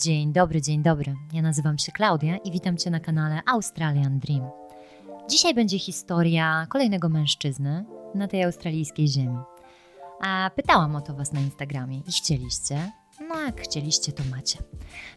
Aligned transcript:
Dzień 0.00 0.32
dobry, 0.32 0.62
dzień 0.62 0.82
dobry. 0.82 1.14
Ja 1.32 1.42
nazywam 1.42 1.78
się 1.78 1.92
Klaudia 1.92 2.36
i 2.36 2.50
witam 2.50 2.76
Cię 2.76 2.90
na 2.90 3.00
kanale 3.00 3.40
Australian 3.46 4.18
Dream. 4.18 4.50
Dzisiaj 5.30 5.54
będzie 5.54 5.78
historia 5.78 6.66
kolejnego 6.68 7.08
mężczyzny 7.08 7.84
na 8.14 8.28
tej 8.28 8.44
australijskiej 8.44 9.08
ziemi. 9.08 9.38
A 10.20 10.50
pytałam 10.56 10.96
o 10.96 11.00
to 11.00 11.14
Was 11.14 11.32
na 11.32 11.40
Instagramie 11.40 11.98
i 11.98 12.12
chcieliście. 12.12 12.92
No, 13.28 13.40
jak 13.40 13.60
chcieliście, 13.60 14.12
to 14.12 14.22
macie. 14.30 14.58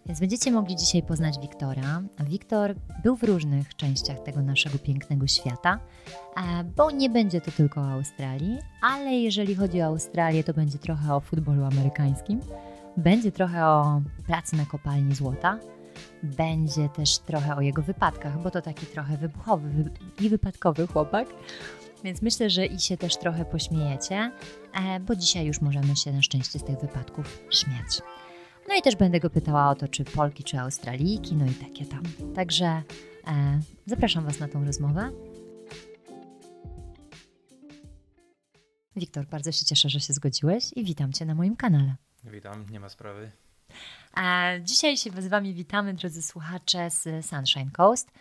Więc 0.06 0.20
będziecie 0.20 0.52
mogli 0.52 0.76
dzisiaj 0.76 1.04
poznać 1.04 1.40
Wiktora. 1.40 2.02
Wiktor 2.20 2.76
był 3.04 3.16
w 3.16 3.24
różnych 3.24 3.76
częściach 3.76 4.20
tego 4.20 4.42
naszego 4.42 4.78
pięknego 4.78 5.28
świata, 5.28 5.80
e, 6.38 6.64
bo 6.64 6.92
nie 6.92 7.10
będzie 7.10 7.42
to 7.42 7.52
tylko 7.52 7.82
o 7.82 7.92
Australii, 7.92 8.58
ale 8.82 9.14
jeżeli 9.14 9.56
chodzi 9.56 9.82
o 9.82 9.86
Australię, 9.86 10.44
to 10.44 10.54
będzie 10.54 10.78
trochę 10.78 11.16
o 11.16 11.20
futbolu 11.20 11.64
amerykańskim, 11.64 12.42
będzie 12.98 13.32
trochę 13.32 13.66
o 13.66 14.02
pracy 14.28 14.56
na 14.56 14.66
kopalni 14.66 15.16
złota, 15.16 15.60
będzie 16.24 16.90
też 16.90 17.18
trochę 17.20 17.56
o 17.56 17.62
jego 17.62 17.82
wypadkach, 17.82 18.42
bo 18.44 18.52
to 18.52 18.62
taki 18.62 18.86
trochę 18.86 19.18
wybuchowy 19.18 19.70
wy- 19.70 19.92
i 20.22 20.30
wypadkowy 20.30 20.88
chłopak. 20.88 21.28
Więc 22.04 22.22
myślę, 22.22 22.50
że 22.50 22.66
i 22.66 22.80
się 22.80 22.98
też 22.98 23.18
trochę 23.18 23.46
pośmiejecie, 23.46 24.32
e, 24.74 25.00
bo 25.00 25.16
dzisiaj 25.16 25.46
już 25.46 25.62
możemy 25.62 25.96
się 25.96 26.12
na 26.14 26.22
szczęście 26.22 26.60
z 26.60 26.64
tych 26.64 26.80
wypadków 26.80 27.42
śmiać. 27.52 28.02
No 28.68 28.76
i 28.76 28.82
też 28.82 28.96
będę 28.96 29.20
go 29.20 29.30
pytała 29.30 29.70
o 29.70 29.76
to, 29.76 29.88
czy 29.88 30.06
Polki, 30.06 30.44
czy 30.44 30.60
Australijki, 30.60 31.36
no 31.36 31.46
i 31.46 31.54
takie 31.54 31.86
tam. 31.86 32.04
Także 32.36 32.66
e, 33.28 33.60
zapraszam 33.86 34.26
Was 34.26 34.40
na 34.40 34.48
tą 34.48 34.66
rozmowę. 34.66 35.10
Wiktor, 38.96 39.26
bardzo 39.28 39.52
się 39.52 39.66
cieszę, 39.66 39.90
że 39.90 40.00
się 40.00 40.14
zgodziłeś 40.14 40.64
i 40.76 40.84
witam 40.84 41.14
Cię 41.14 41.26
na 41.26 41.36
moim 41.36 41.56
kanale. 41.56 41.96
Witam, 42.24 42.66
nie 42.70 42.80
ma 42.80 42.90
sprawy. 42.90 43.32
A 44.14 44.52
dzisiaj 44.62 44.98
się 44.98 45.22
z 45.22 45.28
Wami 45.28 45.54
witamy, 45.54 45.94
drodzy 45.94 46.22
słuchacze 46.22 46.90
z 46.90 47.26
Sunshine 47.26 47.72
Coast. 47.72 48.12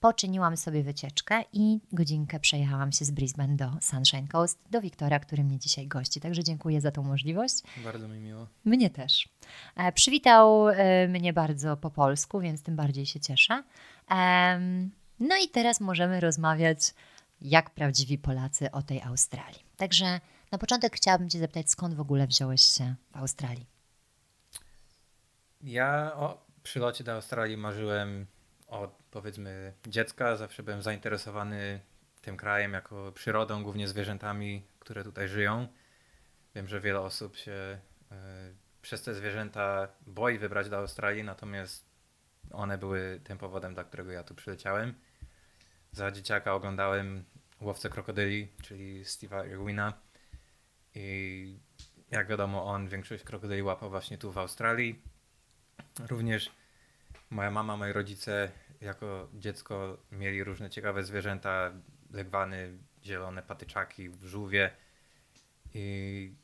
Poczyniłam 0.00 0.56
sobie 0.56 0.82
wycieczkę 0.82 1.44
i 1.52 1.78
godzinkę 1.92 2.40
przejechałam 2.40 2.92
się 2.92 3.04
z 3.04 3.10
Brisbane 3.10 3.56
do 3.56 3.72
Sunshine 3.80 4.28
Coast, 4.28 4.58
do 4.70 4.80
Wiktora, 4.80 5.18
który 5.18 5.44
mnie 5.44 5.58
dzisiaj 5.58 5.88
gości. 5.88 6.20
Także 6.20 6.44
dziękuję 6.44 6.80
za 6.80 6.90
tą 6.90 7.02
możliwość. 7.02 7.54
Bardzo 7.84 8.08
mi 8.08 8.18
miło. 8.18 8.46
Mnie 8.64 8.90
też. 8.90 9.28
E, 9.76 9.92
przywitał 9.92 10.68
e, 10.68 11.08
mnie 11.08 11.32
bardzo 11.32 11.76
po 11.76 11.90
polsku, 11.90 12.40
więc 12.40 12.62
tym 12.62 12.76
bardziej 12.76 13.06
się 13.06 13.20
cieszę. 13.20 13.62
Em, 14.08 14.90
no 15.20 15.36
i 15.44 15.48
teraz 15.48 15.80
możemy 15.80 16.20
rozmawiać 16.20 16.94
jak 17.40 17.70
prawdziwi 17.70 18.18
Polacy 18.18 18.70
o 18.70 18.82
tej 18.82 19.02
Australii. 19.02 19.64
Także 19.76 20.20
na 20.52 20.58
początek 20.58 20.96
chciałabym 20.96 21.30
Cię 21.30 21.38
zapytać, 21.38 21.70
skąd 21.70 21.94
w 21.94 22.00
ogóle 22.00 22.26
wziąłeś 22.26 22.62
się 22.62 22.94
w 23.10 23.16
Australii? 23.16 23.66
Ja 25.60 26.12
o 26.14 26.46
przylocie 26.62 27.04
do 27.04 27.12
Australii 27.12 27.56
marzyłem 27.56 28.26
od 28.66 28.90
powiedzmy 29.10 29.72
dziecka. 29.86 30.36
Zawsze 30.36 30.62
byłem 30.62 30.82
zainteresowany 30.82 31.80
tym 32.20 32.36
krajem 32.36 32.72
jako 32.72 33.12
przyrodą, 33.12 33.62
głównie 33.62 33.88
zwierzętami, 33.88 34.66
które 34.78 35.04
tutaj 35.04 35.28
żyją. 35.28 35.68
Wiem, 36.54 36.68
że 36.68 36.80
wiele 36.80 37.00
osób 37.00 37.36
się 37.36 37.52
e, 37.52 37.78
przez 38.82 39.02
te 39.02 39.14
zwierzęta 39.14 39.88
boi 40.06 40.38
wybrać 40.38 40.68
do 40.68 40.76
Australii, 40.76 41.24
natomiast 41.24 41.84
one 42.50 42.78
były 42.78 43.20
tym 43.24 43.38
powodem, 43.38 43.74
dla 43.74 43.84
którego 43.84 44.12
ja 44.12 44.24
tu 44.24 44.34
przyleciałem. 44.34 44.94
Za 45.92 46.10
dzieciaka 46.10 46.54
oglądałem 46.54 47.24
Łowcę 47.60 47.90
krokodyli, 47.90 48.48
czyli 48.62 49.04
Steve'a 49.04 49.50
Irwina 49.50 49.92
i 50.94 51.58
jak 52.10 52.28
wiadomo 52.28 52.64
on 52.64 52.88
większość 52.88 53.24
krokodyli 53.24 53.62
łapał 53.62 53.90
właśnie 53.90 54.18
tu 54.18 54.32
w 54.32 54.38
Australii. 54.38 55.02
Również 56.08 56.50
moja 57.30 57.50
mama, 57.50 57.76
moi 57.76 57.92
rodzice 57.92 58.52
jako 58.80 59.28
dziecko 59.34 59.98
mieli 60.12 60.44
różne 60.44 60.70
ciekawe 60.70 61.04
zwierzęta, 61.04 61.72
legwany, 62.10 62.78
zielone 63.04 63.42
patyczaki, 63.42 64.10
żółwie 64.22 64.70
i 65.74 66.34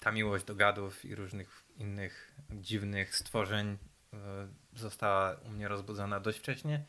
ta 0.00 0.12
miłość 0.12 0.44
do 0.44 0.54
gadów 0.54 1.04
i 1.04 1.14
różnych 1.14 1.64
innych 1.76 2.34
dziwnych 2.50 3.16
stworzeń 3.16 3.78
e, 4.12 4.48
została 4.74 5.34
u 5.34 5.48
mnie 5.48 5.68
rozbudzona 5.68 6.20
dość 6.20 6.38
wcześnie 6.38 6.84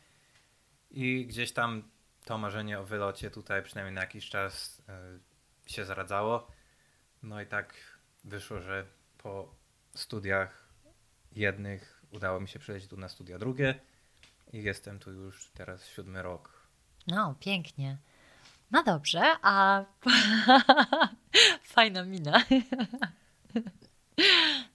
i 0.90 1.26
gdzieś 1.26 1.52
tam 1.52 1.82
to 2.24 2.38
marzenie 2.38 2.80
o 2.80 2.84
wylocie 2.84 3.30
tutaj 3.30 3.62
przynajmniej 3.62 3.94
na 3.94 4.00
jakiś 4.00 4.28
czas 4.28 4.82
e, 4.88 5.18
się 5.66 5.84
zaradzało. 5.84 6.50
No 7.24 7.42
i 7.42 7.46
tak 7.46 7.74
wyszło, 8.24 8.60
że 8.60 8.86
po 9.18 9.54
studiach 9.94 10.68
jednych 11.32 12.02
udało 12.10 12.40
mi 12.40 12.48
się 12.48 12.58
przejść 12.58 12.86
tu 12.86 12.96
na 12.96 13.08
studia 13.08 13.38
drugie 13.38 13.80
i 14.52 14.62
jestem 14.62 14.98
tu 14.98 15.12
już 15.12 15.50
teraz 15.54 15.86
siódmy 15.86 16.22
rok. 16.22 16.68
No, 17.06 17.34
pięknie. 17.40 17.98
No 18.70 18.82
dobrze, 18.82 19.22
a 19.42 19.84
fajna 21.74 22.04
mina. 22.04 22.42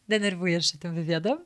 Denerwujesz 0.10 0.72
się 0.72 0.78
tym 0.78 0.96
wywiadem? 0.96 1.46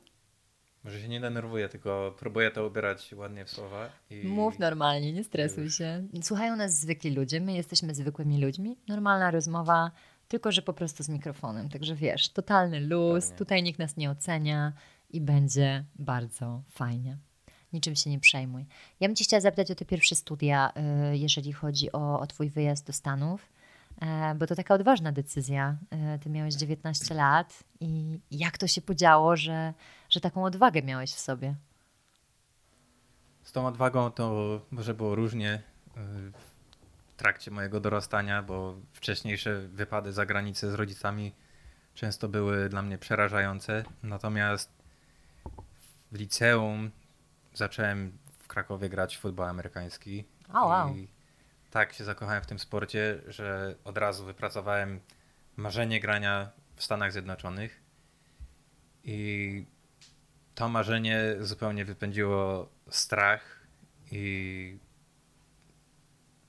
Może 0.84 1.00
się 1.00 1.08
nie 1.08 1.20
denerwuję, 1.20 1.68
tylko 1.68 2.14
próbuję 2.18 2.50
to 2.50 2.66
ubierać 2.66 3.12
ładnie 3.12 3.44
w 3.44 3.50
słowa. 3.50 3.90
I 4.10 4.28
Mów 4.28 4.58
normalnie, 4.58 5.12
nie 5.12 5.24
stresuj 5.24 5.64
Już. 5.64 5.78
się. 5.78 6.06
Słuchają 6.22 6.56
nas 6.56 6.80
zwykli 6.80 7.14
ludzie, 7.14 7.40
my 7.40 7.54
jesteśmy 7.54 7.94
zwykłymi 7.94 8.44
ludźmi. 8.44 8.76
Normalna 8.88 9.30
rozmowa, 9.30 9.90
tylko 10.34 10.52
że 10.52 10.62
po 10.62 10.72
prostu 10.72 11.02
z 11.02 11.08
mikrofonem. 11.08 11.68
Także 11.68 11.94
wiesz, 11.94 12.28
totalny 12.28 12.80
luz, 12.80 13.24
Pewnie. 13.24 13.38
tutaj 13.38 13.62
nikt 13.62 13.78
nas 13.78 13.96
nie 13.96 14.10
ocenia 14.10 14.72
i 15.10 15.20
będzie 15.20 15.84
bardzo 15.96 16.62
fajnie. 16.70 17.16
Niczym 17.72 17.96
się 17.96 18.10
nie 18.10 18.20
przejmuj. 18.20 18.66
Ja 19.00 19.08
bym 19.08 19.16
Cię 19.16 19.24
chciała 19.24 19.40
zapytać 19.40 19.70
o 19.70 19.74
te 19.74 19.84
pierwsze 19.84 20.14
studia, 20.14 20.72
y, 21.12 21.16
jeżeli 21.16 21.52
chodzi 21.52 21.92
o, 21.92 22.20
o 22.20 22.26
Twój 22.26 22.50
wyjazd 22.50 22.86
do 22.86 22.92
Stanów, 22.92 23.52
e, 24.02 24.34
bo 24.34 24.46
to 24.46 24.54
taka 24.54 24.74
odważna 24.74 25.12
decyzja. 25.12 25.76
E, 25.90 26.18
Ty 26.18 26.30
miałeś 26.30 26.54
19 26.54 27.14
lat 27.14 27.64
i 27.80 28.18
jak 28.30 28.58
to 28.58 28.66
się 28.66 28.80
podziało, 28.80 29.36
że, 29.36 29.74
że 30.10 30.20
taką 30.20 30.44
odwagę 30.44 30.82
miałeś 30.82 31.10
w 31.12 31.18
sobie? 31.20 31.54
Z 33.42 33.52
tą 33.52 33.66
odwagą 33.66 34.10
to 34.10 34.60
może 34.70 34.94
było 34.94 35.14
różnie 35.14 35.62
y, 35.96 36.00
trakcie 37.16 37.50
mojego 37.50 37.80
dorastania, 37.80 38.42
bo 38.42 38.76
wcześniejsze 38.92 39.60
wypady 39.60 40.12
za 40.12 40.26
granicę 40.26 40.70
z 40.70 40.74
rodzicami 40.74 41.32
często 41.94 42.28
były 42.28 42.68
dla 42.68 42.82
mnie 42.82 42.98
przerażające. 42.98 43.84
Natomiast 44.02 44.70
w 46.12 46.18
liceum 46.18 46.90
zacząłem 47.54 48.18
w 48.38 48.48
Krakowie 48.48 48.88
grać 48.88 49.16
w 49.16 49.20
futbol 49.20 49.48
amerykański. 49.48 50.24
O, 50.52 50.66
wow. 50.66 50.96
I 50.96 51.08
tak 51.70 51.92
się 51.92 52.04
zakochałem 52.04 52.42
w 52.42 52.46
tym 52.46 52.58
sporcie, 52.58 53.20
że 53.28 53.74
od 53.84 53.98
razu 53.98 54.24
wypracowałem 54.24 55.00
marzenie 55.56 56.00
grania 56.00 56.50
w 56.76 56.84
Stanach 56.84 57.12
Zjednoczonych. 57.12 57.82
I 59.04 59.66
to 60.54 60.68
marzenie 60.68 61.36
zupełnie 61.40 61.84
wypędziło 61.84 62.68
strach 62.90 63.60
i 64.10 64.78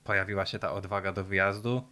pojawiła 0.06 0.46
się 0.46 0.58
ta 0.58 0.72
odwaga 0.72 1.12
do 1.12 1.24
wyjazdu. 1.24 1.82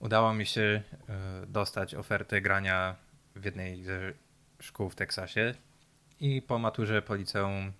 Udało 0.00 0.34
mi 0.34 0.46
się 0.46 0.82
e, 1.08 1.46
dostać 1.46 1.94
ofertę 1.94 2.40
grania 2.40 2.96
w 3.36 3.44
jednej 3.44 3.84
ze 3.84 4.12
szkół 4.60 4.90
w 4.90 4.94
Teksasie 4.94 5.54
i 6.20 6.42
po 6.42 6.58
maturze 6.58 7.02
po 7.02 7.14
liceum 7.14 7.52
e, 7.52 7.72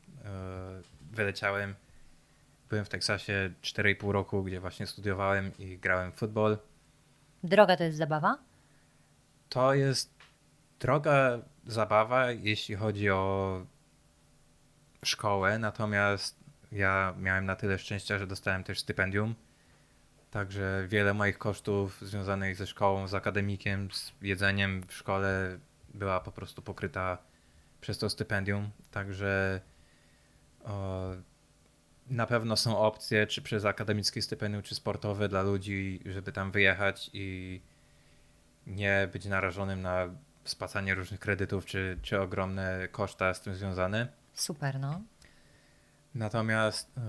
wyleciałem. 1.10 1.74
Byłem 2.68 2.84
w 2.84 2.88
Teksasie 2.88 3.50
4,5 3.62 4.10
roku, 4.10 4.42
gdzie 4.42 4.60
właśnie 4.60 4.86
studiowałem 4.86 5.52
i 5.58 5.78
grałem 5.78 6.12
w 6.12 6.14
futbol. 6.14 6.58
Droga 7.42 7.76
to 7.76 7.84
jest 7.84 7.98
zabawa? 7.98 8.38
To 9.48 9.74
jest 9.74 10.14
droga 10.80 11.38
zabawa, 11.66 12.30
jeśli 12.30 12.74
chodzi 12.74 13.10
o 13.10 13.60
szkołę, 15.04 15.58
natomiast 15.58 16.43
ja 16.74 17.14
miałem 17.18 17.44
na 17.44 17.56
tyle 17.56 17.78
szczęścia, 17.78 18.18
że 18.18 18.26
dostałem 18.26 18.64
też 18.64 18.80
stypendium. 18.80 19.34
Także 20.30 20.84
wiele 20.88 21.14
moich 21.14 21.38
kosztów 21.38 22.00
związanych 22.02 22.56
ze 22.56 22.66
szkołą, 22.66 23.08
z 23.08 23.14
akademikiem, 23.14 23.90
z 23.92 24.12
jedzeniem 24.22 24.82
w 24.88 24.92
szkole 24.92 25.58
była 25.94 26.20
po 26.20 26.32
prostu 26.32 26.62
pokryta 26.62 27.18
przez 27.80 27.98
to 27.98 28.10
stypendium. 28.10 28.70
Także 28.90 29.60
o, 30.64 31.10
na 32.10 32.26
pewno 32.26 32.56
są 32.56 32.78
opcje, 32.78 33.26
czy 33.26 33.42
przez 33.42 33.64
akademickie 33.64 34.22
stypendium, 34.22 34.62
czy 34.62 34.74
sportowe 34.74 35.28
dla 35.28 35.42
ludzi, 35.42 36.00
żeby 36.06 36.32
tam 36.32 36.50
wyjechać 36.50 37.10
i 37.12 37.60
nie 38.66 39.08
być 39.12 39.24
narażonym 39.24 39.82
na 39.82 40.08
spłacanie 40.44 40.94
różnych 40.94 41.20
kredytów, 41.20 41.64
czy, 41.64 41.98
czy 42.02 42.20
ogromne 42.20 42.88
koszta 42.92 43.34
z 43.34 43.40
tym 43.40 43.54
związane. 43.54 44.08
Super, 44.32 44.80
no. 44.80 45.02
Natomiast 46.14 46.98
y, 46.98 47.00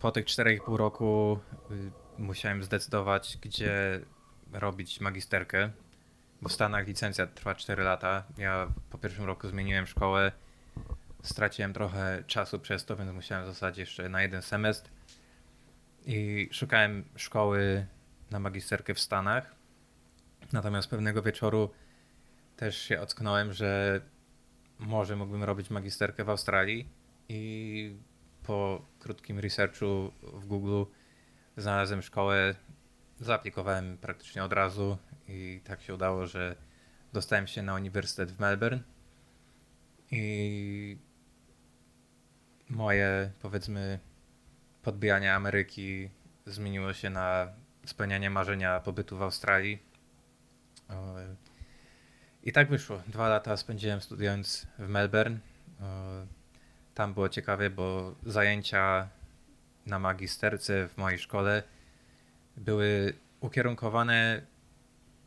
po 0.00 0.10
tych 0.10 0.26
4,5 0.26 0.76
roku 0.76 1.38
y, 1.70 1.90
musiałem 2.18 2.62
zdecydować, 2.62 3.38
gdzie 3.42 4.00
robić 4.52 5.00
magisterkę, 5.00 5.70
bo 6.42 6.48
w 6.48 6.52
Stanach 6.52 6.86
licencja 6.86 7.26
trwa 7.26 7.54
4 7.54 7.82
lata. 7.82 8.24
Ja 8.38 8.72
po 8.90 8.98
pierwszym 8.98 9.24
roku 9.24 9.48
zmieniłem 9.48 9.86
szkołę, 9.86 10.32
straciłem 11.22 11.72
trochę 11.72 12.24
czasu 12.26 12.58
przez 12.58 12.84
to, 12.84 12.96
więc 12.96 13.12
musiałem 13.12 13.46
zostać 13.46 13.78
jeszcze 13.78 14.08
na 14.08 14.22
jeden 14.22 14.42
semestr. 14.42 14.90
I 16.06 16.48
szukałem 16.52 17.04
szkoły 17.16 17.86
na 18.30 18.40
magisterkę 18.40 18.94
w 18.94 19.00
Stanach. 19.00 19.54
Natomiast 20.52 20.90
pewnego 20.90 21.22
wieczoru 21.22 21.70
też 22.56 22.78
się 22.78 23.00
ocknąłem, 23.00 23.52
że 23.52 24.00
może 24.78 25.16
mógłbym 25.16 25.44
robić 25.44 25.70
magisterkę 25.70 26.24
w 26.24 26.30
Australii 26.30 26.88
i 27.28 27.96
po 28.48 28.82
krótkim 28.98 29.38
researchu 29.38 30.12
w 30.22 30.46
Google 30.46 30.84
znalazłem 31.56 32.02
szkołę, 32.02 32.54
zaaplikowałem 33.20 33.98
praktycznie 33.98 34.44
od 34.44 34.52
razu 34.52 34.98
i 35.28 35.60
tak 35.64 35.82
się 35.82 35.94
udało, 35.94 36.26
że 36.26 36.56
dostałem 37.12 37.46
się 37.46 37.62
na 37.62 37.74
uniwersytet 37.74 38.32
w 38.32 38.40
Melbourne 38.40 38.82
i 40.10 40.98
moje 42.70 43.30
powiedzmy 43.42 43.98
podbijanie 44.82 45.34
Ameryki 45.34 46.10
zmieniło 46.46 46.92
się 46.92 47.10
na 47.10 47.48
spełnianie 47.86 48.30
marzenia 48.30 48.80
pobytu 48.80 49.16
w 49.16 49.22
Australii. 49.22 49.78
I 52.42 52.52
tak 52.52 52.68
wyszło. 52.70 53.02
Dwa 53.06 53.28
lata 53.28 53.56
spędziłem 53.56 54.00
studiując 54.00 54.66
w 54.78 54.88
Melbourne. 54.88 55.38
Tam 56.98 57.14
było 57.14 57.28
ciekawie, 57.28 57.70
bo 57.70 58.14
zajęcia 58.26 59.08
na 59.86 59.98
magisterce 59.98 60.88
w 60.88 60.96
mojej 60.96 61.18
szkole 61.18 61.62
były 62.56 63.14
ukierunkowane 63.40 64.42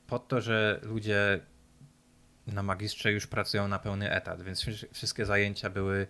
pod 0.07 0.27
to, 0.27 0.41
że 0.41 0.79
ludzie 0.83 1.39
na 2.47 2.63
magistrze 2.63 3.11
już 3.11 3.27
pracują 3.27 3.67
na 3.67 3.79
pełny 3.79 4.11
etat, 4.11 4.41
więc 4.41 4.65
wszystkie 4.93 5.25
zajęcia 5.25 5.69
były 5.69 6.07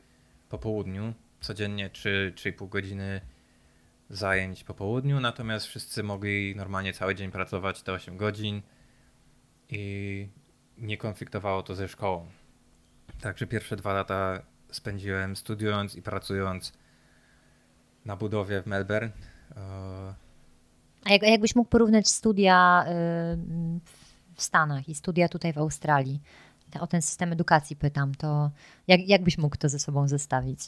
po 0.50 0.58
południu, 0.58 1.13
codziennie 1.42 1.90
3-3,5 1.90 2.69
godziny 2.69 3.22
zajęć 4.10 4.63
po 4.63 4.74
południu, 4.74 5.19
natomiast 5.19 5.66
wszyscy 5.66 6.04
mogli 6.04 6.56
normalnie 6.56 6.94
cały 6.94 7.16
dzień 7.16 7.31
pracować 7.31 7.81
te 7.81 7.94
8 7.94 8.18
godzin 8.18 8.62
i 9.69 10.28
nie 10.78 10.98
konfliktowało 10.98 11.63
to 11.63 11.75
ze 11.75 11.88
szkołą. 11.88 12.31
Także 13.22 13.48
pierwsze 13.48 13.75
dwa 13.75 13.94
lata 13.94 14.50
spędziłem 14.72 15.36
studiując 15.36 15.96
i 15.96 16.02
pracując 16.02 16.74
na 18.06 18.16
budowie 18.16 18.62
w 18.62 18.68
Melbourne. 18.68 19.12
A 21.06 21.12
jak, 21.12 21.24
jakbyś 21.24 21.56
mógł 21.56 21.70
porównać 21.70 22.08
studia 22.08 22.86
w 24.36 24.44
Stanach 24.44 24.90
i 24.90 24.96
studia 24.96 25.30
tutaj 25.30 25.54
w 25.54 25.58
Australii, 25.58 26.22
o 26.80 26.88
ten 26.88 27.02
system 27.02 27.32
edukacji 27.32 27.76
pytam, 27.76 28.16
to 28.16 28.52
jak, 28.88 29.08
jak 29.08 29.24
byś 29.24 29.38
mógł 29.38 29.58
to 29.58 29.70
ze 29.70 29.80
sobą 29.80 30.08
zestawić? 30.08 30.60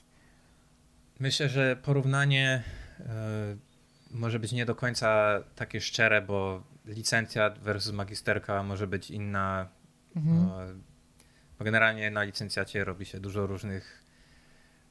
Myślę, 1.20 1.50
że 1.50 1.76
porównanie 1.76 2.64
e, 3.00 3.06
może 4.12 4.40
być 4.40 4.52
nie 4.52 4.66
do 4.66 4.76
końca 4.76 5.40
takie 5.56 5.82
szczere, 5.82 6.22
bo 6.22 6.64
licencjat 6.86 7.60
versus 7.60 7.94
magisterka 7.94 8.64
może 8.64 8.88
być 8.88 9.12
inna. 9.12 9.68
Mhm. 10.16 10.84
Generalnie 11.63 12.12
na 12.12 12.24
licencjacie 12.24 12.83
robi 12.83 13.06
się 13.06 13.19
dużo 13.19 13.48
różnych 13.48 14.04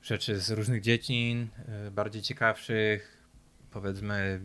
rzeczy 0.02 0.40
z 0.40 0.50
różnych 0.50 0.80
dziedzin, 0.80 1.48
e, 1.68 1.90
bardziej 1.90 2.22
ciekawszych, 2.22 3.22
powiedzmy 3.70 4.40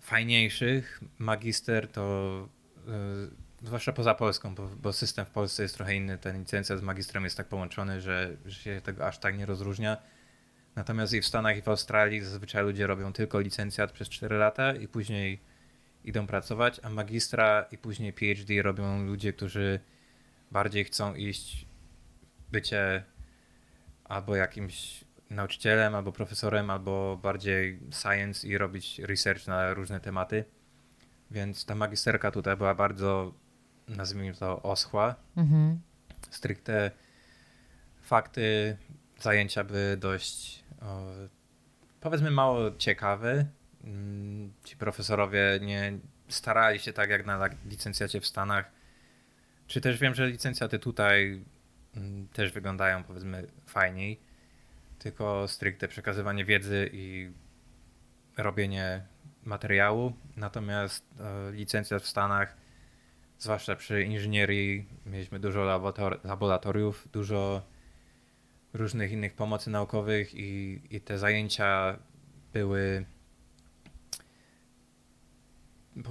fajniejszych. 0.00 1.00
Magister 1.18 1.88
to 1.88 2.48
e, 2.88 3.66
zwłaszcza 3.66 3.92
poza 3.92 4.14
Polską, 4.14 4.54
bo, 4.54 4.68
bo, 4.68 4.92
system 4.92 5.26
w 5.26 5.30
Polsce 5.30 5.62
jest 5.62 5.74
trochę 5.74 5.94
inny. 5.94 6.18
Ten 6.18 6.38
licencja 6.38 6.76
z 6.76 6.82
magistrem 6.82 7.24
jest 7.24 7.36
tak 7.36 7.46
połączony, 7.46 8.00
że, 8.00 8.36
że 8.46 8.60
się 8.60 8.80
tego 8.84 9.06
aż 9.06 9.18
tak 9.18 9.38
nie 9.38 9.46
rozróżnia. 9.46 9.96
Natomiast 10.76 11.12
i 11.12 11.20
w 11.20 11.26
Stanach, 11.26 11.56
i 11.56 11.62
w 11.62 11.68
Australii 11.68 12.20
zazwyczaj 12.20 12.64
ludzie 12.64 12.86
robią 12.86 13.12
tylko 13.12 13.40
licencjat 13.40 13.92
przez 13.92 14.08
4 14.08 14.36
lata 14.36 14.74
i 14.74 14.88
później 14.88 15.40
idą 16.04 16.26
pracować, 16.26 16.80
a 16.82 16.90
magistra 16.90 17.66
i 17.72 17.78
później 17.78 18.12
PhD 18.12 18.62
robią 18.62 19.04
ludzie, 19.04 19.32
którzy 19.32 19.80
bardziej 20.50 20.84
chcą 20.84 21.14
iść 21.14 21.66
bycie 22.52 23.04
albo 24.04 24.36
jakimś 24.36 25.04
nauczycielem, 25.30 25.94
albo 25.94 26.12
profesorem, 26.12 26.70
albo 26.70 27.18
bardziej 27.22 27.80
science 27.90 28.48
i 28.48 28.58
robić 28.58 28.98
research 28.98 29.46
na 29.46 29.74
różne 29.74 30.00
tematy. 30.00 30.44
Więc 31.30 31.64
ta 31.64 31.74
magisterka 31.74 32.30
tutaj 32.30 32.56
była 32.56 32.74
bardzo, 32.74 33.34
nazwijmy 33.88 34.34
to, 34.34 34.62
oschła. 34.62 35.14
Mhm. 35.36 35.80
Stricte 36.30 36.90
fakty, 38.02 38.76
zajęcia 39.20 39.64
były 39.64 39.96
dość, 39.96 40.64
o, 40.82 41.12
powiedzmy, 42.00 42.30
mało 42.30 42.70
ciekawe. 42.78 43.46
Mm, 43.84 44.52
ci 44.64 44.76
profesorowie 44.76 45.58
nie 45.62 45.98
starali 46.28 46.78
się 46.78 46.92
tak 46.92 47.10
jak 47.10 47.26
na 47.26 47.48
licencjacie 47.64 48.20
w 48.20 48.26
Stanach. 48.26 48.75
Czy 49.66 49.80
też 49.80 49.98
wiem, 49.98 50.14
że 50.14 50.26
licencjaty 50.26 50.78
tutaj 50.78 51.44
mm, 51.96 52.28
też 52.28 52.52
wyglądają, 52.52 53.04
powiedzmy, 53.04 53.46
fajniej 53.66 54.20
tylko 54.98 55.48
stricte 55.48 55.88
przekazywanie 55.88 56.44
wiedzy 56.44 56.90
i 56.92 57.30
robienie 58.36 59.06
materiału. 59.44 60.12
Natomiast 60.36 61.04
e, 61.20 61.52
licencja 61.52 61.98
w 61.98 62.06
Stanach, 62.06 62.56
zwłaszcza 63.38 63.76
przy 63.76 64.02
inżynierii, 64.02 64.88
mieliśmy 65.06 65.40
dużo 65.40 65.80
laboratoriów, 66.24 67.08
dużo 67.12 67.62
różnych 68.74 69.12
innych 69.12 69.34
pomocy 69.34 69.70
naukowych 69.70 70.34
i, 70.34 70.80
i 70.90 71.00
te 71.00 71.18
zajęcia 71.18 71.98
były 72.52 73.04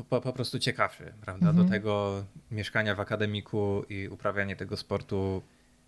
po, 0.10 0.22
po 0.22 0.34
prostu 0.34 0.60
ciekawsze, 0.60 1.14
prawda? 1.22 1.50
Mhm. 1.50 1.66
Do 1.66 1.74
tego 1.74 2.24
mieszkania 2.52 2.96
w 2.96 3.00
akademiku 3.00 3.84
i 3.90 4.08
uprawianie 4.08 4.56
tego 4.56 4.78
sportu 4.78 5.42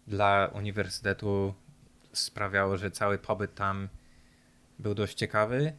dla 0.08 0.52
uniwersytetu 0.54 1.54
sprawiało, 2.14 2.78
że 2.78 2.92
cały 2.92 3.18
pobyt 3.18 3.56
tam 3.56 3.90
był 4.80 4.96
dość 4.96 5.18
ciekawy. 5.18 5.74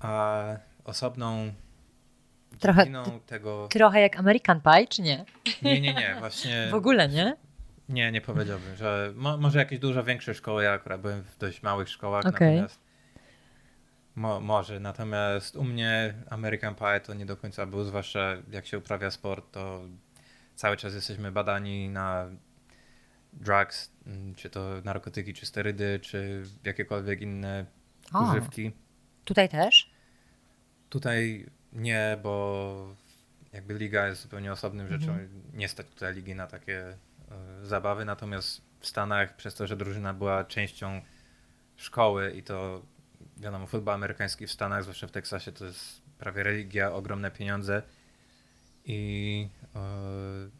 A 0.00 0.42
osobną 0.84 1.52
trochę, 2.58 2.86
tego. 3.26 3.68
Trochę 3.68 4.00
jak 4.00 4.16
American 4.18 4.60
Pie, 4.60 4.86
czy 4.88 5.02
nie? 5.02 5.24
Nie, 5.62 5.80
nie, 5.80 5.94
nie, 5.94 6.16
właśnie. 6.18 6.66
w 6.70 6.74
ogóle 6.74 7.08
nie? 7.08 7.36
Nie, 7.88 8.12
nie 8.12 8.20
powiedziałbym, 8.20 8.76
że 8.76 9.12
mo, 9.16 9.36
może 9.36 9.58
jakieś 9.58 9.78
dużo 9.78 10.04
większe 10.04 10.34
szkoły, 10.34 10.64
ja 10.64 10.72
akurat 10.72 11.00
byłem 11.00 11.22
w 11.22 11.38
dość 11.38 11.62
małych 11.62 11.88
szkołach, 11.88 12.26
okay. 12.26 12.50
natomiast 12.50 12.80
mo, 14.16 14.40
może, 14.40 14.80
natomiast 14.80 15.56
u 15.56 15.64
mnie 15.64 16.14
American 16.30 16.74
Pie 16.74 17.00
to 17.00 17.14
nie 17.14 17.26
do 17.26 17.36
końca 17.36 17.66
był, 17.66 17.84
zwłaszcza 17.84 18.36
jak 18.50 18.66
się 18.66 18.78
uprawia 18.78 19.10
sport, 19.10 19.52
to 19.52 19.84
cały 20.54 20.76
czas 20.76 20.94
jesteśmy 20.94 21.32
badani 21.32 21.88
na 21.88 22.26
drugs, 23.32 23.92
mm, 24.06 24.34
czy 24.34 24.50
to 24.50 24.60
narkotyki, 24.84 25.34
czy 25.34 25.46
sterydy, 25.46 26.00
czy 26.02 26.42
jakiekolwiek 26.64 27.20
inne 27.20 27.66
o, 28.12 28.30
używki. 28.30 28.72
Tutaj 29.24 29.48
też? 29.48 29.90
Tutaj 30.88 31.46
nie, 31.72 32.18
bo 32.22 32.94
jakby 33.52 33.74
liga 33.74 34.06
jest 34.06 34.22
zupełnie 34.22 34.52
osobnym 34.52 34.86
mhm. 34.86 35.00
rzeczą. 35.00 35.18
Nie 35.52 35.68
stać 35.68 35.86
tutaj 35.86 36.14
ligi 36.14 36.34
na 36.34 36.46
takie 36.46 36.90
y, 37.62 37.66
zabawy, 37.66 38.04
natomiast 38.04 38.62
w 38.80 38.86
Stanach, 38.86 39.36
przez 39.36 39.54
to, 39.54 39.66
że 39.66 39.76
drużyna 39.76 40.14
była 40.14 40.44
częścią 40.44 41.00
szkoły 41.76 42.32
i 42.36 42.42
to 42.42 42.82
wiadomo, 43.42 43.66
futbol 43.66 43.94
amerykański 43.94 44.46
w 44.46 44.52
Stanach, 44.52 44.82
zwłaszcza 44.82 45.06
w 45.06 45.10
Teksasie, 45.10 45.52
to 45.52 45.64
jest 45.64 46.02
prawie 46.18 46.42
religia, 46.42 46.92
ogromne 46.92 47.30
pieniądze 47.30 47.82
i 48.84 49.48
y, 49.64 50.50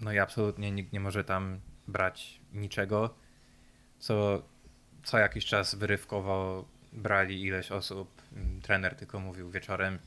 no 0.00 0.12
i 0.12 0.18
absolutnie 0.18 0.70
nikt 0.70 0.92
nie 0.92 1.00
może 1.00 1.24
tam 1.24 1.60
brać 1.88 2.40
niczego, 2.52 3.14
co 3.98 4.42
co 5.04 5.18
jakiś 5.18 5.44
czas 5.46 5.74
wyrywkowo 5.74 6.64
brali 6.92 7.42
ileś 7.42 7.72
osób. 7.72 8.22
Mm, 8.36 8.60
trener 8.60 8.96
tylko 8.96 9.20
mówił 9.20 9.50
wieczorem 9.50 9.98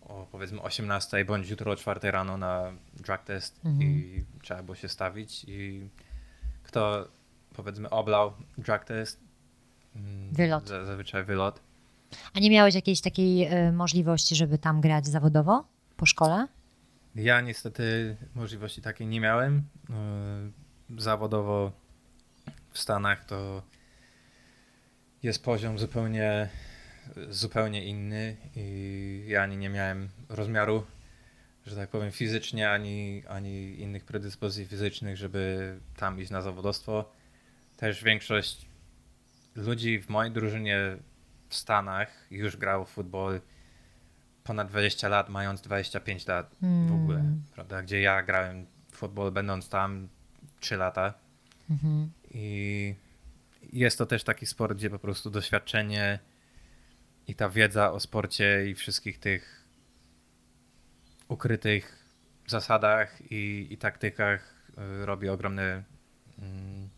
o 0.00 0.26
powiedzmy 0.32 0.62
18 0.62 1.24
bądź 1.24 1.50
jutro 1.50 1.72
o 1.72 1.76
4 1.76 2.10
rano 2.10 2.36
na 2.36 2.72
drug 2.94 3.22
test 3.22 3.60
mhm. 3.64 3.82
i 3.82 4.24
trzeba 4.42 4.62
było 4.62 4.76
się 4.76 4.88
stawić 4.88 5.44
i 5.48 5.88
kto 6.62 7.08
powiedzmy 7.54 7.90
oblał 7.90 8.34
drug 8.58 8.84
test 8.84 9.25
wylot. 10.32 10.68
zazwyczaj 10.68 11.24
wylot. 11.24 11.60
A 12.34 12.40
nie 12.40 12.50
miałeś 12.50 12.74
jakiejś 12.74 13.00
takiej 13.00 13.54
y, 13.68 13.72
możliwości, 13.72 14.36
żeby 14.36 14.58
tam 14.58 14.80
grać 14.80 15.06
zawodowo 15.06 15.64
po 15.96 16.06
szkole? 16.06 16.48
Ja 17.14 17.40
niestety 17.40 18.16
możliwości 18.34 18.82
takiej 18.82 19.06
nie 19.06 19.20
miałem. 19.20 19.62
Y, 20.98 21.02
zawodowo 21.02 21.72
w 22.70 22.78
Stanach 22.78 23.24
to 23.24 23.62
jest 25.22 25.44
poziom 25.44 25.78
zupełnie, 25.78 26.48
zupełnie 27.28 27.84
inny 27.84 28.36
i 28.56 29.24
ja 29.28 29.42
ani 29.42 29.56
nie 29.56 29.68
miałem 29.68 30.08
rozmiaru, 30.28 30.84
że 31.66 31.76
tak 31.76 31.90
powiem, 31.90 32.12
fizycznie, 32.12 32.70
ani, 32.70 33.22
ani 33.28 33.80
innych 33.80 34.04
predyspozycji 34.04 34.66
fizycznych, 34.66 35.16
żeby 35.16 35.74
tam 35.96 36.20
iść 36.20 36.30
na 36.30 36.42
zawodowstwo. 36.42 37.12
Też 37.76 38.04
większość 38.04 38.65
ludzi 39.56 40.00
w 40.00 40.08
mojej 40.08 40.32
drużynie 40.32 40.96
w 41.48 41.54
Stanach 41.54 42.26
już 42.30 42.56
grało 42.56 42.84
w 42.84 42.90
futbol 42.90 43.40
ponad 44.44 44.68
20 44.68 45.08
lat, 45.08 45.28
mając 45.28 45.60
25 45.60 46.26
lat 46.26 46.56
w 46.88 46.92
ogóle, 46.92 47.20
Mm. 47.20 47.42
prawda? 47.54 47.82
Gdzie 47.82 48.00
ja 48.00 48.22
grałem 48.22 48.66
w 48.90 48.96
futbol 48.96 49.32
będąc 49.32 49.68
tam 49.68 50.08
3 50.60 50.76
lata. 50.76 51.14
Mhm. 51.70 52.10
I 52.30 52.94
jest 53.72 53.98
to 53.98 54.06
też 54.06 54.24
taki 54.24 54.46
sport, 54.46 54.76
gdzie 54.78 54.90
po 54.90 54.98
prostu 54.98 55.30
doświadczenie 55.30 56.18
i 57.28 57.34
ta 57.34 57.48
wiedza 57.48 57.92
o 57.92 58.00
sporcie 58.00 58.66
i 58.70 58.74
wszystkich 58.74 59.18
tych 59.18 59.66
ukrytych 61.28 62.04
zasadach 62.46 63.32
i, 63.32 63.66
i 63.70 63.78
taktykach 63.78 64.54
y, 65.02 65.06
robi 65.06 65.28
ogromne 65.28 65.82
mm, 66.38 66.88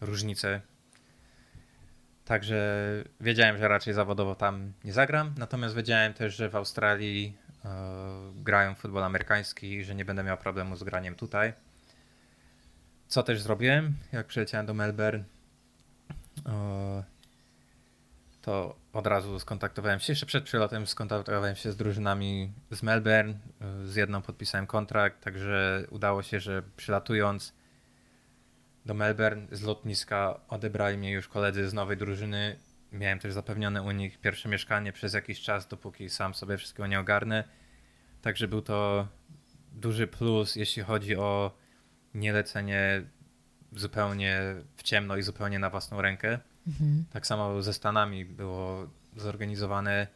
różnice. 0.00 0.60
Także 2.24 2.78
wiedziałem, 3.20 3.58
że 3.58 3.68
raczej 3.68 3.94
zawodowo 3.94 4.34
tam 4.34 4.72
nie 4.84 4.92
zagram, 4.92 5.34
natomiast 5.38 5.74
wiedziałem 5.74 6.14
też, 6.14 6.36
że 6.36 6.48
w 6.48 6.56
Australii 6.56 7.36
e, 7.64 7.68
grają 8.34 8.74
futbol 8.74 9.04
amerykański 9.04 9.72
i 9.72 9.84
że 9.84 9.94
nie 9.94 10.04
będę 10.04 10.22
miał 10.22 10.36
problemu 10.36 10.76
z 10.76 10.82
graniem 10.82 11.14
tutaj. 11.14 11.52
Co 13.08 13.22
też 13.22 13.40
zrobiłem, 13.40 13.94
jak 14.12 14.26
przyleciałem 14.26 14.66
do 14.66 14.74
Melbourne, 14.74 15.24
e, 16.46 17.04
to 18.42 18.76
od 18.92 19.06
razu 19.06 19.38
skontaktowałem 19.38 20.00
się, 20.00 20.12
jeszcze 20.12 20.26
przed 20.26 20.44
przylotem 20.44 20.86
skontaktowałem 20.86 21.56
się 21.56 21.72
z 21.72 21.76
drużynami 21.76 22.52
z 22.70 22.82
Melbourne, 22.82 23.34
e, 23.60 23.86
z 23.86 23.96
jedną 23.96 24.22
podpisałem 24.22 24.66
kontrakt, 24.66 25.24
także 25.24 25.86
udało 25.90 26.22
się, 26.22 26.40
że 26.40 26.62
przylatując 26.76 27.54
do 28.86 28.94
Melbourne 28.94 29.46
z 29.52 29.62
lotniska 29.62 30.40
odebrali 30.48 30.98
mnie 30.98 31.12
już 31.12 31.28
koledzy 31.28 31.68
z 31.68 31.74
nowej 31.74 31.96
drużyny. 31.96 32.58
Miałem 32.92 33.18
też 33.18 33.32
zapewnione 33.32 33.82
u 33.82 33.90
nich 33.90 34.20
pierwsze 34.20 34.48
mieszkanie 34.48 34.92
przez 34.92 35.14
jakiś 35.14 35.40
czas, 35.40 35.68
dopóki 35.68 36.10
sam 36.10 36.34
sobie 36.34 36.56
wszystkiego 36.58 36.86
nie 36.86 37.00
ogarnę. 37.00 37.44
Także 38.22 38.48
był 38.48 38.62
to 38.62 39.08
duży 39.72 40.06
plus, 40.06 40.56
jeśli 40.56 40.82
chodzi 40.82 41.16
o 41.16 41.56
nielecenie 42.14 43.02
zupełnie 43.72 44.40
w 44.76 44.82
ciemno 44.82 45.16
i 45.16 45.22
zupełnie 45.22 45.58
na 45.58 45.70
własną 45.70 46.02
rękę. 46.02 46.38
Mhm. 46.66 47.04
Tak 47.12 47.26
samo 47.26 47.62
ze 47.62 47.72
Stanami 47.72 48.24
było 48.24 48.86
zorganizowane 49.16 50.06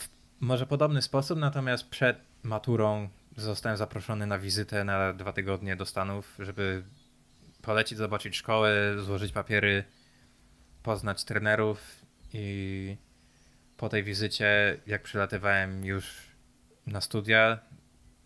w 0.00 0.08
może 0.40 0.66
podobny 0.66 1.02
sposób, 1.02 1.38
natomiast 1.38 1.88
przed 1.88 2.18
maturą 2.42 3.08
zostałem 3.36 3.76
zaproszony 3.76 4.26
na 4.26 4.38
wizytę 4.38 4.84
na 4.84 5.12
dwa 5.12 5.32
tygodnie 5.32 5.76
do 5.76 5.86
Stanów, 5.86 6.36
żeby 6.38 6.84
polecić, 7.62 7.98
zobaczyć 7.98 8.36
szkołę, 8.36 8.72
złożyć 8.98 9.32
papiery, 9.32 9.84
poznać 10.82 11.24
trenerów 11.24 12.04
i 12.32 12.96
po 13.76 13.88
tej 13.88 14.04
wizycie, 14.04 14.80
jak 14.86 15.02
przylatywałem 15.02 15.84
już 15.84 16.26
na 16.86 17.00
studia, 17.00 17.58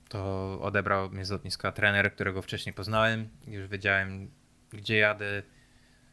to 0.08 0.58
odebrał 0.62 1.10
mnie 1.10 1.24
z 1.24 1.30
lotniska 1.30 1.72
trener, 1.72 2.14
którego 2.14 2.42
wcześniej 2.42 2.72
poznałem. 2.72 3.28
Już 3.46 3.68
wiedziałem, 3.68 4.30
gdzie 4.70 4.96
jadę, 4.96 5.42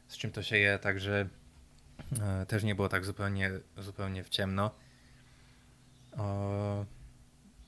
z 0.07 0.17
czym 0.17 0.31
to 0.31 0.43
się 0.43 0.57
je, 0.57 0.79
także 0.79 1.29
e, 2.21 2.45
też 2.45 2.63
nie 2.63 2.75
było 2.75 2.89
tak 2.89 3.05
zupełnie, 3.05 3.51
zupełnie 3.77 4.23
w 4.23 4.29
ciemno. 4.29 4.71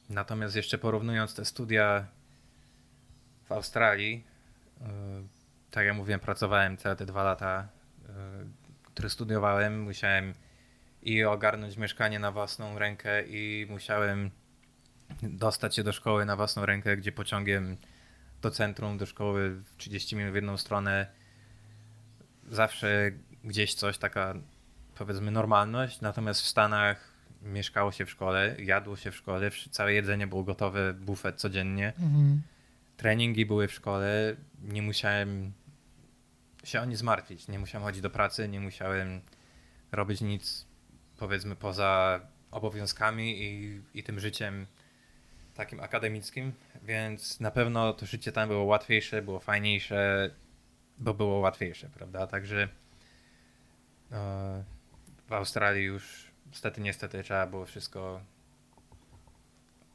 Natomiast 0.09 0.55
jeszcze 0.55 0.77
porównując 0.77 1.35
te 1.35 1.45
studia 1.45 2.07
w 3.45 3.51
Australii, 3.51 4.23
e, 4.81 4.85
tak 5.71 5.85
jak 5.85 5.95
mówiłem, 5.95 6.19
pracowałem 6.19 6.77
całe 6.77 6.95
te 6.95 7.05
dwa 7.05 7.23
lata, 7.23 7.67
e, 8.09 8.13
które 8.83 9.09
studiowałem. 9.09 9.81
Musiałem 9.81 10.33
i 11.01 11.23
ogarnąć 11.23 11.77
mieszkanie 11.77 12.19
na 12.19 12.31
własną 12.31 12.79
rękę 12.79 13.23
i 13.27 13.67
musiałem 13.69 14.31
dostać 15.23 15.75
się 15.75 15.83
do 15.83 15.93
szkoły 15.93 16.25
na 16.25 16.35
własną 16.35 16.65
rękę, 16.65 16.97
gdzie 16.97 17.11
pociągiem 17.11 17.77
do 18.41 18.51
centrum, 18.51 18.97
do 18.97 19.05
szkoły 19.05 19.49
w 19.49 19.77
30 19.77 20.15
minut 20.15 20.31
w 20.31 20.35
jedną 20.35 20.57
stronę. 20.57 21.07
Zawsze 22.49 23.11
gdzieś 23.43 23.73
coś, 23.73 23.97
taka 23.97 24.33
powiedzmy 24.95 25.31
normalność, 25.31 26.01
natomiast 26.01 26.41
w 26.41 26.47
Stanach 26.47 27.06
mieszkało 27.41 27.91
się 27.91 28.05
w 28.05 28.09
szkole, 28.09 28.55
jadło 28.59 28.95
się 28.95 29.11
w 29.11 29.15
szkole, 29.15 29.51
całe 29.71 29.93
jedzenie 29.93 30.27
było 30.27 30.43
gotowe, 30.43 30.93
bufet 30.93 31.35
codziennie. 31.35 31.87
Mhm. 31.87 32.41
Treningi 32.97 33.45
były 33.45 33.67
w 33.67 33.73
szkole, 33.73 34.35
nie 34.63 34.81
musiałem 34.81 35.53
się 36.63 36.81
o 36.81 36.85
nic 36.85 36.99
zmartwić, 36.99 37.47
nie 37.47 37.59
musiałem 37.59 37.85
chodzić 37.85 38.01
do 38.01 38.09
pracy, 38.09 38.47
nie 38.47 38.59
musiałem 38.59 39.21
robić 39.91 40.21
nic 40.21 40.65
powiedzmy 41.17 41.55
poza 41.55 42.21
obowiązkami 42.51 43.41
i, 43.43 43.81
i 43.93 44.03
tym 44.03 44.19
życiem 44.19 44.65
takim 45.55 45.79
akademickim, 45.79 46.53
więc 46.83 47.39
na 47.39 47.51
pewno 47.51 47.93
to 47.93 48.05
życie 48.05 48.31
tam 48.31 48.49
było 48.49 48.63
łatwiejsze, 48.63 49.21
było 49.21 49.39
fajniejsze, 49.39 50.29
bo 50.97 51.13
było 51.13 51.39
łatwiejsze, 51.39 51.89
prawda? 51.89 52.27
Także 52.27 52.69
e, 54.11 54.63
w 55.27 55.33
Australii 55.33 55.83
już 55.83 56.26
niestety, 56.51 56.81
niestety 56.81 57.23
trzeba 57.23 57.47
było 57.47 57.65
wszystko 57.65 58.21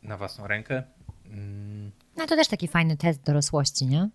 na 0.02 0.16
własną 0.16 0.46
rękę. 0.46 0.82
Mm, 1.26 1.90
No 2.16 2.26
to 2.26 2.36
też 2.36 2.48
taki 2.48 2.68
fajny 2.68 2.96
test 2.96 3.22
dorosłości, 3.22 3.86
nie? 3.86 4.08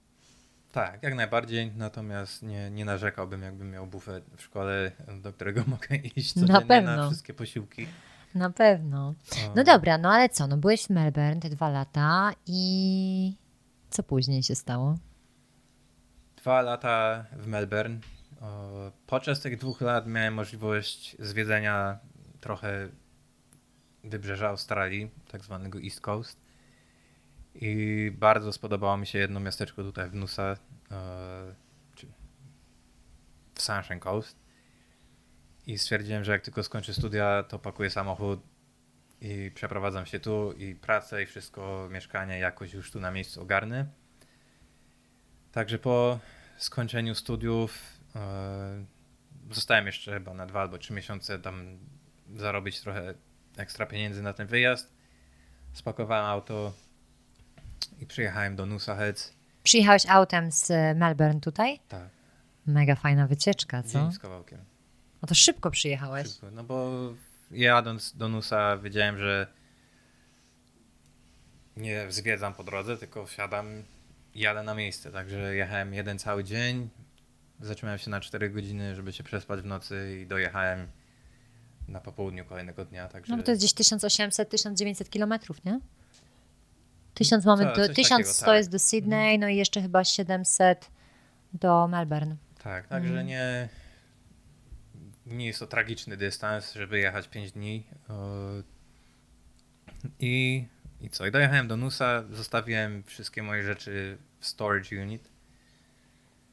tak, 0.71 1.03
jak 1.03 1.15
najbardziej, 1.15 1.71
natomiast 1.75 2.43
nie, 2.43 2.71
nie 2.71 2.85
narzekałbym, 2.85 3.41
jakbym 3.41 3.71
miał 3.71 3.87
bufet 3.87 4.23
w 4.37 4.41
szkole, 4.41 4.91
do 5.21 5.33
którego 5.33 5.63
mogę 5.67 5.95
iść 5.95 6.35
Na 6.35 6.41
codziennie 6.41 6.59
na, 6.61 6.67
pewno. 6.67 7.07
wszystkie 7.09 7.33
posiłki. 7.33 7.87
Na 8.35 8.49
pewno. 8.49 9.15
No 9.55 9.63
dobra, 9.63 9.97
no 9.97 10.09
ale 10.11 10.29
co? 10.29 10.47
No 10.47 10.57
byłeś 10.57 10.83
w 10.85 10.89
Melbourne 10.89 11.39
te 11.41 11.49
dwa 11.49 11.69
lata 11.69 12.31
i 12.45 13.33
co 13.89 14.03
później 14.03 14.43
się 14.43 14.55
stało? 14.55 14.95
Dwa 16.37 16.61
lata 16.61 17.25
w 17.31 17.47
Melbourne. 17.47 17.99
Podczas 19.07 19.39
tych 19.39 19.57
dwóch 19.57 19.81
lat 19.81 20.07
miałem 20.07 20.33
możliwość 20.33 21.15
zwiedzenia 21.19 21.99
trochę 22.39 22.89
wybrzeża 24.03 24.49
Australii, 24.49 25.11
tak 25.31 25.43
zwanego 25.43 25.79
East 25.79 26.01
Coast. 26.01 26.47
I 27.55 28.11
bardzo 28.15 28.53
spodobało 28.53 28.97
mi 28.97 29.07
się 29.07 29.19
jedno 29.19 29.39
miasteczko 29.39 29.83
tutaj 29.83 30.09
w 30.09 30.13
Nusa, 30.13 30.57
e, 30.91 31.55
w 33.53 33.61
Sunshine 33.61 33.99
Coast. 33.99 34.39
I 35.67 35.77
stwierdziłem, 35.77 36.23
że 36.23 36.31
jak 36.31 36.41
tylko 36.41 36.63
skończę 36.63 36.93
studia, 36.93 37.43
to 37.43 37.59
pakuję 37.59 37.89
samochód 37.89 38.39
i 39.21 39.51
przeprowadzam 39.55 40.05
się 40.05 40.19
tu 40.19 40.53
i 40.53 40.75
pracę 40.75 41.23
i 41.23 41.25
wszystko, 41.25 41.87
mieszkanie 41.91 42.39
jakoś 42.39 42.73
już 42.73 42.91
tu 42.91 42.99
na 42.99 43.11
miejscu 43.11 43.41
ogarnę. 43.41 43.85
Także 45.51 45.79
po 45.79 46.19
skończeniu 46.57 47.15
studiów 47.15 47.79
e, 48.15 48.85
zostałem 49.51 49.85
jeszcze 49.85 50.13
chyba 50.13 50.33
na 50.33 50.45
dwa 50.45 50.61
albo 50.61 50.77
trzy 50.77 50.93
miesiące 50.93 51.39
tam 51.39 51.79
zarobić 52.35 52.81
trochę 52.81 53.13
ekstra 53.57 53.85
pieniędzy 53.85 54.21
na 54.21 54.33
ten 54.33 54.47
wyjazd. 54.47 54.93
Spakowałem 55.73 56.25
auto 56.25 56.73
i 57.99 58.05
przyjechałem 58.05 58.55
do 58.55 58.65
Nusa 58.65 58.95
Heads. 58.95 59.33
Przyjechałeś 59.63 60.05
autem 60.05 60.51
z 60.51 60.71
Melbourne 60.97 61.41
tutaj? 61.41 61.79
Tak, 61.87 62.09
Mega 62.65 62.95
fajna 62.95 63.27
wycieczka, 63.27 63.83
co? 63.83 63.99
dzień 63.99 64.11
z 64.11 64.19
kawałkiem. 64.19 64.59
No 65.21 65.27
to 65.27 65.35
szybko 65.35 65.71
przyjechałeś. 65.71 66.27
Szybko. 66.27 66.51
No 66.51 66.63
bo 66.63 66.91
jadąc 67.51 68.17
do 68.17 68.29
Nusa 68.29 68.77
wiedziałem, 68.77 69.17
że 69.17 69.47
nie 71.77 72.11
zwiedzam 72.11 72.53
po 72.53 72.63
drodze, 72.63 72.97
tylko 72.97 73.25
wsiadam 73.25 73.83
i 74.33 74.39
jadę 74.39 74.63
na 74.63 74.73
miejsce. 74.75 75.11
Także 75.11 75.55
jechałem 75.55 75.93
jeden 75.93 76.19
cały 76.19 76.43
dzień. 76.43 76.89
Zatrzymałem 77.59 77.99
się 77.99 78.09
na 78.09 78.19
4 78.19 78.49
godziny, 78.49 78.95
żeby 78.95 79.13
się 79.13 79.23
przespać 79.23 79.61
w 79.61 79.65
nocy 79.65 80.19
i 80.21 80.27
dojechałem 80.27 80.87
na 81.87 81.99
popołudniu 82.01 82.45
kolejnego 82.45 82.85
dnia. 82.85 83.07
Także 83.07 83.31
No 83.31 83.37
bo 83.37 83.43
to 83.43 83.51
jest 83.51 83.63
gdzieś 83.63 83.73
1800-1900 83.73 85.09
kilometrów, 85.09 85.65
nie? 85.65 85.79
1000 87.13 87.45
mamy 87.45 87.63
Co- 87.63 87.69
do, 87.75 87.87
coś 87.87 87.95
1000 87.95 88.27
takiego, 88.27 88.45
tak. 88.45 88.55
jest 88.57 88.69
do 88.71 88.79
Sydney, 88.79 89.39
no 89.39 89.47
i 89.47 89.55
jeszcze 89.57 89.81
chyba 89.81 90.03
700 90.03 90.91
do 91.53 91.87
Melbourne. 91.87 92.35
Tak, 92.63 92.87
także 92.87 93.09
Mhm. 93.09 93.27
nie, 93.27 93.69
nie 95.25 95.45
jest 95.45 95.59
to 95.59 95.67
tragiczny 95.67 96.17
dystans, 96.17 96.73
żeby 96.73 96.99
jechać 96.99 97.27
5 97.27 97.51
dni. 97.51 97.83
I, 100.19 100.65
I 101.01 101.09
co? 101.09 101.25
I 101.27 101.31
dojechałem 101.31 101.67
do 101.67 101.77
Nusa, 101.77 102.23
zostawiłem 102.31 103.03
wszystkie 103.03 103.43
moje 103.43 103.63
rzeczy 103.63 104.17
w 104.39 104.47
storage 104.47 105.01
unit. 105.01 105.29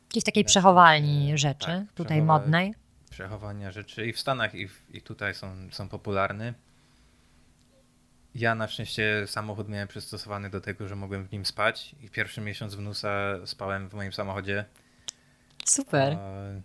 Jakiejś 0.08 0.24
takiej 0.24 0.44
przechowalni 0.44 1.38
rzeczy, 1.38 1.66
tak, 1.66 1.92
tutaj 1.94 2.18
przechowa- 2.18 2.26
modnej. 2.26 2.74
Przechowania 3.14 3.70
rzeczy 3.72 4.06
i 4.06 4.12
w 4.12 4.20
Stanach, 4.20 4.54
i, 4.54 4.68
w, 4.68 4.94
i 4.94 5.02
tutaj 5.02 5.34
są, 5.34 5.56
są 5.70 5.88
popularne. 5.88 6.54
Ja 8.34 8.54
na 8.54 8.68
szczęście 8.68 9.26
samochód 9.26 9.68
miałem 9.68 9.88
przystosowany 9.88 10.50
do 10.50 10.60
tego, 10.60 10.88
że 10.88 10.96
mogłem 10.96 11.26
w 11.26 11.32
nim 11.32 11.46
spać 11.46 11.94
i 12.00 12.10
pierwszy 12.10 12.40
miesiąc 12.40 12.74
wnusa 12.74 13.46
spałem 13.46 13.88
w 13.88 13.94
moim 13.94 14.12
samochodzie. 14.12 14.64
Super. 15.64 16.12
E, 16.12 16.62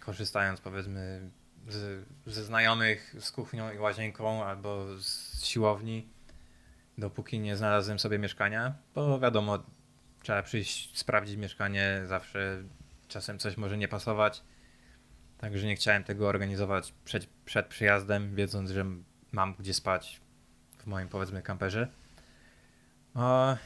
korzystając 0.00 0.60
powiedzmy 0.60 1.30
z, 1.68 2.06
ze 2.26 2.44
znajomych 2.44 3.14
z 3.20 3.32
kuchnią 3.32 3.72
i 3.72 3.78
łazienką 3.78 4.44
albo 4.44 4.98
z 5.00 5.44
siłowni, 5.44 6.08
dopóki 6.98 7.40
nie 7.40 7.56
znalazłem 7.56 7.98
sobie 7.98 8.18
mieszkania, 8.18 8.74
bo 8.94 9.20
wiadomo, 9.20 9.58
trzeba 10.22 10.42
przyjść, 10.42 10.98
sprawdzić 10.98 11.36
mieszkanie, 11.36 12.02
zawsze 12.06 12.62
czasem 13.08 13.38
coś 13.38 13.56
może 13.56 13.78
nie 13.78 13.88
pasować. 13.88 14.42
Także 15.38 15.66
nie 15.66 15.76
chciałem 15.76 16.04
tego 16.04 16.28
organizować 16.28 16.94
przed, 17.04 17.26
przed 17.44 17.66
przyjazdem, 17.66 18.34
wiedząc, 18.34 18.70
że 18.70 18.84
mam 19.32 19.54
gdzie 19.54 19.74
spać 19.74 20.20
w 20.78 20.86
moim 20.86 21.08
powiedzmy 21.08 21.42
kamperze. 21.42 21.88
O, 23.14 23.56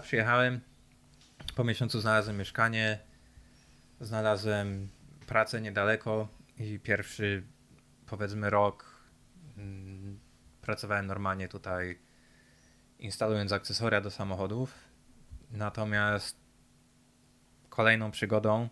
przyjechałem, 0.00 0.60
po 1.56 1.64
miesiącu 1.64 2.00
znalazłem 2.00 2.38
mieszkanie, 2.38 2.98
znalazłem 4.00 4.88
pracę 5.26 5.60
niedaleko 5.60 6.28
i 6.58 6.78
pierwszy 6.78 7.42
powiedzmy 8.06 8.50
rok 8.50 9.00
mm, 9.56 10.20
pracowałem 10.62 11.06
normalnie 11.06 11.48
tutaj 11.48 11.98
instalując 12.98 13.52
akcesoria 13.52 14.00
do 14.00 14.10
samochodów. 14.10 14.74
Natomiast 15.50 16.36
kolejną 17.68 18.10
przygodą 18.10 18.68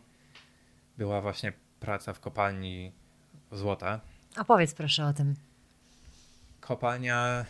była 0.98 1.20
właśnie 1.20 1.52
praca 1.80 2.12
w 2.12 2.20
kopalni 2.20 2.92
złota. 3.52 4.00
A 4.36 4.44
powiedz 4.44 4.74
proszę 4.74 5.06
o 5.06 5.12
tym. 5.12 5.34
Kopalnia 6.60 7.44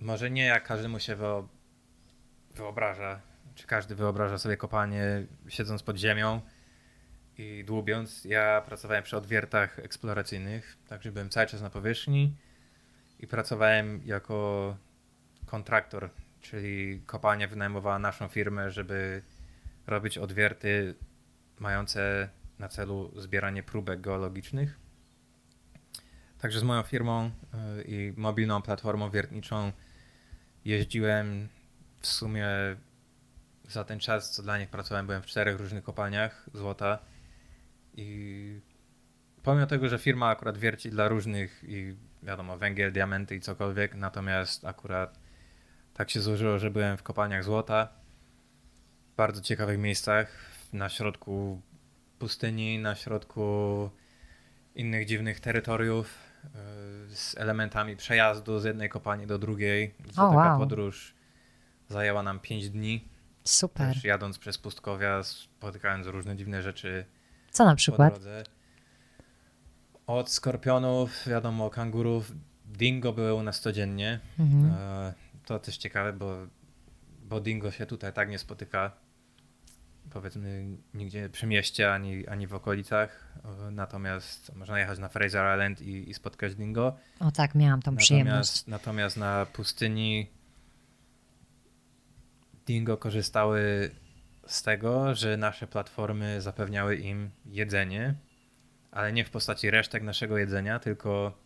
może 0.00 0.30
nie 0.30 0.44
jak 0.44 0.64
każdemu 0.64 1.00
się 1.00 1.16
wyo- 1.16 1.46
wyobraża, 2.54 3.20
czy 3.54 3.66
każdy 3.66 3.94
wyobraża 3.94 4.38
sobie 4.38 4.56
kopalnię 4.56 5.04
siedząc 5.48 5.82
pod 5.82 5.96
ziemią 5.96 6.40
i 7.38 7.64
dłubiąc. 7.66 8.24
Ja 8.24 8.62
pracowałem 8.66 9.02
przy 9.02 9.16
odwiertach 9.16 9.78
eksploracyjnych, 9.78 10.76
także 10.88 11.12
byłem 11.12 11.30
cały 11.30 11.46
czas 11.46 11.62
na 11.62 11.70
powierzchni 11.70 12.36
i 13.18 13.26
pracowałem 13.26 14.00
jako 14.04 14.76
kontraktor, 15.46 16.10
czyli 16.40 17.02
kopalnia 17.06 17.48
wynajmowała 17.48 17.98
naszą 17.98 18.28
firmę, 18.28 18.70
żeby 18.70 19.22
robić 19.86 20.18
odwierty 20.18 20.94
mające 21.62 22.28
na 22.58 22.68
celu 22.68 23.12
zbieranie 23.16 23.62
próbek 23.62 24.00
geologicznych. 24.00 24.78
Także 26.38 26.60
z 26.60 26.62
moją 26.62 26.82
firmą 26.82 27.26
y, 27.26 27.30
i 27.82 28.12
mobilną 28.16 28.62
platformą 28.62 29.10
wiertniczą 29.10 29.72
jeździłem 30.64 31.48
w 32.00 32.06
sumie 32.06 32.46
za 33.68 33.84
ten 33.84 34.00
czas, 34.00 34.30
co 34.30 34.42
dla 34.42 34.58
nich 34.58 34.70
pracowałem, 34.70 35.06
byłem 35.06 35.22
w 35.22 35.26
czterech 35.26 35.58
różnych 35.58 35.84
kopalniach 35.84 36.50
złota 36.54 36.98
i 37.94 38.60
pomimo 39.42 39.66
tego, 39.66 39.88
że 39.88 39.98
firma 39.98 40.28
akurat 40.28 40.58
wierci 40.58 40.90
dla 40.90 41.08
różnych 41.08 41.64
i 41.68 41.96
wiadomo, 42.22 42.58
węgiel, 42.58 42.92
diamenty 42.92 43.36
i 43.36 43.40
cokolwiek, 43.40 43.94
natomiast 43.94 44.64
akurat 44.64 45.18
tak 45.94 46.10
się 46.10 46.20
złożyło, 46.20 46.58
że 46.58 46.70
byłem 46.70 46.96
w 46.96 47.02
kopalniach 47.02 47.44
złota, 47.44 47.88
w 49.12 49.16
bardzo 49.16 49.40
ciekawych 49.40 49.78
miejscach, 49.78 50.51
na 50.72 50.88
środku 50.88 51.60
pustyni, 52.18 52.78
na 52.78 52.94
środku 52.94 53.90
innych 54.74 55.06
dziwnych 55.06 55.40
terytoriów, 55.40 56.18
yy, 56.44 56.50
z 57.16 57.34
elementami 57.38 57.96
przejazdu 57.96 58.60
z 58.60 58.64
jednej 58.64 58.88
kopalni 58.88 59.26
do 59.26 59.38
drugiej. 59.38 59.94
To 60.16 60.28
O, 60.28 60.28
taka 60.28 60.48
wow. 60.50 60.58
podróż 60.58 61.14
zajęła 61.88 62.22
nam 62.22 62.40
5 62.40 62.70
dni. 62.70 63.08
Super. 63.44 63.94
Też 63.94 64.04
jadąc 64.04 64.38
przez 64.38 64.58
pustkowia, 64.58 65.22
spotykając 65.22 66.06
różne 66.06 66.36
dziwne 66.36 66.62
rzeczy 66.62 67.04
Co 67.50 67.64
na 67.64 67.74
przykład? 67.74 68.20
Od 70.06 70.30
skorpionów, 70.30 71.28
wiadomo, 71.28 71.70
kangurów, 71.70 72.32
dingo 72.64 73.12
były 73.12 73.34
u 73.34 73.42
nas 73.42 73.60
codziennie. 73.60 74.20
Mhm. 74.38 74.72
E, 74.78 75.12
To 75.46 75.58
też 75.58 75.76
ciekawe, 75.76 76.12
bo, 76.12 76.36
bo 77.22 77.40
dingo 77.40 77.70
się 77.70 77.86
tutaj 77.86 78.12
tak 78.12 78.28
nie 78.28 78.38
spotyka. 78.38 78.92
Powiedzmy 80.10 80.64
nigdzie 80.94 81.28
przy 81.28 81.46
mieście 81.46 81.92
ani, 81.92 82.28
ani 82.28 82.46
w 82.46 82.54
okolicach. 82.54 83.38
Natomiast 83.70 84.54
można 84.54 84.78
jechać 84.78 84.98
na 84.98 85.08
Fraser 85.08 85.54
Island 85.54 85.82
i, 85.82 86.10
i 86.10 86.14
spotkać 86.14 86.54
dingo. 86.54 86.96
O 87.20 87.30
tak, 87.30 87.54
miałam 87.54 87.82
tą 87.82 87.96
przyjemność. 87.96 88.34
Natomiast, 88.34 88.68
natomiast 88.68 89.16
na 89.16 89.46
pustyni 89.46 90.30
dingo 92.66 92.96
korzystały 92.96 93.90
z 94.46 94.62
tego, 94.62 95.14
że 95.14 95.36
nasze 95.36 95.66
platformy 95.66 96.40
zapewniały 96.40 96.96
im 96.96 97.30
jedzenie, 97.46 98.14
ale 98.90 99.12
nie 99.12 99.24
w 99.24 99.30
postaci 99.30 99.70
resztek 99.70 100.02
naszego 100.02 100.38
jedzenia, 100.38 100.78
tylko 100.78 101.38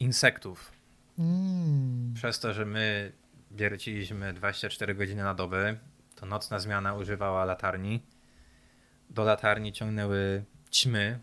insektów. 0.00 0.72
Mm. 1.18 2.14
Przez 2.14 2.40
to, 2.40 2.54
że 2.54 2.66
my 2.66 3.12
wierciliśmy 3.50 4.32
24 4.32 4.94
godziny 4.94 5.22
na 5.22 5.34
dobę, 5.34 5.76
to 6.20 6.26
nocna 6.26 6.58
zmiana 6.58 6.94
używała 6.94 7.44
latarni. 7.44 8.02
Do 9.10 9.24
latarni 9.24 9.72
ciągnęły 9.72 10.44
ćmy, 10.72 11.20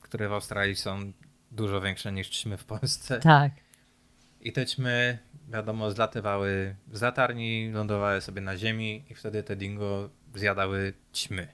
które 0.00 0.28
w 0.28 0.32
Australii 0.32 0.76
są 0.76 1.12
dużo 1.50 1.80
większe 1.80 2.12
niż 2.12 2.28
ćmy 2.28 2.56
w 2.56 2.64
Polsce. 2.64 3.20
Tak. 3.20 3.52
I 4.40 4.52
te 4.52 4.66
ćmy, 4.66 5.18
wiadomo, 5.48 5.90
zlatywały 5.90 6.76
z 6.92 7.02
latarni, 7.02 7.70
lądowały 7.72 8.20
sobie 8.20 8.40
na 8.40 8.56
ziemi 8.56 9.04
i 9.10 9.14
wtedy 9.14 9.42
te 9.42 9.56
dingo 9.56 10.10
zjadały 10.34 10.92
ćmy. 11.12 11.48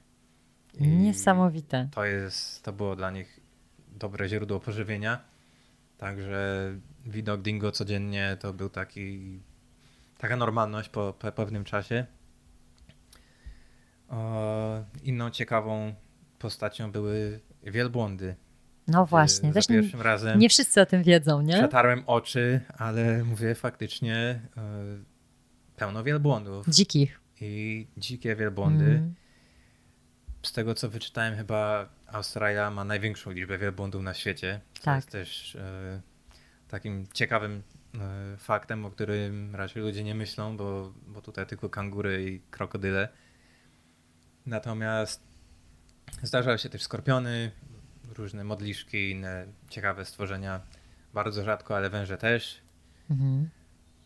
I 0.74 0.88
Niesamowite. 0.88 1.88
To, 1.94 2.04
jest, 2.04 2.62
to 2.62 2.72
było 2.72 2.96
dla 2.96 3.10
nich 3.10 3.40
dobre 3.88 4.28
źródło 4.28 4.60
pożywienia. 4.60 5.20
Także 5.98 6.72
widok 7.06 7.42
dingo 7.42 7.72
codziennie 7.72 8.36
to 8.40 8.52
był 8.52 8.70
taki, 8.70 9.40
taka 10.18 10.36
normalność 10.36 10.88
po, 10.88 11.14
po 11.18 11.32
pewnym 11.32 11.64
czasie. 11.64 12.06
Inną 15.02 15.30
ciekawą 15.30 15.94
postacią 16.38 16.92
były 16.92 17.40
wielbłądy. 17.62 18.36
No 18.88 19.06
właśnie. 19.06 19.48
Za 19.52 19.54
Też 19.60 19.68
nie, 19.68 19.82
razem 20.02 20.38
nie 20.38 20.48
wszyscy 20.48 20.80
o 20.80 20.86
tym 20.86 21.02
wiedzą, 21.02 21.42
nie? 21.42 21.54
przetarłem 21.54 22.02
oczy, 22.06 22.60
ale 22.78 23.24
mówię 23.24 23.54
faktycznie 23.54 24.14
e, 24.56 24.62
pełno 25.76 26.04
wielbłądów 26.04 26.66
Dzikich. 26.68 27.20
i 27.40 27.86
dzikie 27.96 28.36
wielbłądy. 28.36 28.84
Mm. 28.84 29.14
Z 30.42 30.52
tego 30.52 30.74
co 30.74 30.88
wyczytałem, 30.88 31.36
chyba 31.36 31.88
Australia 32.06 32.70
ma 32.70 32.84
największą 32.84 33.30
liczbę 33.30 33.58
wielbłądów 33.58 34.02
na 34.02 34.14
świecie. 34.14 34.60
To 34.74 34.82
Tak. 34.84 34.96
jest 34.96 35.10
też 35.10 35.56
e, 35.56 36.00
takim 36.68 37.06
ciekawym 37.14 37.62
e, 37.94 38.36
faktem, 38.36 38.84
o 38.84 38.90
którym 38.90 39.56
raczej 39.56 39.82
ludzie 39.82 40.04
nie 40.04 40.14
myślą, 40.14 40.56
bo, 40.56 40.92
bo 41.06 41.22
tutaj 41.22 41.46
tylko 41.46 41.68
kangury 41.68 42.30
i 42.30 42.40
krokodyle. 42.50 43.08
Natomiast 44.46 45.20
zdarzały 46.22 46.58
się 46.58 46.68
też 46.68 46.82
skorpiony, 46.82 47.50
różne 48.14 48.44
modliszki, 48.44 49.10
inne 49.10 49.46
ciekawe 49.68 50.04
stworzenia. 50.04 50.60
Bardzo 51.14 51.44
rzadko, 51.44 51.76
ale 51.76 51.90
węże 51.90 52.18
też. 52.18 52.60
Mhm. 53.10 53.48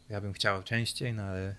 Ja 0.09 0.21
bym 0.21 0.33
chciał 0.33 0.63
częściej, 0.63 1.15
no 1.15 1.23
ale, 1.23 1.55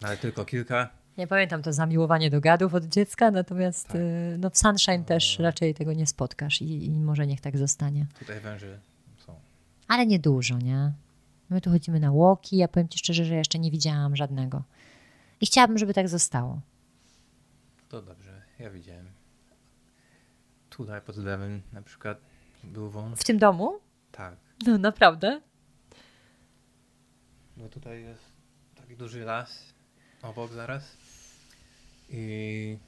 no 0.00 0.08
ale 0.08 0.16
tylko 0.16 0.44
kilka. 0.44 0.88
Nie 1.18 1.26
pamiętam 1.26 1.62
to 1.62 1.72
zamiłowanie 1.72 2.30
do 2.30 2.40
gadów 2.40 2.74
od 2.74 2.84
dziecka, 2.84 3.30
natomiast 3.30 3.86
Tak. 3.86 3.96
y, 3.96 4.36
no 4.38 4.50
w 4.50 4.58
Sunshine 4.58 5.04
też 5.04 5.40
O. 5.40 5.42
raczej 5.42 5.74
tego 5.74 5.92
nie 5.92 6.06
spotkasz 6.06 6.62
i, 6.62 6.86
i 6.86 6.90
może 7.00 7.26
niech 7.26 7.40
tak 7.40 7.58
zostanie. 7.58 8.06
Tutaj 8.18 8.40
węże 8.40 8.78
są. 9.26 9.34
Ale 9.88 10.06
nie 10.06 10.18
dużo, 10.18 10.58
nie? 10.58 10.92
My 11.50 11.60
tu 11.60 11.70
chodzimy 11.70 12.00
na 12.00 12.12
łoki, 12.12 12.56
ja 12.56 12.68
powiem 12.68 12.88
Ci 12.88 12.98
szczerze, 12.98 13.24
że 13.24 13.34
jeszcze 13.34 13.58
nie 13.58 13.70
widziałam 13.70 14.16
żadnego. 14.16 14.62
I 15.40 15.46
chciałabym, 15.46 15.78
żeby 15.78 15.94
tak 15.94 16.08
zostało. 16.08 16.60
To 17.92 18.02
dobrze, 18.02 18.42
ja 18.58 18.70
widziałem. 18.70 19.06
Tutaj 20.70 21.00
pod 21.00 21.16
lewym 21.16 21.62
na 21.72 21.82
przykład 21.82 22.18
był 22.64 22.90
wąż. 22.90 23.18
W 23.20 23.24
tym 23.24 23.38
domu? 23.38 23.80
Tak, 24.12 24.36
No 24.66 24.78
naprawdę? 24.78 25.40
bo 27.56 27.68
tutaj 27.68 28.02
jest 28.02 28.22
taki 28.76 28.96
duży 28.96 29.24
las 29.24 29.74
obok 30.22 30.52
zaraz. 30.52 30.96
I 32.08 32.78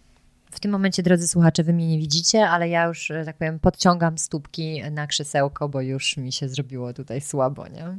W 0.51 0.61
tym 0.61 0.71
momencie, 0.71 1.03
drodzy 1.03 1.29
słuchacze, 1.29 1.62
wy 1.62 1.73
mnie 1.73 1.88
nie 1.88 1.99
widzicie, 1.99 2.49
ale 2.49 2.69
ja 2.69 2.85
już, 2.85 2.99
że 3.07 3.25
tak 3.25 3.37
powiem, 3.37 3.59
podciągam 3.61 4.19
stópki 4.19 4.83
na 4.90 5.07
krzesełko, 5.07 5.69
bo 5.69 5.81
już 5.81 6.17
mi 6.17 6.33
się 6.33 6.49
zrobiło 6.49 6.93
tutaj 6.93 7.21
słabo, 7.21 7.69
nie? 7.69 7.99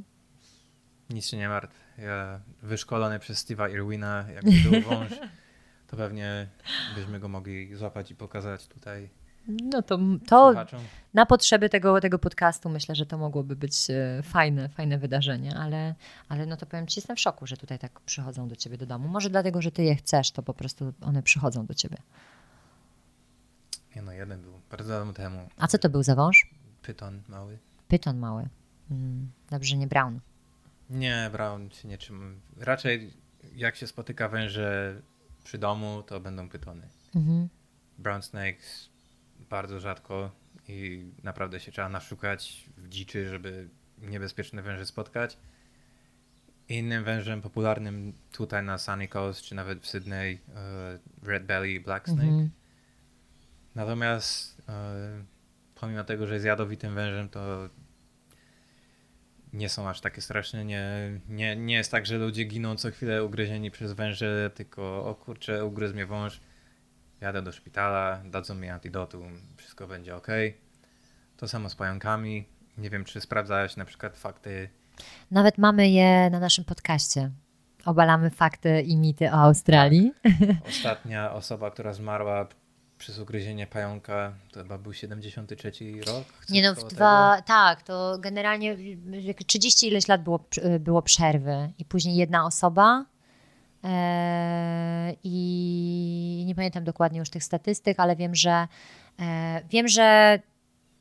nic 1.10 1.26
się 1.26 1.38
nie 1.38 1.50
martw. 1.50 1.76
Ja 1.98 2.42
wyszkolony 2.62 3.20
przez 3.20 3.46
Steve'a 3.46 3.72
Irwina, 3.74 4.26
jakby 4.34 4.52
był 4.70 4.82
wąż, 4.82 5.12
to 5.88 5.98
pewnie 5.98 6.48
byśmy 6.96 7.20
go 7.20 7.28
mogli 7.28 7.76
złapać 7.76 8.12
i 8.12 8.16
pokazać 8.16 8.68
tutaj. 8.68 9.10
No 9.48 9.82
to, 9.82 9.98
to 10.28 10.48
słuchaczom. 10.48 10.82
na 11.14 11.26
potrzeby 11.26 11.70
tego, 11.70 12.02
tego 12.02 12.20
podcastu 12.20 12.70
myślę, 12.70 12.96
że 12.96 13.06
to 13.06 13.18
mogłoby 13.18 13.56
być 13.56 13.90
e, 13.90 14.24
fajne, 14.24 14.70
fajne 14.70 14.98
wydarzenie, 14.98 15.56
ale, 15.56 15.96
ale 16.30 16.46
no 16.46 16.58
to 16.58 16.66
powiem 16.66 16.88
Ci, 16.88 17.00
jestem 17.00 17.16
w 17.16 17.20
szoku, 17.20 17.48
że 17.48 17.58
tutaj 17.58 17.80
tak 17.80 18.00
przychodzą 18.00 18.48
do 18.48 18.56
Ciebie 18.56 18.78
do 18.78 18.86
domu. 18.86 19.08
Może 19.08 19.30
dlatego, 19.30 19.62
że 19.62 19.72
Ty 19.72 19.84
je 19.84 19.96
chcesz, 19.96 20.32
to 20.32 20.44
po 20.44 20.54
prostu 20.54 20.94
one 21.02 21.24
przychodzą 21.24 21.66
do 21.66 21.74
Ciebie. 21.74 21.98
Nie 23.96 24.02
no, 24.02 24.12
jeden 24.12 24.42
był 24.42 24.54
bardzo 24.72 24.90
dawno 24.94 25.14
temu. 25.14 25.50
A 25.58 25.68
co 25.68 25.78
to 25.78 25.90
był 25.90 26.04
za 26.04 26.16
wąż? 26.16 26.50
Pyton 26.82 27.22
mały. 27.28 27.58
Pyton 27.88 28.18
mały. 28.18 28.50
Mm, 28.92 29.32
dobrze, 29.50 29.78
nie 29.78 29.88
brown. 29.88 30.20
Nie, 30.90 31.30
Brown 31.32 31.70
się 31.70 31.88
nie 31.88 31.98
trzymam. 31.98 32.40
Raczej 32.58 33.14
jak 33.56 33.76
się 33.76 33.88
spotyka 33.88 34.30
węże 34.30 35.02
przy 35.46 35.58
domu, 35.58 36.04
to 36.04 36.20
będą 36.20 36.50
pytony. 36.50 36.88
Mhm. 37.16 37.50
Brown 37.98 38.22
snakes 38.22 38.90
bardzo 39.50 39.80
rzadko 39.80 40.32
i 40.68 41.06
naprawdę 41.24 41.60
się 41.60 41.72
trzeba 41.72 41.90
naszukać 41.90 42.70
w 42.78 42.90
dziczy, 42.90 43.30
żeby 43.30 43.70
niebezpieczne 43.98 44.62
węże 44.62 44.86
spotkać. 44.86 45.38
Innym 46.70 47.04
wężem 47.04 47.42
popularnym 47.42 48.14
tutaj 48.32 48.64
na 48.64 48.78
Sunny 48.78 49.08
Coast, 49.08 49.42
czy 49.42 49.56
nawet 49.56 49.80
w 49.80 49.88
Sydney, 49.88 50.42
e, 50.56 51.00
Red 51.24 51.46
Belly 51.46 51.80
Black 51.80 52.06
Snake. 52.06 52.28
Mhm. 52.28 52.50
Natomiast 53.76 54.62
e, 54.70 55.24
pomimo 55.76 56.04
tego, 56.04 56.28
że 56.28 56.34
jest 56.34 56.46
jadowitym 56.46 56.96
wężem, 56.96 57.30
to 57.30 57.70
nie 59.56 59.70
są 59.70 59.90
aż 59.90 60.02
takie 60.02 60.22
straszne. 60.22 60.66
Nie, 60.66 60.86
nie, 61.30 61.56
nie 61.56 61.76
jest 61.76 61.92
tak, 61.92 62.06
że 62.06 62.18
ludzie 62.18 62.44
giną 62.44 62.76
co 62.76 62.92
chwilę 62.92 63.24
ugryzieni 63.24 63.72
przez 63.72 63.94
węże, 63.94 64.52
tylko 64.56 65.06
o 65.06 65.16
kurczę, 65.16 65.66
ugryzł 65.66 65.94
mnie 65.94 66.06
wąż, 66.06 66.42
jadę 67.22 67.42
do 67.42 67.52
szpitala, 67.52 68.22
dadzą 68.26 68.56
mi 68.56 68.70
antidotum, 68.70 69.42
wszystko 69.58 69.88
będzie 69.88 70.16
ok. 70.16 70.28
To 71.38 71.48
samo 71.48 71.70
z 71.70 71.76
pająkami. 71.76 72.46
Nie 72.78 72.90
wiem, 72.90 73.06
czy 73.06 73.22
sprawdzałeś 73.22 73.76
na 73.76 73.86
przykład 73.86 74.18
fakty. 74.18 74.70
Nawet 75.32 75.58
mamy 75.58 75.90
je 75.90 76.30
na 76.30 76.40
naszym 76.40 76.66
podcaście. 76.66 77.32
Obalamy 77.86 78.30
fakty 78.30 78.82
i 78.82 78.98
mity 78.98 79.28
o 79.28 79.34
Australii. 79.34 80.14
Ostatnia 80.68 81.34
osoba, 81.34 81.72
która 81.72 81.94
zmarła 81.94 82.48
przez 83.06 83.20
ugryzienie 83.20 83.68
pająka, 83.68 84.34
to 84.52 84.60
chyba 84.60 84.78
był 84.78 84.94
73 84.94 85.72
rok. 86.08 86.24
Nie 86.50 86.62
no, 86.62 86.76
w 86.76 86.84
dwa, 86.84 87.42
tak, 87.46 87.84
to 87.84 88.18
generalnie 88.20 88.78
jak 89.22 89.44
30 89.44 89.88
ileś 89.88 90.08
lat 90.08 90.24
było, 90.24 90.40
było 90.80 91.02
przerwy 91.02 91.72
i 91.78 91.86
później 91.86 92.16
jedna 92.16 92.46
osoba 92.46 93.06
e, 93.84 95.16
i 95.24 96.44
nie 96.48 96.56
pamiętam 96.56 96.84
dokładnie 96.84 97.20
już 97.20 97.30
tych 97.30 97.44
statystyk, 97.44 98.00
ale 98.00 98.16
wiem, 98.16 98.36
że 98.36 98.68
e, 99.20 99.62
wiem, 99.70 99.88
że 99.88 100.40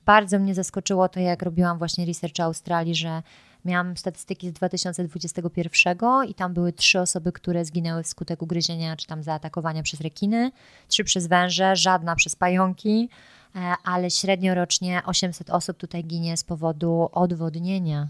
bardzo 0.07 0.39
mnie 0.39 0.55
zaskoczyło 0.55 1.09
to, 1.09 1.21
jak 1.21 1.43
robiłam 1.43 1.79
właśnie 1.79 2.07
research 2.07 2.41
Australii, 2.41 2.95
że 2.95 3.23
miałam 3.65 3.97
statystyki 3.97 4.49
z 4.51 4.53
2021 4.53 5.99
i 6.29 6.35
tam 6.35 6.55
były 6.55 6.73
trzy 6.73 7.01
osoby, 7.01 7.33
które 7.33 7.65
zginęły 7.65 8.03
wskutek 8.03 8.43
ugryzienia 8.43 8.97
czy 8.97 9.07
tam 9.07 9.23
zaatakowania 9.23 9.83
przez 9.83 10.01
rekiny, 10.01 10.51
trzy 10.89 11.05
przez 11.05 11.27
węże, 11.27 11.77
żadna 11.77 12.17
przez 12.17 12.37
pająki, 12.37 13.09
e, 13.57 13.75
ale 13.85 14.11
średnio 14.11 14.55
rocznie 14.55 15.03
800 15.07 15.51
osób 15.51 15.77
tutaj 15.77 16.05
ginie 16.05 16.37
z 16.37 16.45
powodu 16.45 17.09
odwodnienia 17.13 18.09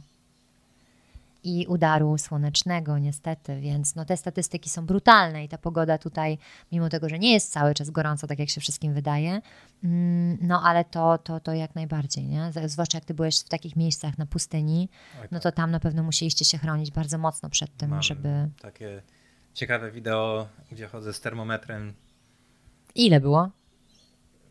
i 1.44 1.66
udaru 1.66 2.18
słonecznego, 2.18 2.98
niestety, 2.98 3.60
więc 3.60 3.94
no 3.94 4.04
te 4.04 4.16
statystyki 4.16 4.70
są 4.70 4.86
brutalne 4.86 5.44
i 5.44 5.48
ta 5.48 5.58
pogoda 5.58 5.98
tutaj, 5.98 6.38
mimo 6.72 6.88
tego, 6.88 7.08
że 7.08 7.18
nie 7.18 7.32
jest 7.32 7.52
cały 7.52 7.74
czas 7.74 7.90
gorąco, 7.90 8.26
tak 8.26 8.38
jak 8.38 8.50
się 8.50 8.60
wszystkim 8.60 8.94
wydaje, 8.94 9.40
mm, 9.84 10.38
no 10.40 10.62
ale 10.64 10.84
to, 10.84 11.18
to, 11.18 11.40
to 11.40 11.52
jak 11.52 11.74
najbardziej, 11.74 12.24
nie? 12.24 12.52
Zwłaszcza 12.66 12.98
jak 12.98 13.04
ty 13.04 13.14
byłeś 13.14 13.40
w 13.40 13.48
takich 13.48 13.76
miejscach 13.76 14.18
na 14.18 14.26
pustyni, 14.26 14.88
no 15.14 15.28
tak. 15.38 15.42
to 15.42 15.52
tam 15.52 15.70
na 15.70 15.80
pewno 15.80 16.02
musieliście 16.02 16.44
się 16.44 16.58
chronić 16.58 16.90
bardzo 16.90 17.18
mocno 17.18 17.50
przed 17.50 17.76
tym, 17.76 17.90
Mam 17.90 18.02
żeby... 18.02 18.48
takie 18.62 19.02
ciekawe 19.54 19.90
wideo, 19.90 20.48
gdzie 20.72 20.88
chodzę 20.88 21.12
z 21.12 21.20
termometrem 21.20 21.94
Ile 22.94 23.20
było? 23.20 23.50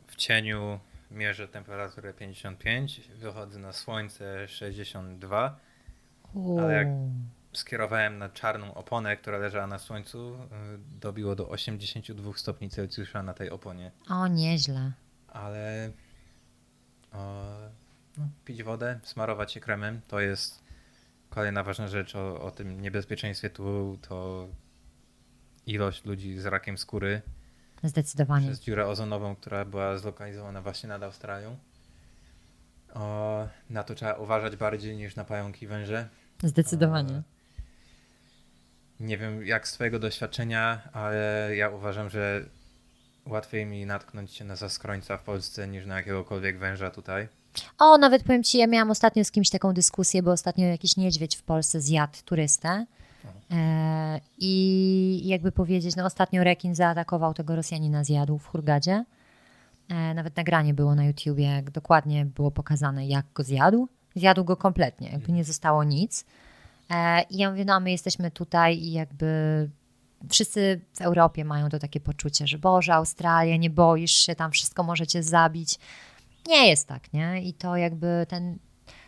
w 0.08 0.16
cieniu, 0.16 0.80
mierzę 1.12 1.48
temperaturę 1.48 2.14
55, 2.14 3.02
wychodzę 3.16 3.60
na 3.60 3.74
słońce 3.74 4.48
62, 4.48 5.60
Ale 6.62 6.74
jak- 6.74 6.88
skierowałem 7.54 8.18
na 8.18 8.30
czarną 8.30 8.74
oponę, 8.74 9.18
która 9.18 9.38
leżała 9.38 9.68
na 9.68 9.80
słońcu, 9.80 10.34
y, 10.36 10.38
dobiło 11.00 11.36
do 11.36 11.50
82 11.50 12.34
stopni 12.38 12.70
Celsjusza 12.70 13.24
na 13.24 13.34
tej 13.34 13.50
oponie. 13.50 13.92
O, 14.10 14.28
nieźle. 14.28 14.92
Ale 15.28 15.92
o, 17.14 17.44
no, 18.18 18.28
pić 18.46 18.64
wodę, 18.64 19.00
smarować 19.04 19.52
się 19.52 19.60
kremem, 19.60 20.02
to 20.08 20.20
jest 20.20 20.64
kolejna 21.30 21.64
ważna 21.64 21.88
rzecz 21.88 22.16
o, 22.16 22.42
o 22.42 22.52
tym 22.52 22.82
niebezpieczeństwie 22.82 23.50
tu, 23.50 23.98
to 24.10 24.48
ilość 25.66 26.06
ludzi 26.06 26.40
z 26.40 26.46
rakiem 26.46 26.78
skóry 26.78 27.22
Zdecydowanie. 27.84 28.46
przez 28.48 28.60
dziurę 28.60 28.88
ozonową, 28.88 29.36
która 29.36 29.66
była 29.66 29.98
zlokalizowana 29.98 30.62
właśnie 30.62 30.90
nad 30.90 31.04
Australią. 31.04 31.58
O, 32.94 33.48
na 33.70 33.84
to 33.84 33.96
trzeba 33.96 34.14
uważać 34.14 34.56
bardziej 34.56 34.98
niż 34.98 35.16
na 35.16 35.24
pająki 35.26 35.68
węże. 35.68 36.10
Zdecydowanie. 36.44 37.22
Nie 39.00 39.18
wiem 39.18 39.46
jak 39.46 39.68
z 39.68 39.74
Twojego 39.74 40.00
doświadczenia, 40.00 40.82
ale 40.94 41.50
ja 41.56 41.70
uważam, 41.70 42.10
że 42.10 42.46
łatwiej 43.26 43.66
mi 43.66 43.86
natknąć 43.86 44.32
się 44.32 44.46
na 44.46 44.56
zaskrońca 44.56 45.18
w 45.18 45.24
Polsce 45.24 45.68
niż 45.68 45.86
na 45.86 45.96
jakiegokolwiek 45.98 46.60
węża 46.60 46.92
tutaj. 46.92 47.28
O, 47.80 47.98
nawet 47.98 48.24
powiem 48.24 48.44
Ci, 48.44 48.58
ja 48.58 48.68
miałam 48.68 48.92
ostatnio 48.92 49.24
z 49.24 49.32
kimś 49.32 49.50
taką 49.50 49.74
dyskusję, 49.74 50.24
bo 50.24 50.32
ostatnio 50.32 50.66
jakiś 50.66 50.98
niedźwiedź 50.98 51.36
w 51.36 51.44
Polsce 51.44 51.82
zjadł 51.82 52.18
turystę. 52.26 52.86
E, 53.52 54.20
I 54.38 55.22
jakby 55.28 55.52
powiedzieć, 55.52 55.96
no 55.96 56.06
ostatnio 56.06 56.44
rekin 56.44 56.76
zaatakował 56.76 57.34
tego 57.34 57.56
Rosjanina, 57.56 58.04
zjadł 58.04 58.38
w 58.38 58.48
Hurgadzie. 58.48 59.06
E, 59.90 60.14
nawet 60.14 60.38
nagranie 60.38 60.74
było 60.74 60.96
na 60.96 61.06
YouTubie, 61.06 61.44
jak 61.44 61.72
dokładnie 61.72 62.26
było 62.26 62.52
pokazane, 62.52 63.08
jak 63.08 63.26
go 63.34 63.44
zjadł. 63.44 63.88
Zjadł 64.16 64.44
go 64.44 64.58
kompletnie, 64.58 65.10
jakby 65.12 65.32
nie 65.32 65.44
zostało 65.44 65.84
nic. 65.84 66.26
E, 66.90 67.22
I 67.22 67.38
ja 67.38 67.50
mówię, 67.50 67.66
no 67.66 67.74
a 67.74 67.80
my 67.80 67.92
jesteśmy 67.92 68.32
tutaj 68.32 68.78
i 68.78 68.92
jakby 68.92 69.70
wszyscy 70.30 70.82
w 70.94 71.02
Europie 71.02 71.46
mają 71.46 71.70
to 71.70 71.80
takie 71.80 72.00
poczucie, 72.00 72.48
że 72.48 72.58
Boże, 72.58 72.94
Australia, 72.94 73.58
nie 73.58 73.70
boisz 73.70 74.12
się, 74.12 74.36
tam 74.36 74.52
wszystko 74.52 74.84
możecie 74.84 75.24
zabić. 75.24 75.80
Nie 76.48 76.68
jest 76.68 76.88
tak, 76.88 77.14
nie? 77.14 77.42
I 77.44 77.54
to 77.54 77.78
jakby 77.78 78.26
ten. 78.30 78.58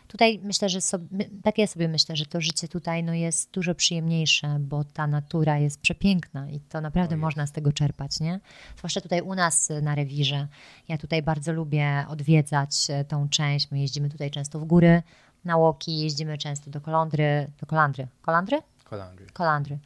Tutaj 0.08 0.40
myślę, 0.42 0.68
że 0.68 0.80
sobie, 0.80 1.24
tak 1.42 1.58
ja 1.58 1.66
sobie 1.66 1.88
myślę, 1.88 2.16
że 2.16 2.26
to 2.26 2.40
życie 2.40 2.68
tutaj 2.68 3.04
no, 3.04 3.14
jest 3.14 3.50
dużo 3.50 3.74
przyjemniejsze, 3.74 4.56
bo 4.60 4.84
ta 4.84 5.06
natura 5.06 5.58
jest 5.58 5.80
przepiękna 5.80 6.50
i 6.50 6.60
to 6.60 6.80
naprawdę 6.80 7.16
można 7.16 7.46
z 7.46 7.52
tego 7.52 7.72
czerpać, 7.72 8.20
nie? 8.20 8.40
Zwłaszcza 8.76 9.00
tutaj 9.00 9.20
u 9.20 9.34
nas 9.34 9.70
y, 9.70 9.82
na 9.82 9.94
rewirze. 9.94 10.48
Ja 10.88 10.98
tutaj 10.98 11.22
bardzo 11.22 11.52
lubię 11.52 12.04
odwiedzać 12.08 12.70
e, 12.88 13.04
tą 13.04 13.28
część. 13.28 13.70
My 13.70 13.78
jeździmy 13.78 14.10
tutaj 14.10 14.30
często 14.30 14.60
w 14.60 14.64
góry, 14.64 15.02
na 15.44 15.56
łoki, 15.56 15.98
jeździmy 15.98 16.38
często 16.38 16.70
do 16.70 16.80
Kolądry, 16.80 17.50
do 17.60 17.66
Kolandry. 17.66 18.06
Kolandry? 18.22 18.58
Kolandry. 18.84 19.26
Kolandry. 19.32 19.78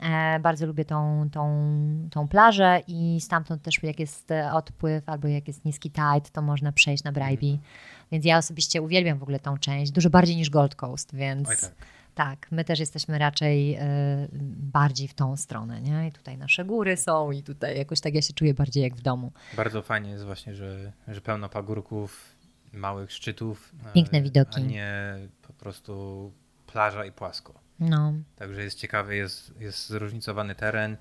E, 0.00 0.40
bardzo 0.40 0.66
lubię 0.66 0.84
tą, 0.84 1.28
tą, 1.32 1.68
tą 2.10 2.28
plażę 2.28 2.80
i 2.88 3.18
stamtąd 3.20 3.62
też 3.62 3.82
jak 3.82 4.00
jest 4.00 4.30
e, 4.30 4.52
odpływ 4.52 5.08
albo 5.08 5.28
jak 5.28 5.48
jest 5.48 5.64
niski 5.64 5.90
tide, 5.90 6.30
to 6.32 6.42
można 6.42 6.72
przejść 6.72 7.04
na 7.04 7.12
Bribie. 7.12 7.58
Więc 8.12 8.24
ja 8.24 8.38
osobiście 8.38 8.82
uwielbiam 8.82 9.18
w 9.18 9.22
ogóle 9.22 9.40
tą 9.40 9.58
część, 9.58 9.92
dużo 9.92 10.10
bardziej 10.10 10.36
niż 10.36 10.50
Gold 10.50 10.74
Coast, 10.74 11.14
więc 11.14 11.48
Oj 11.48 11.56
tak. 11.60 11.72
tak, 12.14 12.46
my 12.50 12.64
też 12.64 12.78
jesteśmy 12.80 13.18
raczej 13.18 13.74
e, 13.74 13.86
bardziej 14.56 15.08
w 15.08 15.14
tą 15.14 15.36
stronę, 15.36 15.80
nie? 15.80 16.08
I 16.08 16.12
tutaj 16.12 16.38
nasze 16.38 16.64
góry 16.64 16.96
są 16.96 17.30
i 17.30 17.42
tutaj 17.42 17.78
jakoś 17.78 18.00
tak 18.00 18.14
ja 18.14 18.22
się 18.22 18.32
czuję 18.32 18.54
bardziej 18.54 18.82
jak 18.82 18.96
w 18.96 19.00
domu. 19.02 19.32
Bardzo 19.56 19.82
fajnie 19.82 20.10
jest 20.10 20.24
właśnie, 20.24 20.54
że, 20.54 20.92
że 21.08 21.20
pełno 21.20 21.48
pagórków, 21.48 22.36
małych 22.72 23.12
szczytów. 23.12 23.72
a- 23.86 23.92
Piękne 23.92 24.22
widoki. 24.22 24.60
A 24.60 24.64
nie 24.66 25.18
po 25.42 25.52
prostu 25.52 26.32
plaża 26.66 27.04
i 27.04 27.12
płasko. 27.12 27.54
No. 27.80 28.12
Także 28.36 28.62
jest 28.62 28.78
ciekawy, 28.78 29.16
jest, 29.16 29.52
jest 29.60 29.88
zróżnicowany 29.88 30.54
teren. 30.54 30.96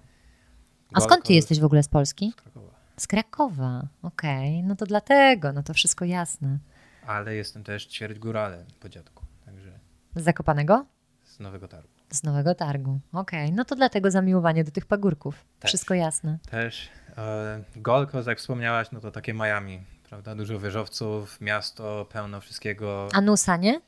A 0.93 1.01
skąd 1.01 1.25
ty 1.25 1.33
jesteś 1.33 1.59
w 1.59 1.65
ogóle 1.65 1.83
z 1.83 1.87
Polski? 1.87 2.33
Coast, 2.33 2.41
Krakowa. 2.43 2.75
Z 2.97 3.07
Krakowa, 3.07 3.87
okej, 4.03 4.63
no 4.63 4.75
to 4.75 4.85
dlatego, 4.85 5.53
no 5.53 5.63
to 5.63 5.73
wszystko 5.73 6.05
jasne. 6.05 6.59
Ale 7.07 7.35
jestem 7.35 7.63
też 7.63 7.85
ćwierć 7.85 8.19
góralem 8.19 8.65
po 8.79 8.89
dziadku, 8.89 9.25
także 9.45 9.79
Z 10.15 10.23
Zakopanego? 10.23 10.85
z 11.23 11.39
Nowego 11.39 11.67
Targu. 11.67 11.89
Z 12.09 12.23
Nowego 12.23 12.55
Targu. 12.55 12.99
Okej, 13.13 13.51
no 13.51 13.65
to 13.65 13.75
dlatego 13.75 14.11
zamiłowanie 14.11 14.63
do 14.63 14.71
tych 14.71 14.85
pagórków. 14.85 15.45
Też. 15.59 15.69
Wszystko 15.69 15.93
jasne. 15.93 16.39
Też 16.49 16.89
e, 17.17 17.63
Gold 17.75 18.11
Coast, 18.11 18.27
jak 18.27 18.37
wspomniałaś, 18.39 18.91
no 18.91 18.99
to 18.99 19.11
takie 19.11 19.33
Miami, 19.33 19.83
prawda? 20.09 20.35
Dużo 20.35 20.59
wieżowców, 20.59 21.41
miasto, 21.41 22.05
pełno 22.11 22.41
wszystkiego. 22.41 23.09
A 23.13 23.21
Nusa, 23.21 23.57
nie? 23.57 23.81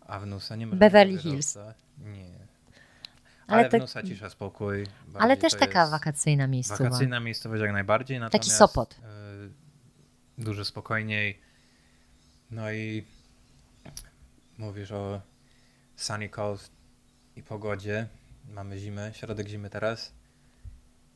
A 0.00 0.18
w 0.18 0.26
Nusa 0.26 0.56
nie 0.56 0.66
ma 0.66 0.76
Beverly 0.76 1.18
Hills. 1.18 1.58
Nie. 1.98 2.34
Ale 3.46 3.58
Ale, 3.60 3.68
tak- 3.68 3.80
w 3.80 3.82
Nusa 3.82 4.02
cisza, 4.02 4.30
spokój. 4.30 4.86
Ale 5.14 5.18
Bardziej 5.18 5.36
też 5.38 5.52
to 5.52 5.58
taka 5.58 5.86
wakacyjna 5.86 6.46
miejscowa. 6.46 6.84
Wakacyjna 6.84 7.20
miejscowość 7.20 7.62
jak 7.62 7.72
najbardziej. 7.72 8.20
Natomiast, 8.20 8.50
Sopot. 8.56 8.94
e, 9.02 10.42
dużo 10.42 10.64
spokojniej. 10.64 11.40
No 12.54 12.72
i 12.72 13.04
mówisz 14.58 14.92
o 14.92 15.20
sunny 15.96 16.28
coast 16.28 16.72
i 17.36 17.42
pogodzie. 17.42 18.06
Mamy 18.48 18.78
zimę, 18.78 19.10
środek 19.14 19.48
zimy 19.48 19.70
teraz. 19.70 20.12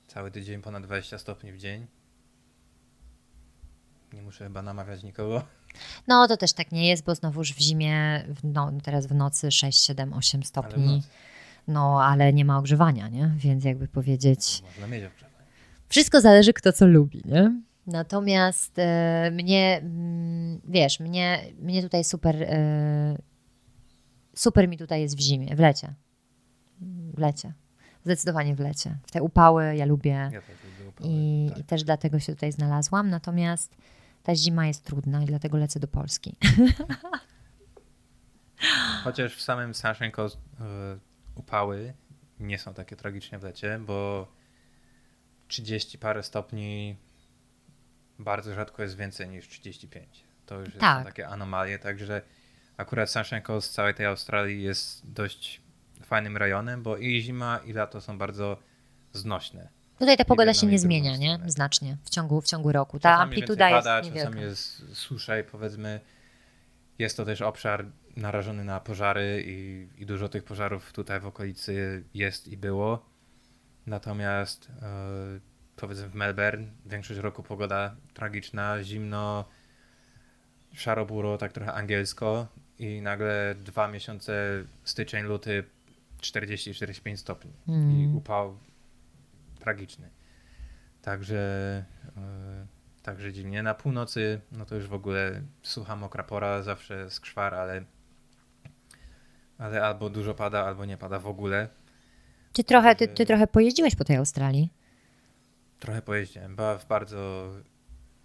Cały 0.06 0.30
tydzień 0.30 0.62
ponad 0.62 0.82
20 0.82 1.18
stopni 1.18 1.52
w 1.52 1.58
dzień. 1.58 1.86
Nie 4.12 4.22
muszę 4.22 4.44
chyba 4.44 4.62
namawiać 4.62 5.02
nikogo. 5.02 5.44
No 6.06 6.28
to 6.28 6.36
też 6.36 6.52
tak 6.52 6.72
nie 6.72 6.88
jest, 6.88 7.04
bo 7.04 7.14
znowuż 7.14 7.52
w 7.52 7.58
zimie, 7.58 8.24
no, 8.44 8.72
teraz 8.82 9.06
w 9.06 9.14
nocy 9.14 9.50
6, 9.50 9.84
7, 9.84 10.12
8 10.12 10.38
Ale 10.38 10.44
w 10.44 10.46
stopni. 10.48 10.96
nocy 10.96 11.08
No 11.68 12.02
ale 12.02 12.32
nie 12.32 12.44
ma 12.44 12.58
ogrzewania, 12.58 13.08
nie? 13.08 13.30
Więc 13.36 13.64
jakby 13.64 13.88
powiedzieć, 13.88 14.62
można 14.62 14.86
mieć 14.86 15.04
ogrzewanie. 15.04 15.46
wszystko 15.88 16.20
zależy 16.20 16.52
kto 16.52 16.72
co 16.72 16.86
lubi, 16.86 17.22
nie? 17.24 17.60
Natomiast 17.88 18.78
e, 18.78 19.30
mnie, 19.32 19.80
mm, 19.82 20.60
wiesz, 20.64 21.00
mnie, 21.00 21.40
mnie 21.58 21.82
tutaj 21.82 22.04
super, 22.04 22.42
e, 22.42 23.16
super 24.34 24.68
mi 24.68 24.78
tutaj 24.78 25.00
jest 25.00 25.16
w 25.16 25.20
zimie, 25.20 25.56
w 25.56 25.60
lecie. 25.60 25.94
W 27.14 27.18
lecie. 27.18 27.52
Zdecydowanie 28.04 28.56
w 28.56 28.60
lecie. 28.60 28.98
W 29.06 29.10
te 29.10 29.22
upały 29.22 29.76
ja 29.76 29.84
lubię 29.84 30.30
Ja 30.32 30.40
upały, 30.88 31.10
i, 31.10 31.46
tak. 31.50 31.58
i 31.58 31.64
też 31.64 31.84
dlatego 31.84 32.18
się 32.18 32.34
tutaj 32.34 32.52
znalazłam. 32.52 33.10
Natomiast 33.10 33.76
ta 34.22 34.34
zima 34.34 34.66
jest 34.66 34.84
trudna 34.84 35.22
i 35.22 35.26
dlatego 35.26 35.58
lecę 35.58 35.80
do 35.80 35.88
Polski. 35.88 36.36
Chociaż 39.04 39.36
w 39.36 39.42
samym 39.42 39.72
Coast 40.12 40.36
y, 40.36 40.38
upały 41.34 41.94
nie 42.40 42.58
są 42.58 42.74
takie 42.74 42.96
tragicznie 42.96 43.38
w 43.38 43.42
lecie, 43.42 43.80
bo 43.86 44.28
30 45.48 45.98
parę 45.98 46.22
stopni 46.22 46.96
bardzo 48.18 48.54
rzadko 48.54 48.82
jest 48.82 48.96
więcej 48.96 49.28
niż 49.28 49.48
35. 49.48 50.24
To 50.46 50.60
już 50.60 50.68
Tak. 50.78 51.04
takie 51.06 51.28
anomalie, 51.28 51.78
także 51.78 52.22
akurat 52.76 53.10
Sunshine 53.10 53.42
Coast 53.42 53.70
z 53.70 53.74
całej 53.74 53.94
tej 53.94 54.06
Australii 54.06 54.62
jest 54.62 55.12
dość 55.12 55.60
fajnym 56.02 56.36
rejonem, 56.36 56.82
bo 56.82 56.96
i 56.96 57.20
zima 57.22 57.58
i 57.64 57.72
lato 57.72 58.00
są 58.00 58.18
bardzo 58.18 58.58
znośne. 59.12 59.68
Tutaj 59.98 60.16
ta 60.16 60.24
pogoda 60.24 60.54
się 60.54 60.66
nie 60.66 60.78
zmienia, 60.78 61.16
nie? 61.16 61.38
Znacznie 61.46 61.96
w 62.04 62.10
ciągu, 62.10 62.40
w 62.40 62.46
ciągu 62.46 62.72
roku. 62.72 62.98
Ta 63.00 63.08
Czasami 63.10 63.22
amplituda 63.22 63.70
jest 63.70 63.84
pada, 63.86 64.00
niewielka. 64.00 64.28
czasami 64.30 64.42
jest 64.42 64.96
susza 64.96 65.38
i 65.38 65.44
powiedzmy 65.44 66.00
jest 66.98 67.16
to 67.16 67.24
też 67.24 67.42
obszar 67.42 67.86
narażony 68.16 68.64
na 68.64 68.80
pożary 68.80 69.42
i, 69.46 69.88
i 70.02 70.06
dużo 70.06 70.28
tych 70.28 70.44
pożarów 70.44 70.92
tutaj 70.92 71.20
w 71.20 71.26
okolicy 71.26 72.04
jest 72.14 72.48
i 72.48 72.56
było. 72.56 73.06
Natomiast 73.86 74.68
e, 74.82 75.40
powiedzmy 75.78 76.08
w 76.08 76.14
Melbourne 76.14 76.66
większość 76.86 77.20
roku 77.20 77.42
pogoda 77.42 77.96
tragiczna, 78.14 78.82
zimno, 78.82 79.44
szaro-buro, 80.74 81.38
tak 81.38 81.52
trochę 81.52 81.72
angielsko 81.72 82.46
i 82.78 83.00
nagle 83.02 83.54
dwa 83.64 83.88
miesiące 83.88 84.64
styczeń, 84.84 85.24
luty 85.24 85.64
40-45 86.20 87.16
stopni 87.16 87.50
i 87.66 87.72
Mm. 87.72 88.16
upał 88.16 88.58
tragiczny. 89.60 90.10
Także, 91.02 91.38
e, 92.16 92.66
także 93.02 93.32
dziwnie. 93.32 93.62
Na 93.62 93.74
północy, 93.74 94.40
no 94.52 94.64
to 94.66 94.74
już 94.74 94.86
w 94.86 94.92
ogóle 94.94 95.42
sucha, 95.62 95.96
mokra 95.96 96.24
pora, 96.24 96.62
zawsze 96.62 97.10
skwar, 97.10 97.54
ale, 97.54 97.84
ale 99.58 99.82
albo 99.82 100.10
dużo 100.10 100.34
pada, 100.34 100.64
albo 100.66 100.84
nie 100.84 100.96
pada 100.96 101.18
w 101.18 101.26
ogóle. 101.26 101.68
Ty 102.52 102.64
trochę, 102.64 102.94
ty, 102.96 103.08
ty 103.08 103.26
trochę 103.26 103.46
pojeździłeś 103.46 103.96
po 103.96 104.04
tej 104.04 104.16
Australii. 104.16 104.70
Trochę 105.80 106.02
pojeździłem, 106.02 106.56
bo 106.56 106.78
w 106.78 106.86
bardzo 106.86 107.50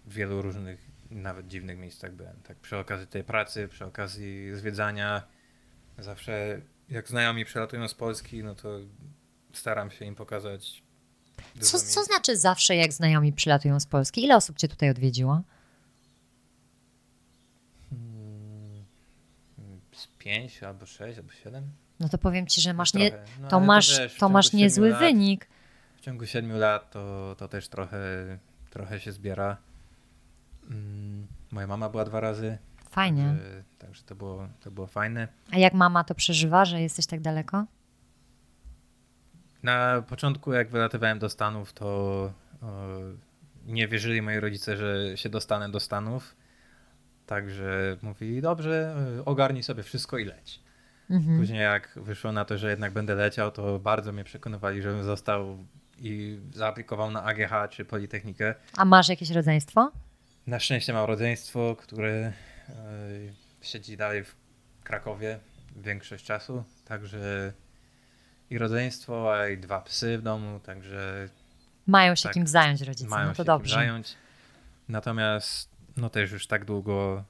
wielu 0.06 0.42
różnych, 0.42 0.90
nawet 1.10 1.46
dziwnych 1.48 1.78
miejscach 1.78 2.12
byłem. 2.12 2.36
Tak 2.42 2.56
przy 2.56 2.76
okazji 2.78 3.06
tej 3.06 3.24
pracy, 3.24 3.68
przy 3.68 3.84
okazji 3.84 4.54
zwiedzania. 4.54 5.22
Zawsze 5.98 6.60
jak 6.88 7.08
znajomi 7.08 7.44
przelatują 7.44 7.88
z 7.88 7.94
Polski, 7.94 8.44
no 8.44 8.54
to 8.54 8.78
staram 9.52 9.90
się 9.90 10.04
im 10.04 10.14
pokazać 10.14 10.82
Co, 11.60 11.78
co 11.78 12.04
znaczy 12.04 12.36
zawsze, 12.36 12.76
jak 12.76 12.92
znajomi 12.92 13.32
przylatują 13.32 13.80
z 13.80 13.86
Polski? 13.86 14.24
Ile 14.24 14.36
osób 14.36 14.56
cię 14.58 14.68
tutaj 14.68 14.90
odwiedziło? 14.90 15.42
Mm, 17.92 18.84
Z 19.92 20.06
pięć 20.18 20.62
albo 20.62 20.86
sześć 20.86 21.18
albo 21.18 21.32
siedem. 21.32 21.70
No 22.00 22.08
to 22.08 22.18
powiem 22.18 22.46
ci, 22.46 22.60
że 22.60 22.74
masz 22.74 22.94
nie, 22.94 23.10
Trochę. 23.10 23.24
No, 23.40 23.48
to 23.48 23.56
ale 23.56 23.66
masz, 23.66 23.98
wiesz, 24.00 24.12
to 24.14 24.18
ciągu 24.20 24.32
masz 24.32 24.52
niezły 24.52 24.90
lat- 24.90 24.98
wynik. 24.98 25.46
W 26.04 26.06
ciągu 26.06 26.26
siedmiu 26.26 26.58
lat 26.58 26.90
to, 26.90 27.34
to 27.38 27.48
też 27.48 27.68
trochę, 27.68 27.98
trochę 28.70 29.00
się 29.00 29.12
zbiera. 29.12 29.56
Mm, 30.70 31.26
Moja 31.50 31.66
mama 31.66 31.88
była 31.88 32.04
dwa 32.04 32.20
razy. 32.20 32.58
Fajnie. 32.90 33.24
Także, 33.24 33.64
także 33.78 34.02
to, 34.02 34.14
było, 34.14 34.48
to 34.60 34.70
było 34.70 34.86
fajne. 34.86 35.28
A 35.52 35.58
jak 35.58 35.74
mama 35.74 36.04
to 36.04 36.14
przeżywa, 36.14 36.64
że 36.64 36.80
jesteś 36.80 37.06
tak 37.06 37.20
daleko? 37.20 37.64
Na 39.62 40.02
początku, 40.08 40.52
jak 40.52 40.70
wylatywałem 40.70 41.18
do 41.18 41.28
Stanów, 41.28 41.72
to 41.72 41.86
o, 41.86 42.32
nie 43.66 43.88
wierzyli 43.88 44.22
moi 44.22 44.40
rodzice, 44.40 44.76
że 44.76 45.16
się 45.16 45.28
dostanę 45.28 45.68
do 45.68 45.80
Stanów. 45.80 46.36
Także 47.26 47.96
mówili, 48.02 48.42
dobrze, 48.42 48.96
ogarnij 49.24 49.62
sobie 49.62 49.82
wszystko 49.82 50.18
i 50.18 50.24
leć. 50.24 50.60
Mhm. 51.10 51.38
Później 51.38 51.60
jak 51.60 51.90
wyszło 51.96 52.32
na 52.32 52.44
to, 52.44 52.58
że 52.58 52.70
jednak 52.70 52.92
będę 52.92 53.14
leciał, 53.14 53.50
to 53.50 53.78
bardzo 53.78 54.12
mnie 54.12 54.24
przekonywali, 54.24 54.82
żebym 54.82 55.04
został 55.04 55.58
i 55.98 56.40
zaaplikował 56.54 57.10
na 57.10 57.22
AGH 57.24 57.70
czy 57.70 57.84
Politechnikę. 57.84 58.54
A 58.76 58.84
masz 58.84 59.08
jakieś 59.08 59.30
rodzeństwo? 59.30 59.92
Na 60.46 60.60
szczęście 60.60 60.92
mam 60.92 61.04
rodzeństwo, 61.06 61.76
które 61.78 62.12
e, 62.12 62.32
siedzi 63.62 63.96
dalej 63.96 64.24
w 64.24 64.36
Krakowie 64.84 65.38
większość 65.76 66.24
czasu, 66.24 66.64
także 66.84 67.52
i 68.50 68.58
rodzeństwo, 68.58 69.34
a 69.34 69.48
i 69.48 69.58
dwa 69.58 69.80
psy 69.80 70.18
w 70.18 70.22
domu, 70.22 70.60
także 70.60 71.28
Mają 71.86 72.14
się 72.14 72.22
Tak. 72.22 72.32
kim 72.32 72.46
zająć 72.46 72.80
rodzice, 72.82 73.10
mają 73.10 73.26
no 73.26 73.32
to 73.32 73.36
się 73.36 73.44
dobrze. 73.44 73.74
zająć. 73.74 74.14
Natomiast 74.88 75.70
no 75.96 76.10
też 76.10 76.32
już 76.32 76.46
tak 76.46 76.64
długo 76.64 77.24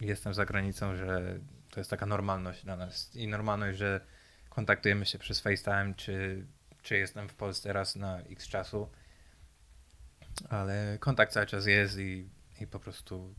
jestem 0.00 0.34
za 0.34 0.44
granicą, 0.46 0.96
że 0.96 1.38
to 1.70 1.80
jest 1.80 1.90
taka 1.90 2.06
normalność 2.06 2.64
dla 2.64 2.76
nas 2.76 3.16
i 3.16 3.28
normalność, 3.28 3.78
że 3.78 4.00
kontaktujemy 4.48 5.06
się 5.06 5.18
przez 5.18 5.40
FaceTime, 5.40 5.94
czy, 5.96 6.46
czy 6.86 6.96
jestem 6.96 7.28
w 7.28 7.34
Polsce 7.34 7.72
raz 7.72 7.96
na 7.96 8.18
x 8.20 8.48
czasu, 8.48 8.88
ale 10.48 10.98
kontakt 11.00 11.32
cały 11.32 11.46
czas 11.46 11.66
jest 11.66 11.98
i, 11.98 12.28
i 12.60 12.66
po 12.66 12.80
prostu 12.80 13.34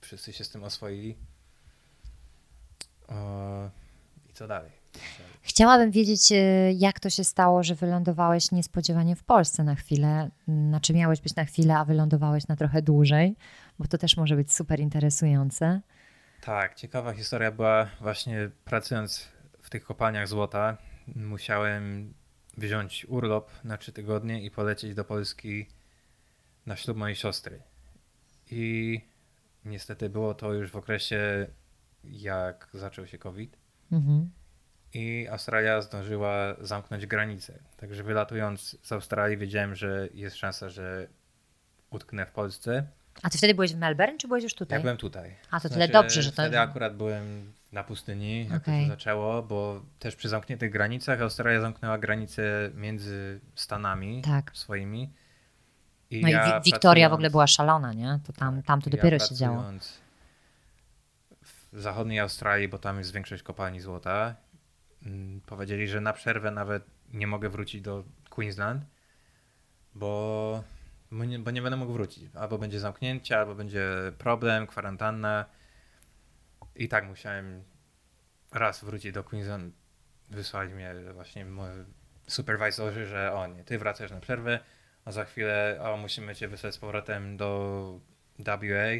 wszyscy 0.00 0.32
się 0.32 0.44
z 0.44 0.50
tym 0.50 0.64
oswoili. 0.64 1.16
O, 3.08 3.70
I 4.30 4.32
co 4.32 4.46
dalej? 4.46 4.70
Chciałabym 5.42 5.90
wiedzieć, 5.90 6.32
e, 6.32 6.72
jak 6.72 7.00
to 7.00 7.10
się 7.10 7.24
stało, 7.24 7.62
że 7.62 7.74
wylądowałeś 7.74 8.52
niespodziewanie 8.52 9.16
w 9.16 9.24
Polsce 9.24 9.64
na 9.64 9.74
chwilę. 9.74 10.30
Znaczy, 10.48 10.94
miałeś 10.94 11.20
być 11.20 11.34
na 11.34 11.44
chwilę, 11.44 11.76
a 11.76 11.84
wylądowałeś 11.84 12.48
na 12.48 12.56
trochę 12.56 12.82
dłużej, 12.82 13.36
bo 13.78 13.86
to 13.86 13.98
też 13.98 14.16
może 14.16 14.36
być 14.36 14.52
super 14.52 14.80
interesujące. 14.80 15.80
Tak, 16.40 16.74
ciekawa 16.74 17.12
historia 17.12 17.52
była 17.52 17.90
właśnie 18.00 18.50
pracując 18.64 19.28
w 19.62 19.70
tych 19.70 19.84
kopalniach 19.84 20.28
złota. 20.28 20.76
Musiałem 21.16 22.14
wziąć 22.56 23.06
urlop 23.08 23.50
na 23.64 23.76
trzy 23.78 23.92
tygodnie 23.92 24.42
i 24.42 24.50
polecieć 24.50 24.94
do 24.94 25.04
Polski 25.04 25.66
na 26.66 26.76
ślub 26.76 26.96
mojej 26.96 27.16
siostry. 27.16 27.62
I 28.50 29.00
niestety 29.64 30.08
było 30.08 30.34
to 30.34 30.52
już 30.54 30.70
w 30.70 30.76
okresie, 30.76 31.46
jak 32.04 32.68
zaczął 32.74 33.06
się 33.06 33.18
COVID. 33.18 33.56
Mhm. 33.92 34.30
I 34.94 35.28
Australia 35.30 35.82
zdążyła 35.82 36.54
zamknąć 36.60 37.06
granice. 37.06 37.58
Także 37.76 38.02
wylatując 38.02 38.76
z 38.82 38.92
Australii, 38.92 39.36
wiedziałem, 39.36 39.74
że 39.74 40.08
jest 40.14 40.36
szansa, 40.36 40.68
że 40.68 41.08
utknę 41.90 42.26
w 42.26 42.30
Polsce. 42.32 42.86
A 43.22 43.30
ty 43.30 43.38
wtedy 43.38 43.54
byłeś 43.54 43.74
w 43.74 43.78
Melbourne, 43.78 44.18
czy 44.18 44.28
byłeś 44.28 44.44
już 44.44 44.54
tutaj? 44.54 44.78
Ja 44.78 44.82
byłem 44.82 44.96
tutaj. 44.96 45.36
A 45.50 45.60
to 45.60 45.68
tyle 45.68 45.88
dobrze, 45.88 46.22
że 46.22 46.30
to- 46.32 46.42
Wtedy 46.42 46.60
akurat 46.60 46.96
byłem 46.96 47.52
na 47.72 47.84
pustyni, 47.84 48.48
jak 48.48 48.62
Okej. 48.62 48.76
to 48.80 48.82
się 48.84 48.88
zaczęło, 48.90 49.42
bo 49.42 49.82
też 49.98 50.16
przy 50.16 50.28
zamkniętych 50.28 50.70
granicach 50.72 51.20
Australia 51.22 51.60
zamknęła 51.60 51.98
granice 51.98 52.70
między 52.74 53.40
Stanami 53.54 54.22
Tak. 54.22 54.50
swoimi. 54.54 55.12
I 56.10 56.20
No 56.22 56.28
i 56.28 56.32
ja 56.32 56.44
Wi- 56.60 56.64
Wiktoria 56.64 56.80
w 56.80 56.80
pracując- 56.80 57.12
ogóle 57.14 57.30
była 57.30 57.46
szalona, 57.46 57.92
nie? 57.92 58.18
To 58.26 58.32
tam, 58.32 58.62
tam 58.62 58.82
to 58.82 58.90
ja 58.90 58.96
dopiero 58.96 59.18
się 59.18 59.34
działo. 59.34 59.64
W 61.72 61.80
zachodniej 61.80 62.20
Australii, 62.20 62.68
bo 62.68 62.78
tam 62.78 62.98
jest 62.98 63.12
większość 63.12 63.42
kopalni 63.42 63.80
złota, 63.80 64.34
mm, 65.06 65.40
powiedzieli, 65.46 65.88
że 65.88 66.00
na 66.00 66.12
przerwę 66.12 66.50
nawet 66.50 66.82
nie 67.12 67.26
mogę 67.26 67.48
wrócić 67.48 67.80
do 67.82 68.04
Queensland, 68.30 68.82
bo, 69.94 70.64
bo, 71.10 71.24
nie, 71.24 71.38
bo 71.38 71.50
nie 71.50 71.62
będę 71.62 71.76
mógł 71.76 71.92
wrócić. 71.92 72.24
Albo 72.34 72.58
będzie 72.58 72.80
zamknięcie, 72.80 73.38
albo 73.38 73.54
będzie 73.54 73.88
problem, 74.18 74.66
kwarantanna. 74.66 75.44
I 76.80 76.88
tak 76.88 77.06
musiałem 77.06 77.64
raz 78.52 78.84
wrócić 78.84 79.12
do 79.12 79.24
Queensland. 79.24 79.74
Wysłali 80.30 80.74
mnie 80.74 80.94
właśnie 81.14 81.44
moi 81.44 81.70
supervisorzy, 82.26 83.06
że 83.06 83.32
o 83.32 83.46
nie, 83.46 83.64
ty 83.64 83.78
wracasz 83.78 84.10
na 84.10 84.20
przerwę, 84.20 84.60
a 85.04 85.12
za 85.12 85.24
chwilę 85.24 85.78
o, 85.82 85.96
musimy 85.96 86.34
cię 86.34 86.48
wysłać 86.48 86.74
z 86.74 86.78
powrotem 86.78 87.36
do, 87.36 88.00
WA 88.38 88.92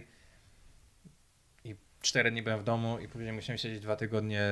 i 1.64 1.76
cztery 2.00 2.30
dni 2.30 2.42
byłem 2.42 2.60
w 2.60 2.64
domu 2.64 2.98
i 2.98 3.08
później 3.08 3.32
musiałem 3.32 3.58
siedzieć 3.58 3.80
dwa 3.80 3.96
tygodnie 3.96 4.42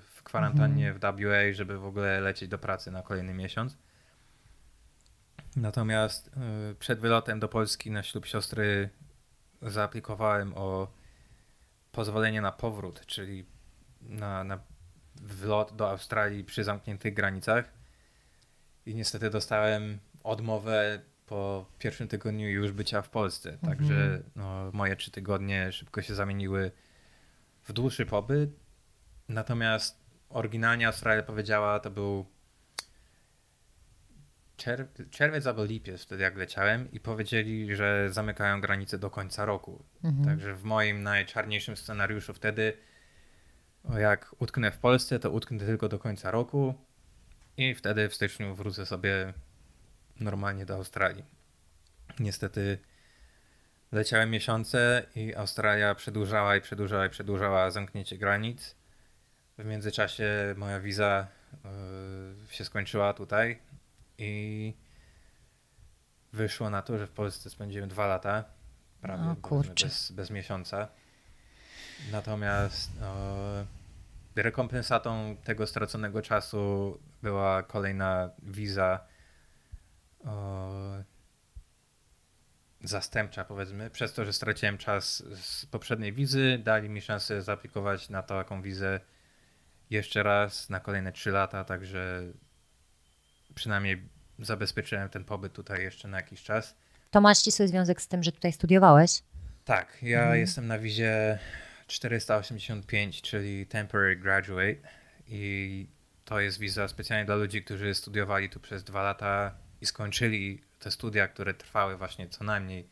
w 0.00 0.22
kwarantannie 0.22 0.92
w 0.92 1.00
WA, 1.00 1.52
żeby 1.52 1.78
w 1.78 1.84
ogóle 1.84 2.20
lecieć 2.20 2.48
do 2.48 2.58
pracy 2.58 2.90
na 2.90 3.02
kolejny 3.02 3.34
miesiąc. 3.34 3.76
Natomiast 5.56 6.28
y, 6.70 6.74
przed 6.74 7.00
wylotem 7.00 7.40
do 7.40 7.48
Polski 7.48 7.90
na 7.90 8.02
ślub 8.02 8.26
siostry 8.26 8.88
zaaplikowałem 9.62 10.52
o 10.56 10.88
pozwolenie 11.96 12.40
na 12.40 12.52
powrót, 12.52 13.06
czyli 13.06 13.44
na, 14.02 14.44
na 14.44 14.58
wlot 15.22 15.76
do 15.76 15.90
Australii 15.90 16.44
przy 16.44 16.64
zamkniętych 16.64 17.14
granicach. 17.14 17.72
I 18.86 18.94
niestety 18.94 19.30
dostałem 19.30 19.98
odmowę 20.24 21.00
po 21.26 21.66
pierwszym 21.78 22.08
tygodniu 22.08 22.48
już 22.48 22.72
bycia 22.72 23.02
w 23.02 23.08
Polsce. 23.08 23.52
Mhm. 23.52 23.76
Także 23.76 24.22
no, 24.36 24.70
moje 24.72 24.96
trzy 24.96 25.10
tygodnie 25.10 25.72
szybko 25.72 26.02
się 26.02 26.14
zamieniły 26.14 26.70
w 27.62 27.72
dłuższy 27.72 28.06
pobyt. 28.06 28.50
Natomiast 29.28 29.98
oryginalnie 30.28 30.86
Australia 30.86 31.22
powiedziała, 31.22 31.80
to 31.80 31.90
był 31.90 32.26
czerw- 34.56 35.10
czerwiec 35.10 35.46
albo 35.46 35.64
lipiec 35.64 36.02
wtedy 36.02 36.22
jak 36.22 36.36
leciałem 36.36 36.92
i 36.92 37.00
powiedzieli, 37.00 37.76
że 37.76 38.12
zamykają 38.12 38.60
granice 38.60 38.98
do 38.98 39.10
końca 39.10 39.44
roku. 39.44 39.84
Mhm. 40.04 40.24
Także 40.24 40.54
w 40.54 40.64
moim 40.64 41.02
najczarniejszym 41.02 41.76
scenariuszu 41.76 42.34
wtedy, 42.34 42.72
jak 43.98 44.34
utknę 44.38 44.70
w 44.70 44.78
Polsce, 44.78 45.18
to 45.18 45.30
utknę 45.30 45.58
tylko 45.58 45.88
do 45.88 45.98
końca 45.98 46.30
roku 46.30 46.74
i 47.56 47.74
wtedy 47.74 48.08
w 48.08 48.14
styczniu 48.14 48.54
wrócę 48.54 48.86
sobie 48.86 49.32
normalnie 50.20 50.66
do 50.66 50.74
Australii. 50.74 51.24
Niestety 52.20 52.78
leciałem 53.92 54.30
miesiące 54.30 55.06
i 55.14 55.34
Australia 55.34 55.94
przedłużała 55.94 56.56
i 56.56 56.60
przedłużała 56.60 57.06
i 57.06 57.10
przedłużała 57.10 57.70
zamknięcie 57.70 58.18
granic. 58.18 58.76
W 59.58 59.64
międzyczasie 59.64 60.54
moja 60.56 60.80
wiza 60.80 61.26
yy, 61.64 62.54
się 62.54 62.64
skończyła 62.64 63.14
tutaj 63.14 63.58
i 64.18 64.74
wyszło 66.32 66.70
na 66.70 66.82
to, 66.82 66.98
że 66.98 67.06
w 67.06 67.10
Polsce 67.10 67.50
spędziłem 67.50 67.88
dwa 67.88 68.06
lata, 68.06 68.44
prawie 69.00 69.36
kurczę. 69.42 69.86
bez, 69.86 70.12
bez 70.12 70.30
miesiąca. 70.30 70.88
Natomiast 72.12 72.90
e, 73.02 74.42
rekompensatą 74.42 75.36
tego 75.44 75.66
straconego 75.66 76.22
czasu 76.22 76.98
była 77.22 77.62
kolejna 77.62 78.30
wiza 78.42 79.00
e, 80.24 81.04
zastępcza, 82.84 83.44
powiedzmy. 83.44 83.90
Przez 83.90 84.12
to, 84.12 84.24
że 84.24 84.32
straciłem 84.32 84.78
czas 84.78 85.24
z 85.42 85.66
poprzedniej 85.66 86.12
wizy, 86.12 86.60
dali 86.64 86.88
mi 86.88 87.00
szansę 87.00 87.42
zaaplikować 87.42 88.08
na 88.08 88.22
taką 88.22 88.62
wizę 88.62 89.00
jeszcze 89.90 90.22
raz 90.22 90.70
na 90.70 90.80
kolejne 90.80 91.12
3 91.12 91.30
lata, 91.30 91.64
także 91.64 92.22
przynajmniej 93.60 94.02
zabezpieczyłem 94.38 95.08
ten 95.08 95.24
pobyt 95.24 95.52
tutaj 95.52 95.82
jeszcze 95.82 96.08
na 96.08 96.16
jakiś 96.16 96.42
czas. 96.42 96.76
To 97.10 97.20
ma 97.20 97.34
ścisły 97.34 97.68
związek 97.68 98.02
z 98.02 98.08
tym, 98.08 98.22
że 98.22 98.32
tutaj 98.32 98.52
studiowałeś? 98.52 99.22
Tak, 99.64 99.98
ja 100.02 100.20
Mhm. 100.20 100.38
jestem 100.40 100.66
na 100.66 100.78
wizie 100.78 101.38
485, 101.86 103.22
czyli 103.22 103.66
Temporary 103.66 104.16
Graduate 104.16 104.76
i 105.28 105.86
to 106.24 106.40
jest 106.40 106.58
wiza 106.58 106.88
specjalnie 106.88 107.24
dla 107.24 107.34
ludzi, 107.34 107.62
którzy 107.64 107.94
studiowali 107.94 108.50
tu 108.50 108.60
przez 108.60 108.84
dwa 108.84 109.02
lata 109.02 109.54
i 109.80 109.86
skończyli 109.86 110.62
te 110.78 110.90
studia, 110.90 111.28
które 111.28 111.54
trwały 111.54 111.96
właśnie 111.96 112.28
co 112.28 112.44
najmniej 112.44 112.88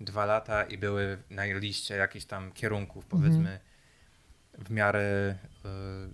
dwa 0.00 0.24
lata 0.26 0.64
i 0.64 0.78
były 0.78 1.18
na 1.30 1.44
liście 1.44 1.94
jakichś 1.96 2.24
tam 2.26 2.52
kierunków, 2.52 3.04
Mhm. 3.04 3.22
powiedzmy, 3.22 3.60
w 4.58 4.70
miarę 4.70 5.34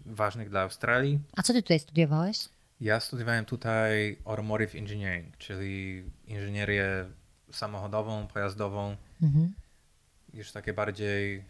y, 0.06 0.14
ważnych 0.14 0.50
dla 0.50 0.60
Australii. 0.60 1.20
A 1.36 1.42
co 1.42 1.52
ty 1.52 1.62
tutaj 1.62 1.78
studiowałeś? 1.80 2.48
Ja 2.80 3.00
studiowałem 3.00 3.44
tutaj 3.44 4.18
Automotive 4.24 4.74
Engineering, 4.74 5.36
czyli 5.36 6.04
inżynierię 6.26 7.10
samochodową, 7.52 8.26
pojazdową, 8.26 8.96
Mhm. 9.22 9.54
już 10.34 10.52
takie 10.52 10.72
bardziej 10.72 11.36
e, 11.38 11.44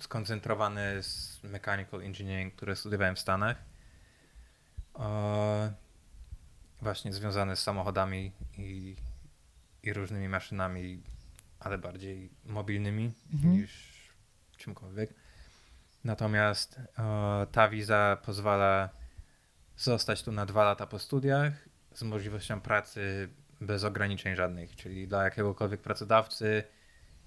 skoncentrowane 0.00 1.02
z 1.02 1.40
mechanical 1.42 2.02
engineering, 2.02 2.54
które 2.54 2.76
studiowałem 2.76 3.16
w 3.16 3.18
Stanach. 3.20 3.56
E, 4.98 5.72
właśnie 6.82 7.12
związane 7.12 7.56
z 7.56 7.62
samochodami 7.62 8.32
i, 8.58 8.96
i 9.82 9.92
różnymi 9.92 10.28
maszynami, 10.28 11.02
ale 11.60 11.78
bardziej 11.78 12.30
mobilnymi 12.44 13.12
Mhm. 13.32 13.52
niż 13.54 13.92
czymkolwiek. 14.56 15.14
Natomiast 16.04 16.80
e, 16.98 17.46
ta 17.52 17.68
wiza 17.68 18.16
pozwala 18.24 18.88
zostać 19.82 20.22
tu 20.22 20.32
na 20.32 20.46
dwa 20.46 20.64
lata 20.64 20.86
po 20.86 20.98
studiach 20.98 21.52
z 21.94 22.02
możliwością 22.02 22.60
pracy 22.60 23.28
bez 23.60 23.84
ograniczeń 23.84 24.36
żadnych, 24.36 24.76
czyli 24.76 25.08
dla 25.08 25.24
jakiegokolwiek 25.24 25.80
pracodawcy 25.80 26.64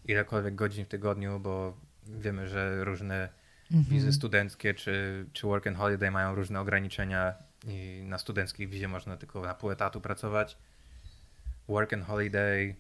ilekolwiek 0.06 0.56
godzin 0.56 0.86
w 0.86 0.88
tygodniu, 0.88 1.40
bo 1.40 1.78
wiemy, 2.08 2.48
że 2.48 2.84
różne 2.84 3.30
wizy 3.72 4.14
studenckie 4.14 4.74
czy, 4.74 5.26
czy 5.34 5.48
work 5.48 5.68
and 5.68 5.78
holiday 5.78 6.12
mają 6.12 6.36
różne 6.36 6.60
ograniczenia 6.60 7.34
i 7.68 8.04
na 8.06 8.18
studenckiej 8.18 8.68
wizie 8.68 8.88
można 8.88 9.18
tylko 9.18 9.42
na 9.42 9.54
pół 9.54 9.72
etatu 9.72 10.02
pracować. 10.02 10.58
Work 11.68 11.94
and 11.94 12.06
holiday 12.06 12.76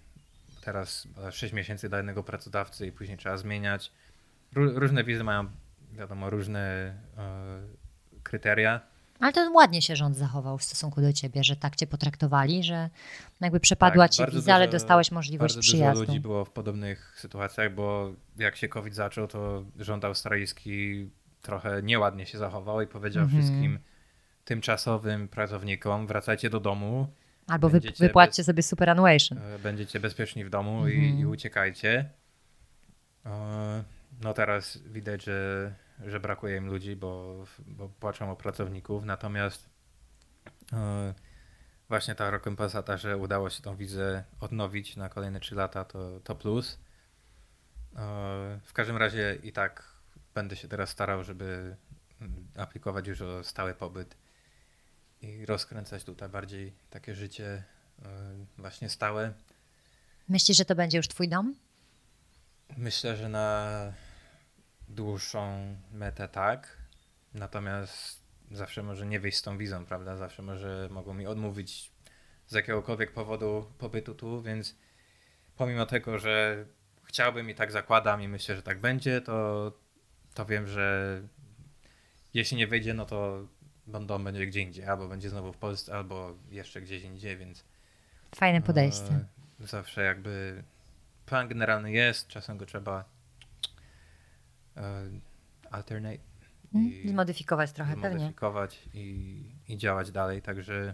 teraz 0.61 1.07
6 1.31 1.53
miesięcy 1.53 1.89
dla 1.89 1.97
jednego 1.97 2.23
pracodawcy 2.23 2.88
i 2.88 2.91
później 2.91 3.17
trzeba 3.17 3.38
zmieniać. 3.38 3.91
Ró- 4.55 4.77
różne 4.77 5.03
wizy 5.03 5.23
mają, 5.23 5.47
wiadomo, 5.91 6.29
różne 6.29 6.93
e, 7.17 8.21
kryteria. 8.23 8.81
Ale 9.19 9.34
to 9.34 9.51
ładnie 9.51 9.82
się 9.82 9.95
rząd 9.95 10.17
zachował 10.17 10.58
w 10.58 10.63
stosunku 10.63 11.01
do 11.01 11.13
ciebie, 11.13 11.43
że 11.43 11.56
tak 11.56 11.75
cię 11.75 11.88
potraktowali, 11.88 12.63
że 12.63 12.89
jakby 13.41 13.60
przepadła 13.60 14.04
Tak, 14.08 14.12
ci 14.12 14.23
wiza, 14.36 14.56
ale 14.56 14.67
dostałeś 14.67 15.12
możliwość 15.12 15.54
Bardzo 15.56 15.62
przyjazdu. 15.69 15.99
dużo 15.99 16.12
ludzi 16.12 16.19
było 16.19 16.45
w 16.45 16.49
podobnych 16.49 17.15
sytuacjach, 17.19 17.73
bo 17.73 18.12
jak 18.38 18.56
się 18.56 18.67
COVID 18.67 18.95
zaczął, 18.95 19.28
to 19.28 19.63
rząd 19.80 20.06
australijski 20.06 21.10
trochę 21.41 21.84
nieładnie 21.84 22.25
się 22.25 22.38
zachował 22.38 22.82
i 22.82 22.88
powiedział 22.88 23.23
Mhm. 23.23 23.41
wszystkim 23.43 23.80
tymczasowym 24.45 25.28
pracownikom, 25.28 26.08
wracajcie 26.08 26.49
do 26.49 26.60
domu, 26.60 27.08
Albo 27.47 27.69
wy, 27.69 27.73
będziecie 27.80 28.04
wypłaćcie 28.04 28.43
sobie 28.43 28.63
superannuation. 28.63 29.38
e, 29.38 29.60
będziecie 29.60 29.99
bezpieczni 29.99 30.45
w 30.45 30.49
domu 30.49 30.78
Mhm. 30.86 31.04
i, 31.04 31.19
i 31.19 31.25
uciekajcie. 31.25 32.10
E, 33.25 33.84
No 34.23 34.34
teraz 34.34 34.78
widać, 34.78 35.23
że, 35.23 35.71
że 36.05 36.19
brakuje 36.19 36.58
im 36.58 36.67
ludzi, 36.67 36.95
bo, 36.95 37.43
bo 37.67 37.89
płaczą 37.89 38.31
o 38.31 38.36
pracowników, 38.36 39.05
natomiast 39.05 39.69
e, 40.73 41.13
właśnie 41.89 42.15
ta 42.15 42.31
rekompensata, 42.31 42.97
że 42.97 43.17
udało 43.17 43.49
się 43.49 43.62
tą 43.63 43.75
wizę 43.75 44.23
odnowić 44.39 44.95
na 44.97 45.10
kolejne 45.10 45.39
3 45.39 45.55
lata, 45.55 45.86
to, 45.86 46.19
to 46.19 46.36
plus. 46.36 46.79
E, 47.95 48.60
W 48.65 48.73
każdym 48.73 48.97
razie 48.97 49.38
i 49.43 49.51
tak 49.51 49.95
będę 50.34 50.55
się 50.55 50.67
teraz 50.67 50.89
starał, 50.89 51.23
żeby 51.23 51.75
mm, 52.21 52.47
aplikować 52.58 53.08
już 53.08 53.21
o 53.21 53.43
stały 53.43 53.73
pobyt 53.73 54.17
i 55.21 55.45
rozkręcać 55.45 56.03
tutaj 56.03 56.29
bardziej 56.29 56.73
takie 56.89 57.15
życie 57.15 57.63
e, 58.01 58.05
właśnie 58.58 58.89
stałe. 58.89 59.34
Myślisz, 60.29 60.58
że 60.58 60.65
to 60.65 60.75
będzie 60.75 60.97
już 60.97 61.08
twój 61.08 61.29
dom? 61.29 61.55
Myślę, 62.77 63.17
że 63.17 63.29
na 63.29 63.69
dłuższą 64.89 65.76
metę 65.91 66.28
tak. 66.28 66.78
Natomiast 67.34 68.21
zawsze 68.52 68.84
może 68.84 69.06
nie 69.06 69.19
wyjść 69.19 69.38
z 69.38 69.41
tą 69.41 69.58
wizą, 69.58 69.86
prawda? 69.86 70.17
Zawsze 70.17 70.43
może 70.43 70.88
mogą 70.91 71.13
mi 71.13 71.28
odmówić 71.28 71.91
z 72.48 72.54
jakiegokolwiek 72.54 73.12
powodu 73.12 73.71
pobytu 73.78 74.15
tu, 74.15 74.41
więc 74.41 74.76
pomimo 75.58 75.86
tego, 75.86 76.19
że 76.19 76.65
chciałbym 77.04 77.50
i 77.50 77.56
tak 77.56 77.71
zakładam 77.71 78.21
i 78.21 78.28
myślę, 78.28 78.56
że 78.56 78.62
tak 78.62 78.80
będzie, 78.80 79.21
to, 79.21 79.71
to 80.34 80.45
wiem, 80.45 80.68
że 80.68 81.22
jeśli 82.34 82.57
nie 82.57 82.68
wyjdzie, 82.68 82.93
no 82.93 83.05
to 83.05 83.47
dom 83.88 84.24
będzie 84.24 84.47
gdzie 84.47 84.62
indziej, 84.62 84.86
albo 84.86 85.07
będzie 85.07 85.30
znowu 85.30 85.53
w 85.53 85.57
Polsce, 85.57 85.93
albo 85.95 86.36
jeszcze 86.49 86.82
gdzieś 86.82 87.03
indziej, 87.03 87.38
więc 87.38 87.66
Fajne 88.36 88.62
podejście. 88.62 89.12
E, 89.62 89.68
Zawsze 89.68 90.03
jakby 90.03 90.64
plan 91.26 91.47
generalny 91.47 91.91
jest, 91.91 92.28
czasem 92.28 92.57
go 92.57 92.66
trzeba 92.66 93.05
alternate 95.71 96.19
Mm, 96.76 96.91
i 97.03 97.09
Zmodyfikować 97.09 97.71
trochę, 97.71 97.93
pewnie. 97.95 98.09
zmodyfikować 98.19 98.89
i, 98.93 99.41
i 99.67 99.78
działać 99.78 100.11
dalej, 100.11 100.41
także 100.41 100.93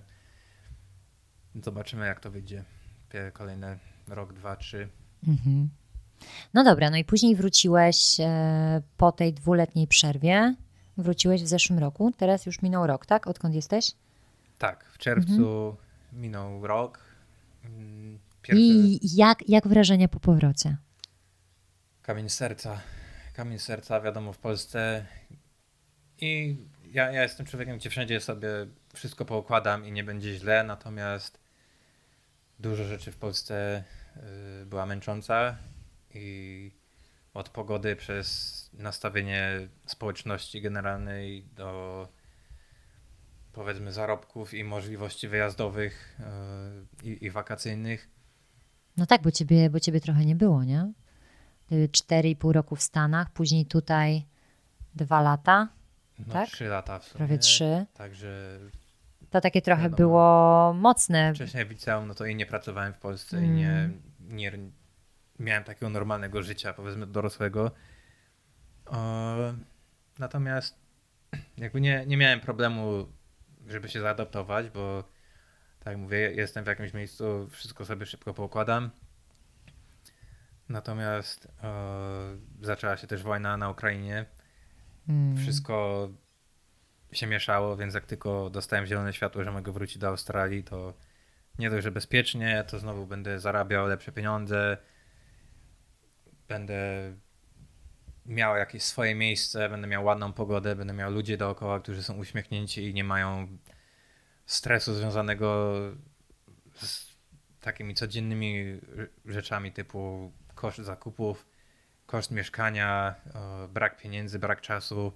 zobaczymy 1.63 2.05
jak 2.05 2.19
to 2.19 2.32
wyjdzie. 2.32 2.63
Kolejne 3.34 3.79
rok, 4.07 4.34
dwa, 4.34 4.55
trzy. 4.55 4.89
Mhm. 5.27 5.69
No 6.53 6.63
dobra, 6.63 6.89
no 6.89 6.97
i 6.97 7.05
później 7.05 7.36
wróciłeś 7.36 8.19
e, 8.19 8.82
po 8.97 9.11
tej 9.11 9.34
dwuletniej 9.34 9.88
przerwie. 9.88 10.55
Wróciłeś 10.97 11.43
w 11.43 11.47
zeszłym 11.47 11.79
roku. 11.79 12.11
Teraz 12.17 12.45
już 12.45 12.61
minął 12.61 12.88
rok, 12.88 13.05
tak? 13.05 13.27
Odkąd 13.27 13.55
jesteś? 13.55 13.91
Tak, 14.57 14.86
w 14.86 14.97
czerwcu 14.97 15.75
minął 16.13 16.67
rok. 16.67 16.99
Mm, 17.65 18.19
Pierwszy 18.41 18.63
I 18.63 18.99
jak, 19.15 19.49
jak 19.49 19.67
wrażenia 19.67 20.07
po 20.07 20.19
powrocie? 20.19 20.77
kamień 22.01 22.29
serca. 22.29 22.79
Kamień 23.34 23.59
serca, 23.59 24.01
wiadomo, 24.01 24.34
w 24.34 24.38
Polsce. 24.38 25.05
I 26.17 26.57
ja, 26.91 27.11
ja 27.11 27.23
jestem 27.23 27.45
człowiekiem, 27.45 27.77
gdzie 27.77 27.89
wszędzie 27.89 28.19
sobie 28.21 28.49
wszystko 28.93 29.25
poukładam 29.25 29.86
i 29.86 29.91
nie 29.91 30.03
będzie 30.03 30.36
źle, 30.36 30.63
natomiast 30.63 31.39
dużo 32.59 32.84
rzeczy 32.84 33.11
w 33.11 33.17
Polsce 33.17 33.84
y, 34.61 34.65
była 34.65 34.86
męcząca 34.86 35.57
i 36.13 36.71
od 37.34 37.49
pogody 37.49 37.95
przez 37.95 38.69
nastawienie 38.73 39.67
społeczności 39.86 40.61
generalnej 40.61 41.43
do 41.43 42.07
powiedzmy 43.53 43.91
zarobków 43.91 44.53
i 44.53 44.63
możliwości 44.63 45.27
wyjazdowych 45.27 46.19
y, 47.03 47.07
i, 47.09 47.25
i 47.25 47.29
wakacyjnych. 47.29 48.09
No 48.97 49.05
tak, 49.05 49.21
bo 49.21 49.32
ciebie, 49.32 49.69
bo 49.69 49.79
ciebie 49.79 50.01
trochę 50.01 50.25
nie 50.25 50.36
było, 50.36 50.63
nie? 50.63 50.93
Y, 51.72 51.89
Cztery 51.91 52.30
i 52.30 52.36
pół 52.36 52.53
roku 52.53 52.76
w 52.76 52.82
Stanach, 52.82 53.32
później 53.32 53.65
tutaj 53.65 54.26
dwa 54.95 55.22
lata, 55.22 55.67
No, 56.28 56.34
Tak? 56.34 56.49
Trzy 56.49 56.65
lata 56.65 56.99
w 56.99 57.03
sumie. 57.05 57.17
prawie 57.17 57.38
trzy. 57.38 57.86
Także 57.93 58.59
To 59.30 59.41
takie 59.41 59.61
trochę 59.61 59.82
Wiadomo. 59.82 59.97
było 59.97 60.74
mocne. 60.74 61.34
wcześniej 61.36 61.65
w 61.65 61.69
liceum, 61.69 62.07
no 62.07 62.13
to 62.13 62.26
i 62.26 62.36
nie 62.36 62.45
pracowałem 62.45 62.93
w 62.93 62.97
Polsce 62.97 63.41
i 63.41 63.45
Mm. 63.45 63.55
nie, 63.55 63.89
nie 64.51 64.51
miałem 65.39 65.63
takiego 65.63 65.89
normalnego 65.89 66.43
życia, 66.43 66.74
powiedzmy 66.74 67.07
dorosłego. 67.07 67.72
Natomiast 70.19 70.76
jakby 71.57 71.82
nie, 71.82 72.05
nie 72.05 72.17
miałem 72.17 72.39
problemu, 72.39 73.07
żeby 73.67 73.89
się 73.89 74.01
zaadaptować, 74.01 74.69
bo 74.69 75.03
tak 75.80 75.88
jak 75.91 75.97
mówię, 75.97 76.17
jestem 76.32 76.63
w 76.63 76.67
jakimś 76.67 76.93
miejscu, 76.93 77.47
wszystko 77.51 77.86
sobie 77.86 78.05
szybko 78.05 78.34
poukładam. 78.34 78.89
Natomiast 80.72 81.47
e, 81.63 82.38
zaczęła 82.61 82.97
się 82.97 83.07
też 83.07 83.24
wojna 83.24 83.57
na 83.57 83.69
Ukrainie. 83.69 84.26
Mm. 85.09 85.38
Wszystko 85.38 86.09
się 87.11 87.28
mieszało, 87.28 87.78
więc 87.78 87.93
jak 87.93 88.05
tylko 88.05 88.49
dostałem 88.49 88.86
zielone 88.86 89.13
światło, 89.13 89.43
że 89.43 89.51
mogę 89.51 89.72
wrócić 89.72 89.97
do 89.97 90.07
Australii, 90.07 90.63
to 90.63 90.93
nie 91.59 91.69
dość, 91.69 91.84
że 91.84 91.91
bezpiecznie, 91.91 92.63
to 92.67 92.80
znowu 92.80 93.07
będę 93.07 93.39
zarabiał 93.39 93.88
lepsze 93.88 94.11
pieniądze, 94.11 94.78
będę 96.47 97.13
miał 98.26 98.55
jakieś 98.55 98.84
swoje 98.84 99.15
miejsce, 99.15 99.69
będę 99.69 99.88
miał 99.88 100.05
ładną 100.05 100.34
pogodę, 100.34 100.76
będę 100.76 100.93
miał 100.93 101.11
ludzi 101.11 101.38
dookoła, 101.38 101.80
którzy 101.80 102.03
są 102.03 102.17
uśmiechnięci 102.17 102.89
i 102.89 102.93
nie 102.93 103.03
mają 103.03 103.57
stresu 104.45 104.93
związanego 104.93 105.74
z 106.74 107.11
takimi 107.61 107.95
codziennymi 107.95 108.80
rzeczami 109.26 109.72
typu 109.72 110.32
koszt 110.62 110.80
zakupów, 110.80 111.45
koszt 112.05 112.32
mieszkania, 112.32 113.16
e, 113.36 113.68
brak 113.68 113.97
pieniędzy, 113.97 114.39
brak 114.39 114.62
czasu. 114.62 115.14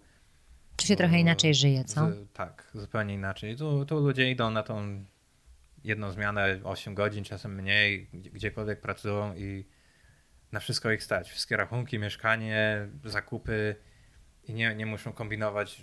Tu 0.76 0.86
się 0.86 0.96
trochę 0.96 1.16
O, 1.16 1.20
inaczej 1.20 1.54
żyje, 1.56 1.84
co? 1.84 2.12
Z, 2.12 2.32
tak, 2.34 2.72
zupełnie 2.74 3.14
inaczej. 3.14 3.56
Tu, 3.58 3.86
tu 3.86 4.00
ludzie 4.00 4.32
idą 4.32 4.50
na 4.52 4.64
tą 4.64 5.06
jedną 5.84 6.12
zmianę 6.12 6.60
8 6.64 6.96
godzin, 6.96 7.24
czasem 7.24 7.56
mniej, 7.56 8.08
gdzie- 8.14 8.30
gdziekolwiek 8.32 8.82
pracują 8.82 9.36
i 9.36 9.66
na 10.52 10.60
wszystko 10.60 10.91
ich 10.91 11.04
stać. 11.04 11.30
Wszystkie 11.30 11.58
rachunki, 11.58 12.00
mieszkanie, 12.00 12.88
zakupy 13.04 13.76
i 14.43 14.54
nie, 14.54 14.76
nie 14.76 14.86
muszą 14.86 15.14
kombinować 15.14 15.82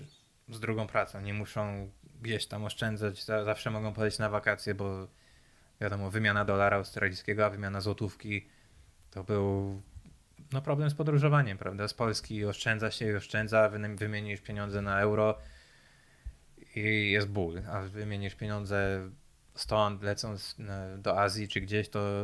z 0.49 0.61
drugą 0.61 0.87
pracą, 0.87 1.21
nie 1.21 1.35
muszą 1.35 1.91
gdzieś 2.23 2.47
tam 2.47 2.65
oszczędzać, 2.65 3.25
za- 3.25 3.45
zawsze 3.45 3.71
mogą 3.71 3.93
polecieć 3.93 4.19
na 4.19 4.29
wakacje, 4.29 4.75
bo 4.75 5.09
wiadomo, 5.81 6.11
wymiana 6.11 6.45
dolara 6.45 6.77
australijskiego, 6.77 7.47
a 7.47 7.51
wymiana 7.51 7.81
złotówki 7.81 8.47
to 9.13 9.25
był 9.25 9.83
no, 10.53 10.63
problem 10.63 10.91
z 10.91 10.95
podróżowaniem, 10.95 11.59
prawda? 11.59 11.89
Z 11.89 11.95
Polski 11.95 12.45
oszczędza 12.45 12.91
się 12.91 13.07
i 13.07 13.15
oszczędza, 13.15 13.71
wymienisz 13.97 14.41
pieniądze 14.41 14.83
na 14.83 15.01
euro 15.01 15.39
i 16.77 17.11
jest 17.11 17.29
ból, 17.29 17.63
a 17.71 17.81
wymienisz 17.81 18.35
pieniądze 18.35 19.11
stąd, 19.55 20.03
lecąc 20.03 20.57
do 20.99 21.21
Azji 21.21 21.49
czy 21.49 21.61
gdzieś, 21.61 21.89
to 21.89 22.23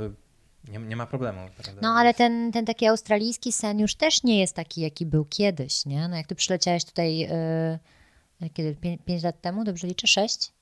nie, 0.68 0.78
nie 0.78 0.97
ma 0.97 1.07
problemu. 1.07 1.49
Prawda? 1.57 1.80
No 1.82 1.89
ale 1.89 2.14
ten, 2.14 2.53
ten 2.53 2.64
taki 2.64 2.86
australijski 2.86 3.53
sen 3.53 3.78
już 3.78 3.95
też 3.95 4.22
nie 4.22 4.41
jest 4.41 4.57
taki, 4.57 4.80
jaki 4.80 5.07
był 5.07 5.24
kiedyś, 5.24 5.86
nie? 5.86 6.09
No 6.09 6.16
jak 6.16 6.26
ty 6.26 6.34
przyleciałeś 6.34 6.84
tutaj, 6.84 7.18
yy, 7.18 8.51
kiedy? 8.51 8.74
Pię- 8.74 8.99
Pięć 9.05 9.22
lat 9.22 9.41
temu, 9.41 9.64
dobrze 9.64 9.86
liczę? 9.86 10.07
Sześć? 10.07 10.53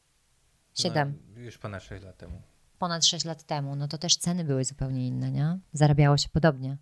Siedem. 0.75 1.19
No, 1.35 1.41
już 1.41 1.59
ponad 1.59 1.83
6 1.83 2.05
lat 2.05 2.17
temu. 2.17 2.43
Ponad 2.79 3.07
sześć 3.07 3.25
lat 3.25 3.43
temu, 3.43 3.77
no 3.77 3.89
to 3.89 3.99
też 3.99 4.17
ceny 4.17 4.45
były 4.45 4.65
zupełnie 4.65 5.07
inne, 5.07 5.31
nie? 5.31 5.59
Zarabiało 5.73 6.17
się 6.17 6.29
podobnie. 6.29 6.77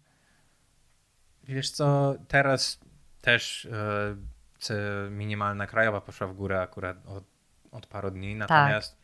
Wiesz 1.44 1.70
co, 1.70 2.14
teraz 2.28 2.80
też 3.20 3.68
e, 4.70 5.10
minimalna 5.10 5.66
krajowa 5.66 6.00
poszła 6.00 6.26
w 6.26 6.34
górę 6.34 6.60
akurat 6.60 7.06
od, 7.06 7.24
od 7.70 7.86
paru 7.86 8.10
dni, 8.10 8.36
natomiast 8.36 8.96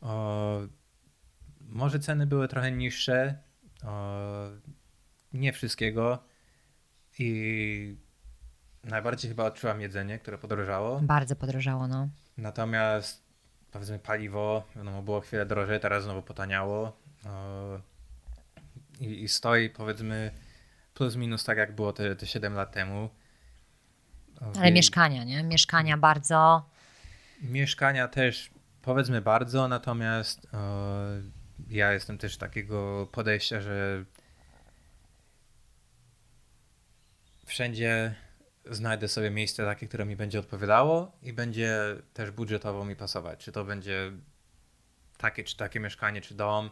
o, 0.00 0.60
może 1.60 1.98
ceny 1.98 2.26
były 2.26 2.48
trochę 2.48 2.72
niższe, 2.72 3.38
o, 3.84 4.16
nie 5.32 5.52
wszystkiego 5.52 6.24
i 7.18 7.98
najbardziej 8.84 9.28
chyba 9.28 9.44
odczułam 9.44 9.80
jedzenie, 9.80 10.18
które 10.18 10.38
podrożało, 10.38 11.00
Bardzo 11.00 11.36
podrożało, 11.36 11.88
no. 11.88 12.08
natomiast 12.36 13.29
powiedzmy 13.72 13.98
paliwo, 13.98 14.64
wiadomo, 14.76 15.02
było 15.02 15.20
chwilę 15.20 15.46
drożej, 15.46 15.80
teraz 15.80 16.04
znowu 16.04 16.22
potaniało 16.22 16.96
i, 19.00 19.22
i 19.22 19.28
stoi 19.28 19.70
powiedzmy 19.70 20.30
plus 20.94 21.16
minus 21.16 21.44
tak 21.44 21.58
jak 21.58 21.74
było 21.74 21.92
te, 21.92 22.16
te 22.16 22.26
7 22.26 22.54
lat 22.54 22.72
temu. 22.72 23.10
Ale 24.58 24.72
mieszkania, 24.72 25.24
nie? 25.24 25.42
Mieszkania 25.42 25.96
bardzo. 25.96 26.68
Mieszkania 27.42 28.08
też 28.08 28.50
powiedzmy 28.82 29.20
bardzo, 29.20 29.68
natomiast 29.68 30.46
ja 31.68 31.92
jestem 31.92 32.18
też 32.18 32.36
takiego 32.36 33.08
podejścia, 33.12 33.60
że 33.60 34.04
wszędzie 37.46 38.14
znajdę 38.70 39.08
sobie 39.08 39.30
miejsce 39.30 39.64
takie, 39.64 39.88
które 39.88 40.04
mi 40.06 40.16
będzie 40.16 40.38
odpowiadało 40.40 41.12
i 41.22 41.32
będzie 41.32 41.78
też 42.14 42.30
budżetowo 42.30 42.84
mi 42.84 42.96
pasować. 42.96 43.44
Czy 43.44 43.52
to 43.52 43.64
będzie 43.64 44.12
takie 45.18 45.44
czy 45.44 45.56
takie 45.56 45.80
mieszkanie, 45.80 46.20
czy 46.20 46.34
dom. 46.34 46.70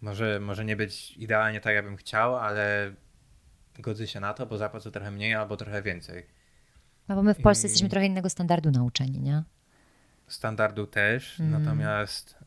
Może, 0.00 0.40
może 0.40 0.64
nie 0.64 0.76
być 0.76 1.10
idealnie 1.16 1.60
tak, 1.60 1.74
jakbym 1.74 1.96
chciał, 1.96 2.36
ale 2.36 2.94
godzę 3.78 4.06
się 4.06 4.20
na 4.20 4.34
to, 4.34 4.46
bo 4.46 4.58
zapłacę 4.58 4.90
trochę 4.90 5.10
mniej 5.10 5.34
albo 5.34 5.56
trochę 5.56 5.82
więcej. 5.82 6.26
No 7.08 7.14
bo 7.14 7.22
my 7.22 7.34
w 7.34 7.42
Polsce 7.42 7.66
I- 7.66 7.70
jesteśmy 7.70 7.88
trochę 7.88 8.06
innego 8.06 8.30
standardu 8.30 8.70
nauczeni, 8.70 9.20
nie? 9.20 9.42
standardu 10.28 10.86
też, 10.86 11.40
Mm. 11.40 11.62
natomiast 11.64 12.38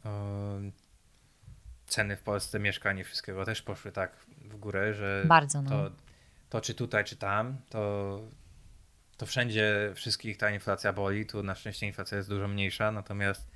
ceny 1.88 2.16
w 2.18 2.22
Polsce 2.22 2.60
mieszkań 2.60 3.00
i 3.00 3.04
wszystkiego 3.04 3.46
też 3.46 3.62
poszły 3.62 3.92
tak 3.92 4.12
w 4.42 4.56
górę, 4.58 4.94
że 4.94 5.24
Bardzo, 5.28 5.62
no. 5.62 5.70
to, 5.70 5.92
to 6.50 6.62
czy 6.62 6.74
tutaj, 6.74 7.04
czy 7.04 7.16
tam, 7.16 7.58
to, 7.70 8.22
to 9.18 9.26
wszędzie 9.26 9.92
wszystkich 9.96 10.38
ta 10.38 10.50
inflacja 10.50 10.94
boli. 10.94 11.26
Tu 11.26 11.44
na 11.44 11.56
szczęście 11.56 11.88
inflacja 11.88 12.18
jest 12.18 12.30
dużo 12.30 12.48
mniejsza, 12.48 12.92
natomiast 12.92 13.48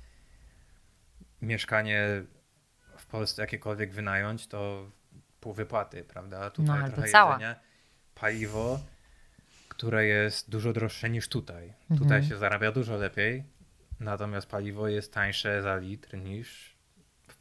mieszkanie 1.42 2.22
w 2.98 3.06
Polsce 3.06 3.42
jakiekolwiek 3.42 3.92
wynająć, 3.92 4.46
to 4.46 4.90
pół 5.40 5.52
wypłaty, 5.52 6.04
prawda? 6.04 6.50
Tutaj 6.50 6.80
No, 6.80 6.90
trochę 6.90 7.08
cała. 7.08 7.32
jedzenia, 7.32 7.56
paliwo, 8.14 8.80
które 9.68 10.06
jest 10.06 10.50
dużo 10.50 10.72
droższe 10.72 11.10
niż 11.10 11.28
tutaj. 11.28 11.68
Mhm. 11.80 11.98
Tutaj 12.00 12.24
się 12.24 12.36
zarabia 12.36 12.72
dużo 12.72 12.96
lepiej, 12.96 13.44
natomiast 14.00 14.46
paliwo 14.46 14.88
jest 14.88 15.12
tańsze 15.14 15.62
za 15.62 15.76
litr 15.76 16.16
niż 16.18 16.71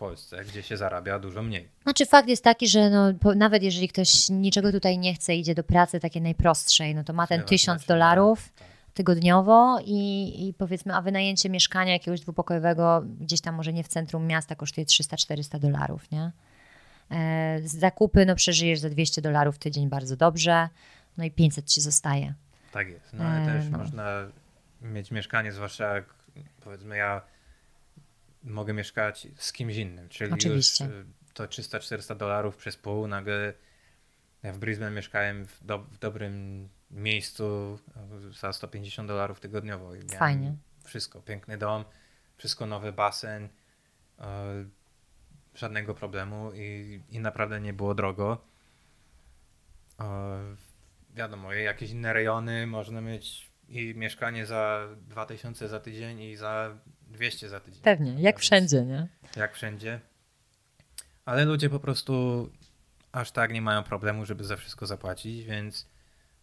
Polsce, 0.02 0.46
gdzie 0.46 0.64
się 0.64 0.78
zarabia 0.78 1.20
dużo 1.20 1.44
mniej. 1.44 1.70
Znaczy 1.84 2.06
fakt 2.06 2.28
jest 2.28 2.44
taki, 2.44 2.68
że 2.68 2.90
no, 2.90 3.14
po, 3.14 3.36
nawet 3.36 3.64
jeżeli 3.64 3.88
ktoś 3.88 4.30
niczego 4.30 4.72
tutaj 4.72 4.98
nie 4.98 5.14
chce, 5.14 5.36
idzie 5.36 5.56
do 5.56 5.64
pracy 5.64 6.00
takiej 6.00 6.22
najprostszej, 6.22 6.96
no 6.96 7.04
to 7.04 7.14
ma 7.14 7.28
ten 7.28 7.44
tysiąc 7.44 7.82
znaczy, 7.82 7.88
dolarów 7.88 8.50
tak. 8.50 8.68
tygodniowo 8.94 9.80
i, 9.86 10.34
i 10.48 10.54
powiedzmy, 10.54 10.96
a 10.96 11.02
wynajęcie 11.02 11.50
mieszkania 11.50 11.94
jakiegoś 11.94 12.22
dwupokojowego 12.22 13.04
gdzieś 13.20 13.42
tam 13.42 13.56
może 13.56 13.74
nie 13.74 13.84
w 13.84 13.88
centrum 13.88 14.28
miasta 14.28 14.56
kosztuje 14.56 14.86
300-400 14.86 15.60
dolarów, 15.60 16.12
nie? 16.12 16.32
E, 17.12 17.60
z 17.64 17.78
zakupy, 17.78 18.26
no 18.26 18.36
przeżyjesz 18.36 18.80
za 18.80 18.90
200 18.90 19.22
dolarów 19.22 19.58
tydzień 19.58 19.90
bardzo 19.90 20.16
dobrze, 20.18 20.70
no 21.18 21.24
i 21.24 21.32
500 21.32 21.66
ci 21.66 21.82
zostaje. 21.82 22.34
Tak 22.72 22.90
jest. 22.90 23.14
No 23.14 23.24
ale 23.24 23.42
E, 23.42 23.46
też 23.46 23.70
no. 23.70 23.78
można 23.78 24.28
mieć 24.82 25.12
mieszkanie, 25.12 25.52
zwłaszcza 25.52 25.96
jak 25.96 26.06
powiedzmy 26.64 26.98
ja 26.98 27.22
mogę 28.44 28.74
mieszkać 28.74 29.28
z 29.36 29.54
kimś 29.54 29.76
innym, 29.76 30.10
czyli 30.10 30.34
Oczywiście. 30.34 30.86
już 30.86 30.94
y, 30.94 31.06
to 31.34 31.46
300-400 31.46 32.18
dolarów 32.18 32.58
przez 32.58 32.78
pół, 32.78 33.08
nagle 33.08 33.54
ja 34.44 34.54
w 34.54 34.58
Brisbane 34.58 34.92
mieszkałem 34.92 35.46
w, 35.46 35.66
do, 35.66 35.80
w 35.80 35.98
dobrym 35.98 36.70
miejscu 36.92 37.80
y, 38.30 38.34
za 38.34 38.54
150 38.54 39.08
dolarów 39.08 39.40
tygodniowo. 39.40 39.96
I 39.96 39.98
miałem 39.98 40.20
Fajnie. 40.20 40.56
Wszystko, 40.84 41.22
piękny 41.22 41.58
dom, 41.58 41.86
wszystko 42.38 42.66
nowy 42.66 42.92
basen, 42.92 43.44
y, 43.44 44.22
żadnego 45.56 45.96
problemu 45.96 46.52
i, 46.54 47.02
i 47.10 47.20
naprawdę 47.20 47.62
nie 47.62 47.74
było 47.74 47.96
drogo. 47.96 48.52
Wiadomo, 51.16 51.54
jakieś 51.54 51.92
inne 51.92 52.14
rejony 52.14 52.68
można 52.68 53.02
mieć 53.02 53.51
i 53.72 53.96
mieszkanie 53.96 54.46
za 54.46 54.88
2000 55.08 55.68
za 55.68 55.80
tydzień 55.80 56.22
i 56.22 56.36
za 56.36 56.78
200 57.08 57.50
za 57.50 57.60
tydzień. 57.60 57.82
Pewnie, 57.82 58.22
jak 58.22 58.40
wszędzie, 58.40 58.86
nie? 58.86 59.08
Jak 59.36 59.54
wszędzie. 59.54 60.00
Ale 61.26 61.46
ludzie 61.46 61.70
po 61.70 61.80
prostu 61.80 62.50
aż 63.12 63.32
tak 63.32 63.54
nie 63.54 63.62
mają 63.62 63.84
problemu, 63.84 64.26
żeby 64.26 64.44
za 64.44 64.56
wszystko 64.56 64.86
zapłacić, 64.86 65.46
więc 65.46 65.88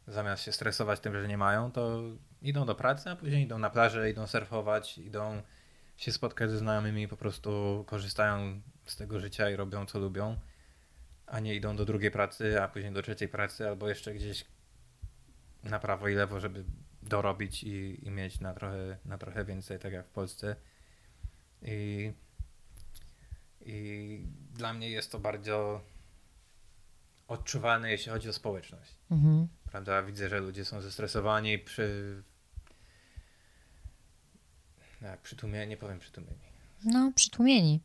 zamiast 0.06 0.42
się 0.42 0.52
stresować 0.52 1.00
tym, 1.00 1.14
że 1.14 1.28
nie 1.28 1.38
mają, 1.38 1.72
to 1.72 2.02
idą 2.42 2.66
do 2.66 2.74
pracy, 2.74 3.10
a 3.10 3.16
później 3.16 3.44
idą 3.44 3.58
na 3.58 3.70
plażę, 3.70 4.10
idą 4.10 4.26
surfować, 4.26 4.98
idą 4.98 5.42
się 5.96 6.12
spotkać 6.12 6.50
ze 6.50 6.58
znajomymi 6.58 7.02
i 7.02 7.08
po 7.08 7.16
prostu 7.16 7.84
korzystają 7.86 8.60
z 8.84 8.96
tego 8.96 9.20
życia 9.20 9.50
i 9.50 9.56
robią 9.56 9.86
co 9.86 9.98
lubią, 9.98 10.36
a 11.26 11.40
nie 11.40 11.54
idą 11.54 11.76
do 11.76 11.84
drugiej 11.84 12.10
pracy, 12.10 12.62
a 12.62 12.68
później 12.68 12.92
do 12.92 13.02
trzeciej 13.02 13.28
pracy, 13.28 13.68
albo 13.68 13.88
jeszcze 13.88 14.14
gdzieś 14.14 14.44
na 15.64 15.78
prawo 15.78 16.08
i 16.08 16.14
lewo, 16.14 16.40
żeby 16.40 16.64
dorobić 17.08 17.64
i, 17.64 18.06
i 18.06 18.10
mieć 18.10 18.40
na 18.40 18.54
trochę, 18.54 18.98
na 19.04 19.18
trochę 19.18 19.44
więcej, 19.44 19.78
tak 19.78 19.92
jak 19.92 20.06
w 20.06 20.10
Polsce. 20.10 20.56
I, 21.62 22.12
I 23.60 24.26
dla 24.54 24.72
mnie 24.72 24.90
jest 24.90 25.12
to 25.12 25.18
bardzo 25.18 25.80
odczuwalne, 27.28 27.90
jeśli 27.90 28.12
chodzi 28.12 28.28
o 28.28 28.32
społeczność. 28.32 28.94
Mhm. 29.10 29.48
Prawda? 29.70 30.02
Widzę, 30.02 30.28
że 30.28 30.40
ludzie 30.40 30.64
są 30.64 30.80
zestresowani 30.80 31.58
przy. 31.58 32.22
Jak 35.02 35.20
przytłumieni, 35.20 35.68
nie 35.68 35.76
powiem 35.76 35.98
przytłumieni. 35.98 36.38
No, 36.84 37.12
przytłumieni. 37.14 37.80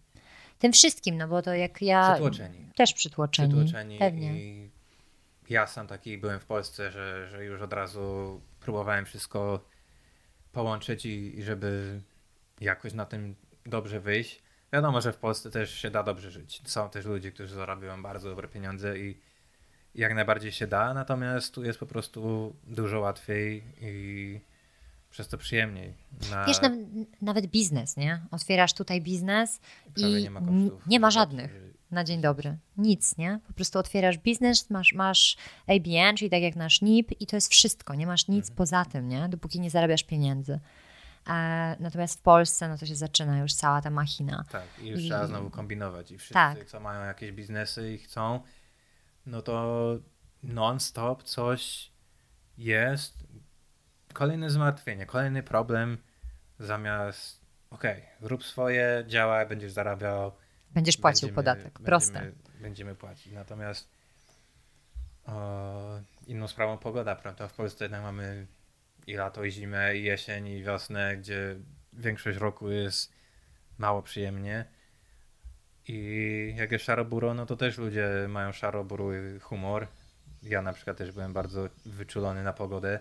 Tym 0.60 0.74
wszystkim, 0.74 1.18
no 1.18 1.28
bo 1.28 1.42
to 1.42 1.54
jak 1.54 1.82
ja. 1.82 2.12
Przytłoczeni. 2.12 2.70
Też 2.76 2.94
przytłoczeni. 2.94 3.54
Przytłoczeni. 3.54 4.00
Pewnie. 4.00 4.42
I 4.42 4.70
ja 5.50 5.68
sam 5.68 5.88
taki 5.88 6.18
byłem 6.18 6.40
w 6.40 6.46
Polsce, 6.46 6.92
że, 6.92 7.28
że 7.30 7.46
już 7.46 7.62
od 7.62 7.74
razu 7.74 8.42
próbowałem 8.64 9.06
wszystko 9.06 9.66
połączyć 10.52 11.06
i, 11.06 11.40
i 11.40 11.44
żeby 11.44 12.02
jakoś 12.62 12.94
na 12.94 13.06
tym 13.06 13.36
dobrze 13.66 14.00
wyjść. 14.00 14.44
Wiadomo, 14.74 15.02
że 15.02 15.14
w 15.14 15.18
Polsce 15.18 15.52
też 15.52 15.74
się 15.74 15.92
da 15.92 16.04
dobrze 16.04 16.32
żyć. 16.32 16.62
Są 16.66 16.90
też 16.90 17.06
ludzie, 17.06 17.32
którzy 17.32 17.56
zarabiają 17.56 18.04
bardzo 18.04 18.30
dobre 18.30 18.48
pieniądze 18.48 19.00
i 19.00 19.18
jak 19.96 20.16
najbardziej 20.16 20.52
się 20.52 20.68
da, 20.68 20.94
natomiast 20.94 21.54
tu 21.54 21.64
jest 21.64 21.80
po 21.80 21.86
prostu 21.86 22.54
dużo 22.64 23.00
łatwiej 23.00 23.64
i 23.82 24.40
przez 25.10 25.28
to 25.28 25.38
przyjemniej. 25.38 25.94
Na... 26.32 26.46
Wiesz, 26.46 26.58
nawet 27.22 27.48
biznes, 27.48 27.98
nie? 27.98 28.22
Otwierasz 28.32 28.74
tutaj 28.74 29.02
biznes 29.02 29.60
i 29.98 30.24
nie 30.24 30.32
ma, 30.32 30.40
kosztów, 30.40 30.88
nie 30.88 31.00
ma 31.00 31.12
żadnych 31.12 31.73
na 31.94 32.04
dzień 32.04 32.22
dobry. 32.22 32.58
Nic, 32.78 33.18
nie? 33.18 33.40
Po 33.48 33.54
prostu 33.54 33.80
otwierasz 33.80 34.18
biznes, 34.18 34.70
masz, 34.70 34.94
masz 34.94 35.38
ABN, 35.68 36.18
czyli 36.18 36.30
tak 36.30 36.42
jak 36.42 36.56
nasz 36.56 36.82
NIP 36.82 37.22
i 37.22 37.28
to 37.28 37.38
jest 37.38 37.52
wszystko. 37.52 37.96
Nie 37.96 38.08
masz 38.08 38.28
nic 38.28 38.46
mhm. 38.46 38.58
poza 38.58 38.86
tym, 38.86 39.08
nie? 39.08 39.30
Dopóki 39.30 39.60
nie 39.60 39.70
zarabiasz 39.70 40.04
pieniędzy. 40.04 40.60
E, 41.30 41.76
natomiast 41.80 42.20
w 42.20 42.22
Polsce, 42.22 42.70
no 42.70 42.78
to 42.78 42.86
się 42.86 42.96
zaczyna 42.96 43.40
już 43.40 43.54
cała 43.54 43.82
ta 43.82 43.90
machina. 43.90 44.44
Tak, 44.52 44.68
i 44.82 44.88
już 44.88 45.02
I... 45.02 45.08
trzeba 45.08 45.28
znowu 45.28 45.50
kombinować. 45.50 46.12
I 46.12 46.18
wszyscy, 46.18 46.34
tak. 46.34 46.66
co 46.66 46.80
mają 46.80 47.06
jakieś 47.06 47.32
biznesy 47.32 47.94
i 47.94 47.98
chcą, 47.98 48.40
no 49.26 49.42
to 49.42 49.98
non-stop 50.44 51.24
coś 51.24 51.92
jest. 52.58 53.28
Kolejne 54.14 54.50
zmartwienie, 54.50 55.06
kolejny 55.06 55.44
problem 55.44 55.98
zamiast 56.60 57.46
okej, 57.70 57.98
okay, 57.98 58.30
rób 58.30 58.44
swoje, 58.44 59.04
działaj, 59.08 59.48
będziesz 59.48 59.72
zarabiał. 59.72 60.32
Będziesz 60.74 60.98
płacił 60.98 61.28
będziemy, 61.28 61.36
podatek, 61.36 61.80
proste. 61.80 62.14
Będziemy, 62.14 62.60
będziemy 62.62 62.96
płacić. 62.96 63.34
Natomiast 63.34 63.90
o, 65.26 66.00
inną 66.28 66.48
sprawą 66.48 66.78
pogoda, 66.78 67.16
prawda? 67.16 67.48
W 67.48 67.54
Polsce 67.54 67.86
jednak 67.86 68.02
mamy 68.02 68.48
i 69.08 69.14
lato, 69.14 69.44
i 69.44 69.52
zimę, 69.52 69.98
i 69.98 70.04
jesień, 70.04 70.48
i 70.48 70.64
wiosnę, 70.64 71.18
gdzie 71.18 71.56
większość 71.94 72.38
roku 72.38 72.72
jest 72.72 73.14
mało 73.78 74.02
przyjemnie. 74.02 74.66
I 75.88 76.54
jak 76.58 76.72
jest 76.72 76.86
szaroburo, 76.86 77.34
no 77.34 77.46
to 77.46 77.58
też 77.58 77.78
ludzie 77.78 78.10
mają 78.30 78.52
szarobury 78.52 79.40
humor. 79.40 79.88
Ja 80.44 80.62
na 80.62 80.74
przykład 80.74 80.98
też 80.98 81.12
byłem 81.12 81.34
bardzo 81.34 81.70
wyczulony 81.86 82.44
na 82.44 82.54
pogodę. 82.54 83.00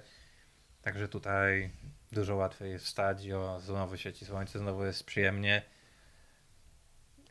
Także 0.83 1.09
tutaj 1.09 1.71
dużo 2.13 2.37
łatwiej 2.37 2.71
jest 2.71 2.85
wstać, 2.85 3.31
o, 3.31 3.61
znowu 3.61 3.97
świeci 3.97 4.25
słońce, 4.25 4.59
znowu 4.59 4.85
jest 4.85 5.05
przyjemnie. 5.05 5.63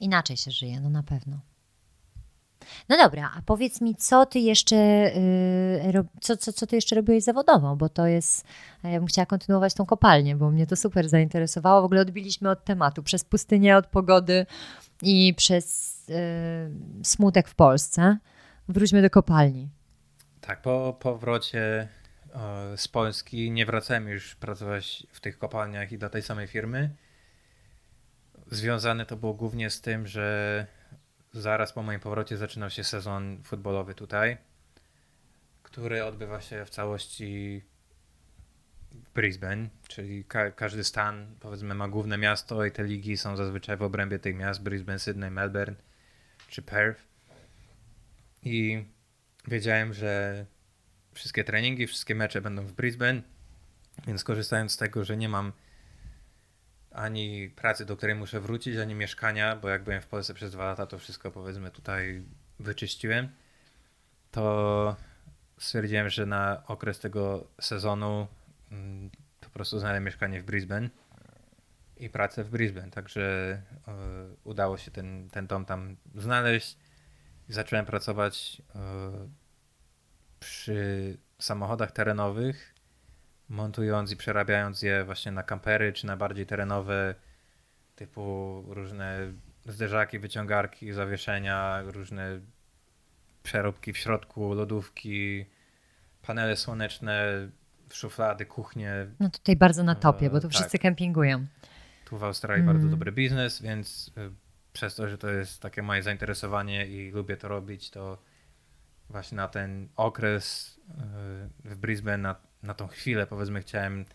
Inaczej 0.02 0.38
się 0.38 0.52
żyje, 0.52 0.80
no 0.80 0.90
na 0.90 1.04
pewno. 1.04 1.40
No 2.90 2.98
dobra, 2.98 3.32
a 3.38 3.42
powiedz 3.42 3.82
mi, 3.82 3.96
co 3.96 4.26
ty 4.26 4.40
jeszcze, 4.40 4.76
yy, 4.76 6.04
co, 6.22 6.38
co, 6.38 6.54
co 6.54 6.68
ty 6.68 6.76
jeszcze 6.76 6.96
robiłeś 6.96 7.24
zawodowo, 7.24 7.76
bo 7.76 7.90
to 7.90 8.08
jest, 8.08 8.46
ja 8.84 9.00
bym 9.00 9.08
chciała 9.08 9.26
kontynuować 9.26 9.74
tą 9.74 9.86
kopalnię, 9.86 10.36
bo 10.36 10.52
mnie 10.52 10.68
to 10.68 10.76
super 10.76 11.10
zainteresowało. 11.10 11.82
W 11.82 11.86
ogóle 11.86 12.02
odbiliśmy 12.02 12.50
od 12.50 12.66
tematu, 12.66 13.04
przez 13.04 13.24
pustynię, 13.24 13.78
od 13.78 13.88
pogody 13.88 14.46
i 15.02 15.34
przez 15.38 15.98
yy, 16.08 16.16
smutek 17.04 17.48
w 17.48 17.56
Polsce. 17.56 18.18
Wróćmy 18.68 19.02
do 19.02 19.10
kopalni. 19.10 19.70
Tak, 20.42 20.62
po 20.62 20.98
powrocie 21.00 21.88
z 22.76 22.88
Polski 22.88 23.52
nie 23.52 23.66
wracałem 23.66 24.08
już 24.08 24.36
pracować 24.36 25.08
w 25.12 25.20
tych 25.20 25.38
kopalniach 25.38 25.92
i 25.92 25.98
do 25.98 26.10
tej 26.10 26.22
samej 26.22 26.48
firmy. 26.48 26.90
Związane 28.52 29.06
to 29.06 29.18
było 29.18 29.34
głównie 29.34 29.70
z 29.70 29.82
tym, 29.82 30.08
że 30.08 30.68
zaraz 31.34 31.74
po 31.74 31.84
moim 31.84 32.00
powrocie 32.00 32.38
zaczynał 32.38 32.70
się 32.70 32.84
sezon 32.84 33.44
futbolowy 33.44 33.96
tutaj, 33.96 34.38
który 35.64 36.04
odbywa 36.04 36.42
się 36.42 36.66
w 36.66 36.70
całości 36.70 37.62
w 38.92 39.14
Brisbane, 39.14 39.70
czyli 39.88 40.26
ka 40.26 40.52
każdy 40.52 40.84
stan, 40.84 41.36
powiedzmy, 41.40 41.76
ma 41.76 41.88
główne 41.88 42.18
miasto 42.18 42.66
i 42.66 42.72
te 42.72 42.84
ligi 42.84 43.18
są 43.18 43.38
zazwyczaj 43.38 43.78
w 43.78 43.82
obrębie 43.82 44.20
tych 44.20 44.36
miast, 44.36 44.64
Brisbane, 44.64 45.00
Sydney, 45.00 45.32
Melbourne 45.32 45.76
czy 46.48 46.62
Perth. 46.62 47.02
I 48.44 48.86
wiedziałem, 49.48 49.94
że 49.94 50.46
wszystkie 51.14 51.44
treningi, 51.44 51.88
wszystkie 51.88 52.16
mecze 52.16 52.42
będą 52.42 52.66
w 52.66 52.74
Brisbane, 52.74 53.22
więc 54.08 54.24
korzystając 54.24 54.72
z 54.72 54.78
tego, 54.78 55.06
że 55.06 55.18
nie 55.18 55.30
mam 55.30 55.52
ani 56.92 57.50
pracy, 57.50 57.86
do 57.86 57.98
której 57.98 58.16
muszę 58.16 58.40
wrócić, 58.40 58.78
ani 58.78 58.96
mieszkania, 58.96 59.56
bo 59.56 59.70
jak 59.70 59.84
byłem 59.84 60.02
w 60.02 60.08
Polsce 60.08 60.34
przez 60.34 60.52
dwa 60.52 60.66
lata, 60.66 60.86
to 60.86 60.98
wszystko 60.98 61.32
powiedzmy 61.32 61.72
tutaj 61.72 62.24
wyczyściłem, 62.60 63.30
to 64.32 64.96
stwierdziłem, 65.58 66.10
że 66.10 66.26
na 66.26 66.64
okres 66.68 67.00
tego 67.00 67.48
sezonu 67.62 68.28
mm, 68.72 69.10
po 69.42 69.50
prostu 69.50 69.80
znajdę 69.80 70.00
mieszkanie 70.00 70.42
w 70.42 70.46
Brisbane 70.46 70.90
i 71.98 72.10
pracę 72.10 72.44
w 72.44 72.50
Brisbane, 72.50 72.92
także 72.92 73.58
y, 73.88 73.92
udało 74.44 74.78
się 74.78 74.92
ten, 74.92 75.30
ten 75.30 75.48
dom 75.48 75.66
tam 75.66 75.96
znaleźć. 76.16 76.78
Zacząłem 77.50 77.86
pracować 77.86 78.62
y, 78.76 78.80
przy 80.40 81.18
samochodach 81.40 81.92
terenowych 81.92 82.71
montując 83.52 84.12
i 84.12 84.18
przerabiając 84.18 84.82
je 84.82 85.04
właśnie 85.04 85.32
na 85.32 85.44
kampery 85.44 85.94
czy 85.94 86.08
na 86.08 86.18
bardziej 86.18 86.46
terenowe 86.46 87.16
typu 87.96 88.64
różne 88.68 89.34
zderzaki, 89.66 90.20
wyciągarki, 90.20 90.94
zawieszenia, 90.94 91.82
różne 91.86 92.40
przeróbki 93.44 93.94
w 93.94 93.98
środku, 93.98 94.54
lodówki, 94.54 95.46
panele 96.22 96.58
słoneczne, 96.58 97.50
szuflady, 97.94 98.46
kuchnie. 98.46 99.08
No 99.20 99.30
tutaj 99.30 99.56
bardzo 99.56 99.84
na 99.84 99.96
topie, 99.96 100.30
bo 100.30 100.40
tu 100.40 100.48
tak. 100.48 100.52
wszyscy 100.52 100.80
kempingują. 100.80 101.46
Tu 102.06 102.18
w 102.18 102.24
Australii 102.24 102.64
mm. 102.64 102.74
bardzo 102.74 102.90
dobry 102.90 103.12
biznes, 103.12 103.62
więc 103.62 104.12
y, 104.18 104.32
przez 104.74 104.96
to, 104.96 105.10
że 105.10 105.18
to 105.18 105.30
jest 105.30 105.62
takie 105.62 105.82
moje 105.82 106.04
zainteresowanie 106.04 106.88
i 106.88 107.12
lubię 107.12 107.38
to 107.38 107.48
robić, 107.48 107.90
to 107.90 108.18
właśnie 109.10 109.36
na 109.36 109.48
ten 109.48 109.90
okres 109.96 110.78
y, 111.66 111.70
w 111.70 111.76
Brisbane, 111.76 112.18
na 112.18 112.51
na 112.64 112.74
tą 112.74 112.88
chwilę, 112.88 113.28
powiedzmy, 113.28 113.62
chciałem 113.62 114.06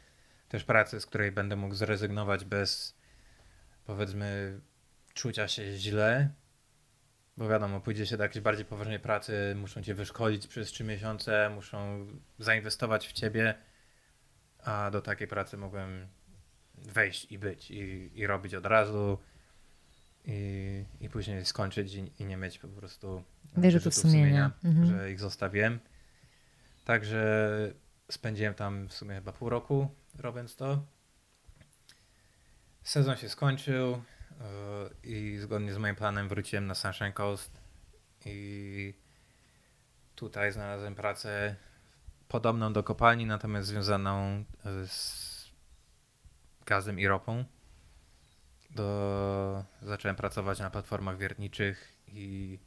też 0.48 0.64
pracy, 0.64 1.00
z 1.00 1.06
której 1.06 1.32
będę 1.32 1.56
mógł 1.56 1.74
zrezygnować 1.74 2.44
bez, 2.44 2.98
powiedzmy, 3.84 4.60
czucia 5.14 5.48
się 5.48 5.76
źle. 5.76 6.30
Bo 7.36 7.48
wiadomo, 7.48 7.80
pójdzie 7.80 8.06
się 8.06 8.16
do 8.16 8.22
jakiejś 8.22 8.42
bardziej 8.42 8.64
poważnej 8.64 9.00
pracy, 9.00 9.54
muszą 9.56 9.82
cię 9.82 9.94
wyszkolić 9.94 10.46
przez 10.46 10.68
trzy 10.68 10.84
miesiące, 10.84 11.50
muszą 11.54 12.06
zainwestować 12.38 13.08
w 13.08 13.12
ciebie, 13.12 13.54
a 14.58 14.90
do 14.90 15.02
takiej 15.02 15.28
pracy 15.28 15.56
mogłem 15.56 16.06
wejść 16.74 17.32
i 17.32 17.38
być 17.38 17.70
i, 17.70 18.10
i 18.14 18.26
robić 18.26 18.54
od 18.54 18.66
razu 18.66 19.18
i, 20.24 20.84
i 21.00 21.08
później 21.08 21.44
skończyć 21.44 21.94
i, 21.94 22.12
i 22.18 22.24
nie 22.24 22.36
mieć 22.36 22.58
po 22.58 22.68
prostu 22.68 23.24
wyrzutów 23.56 23.94
sumienia, 23.94 24.20
sumienia 24.20 24.50
mhm. 24.64 24.86
że 24.86 25.12
ich 25.12 25.20
zostawiłem. 25.20 25.78
Także 26.84 27.72
Spędziłem 28.10 28.54
tam 28.54 28.88
w 28.88 28.92
sumie 28.94 29.14
chyba 29.14 29.32
pół 29.32 29.48
roku 29.48 29.88
robiąc 30.18 30.56
to. 30.56 30.82
Sezon 32.82 33.16
się 33.16 33.28
skończył. 33.28 33.92
e, 33.92 34.00
i 35.02 35.38
zgodnie 35.38 35.74
z 35.74 35.78
moim 35.78 35.96
planem 35.96 36.28
wróciłem 36.28 36.66
na 36.66 36.74
Sunshine 36.74 37.12
Coast 37.12 37.60
i 38.24 38.94
tutaj 40.14 40.52
znalazłem 40.52 40.94
pracę 40.94 41.56
podobną 42.28 42.72
do 42.72 42.82
kopalni, 42.82 43.26
natomiast 43.26 43.68
związaną 43.68 44.44
e, 44.64 44.86
z 44.86 45.52
gazem 46.66 47.00
i 47.00 47.06
ropą. 47.06 47.44
Do... 48.70 49.64
Zacząłem 49.82 50.16
pracować 50.16 50.58
na 50.58 50.70
platformach 50.70 51.18
wiertniczych 51.18 51.96
i 52.08 52.58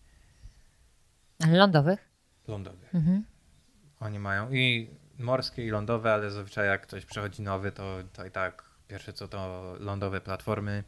lądowych? 1.48 2.10
lądowych. 2.48 2.96
Mhm. 2.96 3.26
Oni 4.00 4.20
mają 4.20 4.52
i 4.52 4.90
morskie, 5.20 5.66
i 5.66 5.70
lądowe, 5.70 6.14
ale 6.14 6.32
zazwyczaj 6.32 6.68
jak 6.68 6.82
ktoś 6.82 7.06
przechodzi 7.06 7.42
nowy, 7.42 7.72
to, 7.72 7.98
to 8.14 8.26
i 8.26 8.32
tak 8.32 8.64
pierwsze 8.88 9.14
co 9.14 9.28
to 9.28 9.76
lądowe 9.80 10.22
platformy. 10.22 10.84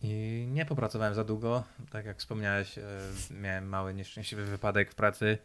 I 0.00 0.46
nie 0.50 0.64
popracowałem 0.64 1.14
za 1.14 1.24
długo. 1.24 1.64
Tak 1.90 2.06
jak 2.06 2.18
wspomniałeś, 2.18 2.78
e, 2.78 2.82
miałem 3.30 3.68
mały 3.68 3.94
nieszczęśliwy 3.94 4.44
wypadek 4.44 4.90
w 4.90 4.94
pracy. 4.94 5.38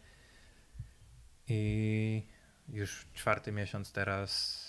I 1.48 2.24
już 2.70 3.08
czwarty 3.14 3.52
miesiąc 3.52 3.92
teraz 3.92 4.64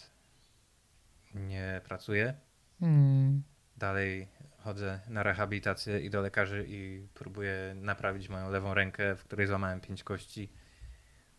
nie 1.35 1.81
pracuję. 1.85 2.35
Hmm. 2.81 3.43
Dalej 3.77 4.29
chodzę 4.59 5.01
na 5.09 5.23
rehabilitację 5.23 6.01
i 6.01 6.11
do 6.11 6.21
lekarzy 6.21 6.65
i 6.69 7.07
próbuję 7.15 7.75
naprawić 7.77 8.29
moją 8.29 8.51
lewą 8.51 8.75
rękę, 8.75 9.17
w 9.17 9.25
której 9.25 9.47
złamałem 9.47 9.81
pięć 9.81 10.05
kości 10.05 10.53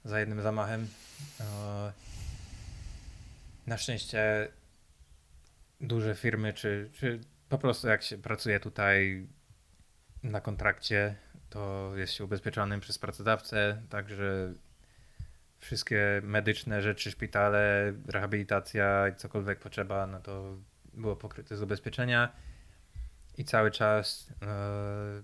za 0.05 0.19
jednym 0.19 0.41
zamachem. 0.41 0.87
E, 1.39 1.91
Na 3.67 3.77
szczęście 3.77 4.47
duże 5.81 6.15
firmy, 6.15 6.53
czy, 6.53 6.89
czy 6.93 7.19
po 7.49 7.57
prostu 7.57 7.87
jak 7.87 8.03
się 8.03 8.17
pracuje 8.17 8.59
tutaj 8.59 9.27
na 10.23 10.41
kontrakcie, 10.41 11.15
to 11.49 11.91
jest 11.95 12.13
się 12.13 12.23
ubezpieczonym 12.23 12.79
przez 12.79 12.99
pracodawcę, 12.99 13.81
także 13.89 14.53
wszystkie 15.59 16.21
medyczne 16.23 16.81
rzeczy, 16.81 17.11
szpitale, 17.11 17.93
rehabilitacja 18.07 19.07
i 19.07 19.15
cokolwiek 19.15 19.59
potrzeba, 19.59 20.07
no 20.07 20.19
to 20.19 20.57
było 20.93 21.15
pokryte 21.15 21.57
z 21.57 21.61
ubezpieczenia 21.61 22.35
i 23.37 23.45
cały 23.45 23.71
czas 23.71 24.29
e, 24.41 25.23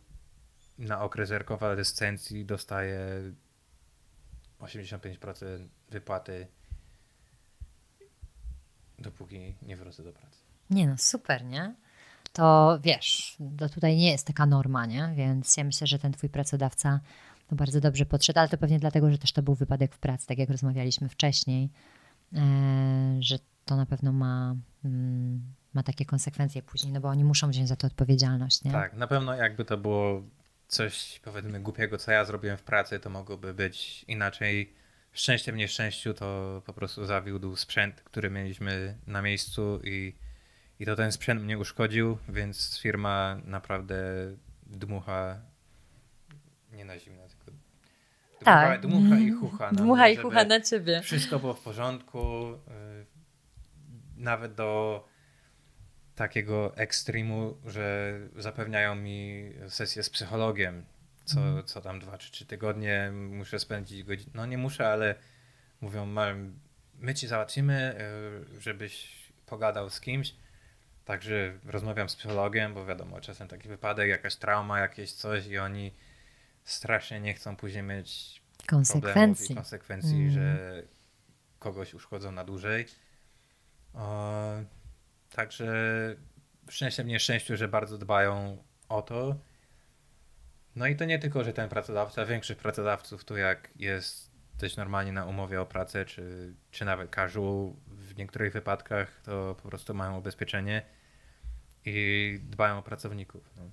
na 0.77 1.01
okres 1.01 1.29
rekonwalescencji 1.29 2.45
dostaję 2.45 3.07
85% 4.61 5.67
wypłaty 5.89 6.47
dopóki 8.99 9.55
nie 9.61 9.75
wrócę 9.75 10.03
do 10.03 10.13
pracy. 10.13 10.37
Nie 10.69 10.87
no, 10.87 10.97
super, 10.97 11.45
nie? 11.45 11.75
To 12.33 12.79
wiesz, 12.83 13.37
to 13.57 13.69
tutaj 13.69 13.97
nie 13.97 14.11
jest 14.11 14.27
taka 14.27 14.45
norma, 14.45 14.85
nie? 14.85 15.13
Więc 15.15 15.57
ja 15.57 15.63
myślę, 15.63 15.87
że 15.87 15.99
ten 15.99 16.11
twój 16.11 16.29
pracodawca 16.29 16.99
to 17.47 17.55
bardzo 17.55 17.81
dobrze 17.81 18.05
podszedł, 18.05 18.39
ale 18.39 18.49
to 18.49 18.57
pewnie 18.57 18.79
dlatego, 18.79 19.11
że 19.11 19.17
też 19.17 19.31
to 19.31 19.43
był 19.43 19.55
wypadek 19.55 19.95
w 19.95 19.99
pracy, 19.99 20.27
tak 20.27 20.37
jak 20.37 20.49
rozmawialiśmy 20.49 21.09
wcześniej, 21.09 21.69
e, 22.33 23.17
że 23.19 23.39
to 23.65 23.75
na 23.75 23.85
pewno 23.85 24.11
ma, 24.11 24.55
mm, 24.85 25.41
ma 25.73 25.83
takie 25.83 26.05
konsekwencje 26.05 26.61
później, 26.61 26.93
no 26.93 27.01
bo 27.01 27.07
oni 27.07 27.23
muszą 27.23 27.49
wziąć 27.49 27.67
za 27.67 27.75
to 27.75 27.87
odpowiedzialność, 27.87 28.63
nie? 28.63 28.71
Tak, 28.71 28.93
na 28.93 29.07
pewno 29.07 29.33
jakby 29.33 29.65
to 29.65 29.77
było 29.77 30.23
coś 30.71 31.19
powiedzmy 31.23 31.59
głupiego, 31.59 31.97
co 31.97 32.11
ja 32.11 32.25
zrobiłem 32.25 32.57
w 32.57 32.63
pracy, 32.63 32.99
to 32.99 33.09
mogłoby 33.09 33.53
być 33.53 34.03
inaczej. 34.07 34.73
Szczęściem, 35.13 35.55
nieszczęściu 35.55 36.13
to 36.13 36.61
po 36.65 36.73
prostu 36.73 37.05
zawiódł 37.05 37.55
sprzęt, 37.55 38.01
który 38.01 38.29
mieliśmy 38.29 38.97
na 39.07 39.21
miejscu 39.21 39.79
i, 39.83 40.13
i 40.79 40.85
to 40.85 40.95
ten 40.95 41.11
sprzęt 41.11 41.43
mnie 41.43 41.57
uszkodził, 41.57 42.17
więc 42.29 42.79
firma 42.79 43.37
naprawdę 43.45 44.03
dmucha, 44.65 45.41
nie 46.71 46.85
na 46.85 46.99
zimno, 46.99 47.27
tylko 47.27 47.51
dmucha, 48.39 48.45
Tak. 48.45 48.81
dmucha 48.81 49.17
i 49.19 49.31
chucha. 49.31 49.71
na 49.71 49.81
Dmucha 49.81 50.03
mnie, 50.03 50.13
i 50.13 50.17
na 50.45 50.61
ciebie. 50.61 51.01
Wszystko 51.01 51.39
było 51.39 51.53
w 51.53 51.61
porządku, 51.61 52.51
y, 52.53 52.57
nawet 54.17 54.53
do 54.53 55.03
takiego 56.15 56.77
ekstremu, 56.77 57.57
że 57.65 58.13
zapewniają 58.35 58.95
mi 58.95 59.49
sesję 59.67 60.03
z 60.03 60.09
psychologiem, 60.09 60.85
co, 61.25 61.39
Mhm. 61.39 61.65
co 61.65 61.81
tam 61.81 61.99
dwa 61.99 62.17
czy 62.17 62.31
trzy 62.31 62.45
tygodnie 62.45 63.11
muszę 63.13 63.59
spędzić 63.59 64.03
godzinę. 64.03 64.31
No 64.35 64.45
nie 64.45 64.57
muszę, 64.57 64.87
ale 64.87 65.15
mówią, 65.81 66.05
"Mam- 66.05 66.59
my 66.99 67.13
ci 67.13 67.27
załatwimy, 67.27 67.95
y, 68.57 68.61
żebyś 68.61 69.21
pogadał 69.45 69.89
z 69.89 70.01
kimś. 70.01 70.35
Także 71.05 71.53
rozmawiam 71.65 72.09
z 72.09 72.15
psychologiem, 72.15 72.73
bo 72.73 72.85
wiadomo, 72.85 73.21
czasem 73.21 73.47
taki 73.47 73.67
wypadek, 73.67 74.09
jakaś 74.09 74.35
trauma, 74.35 74.79
jakieś 74.79 75.11
coś 75.13 75.47
i 75.47 75.57
oni 75.57 75.93
strasznie 76.63 77.19
nie 77.19 77.33
chcą 77.33 77.55
później 77.55 77.83
mieć 77.83 78.41
Konsekwencji. 78.67 79.55
konsekwencji, 79.55 80.15
Mm. 80.15 80.31
że 80.31 80.57
kogoś 81.59 81.93
uszkodzą 81.93 82.31
na 82.31 82.43
dłużej. 82.43 82.85
O, 83.93 84.51
także 85.35 85.73
szczęściem, 86.69 87.07
nieszczęściu, 87.07 87.57
że 87.57 87.67
bardzo 87.67 87.97
dbają 87.97 88.63
o 88.89 89.01
to. 89.01 89.35
No 90.75 90.87
i 90.87 90.95
to 90.95 91.05
nie 91.05 91.19
tylko, 91.19 91.43
że 91.43 91.53
ten 91.53 91.69
pracodawca, 91.69 92.25
większość 92.25 92.59
pracodawców 92.59 93.25
tu 93.25 93.37
jak 93.37 93.69
jest 93.75 94.31
dość 94.59 94.77
normalnie 94.77 95.11
na 95.11 95.25
umowie 95.25 95.61
o 95.61 95.65
pracę, 95.65 96.05
czy, 96.05 96.53
czy 96.71 96.85
nawet 96.85 97.15
casual 97.15 97.73
w 97.87 98.17
niektórych 98.17 98.53
wypadkach, 98.53 99.21
to 99.23 99.55
po 99.63 99.69
prostu 99.69 99.93
mają 99.93 100.17
ubezpieczenie 100.17 100.81
i 101.85 102.39
dbają 102.43 102.77
o 102.77 102.83
pracowników. 102.83 103.49
No. 103.57 103.63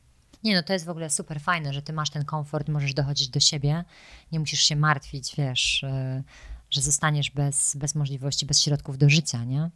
Nie 0.44 0.54
no, 0.54 0.62
to 0.62 0.72
jest 0.72 0.84
w 0.84 0.88
ogóle 0.88 1.10
super 1.10 1.40
fajne, 1.40 1.72
że 1.72 1.82
ty 1.82 1.92
masz 1.92 2.10
ten 2.10 2.24
komfort, 2.24 2.68
możesz 2.68 2.94
dochodzić 2.94 3.28
do 3.28 3.40
siebie, 3.40 3.84
nie 4.32 4.40
musisz 4.40 4.60
się 4.60 4.76
martwić, 4.76 5.36
wiesz, 5.36 5.82
y, 5.82 6.22
że 6.70 6.80
zostaniesz 6.80 7.30
bez, 7.30 7.76
bez 7.76 7.94
możliwości, 7.94 8.46
bez 8.46 8.62
środków 8.62 8.98
do 8.98 9.10
życia, 9.10 9.44
nie? 9.44 9.70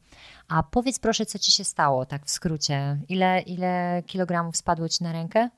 A 0.48 0.62
powiedz 0.62 0.98
proszę, 0.98 1.26
co 1.26 1.38
ci 1.38 1.52
się 1.52 1.64
stało, 1.64 2.06
tak 2.06 2.26
w 2.26 2.30
skrócie. 2.30 3.00
Ile, 3.08 3.40
ile 3.40 4.02
kilogramów 4.06 4.56
spadło 4.56 4.88
ci 4.88 5.04
na 5.04 5.12
rękę? 5.12 5.48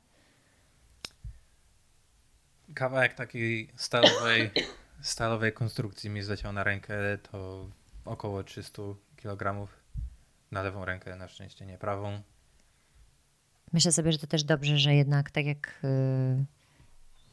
Kawałek 2.74 3.14
takiej 3.14 3.70
stalowej, 3.76 4.50
stalowej 5.02 5.52
konstrukcji 5.52 6.10
mi 6.10 6.22
zleciał 6.22 6.52
na 6.52 6.64
rękę, 6.64 6.94
to 7.30 7.68
około 8.04 8.44
300 8.44 8.82
kg 9.16 9.68
na 10.50 10.62
lewą 10.62 10.84
rękę, 10.84 11.16
na 11.16 11.28
szczęście 11.28 11.66
nie 11.66 11.78
prawą. 11.78 12.22
Myślę 13.72 13.92
sobie, 13.92 14.12
że 14.12 14.18
to 14.18 14.26
też 14.26 14.44
dobrze, 14.44 14.78
że 14.78 14.94
jednak 14.94 15.30
tak 15.30 15.46
jak 15.46 15.80
y, 15.84 16.44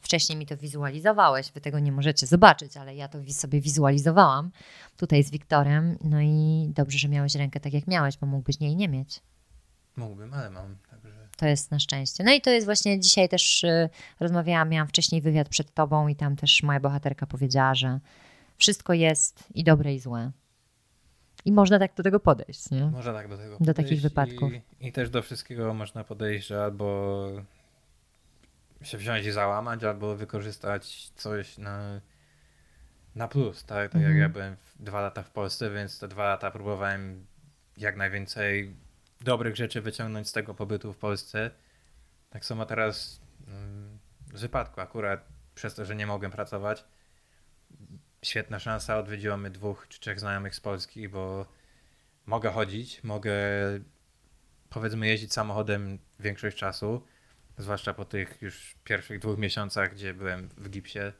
wcześniej 0.02 0.38
mi 0.38 0.46
to 0.46 0.56
wizualizowałeś, 0.56 1.52
wy 1.52 1.60
tego 1.60 1.78
nie 1.78 1.92
możecie 1.92 2.26
zobaczyć, 2.26 2.76
ale 2.76 2.94
ja 2.94 3.08
to 3.08 3.18
sobie 3.28 3.60
wizualizowałam 3.60 4.50
tutaj 4.96 5.22
z 5.24 5.30
Wiktorem, 5.30 5.98
no 6.04 6.20
i 6.20 6.66
dobrze, 6.74 6.98
że 6.98 7.08
miałeś 7.08 7.34
rękę 7.34 7.60
tak 7.60 7.72
jak 7.72 7.86
miałeś, 7.86 8.16
bo 8.16 8.26
mógłbyś 8.26 8.56
jej 8.60 8.76
nie 8.76 8.88
mieć. 8.88 9.20
Mógłbym, 9.96 10.34
ale 10.34 10.50
mam, 10.50 10.76
także 10.90 11.28
To 11.36 11.46
jest 11.46 11.70
na 11.70 11.78
szczęście. 11.78 12.24
No 12.24 12.32
i 12.32 12.40
to 12.40 12.50
jest 12.50 12.66
właśnie 12.66 13.00
dzisiaj 13.00 13.28
też 13.28 13.64
y, 13.64 13.88
rozmawiałam, 14.20 14.68
miałam 14.68 14.88
wcześniej 14.88 15.22
wywiad 15.22 15.48
przed 15.48 15.74
tobą 15.74 16.08
i 16.08 16.16
tam 16.16 16.36
też 16.36 16.62
moja 16.62 16.80
bohaterka 16.80 17.26
powiedziała, 17.26 17.74
że 17.74 18.00
wszystko 18.58 18.92
jest 18.92 19.44
i 19.54 19.64
dobre 19.64 19.94
i 19.94 19.98
złe. 19.98 20.30
I 21.44 21.52
można 21.52 21.78
tak 21.78 21.94
do 21.94 22.02
tego 22.02 22.20
podejść, 22.20 22.70
nie? 22.70 22.84
można 22.84 23.12
tak 23.12 23.28
do 23.28 23.36
tego 23.36 23.56
Do 23.60 23.74
takich 23.74 23.76
podejść 23.76 24.02
wypadków. 24.02 24.52
I, 24.52 24.88
I 24.88 24.92
też 24.92 25.10
do 25.10 25.22
wszystkiego 25.22 25.74
można 25.74 26.04
podejść, 26.04 26.46
że 26.46 26.64
albo 26.64 27.28
się 28.82 28.98
wziąć 28.98 29.26
i 29.26 29.30
załamać, 29.32 29.84
albo 29.84 30.16
wykorzystać 30.16 31.10
coś 31.16 31.58
na, 31.58 32.00
na 33.14 33.28
plus, 33.28 33.64
tak? 33.64 33.92
Tak 33.92 34.00
Mhm. 34.00 34.12
jak 34.12 34.22
ja 34.22 34.28
byłem 34.28 34.56
dwa 34.80 35.00
lata 35.00 35.22
w 35.22 35.30
Polsce, 35.30 35.70
więc 35.70 35.98
te 35.98 36.08
dwa 36.08 36.24
lata 36.24 36.50
próbowałem 36.50 37.26
jak 37.76 37.96
najwięcej 37.96 38.76
dobrych 39.20 39.56
rzeczy 39.56 39.80
wyciągnąć 39.80 40.28
z 40.28 40.32
tego 40.32 40.54
pobytu 40.54 40.92
w 40.92 40.96
Polsce. 40.98 41.50
Tak 42.30 42.44
samo 42.44 42.66
teraz 42.66 43.20
mm, 43.48 43.98
z 44.34 44.40
wypadku 44.40 44.80
akurat 44.80 45.28
przez 45.54 45.74
to, 45.74 45.84
że 45.84 45.96
nie 45.96 46.06
mogłem 46.06 46.30
pracować. 46.32 46.84
Świetna 48.22 48.58
szansa, 48.58 48.98
odwiedziło 48.98 49.36
mnie 49.36 49.50
dwóch 49.50 49.86
czy 49.88 50.00
trzech 50.00 50.20
znajomych 50.20 50.54
z 50.54 50.60
Polski, 50.60 51.08
bo 51.08 51.46
mogę 52.26 52.50
chodzić, 52.50 53.04
mogę 53.04 53.32
powiedzmy 54.70 55.06
jeździć 55.06 55.32
samochodem 55.32 55.98
większość 56.20 56.56
czasu, 56.56 57.02
zwłaszcza 57.58 57.94
po 57.94 58.04
tych 58.04 58.42
już 58.42 58.74
pierwszych 58.84 59.18
dwóch 59.18 59.38
miesiącach, 59.38 59.94
gdzie 59.94 60.14
byłem 60.14 60.48
w 60.48 60.70
gipsie, 60.70 61.12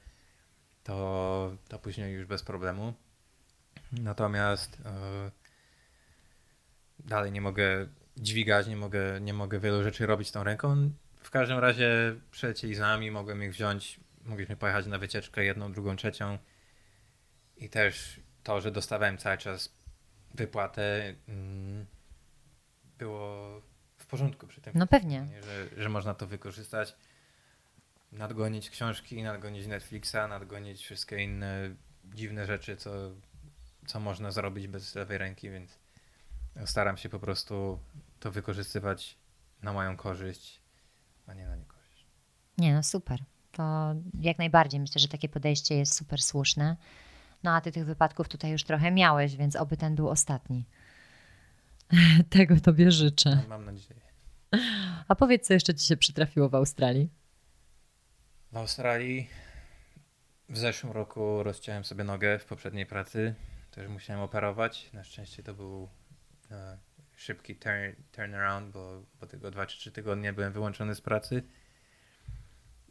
to, 0.83 1.57
to 1.68 1.78
później 1.78 2.14
już 2.14 2.26
bez 2.26 2.43
problemu. 2.43 2.95
Natomiast 3.93 4.78
e, 4.85 5.30
dalej 6.99 7.33
nie 7.33 7.41
mogę 7.41 7.87
dźwigać, 8.16 8.66
nie 8.66 8.76
mogę, 8.76 9.20
nie 9.20 9.35
mogę 9.35 9.61
wielu 9.61 9.83
rzeczy 9.83 10.07
robić 10.07 10.30
tą 10.30 10.45
ręką. 10.45 10.91
W 11.22 11.30
każdym 11.30 11.59
razie 11.59 12.16
przylecieli 12.30 12.74
z 12.74 12.78
nami, 12.78 13.11
mogłem 13.11 13.43
ich 13.43 13.51
wziąć, 13.51 14.01
mogliśmy 14.24 14.57
pojechać 14.57 14.87
na 14.87 14.99
wycieczkę 14.99 15.45
jedną, 15.45 15.72
drugą, 15.72 15.97
trzecią 15.97 16.39
i 17.57 17.68
też 17.68 18.20
to, 18.43 18.61
że 18.61 18.70
dostawałem 18.70 19.18
cały 19.18 19.39
czas 19.39 19.74
wypłatę 20.35 21.14
mm, 21.28 21.87
było 22.99 23.62
porządku 24.13 24.47
przy 24.47 24.61
tym. 24.61 24.73
No 24.77 24.87
pewnie. 24.87 25.21
Nie, 25.21 25.43
Że, 25.43 25.83
że 25.83 25.89
można 25.89 26.15
to 26.15 26.27
wykorzystać, 26.27 26.97
nadgonić 28.13 28.71
książki, 28.71 29.23
nadgonić 29.23 29.67
Netflixa, 29.67 30.17
nadgonić 30.29 30.83
wszystkie 30.83 31.25
inne 31.25 31.75
dziwne 32.05 32.47
rzeczy, 32.47 32.77
co, 32.77 32.91
co 33.87 34.01
można 34.01 34.31
zrobić 34.31 34.69
bez 34.69 34.95
lewej 34.95 35.19
ręki, 35.19 35.51
więc 35.51 35.79
staram 36.65 36.97
się 36.97 37.09
po 37.09 37.19
prostu 37.19 37.79
to 38.21 38.31
wykorzystywać 38.31 39.17
na 39.63 39.73
moją 39.73 39.97
korzyść, 39.97 40.61
a 41.27 41.35
nie 41.35 41.47
na 41.47 41.57
niekorzyść. 41.57 42.07
Nie, 42.59 42.75
no 42.75 42.83
super. 42.83 43.25
To 43.53 43.95
jak 44.21 44.39
najbardziej 44.39 44.81
myślę, 44.81 44.99
że 45.01 45.09
takie 45.09 45.29
podejście 45.29 45.75
jest 45.75 45.95
super 45.95 46.23
słuszne. 46.23 46.77
No 47.43 47.51
a 47.55 47.61
ty 47.61 47.73
tych 47.73 47.87
wypadków 47.87 48.29
tutaj 48.29 48.51
już 48.51 48.65
trochę 48.65 48.91
miałeś, 48.91 49.37
więc 49.37 49.57
oby 49.57 49.77
ten 49.77 49.95
był 49.95 50.09
ostatni. 50.09 50.65
Tego 52.30 52.61
tobie 52.61 52.90
życzę. 52.90 53.30
No, 53.30 53.49
mam 53.49 53.64
nadzieję. 53.64 54.01
A 55.09 55.14
powiedz, 55.14 55.47
co 55.47 55.55
jeszcze 55.55 55.74
ci 55.74 55.86
się 55.86 55.97
przytrafiło 55.97 56.49
w 56.49 56.55
Australii? 56.55 57.11
W 58.53 58.57
Australii 58.57 59.28
w 60.49 60.59
zeszłym 60.59 60.93
roku 60.93 61.43
rozciąłem 61.43 61.84
sobie 61.84 62.05
nogę 62.05 62.38
w 62.38 62.45
poprzedniej 62.45 62.86
pracy. 62.86 63.34
Też 63.70 63.88
musiałem 63.88 64.22
operować. 64.22 64.90
Na 64.93 65.05
szczęście 65.05 65.43
to 65.43 65.55
był 65.55 65.88
e, 66.51 66.78
szybki 67.16 67.57
turn, 67.57 67.93
turnaround, 68.12 68.72
bo 68.72 69.03
po 69.20 69.26
tego 69.26 69.51
2 69.51 69.66
czy 69.66 69.78
3 69.78 69.93
tygodnie 69.93 70.32
byłem 70.32 70.53
wyłączony 70.53 70.95
z 70.95 71.01
pracy. 71.01 71.43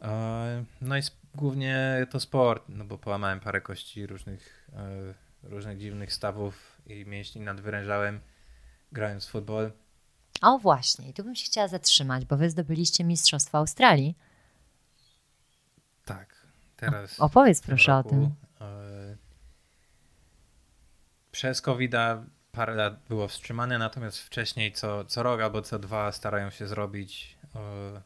E, 0.02 0.64
no 0.80 0.96
i 0.96 1.00
sp- 1.08 1.22
głównie 1.34 2.06
to 2.10 2.20
sport, 2.20 2.64
no 2.68 2.84
bo 2.84 2.98
połamałem 2.98 3.40
parę 3.40 3.60
kości 3.60 4.06
różnych, 4.06 4.70
e, 4.72 5.14
różnych 5.48 5.78
dziwnych 5.78 6.12
stawów 6.12 6.82
i 6.86 7.06
mięśni 7.06 7.40
nadwyrężałem 7.40 8.20
grając 8.92 9.26
w 9.26 9.30
futbol. 9.30 9.72
O 10.42 10.58
właśnie, 10.58 11.08
i 11.08 11.12
tu 11.14 11.24
bym 11.24 11.34
się 11.34 11.44
chciała 11.44 11.68
zatrzymać, 11.68 12.24
bo 12.24 12.36
wy 12.36 12.50
zdobyliście 12.50 13.04
Mistrzostwo 13.04 13.58
Australii. 13.58 14.16
Tak, 16.04 16.46
teraz. 16.76 17.20
Opowiedz 17.20 17.58
w 17.58 17.60
tym 17.60 17.66
proszę 17.74 17.92
o 17.94 17.96
roku, 17.96 18.10
tym. 18.10 18.32
e, 18.60 19.16
Przez 21.32 21.60
covid 21.60 21.92
parę 22.52 22.74
lat 22.74 23.00
było 23.08 23.28
wstrzymane, 23.28 23.78
natomiast 23.78 24.18
wcześniej 24.18 24.72
co, 24.72 25.04
co 25.04 25.22
rok 25.22 25.40
albo 25.40 25.62
co 25.62 25.78
dwa 25.78 26.12
starają 26.12 26.50
się 26.50 26.66
zrobić 26.66 27.38
e, 27.54 28.02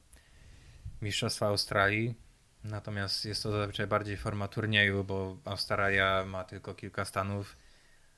Mistrzostwa 1.02 1.46
Australii. 1.46 2.14
Natomiast 2.64 3.24
jest 3.24 3.42
to 3.42 3.52
zazwyczaj 3.52 3.86
bardziej 3.86 4.16
forma 4.16 4.48
turnieju, 4.48 5.04
bo 5.04 5.36
Australia 5.44 6.24
ma 6.26 6.44
tylko 6.44 6.74
kilka 6.74 7.04
stanów, 7.04 7.56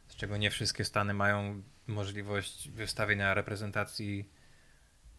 z 0.09 0.15
czego 0.17 0.37
nie 0.37 0.51
wszystkie 0.51 0.85
stany 0.85 1.15
mają 1.15 1.63
możliwość 1.89 2.71
wystawienia 2.71 3.35
reprezentacji 3.35 4.31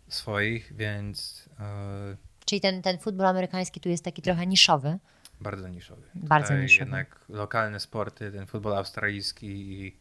swoich, 0.07 0.73
więc 0.75 1.49
e, 1.59 2.17
Czyli 2.45 2.61
ten, 2.61 2.81
ten 2.81 2.97
futbol 2.99 3.25
amerykański 3.25 3.79
tu 3.79 3.89
jest 3.89 4.03
taki 4.03 4.21
trochę 4.21 4.47
niszowy. 4.47 4.99
bardzo 5.41 5.67
niszowy. 5.67 6.01
Bardzo 6.15 6.47
Tutaj 6.47 6.63
niszowy. 6.63 6.85
Jednak 6.85 7.25
lokalne 7.29 7.79
sporty, 7.79 8.31
ten 8.31 8.47
futbol 8.47 8.73
australijski 8.77 9.47
i, 9.47 9.97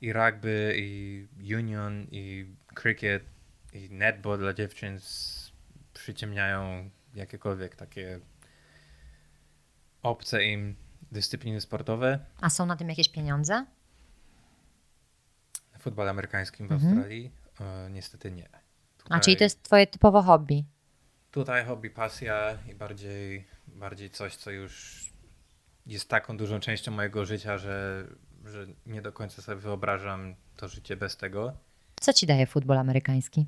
i 0.00 0.12
rugby, 0.12 0.74
i 0.76 1.28
union, 1.54 2.06
i 2.10 2.46
cricket, 2.74 3.24
i 3.72 3.90
netball 3.90 4.38
dla 4.38 4.52
dziewczyn 4.52 4.98
przyciemniają 5.94 6.90
jakiekolwiek 7.14 7.76
takie 7.76 8.20
obce 10.02 10.44
im 10.44 10.76
dyscypliny 11.12 11.60
sportowe. 11.60 12.18
A 12.40 12.50
są 12.50 12.66
na 12.66 12.76
tym 12.76 12.88
jakieś 12.88 13.08
pieniądze? 13.08 13.66
W 15.86 15.88
futbolu 15.88 16.08
amerykańskim 16.10 16.68
w 16.68 16.72
Mhm. 16.72 16.92
Australii 16.92 17.30
e, 17.60 17.90
niestety 17.90 18.30
nie. 18.32 18.48
A 18.48 18.58
Tutaj- 19.02 19.20
czyli 19.20 19.36
to 19.36 19.44
jest 19.44 19.62
twoje 19.62 19.86
typowo 19.86 20.22
hobby. 20.22 20.64
Tutaj 21.30 21.64
hobby, 21.64 21.90
pasja 21.90 22.58
i 22.70 22.74
bardziej, 22.74 23.44
bardziej 23.66 24.10
coś, 24.10 24.36
co 24.36 24.50
już 24.50 25.00
jest 25.86 26.08
taką 26.08 26.36
dużą 26.36 26.60
częścią 26.60 26.92
mojego 26.92 27.24
życia, 27.24 27.58
że, 27.58 28.06
że 28.44 28.66
nie 28.86 29.02
do 29.02 29.12
końca 29.12 29.42
sobie 29.42 29.60
wyobrażam 29.60 30.34
to 30.56 30.68
życie 30.68 30.96
bez 30.96 31.16
tego. 31.16 31.52
Co 32.00 32.12
ci 32.12 32.26
daje 32.26 32.46
futbol 32.46 32.78
amerykański? 32.78 33.46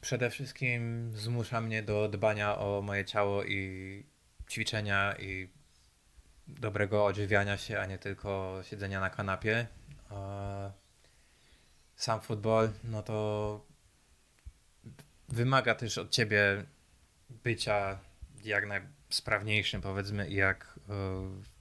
Przede 0.00 0.30
wszystkim 0.30 1.10
zmusza 1.14 1.60
mnie 1.60 1.82
do 1.82 2.08
dbania 2.08 2.58
o 2.58 2.82
moje 2.82 3.04
ciało 3.04 3.44
i 3.44 4.04
ćwiczenia 4.50 5.14
i 5.18 5.48
dobrego 6.48 7.04
odżywiania 7.04 7.56
się, 7.56 7.80
a 7.80 7.86
nie 7.86 7.98
tylko 7.98 8.60
siedzenia 8.62 9.00
na 9.00 9.10
kanapie. 9.10 9.66
A 10.10 10.70
Sam 11.96 12.20
futbol, 12.20 12.70
no 12.84 13.02
to 13.02 13.60
wymaga 15.28 15.74
też 15.74 15.98
od 15.98 16.10
ciebie 16.10 16.64
bycia 17.44 17.98
jak 18.44 18.66
najsprawniejszym, 18.66 19.80
powiedzmy, 19.80 20.28
i 20.28 20.34
jak. 20.34 20.78
e, 20.88 21.58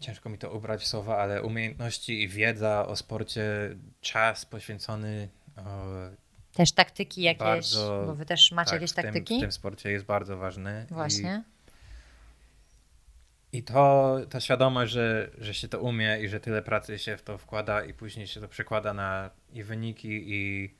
Ciężko 0.00 0.28
mi 0.28 0.38
to 0.38 0.52
ubrać 0.52 0.82
w 0.82 0.86
słowa, 0.86 1.18
ale 1.18 1.42
umiejętności 1.42 2.22
i 2.22 2.28
wiedza 2.28 2.86
o 2.86 2.96
sporcie, 2.96 3.76
czas 4.00 4.44
poświęcony 4.44 5.28
e, 5.56 6.16
Też 6.52 6.72
taktyki 6.72 7.22
jakieś, 7.22 7.40
Bardzo- 7.44 8.04
bo 8.06 8.14
wy 8.14 8.26
też 8.26 8.52
macie 8.52 8.70
tak, 8.70 8.74
jakieś 8.80 8.92
w 8.92 8.94
tym, 8.94 9.04
taktyki? 9.04 9.38
w 9.38 9.40
tym 9.40 9.52
sporcie 9.52 9.90
jest 9.90 10.04
bardzo 10.04 10.36
ważny. 10.36 10.86
Właśnie. 10.90 11.44
I, 11.46 11.57
i 13.52 13.62
to, 13.62 14.16
ta 14.30 14.40
świadomość, 14.40 14.92
że, 14.92 15.30
że 15.38 15.54
się 15.54 15.68
to 15.68 15.80
umie 15.80 16.18
i 16.20 16.28
że 16.28 16.40
tyle 16.40 16.62
pracy 16.62 16.98
się 16.98 17.16
w 17.16 17.22
to 17.22 17.38
wkłada 17.38 17.84
i 17.84 17.94
później 17.94 18.26
się 18.26 18.40
to 18.40 18.48
przekłada 18.48 18.94
na 18.94 19.30
i 19.52 19.62
wyniki 19.62 20.22
i 20.26 20.74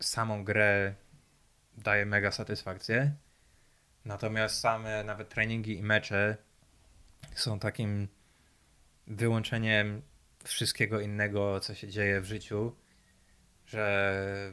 samą 0.00 0.44
grę 0.44 0.94
daje 1.76 2.06
mega 2.06 2.30
satysfakcję. 2.30 3.14
Natomiast 4.04 4.60
same 4.60 5.04
nawet 5.04 5.28
treningi 5.28 5.78
i 5.78 5.82
mecze 5.82 6.36
są 7.34 7.58
takim 7.58 8.08
wyłączeniem 9.06 10.02
wszystkiego 10.44 11.00
innego, 11.00 11.60
co 11.60 11.74
się 11.74 11.88
dzieje 11.88 12.20
w 12.20 12.24
życiu, 12.24 12.76
że 13.66 14.52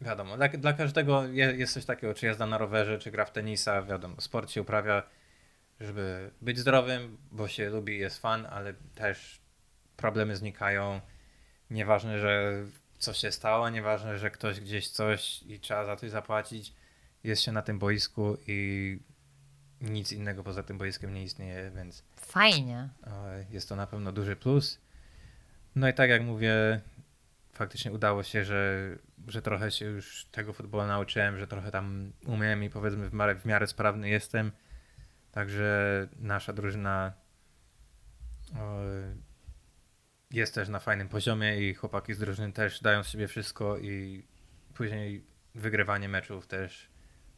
wiadomo, 0.00 0.36
dla, 0.36 0.48
dla 0.48 0.72
każdego 0.72 1.26
je, 1.26 1.44
jest 1.56 1.74
coś 1.74 1.84
takiego, 1.84 2.14
czy 2.14 2.26
jazda 2.26 2.46
na 2.46 2.58
rowerze, 2.58 2.98
czy 2.98 3.10
gra 3.10 3.24
w 3.24 3.32
tenisa, 3.32 3.82
wiadomo, 3.82 4.20
sport 4.20 4.50
się 4.50 4.62
uprawia, 4.62 5.02
żeby 5.82 6.30
być 6.40 6.58
zdrowym, 6.58 7.18
bo 7.32 7.48
się 7.48 7.70
lubi, 7.70 7.98
jest 7.98 8.18
fan, 8.18 8.46
ale 8.46 8.74
też 8.94 9.40
problemy 9.96 10.36
znikają. 10.36 11.00
Nieważne, 11.70 12.18
że 12.18 12.64
coś 12.98 13.18
się 13.18 13.32
stało, 13.32 13.70
nieważne, 13.70 14.18
że 14.18 14.30
ktoś 14.30 14.60
gdzieś 14.60 14.88
coś 14.88 15.42
i 15.42 15.60
trzeba 15.60 15.84
za 15.84 15.96
coś 15.96 16.10
zapłacić, 16.10 16.72
jest 17.24 17.42
się 17.42 17.52
na 17.52 17.62
tym 17.62 17.78
boisku 17.78 18.36
i 18.46 18.98
nic 19.80 20.12
innego 20.12 20.44
poza 20.44 20.62
tym 20.62 20.78
boiskiem 20.78 21.14
nie 21.14 21.22
istnieje, 21.22 21.70
więc 21.76 22.04
Fajnie. 22.16 22.88
Jest 23.50 23.68
to 23.68 23.76
na 23.76 23.86
pewno 23.86 24.12
duży 24.12 24.36
plus. 24.36 24.80
No 25.74 25.88
i 25.88 25.94
tak 25.94 26.10
jak 26.10 26.22
mówię, 26.22 26.80
faktycznie 27.52 27.92
udało 27.92 28.22
się, 28.22 28.44
że, 28.44 28.88
że 29.28 29.42
trochę 29.42 29.70
się 29.70 29.84
już 29.84 30.26
tego 30.30 30.52
futbolu 30.52 30.86
nauczyłem, 30.86 31.38
że 31.38 31.46
trochę 31.46 31.70
tam 31.70 32.12
umiem 32.26 32.64
i 32.64 32.70
powiedzmy 32.70 33.10
w 33.10 33.14
miarę, 33.14 33.34
w 33.34 33.44
miarę 33.44 33.66
sprawny 33.66 34.08
jestem. 34.08 34.52
Także 35.32 36.08
nasza 36.18 36.52
drużyna 36.52 37.12
jest 40.30 40.54
też 40.54 40.68
na 40.68 40.78
fajnym 40.78 41.08
poziomie 41.08 41.68
i 41.68 41.74
chłopaki 41.74 42.14
z 42.14 42.18
drużyny 42.18 42.52
też 42.52 42.80
dają 42.80 43.02
z 43.02 43.08
siebie 43.08 43.28
wszystko 43.28 43.78
i 43.78 44.24
później 44.74 45.24
wygrywanie 45.54 46.08
meczów 46.08 46.46
też 46.46 46.88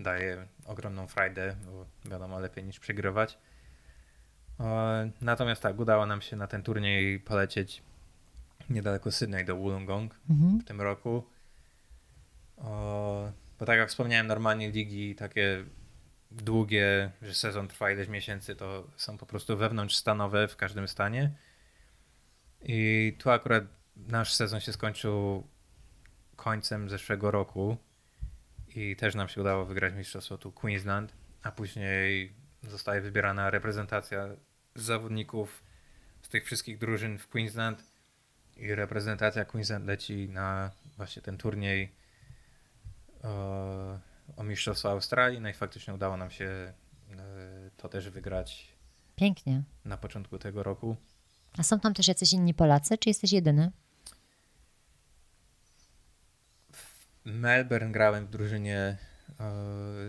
daje 0.00 0.46
ogromną 0.66 1.06
frajdę, 1.06 1.56
bo 1.66 1.86
wiadomo, 2.10 2.40
lepiej 2.40 2.64
niż 2.64 2.78
przegrywać. 2.78 3.38
Natomiast 5.20 5.62
tak, 5.62 5.78
udało 5.78 6.06
nam 6.06 6.20
się 6.22 6.36
na 6.36 6.46
ten 6.46 6.62
turniej 6.62 7.20
polecieć 7.20 7.82
niedaleko 8.70 9.12
Sydney 9.12 9.44
do 9.44 9.56
Wollongong 9.56 10.14
Mhm. 10.30 10.60
w 10.60 10.64
tym 10.64 10.80
roku. 10.80 11.24
Bo 13.58 13.66
tak 13.66 13.78
jak 13.78 13.88
wspomniałem, 13.88 14.26
normalnie 14.26 14.70
ligi 14.70 15.14
takie 15.14 15.64
długie, 16.42 17.10
że 17.22 17.34
sezon 17.34 17.68
trwa 17.68 17.90
ileś 17.90 18.08
miesięcy, 18.08 18.56
to 18.56 18.90
są 18.96 19.18
po 19.18 19.26
prostu 19.26 19.56
wewnątrzstanowe 19.56 20.48
w 20.48 20.56
każdym 20.56 20.88
stanie. 20.88 21.30
I 22.62 23.16
tu 23.18 23.30
akurat 23.30 23.64
nasz 23.96 24.34
sezon 24.34 24.60
się 24.60 24.72
skończył 24.72 25.46
końcem 26.36 26.90
zeszłego 26.90 27.30
roku 27.30 27.76
i 28.76 28.96
też 28.96 29.14
nam 29.14 29.28
się 29.28 29.40
udało 29.40 29.64
wygrać 29.64 29.94
mistrzostwo 29.94 30.38
tu 30.38 30.52
Queensland, 30.52 31.14
a 31.42 31.52
później 31.52 32.32
zostaje 32.62 33.00
wybierana 33.00 33.50
reprezentacja 33.50 34.28
zawodników 34.74 35.64
z 36.22 36.28
tych 36.28 36.44
wszystkich 36.44 36.78
drużyn 36.78 37.18
w 37.18 37.28
Queensland 37.28 37.84
i 38.56 38.74
reprezentacja 38.74 39.44
Queensland 39.44 39.86
leci 39.86 40.28
na 40.28 40.70
właśnie 40.96 41.22
ten 41.22 41.38
turniej 41.38 41.92
o, 44.36 44.42
Mistrzostwo 44.44 44.90
Australii. 44.90 45.40
No 45.40 45.48
i 45.48 45.52
faktycznie 45.52 45.94
udało 45.94 46.16
nam 46.16 46.30
się 46.30 46.44
e, 46.44 47.70
to 47.76 47.88
też 47.88 48.10
wygrać 48.10 48.68
Pięknie. 49.16 49.62
na 49.84 49.96
początku 49.96 50.38
tego 50.38 50.62
roku. 50.62 50.96
A 51.58 51.62
są 51.62 51.80
tam 51.80 51.94
też 51.94 52.08
jacyś 52.08 52.32
inni 52.32 52.54
Polacy, 52.54 52.98
czy 52.98 53.10
jesteś 53.10 53.32
jedyny? 53.32 53.70
W 56.72 57.06
Melbourne 57.24 57.92
grałem 57.92 58.26
w 58.26 58.30
drużynie 58.30 58.76
e, 58.78 58.96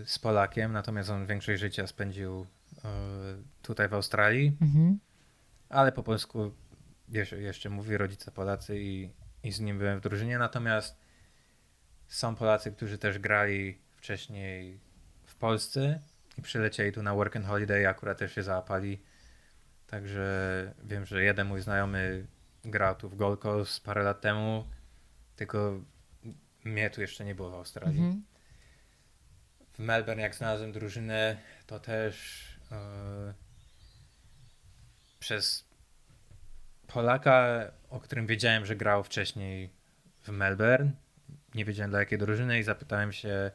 z 0.06 0.18
Polakiem, 0.18 0.72
natomiast 0.72 1.10
on 1.10 1.26
większość 1.26 1.60
życia 1.60 1.86
spędził 1.86 2.46
e, 2.84 2.88
tutaj 3.62 3.88
w 3.88 3.94
Australii, 3.94 4.56
Mhm. 4.60 4.98
ale 5.68 5.92
po 5.92 6.02
polsku 6.02 6.52
jeszcze, 7.08 7.40
jeszcze 7.40 7.70
mówi 7.70 7.96
rodzice 7.96 8.30
Polacy 8.30 8.80
i, 8.82 9.10
i 9.42 9.52
z 9.52 9.60
nim 9.60 9.78
byłem 9.78 9.98
w 9.98 10.02
drużynie. 10.02 10.38
Natomiast 10.38 10.96
są 12.08 12.36
Polacy, 12.36 12.72
którzy 12.72 12.98
też 12.98 13.18
grali 13.18 13.78
wcześniej 13.96 14.80
w 15.24 15.34
Polsce 15.34 16.00
i 16.38 16.42
przylecieli 16.42 16.92
tu 16.92 17.02
na 17.02 17.14
work 17.14 17.36
and 17.36 17.46
holiday 17.46 17.88
akurat 17.88 18.18
też 18.18 18.34
się 18.34 18.42
załapali. 18.42 19.02
Także 19.86 20.74
wiem, 20.84 21.06
że 21.06 21.22
jeden 21.22 21.46
mój 21.46 21.60
znajomy 21.60 22.26
grał 22.64 22.94
tu 22.94 23.08
w 23.08 23.16
Gold 23.16 23.40
Coast 23.40 23.84
parę 23.84 24.02
lat 24.02 24.20
temu, 24.20 24.66
tylko 25.36 25.80
mnie 26.64 26.90
tu 26.90 27.00
jeszcze 27.00 27.24
nie 27.24 27.34
było 27.34 27.50
w 27.50 27.54
Australii. 27.54 27.98
Mhm. 27.98 28.24
W 29.72 29.78
Melbourne, 29.78 30.22
jak 30.22 30.34
znalazłem 30.34 30.72
drużynę, 30.72 31.36
to 31.66 31.80
też 31.80 32.44
e, 32.72 33.34
przez 35.18 35.68
Polaka, 36.86 37.64
o 37.90 38.00
którym 38.00 38.26
wiedziałem, 38.26 38.66
że 38.66 38.76
grał 38.76 39.04
wcześniej 39.04 39.70
w 40.22 40.28
Melbourne. 40.28 40.90
Nie 41.54 41.64
wiedziałem 41.64 41.90
dla 41.90 42.00
jakiej 42.00 42.18
drużyny 42.18 42.58
i 42.58 42.62
zapytałem 42.62 43.12
się, 43.12 43.50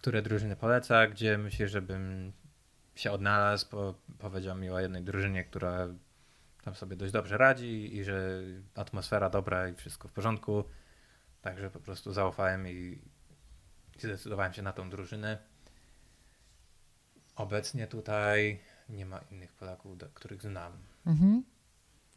które 0.00 0.22
drużyny 0.22 0.56
poleca, 0.56 1.06
gdzie 1.06 1.38
myślę, 1.38 1.68
żebym 1.68 2.32
się 2.94 3.12
odnalazł, 3.12 3.66
bo 3.70 3.94
powiedział 4.18 4.56
mi 4.56 4.70
o 4.70 4.80
jednej 4.80 5.02
drużynie, 5.02 5.44
która 5.44 5.88
tam 6.64 6.74
sobie 6.74 6.96
dość 6.96 7.12
dobrze 7.12 7.38
radzi 7.38 7.96
i 7.96 8.04
że 8.04 8.40
atmosfera 8.74 9.30
dobra 9.30 9.68
i 9.68 9.74
wszystko 9.74 10.08
w 10.08 10.12
porządku. 10.12 10.64
Także 11.42 11.70
po 11.70 11.80
prostu 11.80 12.12
zaufałem 12.12 12.68
i 12.68 12.98
zdecydowałem 13.98 14.52
się 14.52 14.62
na 14.62 14.72
tą 14.72 14.90
drużynę. 14.90 15.38
Obecnie 17.36 17.86
tutaj 17.86 18.60
nie 18.88 19.06
ma 19.06 19.18
innych 19.18 19.52
Polaków, 19.52 19.98
których 20.14 20.42
znam. 20.42 20.72
Mhm. 21.06 21.44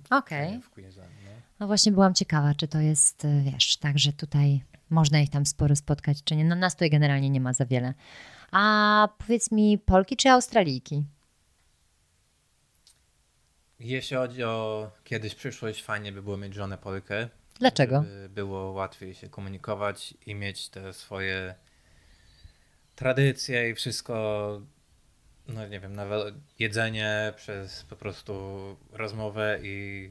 Okej. 0.10 0.62
W 0.62 0.70
Queensland, 0.70 1.12
no. 1.26 1.32
No 1.60 1.68
właśnie 1.68 1.92
byłam 1.92 2.14
ciekawa, 2.14 2.56
czy 2.56 2.68
to 2.68 2.80
jest, 2.80 3.26
y, 3.26 3.42
wiesz, 3.42 3.78
tak, 3.78 4.00
że 4.00 4.14
tutaj 4.14 4.64
można 4.90 5.20
ich 5.20 5.30
tam 5.30 5.46
sporo 5.46 5.76
spotkać, 5.76 6.24
czy 6.24 6.36
nie. 6.36 6.46
No 6.46 6.56
nas 6.56 6.74
tutaj 6.74 6.90
generalnie 6.90 7.30
nie 7.30 7.42
ma 7.42 7.54
za 7.54 7.66
wiele. 7.66 7.94
A 8.52 9.08
powiedz 9.18 9.52
mi, 9.52 9.78
Polki 9.78 10.18
czy 10.18 10.30
Australijki? 10.30 11.04
Jeśli 13.80 14.18
chodzi 14.18 14.44
o 14.44 14.92
kiedyś 15.04 15.36
przyszłość, 15.36 15.84
fajnie 15.84 16.12
by 16.12 16.22
było 16.24 16.38
mieć 16.38 16.54
żonę 16.54 16.78
Polkę. 16.78 17.30
Dlaczego? 17.60 18.04
Żeby 18.04 18.30
było 18.30 18.72
łatwiej 18.72 19.14
się 19.14 19.30
komunikować 19.30 20.14
i 20.26 20.36
mieć 20.36 20.70
te 20.70 20.94
swoje 20.94 21.56
tradycje 22.96 23.70
i 23.70 23.76
wszystko, 23.76 24.62
no 25.48 25.68
nie 25.68 25.80
wiem, 25.80 25.96
nawet 25.96 26.36
jedzenie 26.60 27.34
przez 27.36 27.84
po 27.84 27.96
prostu 27.96 28.34
rozmowę 28.92 29.60
i, 29.64 30.10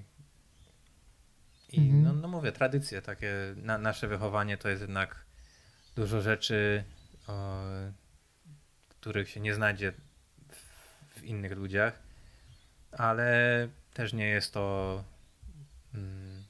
i 1.69 1.79
Mhm. 1.79 2.03
no, 2.03 2.13
no 2.13 2.29
mówię, 2.29 2.53
tradycje 2.53 3.03
takie, 3.03 3.35
na, 3.57 3.79
nasze 3.79 4.09
wychowanie 4.09 4.57
to 4.57 4.69
jest 4.69 4.83
jednak 4.83 5.25
dużo 5.97 6.21
rzeczy, 6.21 6.85
o, 7.27 7.63
których 8.89 9.29
się 9.31 9.41
nie 9.41 9.55
znajdzie 9.55 9.93
w, 10.49 11.19
w 11.19 11.25
innych 11.25 11.53
ludziach, 11.53 12.03
ale 12.93 13.69
też 13.95 14.13
nie 14.13 14.27
jest 14.29 14.55
to 14.55 15.05
mm, 15.95 16.45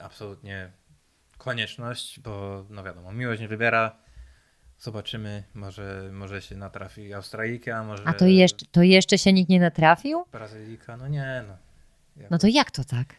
absolutnie 0.00 0.70
konieczność, 1.38 2.20
bo 2.20 2.64
no 2.70 2.82
wiadomo, 2.82 3.12
miłość 3.12 3.40
nie 3.40 3.48
wybiera. 3.48 4.07
Zobaczymy, 4.80 5.42
może, 5.54 6.10
może 6.12 6.42
się 6.42 6.56
natrafi 6.56 7.14
Australijka, 7.14 7.84
może 7.84 8.02
A 8.06 8.12
to 8.12 8.26
jeszcze, 8.26 8.66
to 8.72 8.82
jeszcze 8.82 9.18
się 9.18 9.32
nikt 9.32 9.50
nie 9.50 9.60
natrafił? 9.60 10.24
Brazylijka. 10.32 10.96
No 10.96 11.08
nie, 11.08 11.44
no. 11.48 11.56
Jak, 12.22 12.30
No 12.30 12.38
to 12.38 12.46
jak 12.46 12.70
to 12.70 12.84
tak? 12.84 13.14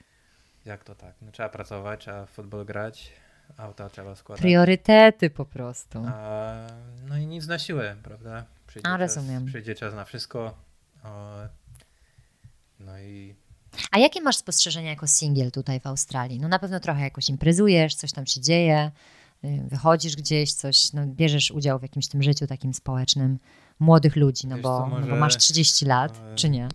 jak 0.65 0.83
to 0.83 0.95
tak? 0.95 1.13
No, 1.21 1.31
trzeba 1.31 1.49
pracować, 1.49 1.99
trzeba 1.99 2.25
w 2.25 2.29
futbol 2.29 2.65
grać, 2.65 3.11
auta 3.57 3.89
trzeba 3.89 4.15
składać. 4.15 4.41
Priorytety 4.41 5.29
po 5.29 5.45
prostu. 5.45 6.03
A, 6.07 6.53
no 7.07 7.17
i 7.17 7.25
nic 7.25 7.47
na 7.47 7.59
siłę, 7.59 7.95
prawda? 8.03 8.45
Przyjdzie 8.67 8.89
A, 8.89 8.97
czas, 8.97 9.15
rozumiem. 9.15 9.45
Przyjdzie 9.45 9.75
czas 9.75 9.93
na 9.93 10.05
wszystko. 10.05 10.57
O, 11.03 11.35
no 12.79 12.99
i 12.99 13.35
A 13.91 13.99
jakie 13.99 14.21
masz 14.21 14.37
spostrzeżenia 14.37 14.89
jako 14.89 15.07
singiel 15.07 15.51
tutaj 15.51 15.79
w 15.79 15.87
Australii? 15.87 16.39
No 16.39 16.47
na 16.47 16.59
pewno 16.59 16.79
trochę 16.79 17.01
jakoś 17.01 17.29
imprezujesz, 17.29 17.95
coś 17.95 18.11
tam 18.11 18.25
się 18.25 18.41
dzieje, 18.41 18.91
wychodzisz 19.43 20.15
gdzieś, 20.15 20.53
coś, 20.53 20.93
no 20.93 21.05
bierzesz 21.07 21.51
udział 21.51 21.79
w 21.79 21.81
jakimś 21.81 22.07
tym 22.07 22.23
życiu 22.23 22.47
takim 22.47 22.73
społecznym 22.73 23.39
młodych 23.79 24.15
ludzi, 24.15 24.47
no 24.47 24.55
Wiesz 24.55 24.63
bo, 24.63 24.77
co, 24.77 24.87
no 24.87 24.95
bo 24.95 24.99
może, 25.01 25.15
masz 25.15 25.37
30 25.37 25.85
lat, 25.85 26.21
e, 26.31 26.35
czy 26.35 26.49
nie? 26.49 26.69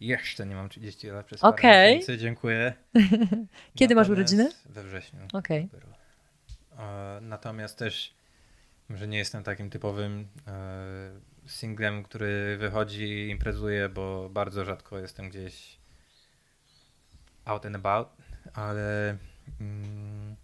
jeszcze 0.00 0.46
nie 0.46 0.54
mam 0.54 0.68
30 0.68 1.08
lat 1.10 1.26
przez 1.26 1.40
parę 1.40 1.94
miesięcy, 1.94 2.18
dziękuję. 2.18 2.72
Kiedy 3.78 3.94
masz 3.94 4.08
Natomiast 4.08 4.10
urodziny? 4.10 4.50
We 4.66 4.84
wrześniu. 4.84 5.20
Dopiero. 5.32 5.88
E, 6.78 7.18
Natomiast 7.20 7.78
też, 7.78 8.14
że 8.90 9.08
nie 9.08 9.18
jestem 9.18 9.42
takim 9.42 9.70
typowym 9.70 10.28
e, 10.46 11.10
singlem, 11.46 12.02
który 12.02 12.56
wychodzi 12.56 13.04
i 13.04 13.28
imprezuje, 13.28 13.88
bo 13.88 14.30
bardzo 14.30 14.64
rzadko 14.64 14.98
jestem 14.98 15.28
gdzieś 15.28 15.78
out 17.44 17.66
and 17.66 17.76
about, 17.76 18.08
ale 18.52 19.16
mm, 19.60 20.36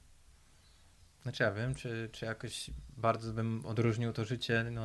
znaczy 1.24 1.42
ja 1.42 1.52
wiem, 1.52 1.74
czy, 1.74 2.08
czy 2.12 2.24
jakoś 2.26 2.70
bardzo 2.96 3.32
bym 3.32 3.66
odróżnił 3.66 4.12
to 4.12 4.24
życie, 4.24 4.64
no 4.70 4.82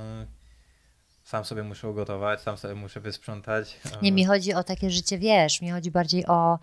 sam 1.23 1.45
sobie 1.45 1.63
muszę 1.63 1.89
ugotować, 1.89 2.41
sam 2.41 2.57
sobie 2.57 2.75
muszę 2.75 2.99
wysprzątać. 2.99 3.79
Nie, 4.01 4.11
mi 4.11 4.25
chodzi 4.25 4.53
o 4.53 4.63
takie 4.63 4.89
życie, 4.89 5.17
wiesz, 5.17 5.61
mi 5.61 5.71
chodzi 5.71 5.91
bardziej 5.91 6.25
o, 6.27 6.59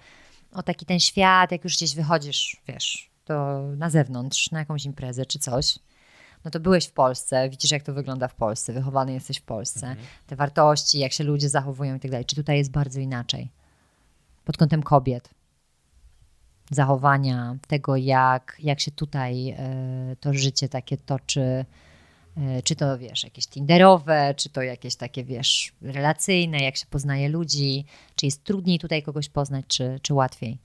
o 0.53 0.63
taki 0.63 0.87
ten 0.87 1.01
świat, 1.01 1.53
jak 1.53 1.65
już 1.65 1.77
gdzieś 1.77 1.95
wychodzisz, 1.95 2.57
wiesz, 2.69 3.11
to 3.25 3.63
na 3.77 3.91
zewnątrz, 3.91 4.51
na 4.51 4.59
jakąś 4.59 4.85
imprezę 4.85 5.27
czy 5.27 5.39
coś. 5.39 5.79
No 6.45 6.51
to 6.51 6.61
byłeś 6.61 6.87
w 6.87 6.93
Polsce, 6.93 7.49
widzisz 7.51 7.71
jak 7.71 7.83
to 7.83 7.93
wygląda 7.95 8.29
w 8.29 8.35
Polsce, 8.35 8.73
wychowany 8.73 9.13
jesteś 9.13 9.39
w 9.39 9.43
Polsce, 9.43 9.87
Mhm. 9.87 10.07
te 10.27 10.37
wartości, 10.37 10.99
jak 10.99 11.13
się 11.13 11.25
ludzie 11.25 11.49
zachowują 11.49 11.97
i 11.97 12.01
tak 12.01 12.11
dalej. 12.11 12.25
Czy 12.25 12.37
tutaj 12.37 12.59
jest 12.59 12.71
bardzo 12.71 13.01
inaczej? 13.01 13.51
Pod 14.45 14.57
kątem 14.57 14.83
kobiet, 14.83 15.31
zachowania, 16.71 17.57
tego 17.69 17.97
jak, 17.97 18.57
jak 18.63 18.81
się 18.81 18.91
tutaj 18.91 19.51
e, 19.51 20.17
to 20.21 20.35
życie 20.35 20.69
takie 20.69 20.97
toczy, 20.97 21.65
E, 22.37 22.63
Czy 22.63 22.77
to 22.77 22.99
wiesz, 22.99 23.25
jakieś 23.25 23.47
tinderowe, 23.47 24.35
czy 24.37 24.51
to 24.51 24.63
jakieś 24.63 24.97
takie 24.97 25.25
wiesz, 25.25 25.73
relacyjne, 25.83 26.59
jak 26.59 26.77
się 26.77 26.87
poznaje 26.87 27.29
ludzi, 27.29 27.85
czy 28.17 28.27
jest 28.27 28.45
trudniej 28.45 28.79
tutaj 28.79 29.03
kogoś 29.03 29.29
poznać, 29.29 29.65
czy, 29.69 29.99
czy 30.03 30.15
łatwiej? 30.15 30.59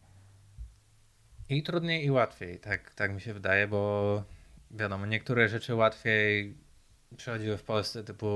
I 1.49 1.63
trudniej 1.63 2.05
i 2.05 2.11
łatwiej, 2.11 2.59
tak, 2.59 2.93
tak 2.93 3.13
mi 3.13 3.21
się 3.21 3.33
wydaje, 3.33 3.67
bo 3.67 4.23
wiadomo, 4.71 5.05
niektóre 5.05 5.49
rzeczy 5.49 5.75
łatwiej 5.75 6.57
przychodziły 7.17 7.57
w 7.57 7.63
Polsce, 7.63 8.03
typu 8.03 8.27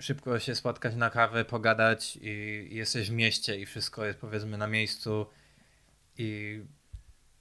szybko 0.00 0.38
się 0.38 0.54
spotkać 0.54 0.94
na 0.94 1.10
kawę, 1.10 1.44
pogadać 1.44 2.18
i 2.22 2.68
jesteś 2.70 3.10
w 3.10 3.12
mieście 3.12 3.60
i 3.60 3.66
wszystko 3.66 4.04
jest 4.04 4.18
powiedzmy 4.18 4.58
na 4.58 4.66
miejscu 4.66 5.26
i, 6.18 6.60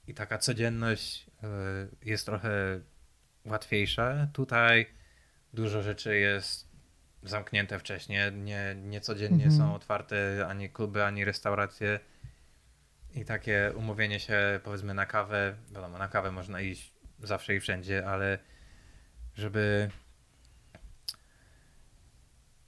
i 0.08 0.14
taka 0.14 0.38
codzienność 0.38 1.26
y, 2.04 2.10
jest 2.10 2.26
trochę 2.26 2.80
łatwiejsza. 3.46 4.28
Tutaj 4.34 4.86
dużo 5.54 5.84
rzeczy 5.84 6.20
jest 6.20 6.70
zamknięte 7.24 7.80
wcześniej, 7.80 8.34
nie, 8.34 8.76
nie 8.76 9.02
codziennie 9.02 9.46
Mhm. 9.46 9.58
są 9.58 9.76
otwarte 9.76 10.46
ani 10.50 10.70
kluby, 10.70 11.04
ani 11.04 11.26
restauracje. 11.26 12.00
I 13.16 13.26
takie 13.26 13.74
umówienie 13.76 14.20
się, 14.20 14.60
powiedzmy, 14.64 14.94
na 14.94 15.06
kawę, 15.06 15.56
wiadomo, 15.72 15.98
na 15.98 16.08
kawę 16.08 16.32
można 16.32 16.62
iść 16.62 16.94
zawsze 17.24 17.56
i 17.56 17.60
wszędzie, 17.60 18.08
ale 18.08 18.40
żeby 19.36 19.90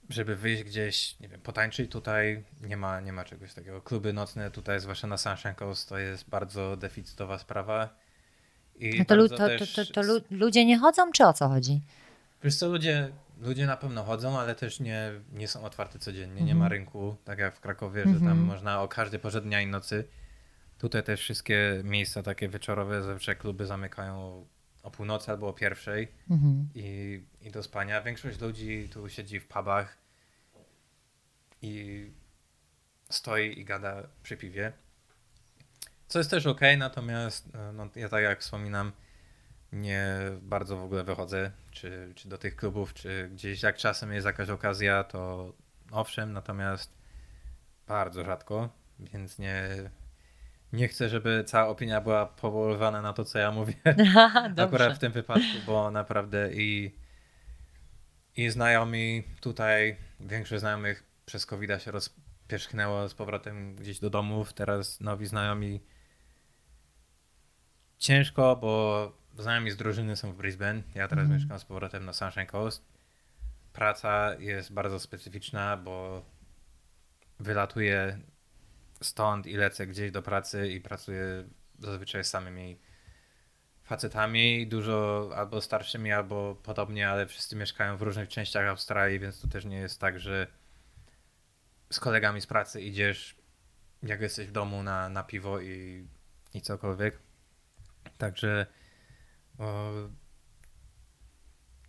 żeby 0.08 0.36
wyjść 0.36 0.64
gdzieś, 0.64 1.20
nie 1.20 1.28
wiem, 1.28 1.40
potańczyć 1.40 1.90
tutaj, 1.90 2.44
nie 2.62 2.76
ma, 2.76 3.00
nie 3.00 3.12
ma 3.12 3.24
czegoś 3.24 3.54
takiego. 3.54 3.82
Kluby 3.82 4.12
nocne 4.12 4.50
tutaj, 4.50 4.80
zwłaszcza 4.80 5.06
na 5.06 5.16
Sunshine 5.18 5.54
Coast, 5.54 5.88
to 5.88 5.98
jest 5.98 6.28
bardzo 6.28 6.76
deficytowa 6.76 7.38
sprawa. 7.38 7.88
I 8.76 8.98
No 8.98 9.04
to, 9.04 9.16
to, 9.16 9.28
to, 9.28 9.46
też 9.48 9.72
to, 9.72 9.84
to 9.86 10.02
lu- 10.02 10.20
ludzie 10.30 10.64
nie 10.64 10.78
chodzą, 10.78 11.12
czy 11.12 11.24
o 11.24 11.32
co 11.32 11.48
chodzi? 11.48 11.80
Wiesz 12.44 12.54
co, 12.56 12.68
ludzie, 12.68 13.10
ludzie 13.40 13.66
na 13.66 13.76
pewno 13.76 14.04
chodzą, 14.04 14.38
ale 14.38 14.54
też 14.54 14.80
nie, 14.80 15.10
nie 15.32 15.48
są 15.48 15.64
otwarte 15.64 15.98
codziennie. 15.98 16.34
Nie 16.34 16.40
Mhm. 16.52 16.58
ma 16.58 16.68
rynku, 16.68 17.16
tak 17.24 17.38
jak 17.38 17.56
w 17.56 17.60
Krakowie, 17.60 18.00
że 18.00 18.06
tam 18.06 18.14
Mhm. 18.14 18.38
można 18.44 18.82
o 18.82 18.88
każdej 18.88 19.20
porze 19.20 19.40
dnia 19.40 19.60
i 19.60 19.66
nocy. 19.66 20.04
Tutaj 20.78 21.02
też 21.02 21.20
wszystkie 21.20 21.80
miejsca 21.84 22.22
takie 22.22 22.48
wieczorowe, 22.48 23.02
zawsze 23.02 23.36
kluby 23.36 23.66
zamykają 23.66 24.46
o 24.82 24.90
północy 24.90 25.30
albo 25.30 25.48
o 25.48 25.52
pierwszej 25.52 26.08
Mhm. 26.30 26.68
i, 26.74 27.22
i 27.40 27.50
do 27.50 27.62
spania. 27.62 28.02
Większość 28.02 28.40
ludzi 28.40 28.88
tu 28.92 29.08
siedzi 29.08 29.40
w 29.40 29.46
pubach. 29.48 29.98
i 31.62 32.06
stoi 33.10 33.58
i 33.60 33.64
gada 33.64 34.02
przy 34.22 34.36
piwie. 34.36 34.72
Co 36.08 36.18
jest 36.18 36.30
też 36.30 36.46
ok, 36.46 36.60
natomiast 36.78 37.48
e, 37.54 37.72
no, 37.72 37.88
ja 37.96 38.08
tak 38.08 38.22
jak 38.22 38.40
wspominam, 38.40 38.92
nie 39.72 40.16
bardzo 40.42 40.76
w 40.76 40.82
ogóle 40.84 41.04
wychodzę, 41.04 41.50
czy, 41.70 42.12
czy 42.14 42.28
do 42.28 42.38
tych 42.38 42.56
klubów, 42.56 42.94
czy 42.94 43.30
gdzieś 43.32 43.62
jak 43.62 43.76
czasem 43.76 44.12
jest 44.12 44.26
jakaś 44.26 44.48
okazja, 44.48 45.04
to 45.04 45.52
owszem, 45.90 46.32
natomiast 46.32 46.92
bardzo 47.86 48.24
rzadko, 48.24 48.68
więc 48.98 49.38
nie, 49.38 49.68
nie 50.72 50.88
chcę, 50.88 51.08
żeby 51.08 51.44
cała 51.46 51.68
opinia 51.68 52.00
była 52.00 52.26
powoływana 52.26 53.02
na 53.02 53.12
to, 53.12 53.24
co 53.24 53.38
ja 53.38 53.50
mówię. 53.50 53.74
Akurat 54.56 54.96
w 54.96 54.98
tym 54.98 55.12
wypadku, 55.12 55.46
bo 55.66 55.90
naprawdę 55.90 56.52
i, 56.54 56.94
i 58.36 58.50
znajomi 58.50 59.22
tutaj, 59.40 59.96
większość 60.20 60.60
znajomych 60.60 61.04
przez 61.24 61.46
covid 61.46 61.82
się 61.82 61.90
rozpierzchnęło 61.90 63.08
z 63.08 63.14
powrotem 63.14 63.76
gdzieś 63.76 63.98
do 63.98 64.10
domów. 64.10 64.52
Teraz 64.52 65.00
nowi 65.00 65.26
znajomi 65.26 65.80
ciężko, 67.98 68.56
bo 68.56 69.12
znajomi 69.38 69.70
z 69.70 69.76
drużyny 69.76 70.16
są 70.16 70.32
w 70.32 70.36
Brisbane. 70.36 70.82
Ja 70.94 71.08
teraz 71.08 71.24
mm. 71.24 71.36
mieszkam 71.38 71.58
z 71.58 71.64
powrotem 71.64 72.04
na 72.04 72.12
Sunshine 72.12 72.46
Coast. 72.46 72.92
Praca 73.72 74.34
jest 74.34 74.72
bardzo 74.72 75.00
specyficzna, 75.00 75.76
bo 75.76 76.24
wylatuję 77.40 78.18
stąd 79.02 79.46
i 79.46 79.56
lecę 79.56 79.86
gdzieś 79.86 80.10
do 80.10 80.22
pracy 80.22 80.68
i 80.68 80.80
pracuję 80.80 81.44
zazwyczaj 81.78 82.24
z 82.24 82.28
samymi 82.28 82.78
facetami, 83.82 84.66
dużo 84.66 85.30
albo 85.36 85.60
starszymi, 85.60 86.12
albo 86.12 86.54
podobnie, 86.62 87.08
ale 87.08 87.26
wszyscy 87.26 87.56
mieszkają 87.56 87.96
w 87.96 88.02
różnych 88.02 88.28
częściach 88.28 88.66
Australii, 88.66 89.18
więc 89.18 89.40
to 89.40 89.48
też 89.48 89.64
nie 89.64 89.76
jest 89.76 90.00
tak, 90.00 90.20
że 90.20 90.46
z 91.90 92.00
kolegami 92.00 92.40
z 92.40 92.46
pracy 92.46 92.80
idziesz, 92.80 93.36
jak 94.02 94.20
jesteś 94.20 94.46
w 94.46 94.52
domu 94.52 94.82
na, 94.82 95.08
na 95.08 95.22
piwo 95.22 95.60
i, 95.60 96.06
i 96.54 96.60
cokolwiek. 96.60 97.18
Także 98.18 98.66
o, 99.58 99.92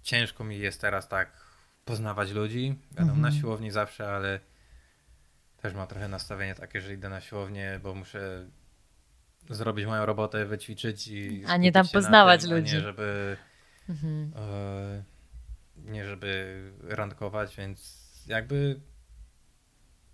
ciężko 0.04 0.44
mi 0.44 0.60
jest 0.60 0.82
teraz 0.82 1.08
tak 1.08 1.46
poznawać 1.86 2.32
ludzi. 2.32 2.80
Wiadomo, 2.92 3.14
mhm. 3.14 3.22
na 3.22 3.32
siłowni 3.42 3.72
zawsze, 3.72 4.16
ale 4.16 4.40
też 5.64 5.74
mam 5.74 5.88
trochę 5.88 6.08
nastawienie 6.08 6.56
takie, 6.56 6.82
że 6.82 6.94
idę 6.94 7.10
na 7.10 7.22
siłownię, 7.22 7.80
bo 7.84 7.96
muszę 7.96 8.50
zrobić 9.50 9.86
moją 9.86 10.06
robotę, 10.06 10.46
wyćwiczyć 10.46 11.08
i. 11.08 11.46
A 11.48 11.58
nie 11.58 11.72
tam 11.72 11.88
poznawać 11.94 12.42
tym, 12.42 12.52
ludzi. 12.52 12.76
nie, 12.76 12.82
żeby. 12.82 13.38
Mhm. 13.90 14.34
E, 14.36 15.04
nie, 15.78 16.06
żeby 16.06 16.62
randkować, 16.84 17.56
więc 17.56 18.04
jakby 18.28 18.80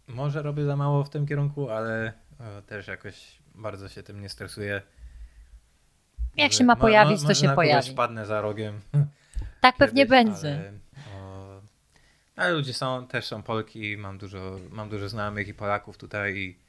może 0.08 0.42
robię 0.42 0.66
za 0.66 0.76
mało 0.76 1.04
w 1.04 1.10
tym 1.10 1.28
kierunku, 1.28 1.70
ale 1.70 2.14
e, 2.40 2.62
też 2.62 2.88
jakoś 2.88 3.40
bardzo 3.56 3.90
się 3.90 4.04
tym 4.04 4.22
nie 4.22 4.30
stresuję. 4.30 4.82
Jak 6.36 6.54
się 6.54 6.64
ma 6.64 6.76
pojawić, 6.76 7.24
to 7.24 7.34
się 7.34 7.50
pojawi. 7.50 7.92
spadnę 7.92 8.26
za 8.26 8.42
rogiem. 8.42 8.82
Tak 9.62 9.76
kiedyś, 9.78 9.78
pewnie 9.78 10.06
będzie. 10.06 10.54
Ale, 10.54 10.72
ale 12.40 12.52
ludzie 12.52 12.74
są, 12.74 13.08
też 13.08 13.26
są 13.26 13.44
Polki, 13.44 13.98
mam 13.98 14.18
dużo, 14.18 14.60
mam 14.70 14.90
dużo 14.90 15.10
znajomych 15.10 15.48
i 15.48 15.54
Polaków 15.54 15.98
tutaj 15.98 16.38
i, 16.38 16.60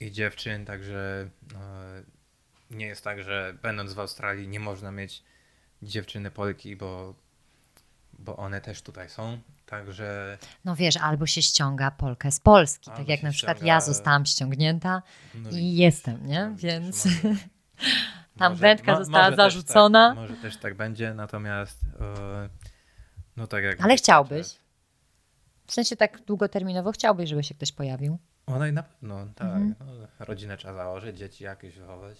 i 0.00 0.12
dziewczyn, 0.12 0.64
także 0.64 1.28
nie 2.70 2.86
jest 2.86 3.04
tak, 3.04 3.22
że 3.22 3.56
będąc 3.62 3.92
w 3.92 3.98
Australii 3.98 4.48
nie 4.48 4.60
można 4.60 4.92
mieć 4.92 5.22
dziewczyny 5.82 6.30
Polki, 6.30 6.76
bo, 6.76 7.14
bo 8.18 8.36
one 8.36 8.60
też 8.60 8.82
tutaj 8.82 9.08
są. 9.08 9.38
Także. 9.66 10.38
No 10.64 10.76
wiesz, 10.76 10.96
albo 10.96 11.26
się 11.26 11.42
ściąga 11.42 11.90
Polkę 11.90 12.32
z 12.32 12.40
Polski, 12.40 12.90
tak 12.90 13.08
jak 13.08 13.22
na 13.22 13.30
przykład 13.30 13.56
ściąga... 13.56 13.72
ja 13.72 13.80
zostałam 13.80 14.26
ściągnięta 14.26 15.02
no 15.34 15.50
i, 15.50 15.76
jestem, 15.76 16.26
nie? 16.26 16.46
No 16.46 16.56
Więc. 16.56 17.04
Może, 17.04 17.18
Tam 18.38 18.52
może, 18.52 18.60
wędka 18.60 18.96
została 18.96 19.36
zarzucona. 19.36 20.08
Też 20.08 20.16
tak, 20.16 20.30
może 20.30 20.42
też 20.42 20.56
tak 20.56 20.74
będzie, 20.74 21.14
natomiast 21.14 21.80
e, 22.00 22.48
no 23.36 23.46
tak 23.46 23.64
jak. 23.64 23.80
Ale 23.80 23.96
chciałbyś. 23.96 24.65
W 25.66 25.72
sensie 25.72 25.96
tak 25.96 26.20
długoterminowo 26.20 26.92
chciałbyś, 26.92 27.30
żeby 27.30 27.44
się 27.44 27.54
ktoś 27.54 27.72
pojawił. 27.72 28.18
Ona 28.46 28.68
i 28.68 28.72
na 28.72 28.82
pewno, 28.82 29.26
tak. 29.34 29.46
Mhm. 29.46 29.74
No, 29.80 30.06
rodzinę 30.18 30.56
trzeba 30.56 30.74
założyć, 30.74 31.18
dzieci 31.18 31.44
jakieś 31.44 31.78
wychować. 31.78 32.18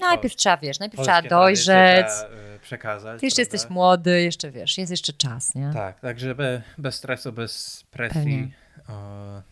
Najpierw 0.00 0.36
trzeba, 0.36 0.56
wiesz, 0.56 0.78
najpierw 0.78 1.02
trzeba 1.02 1.22
dojrzeć. 1.22 2.06
Trzeba, 2.06 2.58
przekazać. 2.62 3.20
Ty 3.20 3.26
jeszcze 3.26 3.42
prawda? 3.42 3.54
jesteś 3.54 3.70
młody, 3.70 4.22
jeszcze 4.22 4.50
wiesz, 4.50 4.78
jest 4.78 4.90
jeszcze 4.90 5.12
czas, 5.12 5.54
nie? 5.54 5.70
Tak, 5.72 6.00
także 6.00 6.34
be, 6.34 6.62
bez 6.78 6.94
stresu, 6.94 7.32
bez 7.32 7.84
presji. 7.90 8.52
O, 8.88 9.42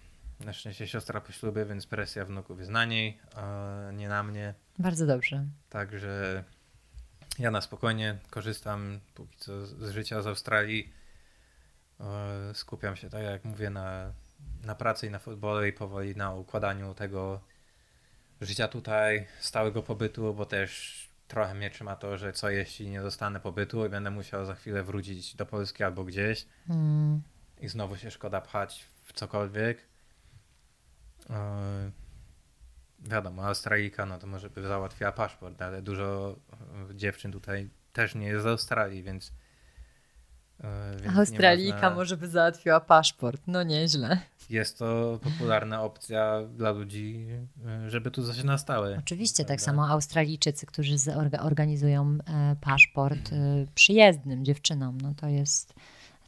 na 0.40 0.52
szczęście 0.52 0.86
siostra 0.86 1.20
po 1.20 1.32
ślubie, 1.32 1.64
więc 1.64 1.86
presja 1.86 2.24
wnuków 2.24 2.58
jest 2.58 2.70
na 2.70 2.84
niej, 2.84 3.18
a 3.36 3.66
nie 3.92 4.08
na 4.08 4.22
mnie. 4.22 4.54
Bardzo 4.78 5.06
dobrze. 5.06 5.44
Także 5.68 6.44
ja 7.38 7.50
na 7.50 7.60
spokojnie 7.60 8.18
korzystam 8.30 9.00
póki 9.14 9.36
co 9.38 9.66
z 9.66 9.90
życia 9.90 10.22
z 10.22 10.26
Australii. 10.26 10.92
Skupiam 12.54 12.96
się, 12.96 13.10
tak 13.10 13.22
jak 13.22 13.44
mówię, 13.44 13.70
na, 13.70 14.12
na 14.64 14.74
pracy 14.74 15.06
i 15.06 15.10
na 15.10 15.18
futbolu 15.18 15.66
i 15.66 15.72
powoli 15.72 16.16
na 16.16 16.34
układaniu 16.34 16.94
tego 16.94 17.40
życia 18.40 18.68
tutaj, 18.68 19.26
stałego 19.40 19.82
pobytu, 19.82 20.34
bo 20.34 20.46
też 20.46 21.08
trochę 21.28 21.54
mnie 21.54 21.70
trzyma 21.70 21.96
to, 21.96 22.18
że 22.18 22.32
co 22.32 22.50
jeśli 22.50 22.90
nie 22.90 23.00
dostanę 23.00 23.40
pobytu 23.40 23.86
i 23.86 23.88
będę 23.88 24.10
musiał 24.10 24.44
za 24.44 24.54
chwilę 24.54 24.82
wrócić 24.82 25.36
do 25.36 25.46
Polski 25.46 25.84
albo 25.84 26.04
gdzieś 26.04 26.46
mm. 26.68 27.22
i 27.60 27.68
znowu 27.68 27.96
się 27.96 28.10
szkoda 28.10 28.40
pchać 28.40 28.86
w 29.04 29.12
cokolwiek. 29.12 29.78
E, 31.30 31.90
wiadomo, 32.98 33.46
Australijka, 33.46 34.06
no 34.06 34.18
to 34.18 34.26
może 34.26 34.50
by 34.50 34.62
załatwiła 34.62 35.12
paszport, 35.12 35.62
ale 35.62 35.82
dużo 35.82 36.36
e, 36.90 36.96
dziewczyn 36.96 37.32
tutaj 37.32 37.70
też 37.92 38.14
nie 38.14 38.26
jest 38.26 38.42
z 38.42 38.46
Australii, 38.46 39.02
więc. 39.02 39.32
E, 40.64 40.96
więc 41.02 41.18
Australijka 41.18 41.74
można... 41.74 41.90
może 41.90 42.16
by 42.16 42.28
załatwiła 42.28 42.80
paszport, 42.80 43.42
no 43.46 43.62
nieźle. 43.62 44.18
Jest 44.50 44.78
to 44.78 45.18
popularna 45.22 45.82
opcja 45.82 46.40
dla 46.56 46.70
ludzi, 46.70 47.26
żeby 47.88 48.10
tu 48.10 48.26
coś 48.26 48.44
na 48.44 48.58
stałe. 48.58 48.96
Oczywiście, 48.98 49.44
tak 49.44 49.60
samo 49.60 49.88
Australijczycy, 49.88 50.66
którzy 50.66 50.96
organizują 51.40 52.18
paszport 52.60 53.30
przyjezdnym 53.74 54.44
dziewczynom, 54.44 55.00
no 55.00 55.14
to 55.16 55.28
jest 55.28 55.74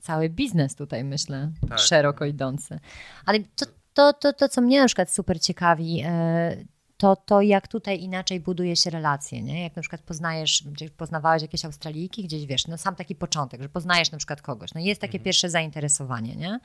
cały 0.00 0.28
biznes 0.28 0.74
tutaj, 0.74 1.04
myślę, 1.04 1.52
tak. 1.68 1.78
szeroko 1.78 2.24
idący. 2.24 2.80
Ale 3.26 3.38
to, 3.56 3.66
to, 3.94 4.12
to, 4.12 4.32
to, 4.32 4.48
co 4.48 4.60
mnie 4.60 4.80
na 4.80 4.86
przykład 4.86 5.10
super 5.10 5.40
ciekawi, 5.40 6.02
e, 6.06 6.56
to, 7.02 7.16
to 7.16 7.40
jak 7.40 7.68
tutaj 7.68 8.00
inaczej 8.00 8.40
buduje 8.40 8.76
się 8.76 8.90
relacje, 8.90 9.42
nie? 9.42 9.62
Jak 9.62 9.76
na 9.76 9.82
przykład 9.82 10.02
poznajesz, 10.02 10.64
gdzieś 10.66 10.90
poznawałeś 10.90 11.42
jakieś 11.42 11.64
Australijki, 11.64 12.24
gdzieś 12.24 12.46
wiesz, 12.46 12.66
no 12.66 12.78
sam 12.78 12.96
taki 12.96 13.14
początek, 13.14 13.62
że 13.62 13.68
poznajesz 13.68 14.10
na 14.10 14.18
przykład 14.18 14.42
kogoś, 14.42 14.74
no 14.74 14.80
jest 14.80 15.00
takie 15.00 15.18
mhm. 15.18 15.24
pierwsze 15.24 15.50
zainteresowanie, 15.50 16.36
nie? 16.36 16.60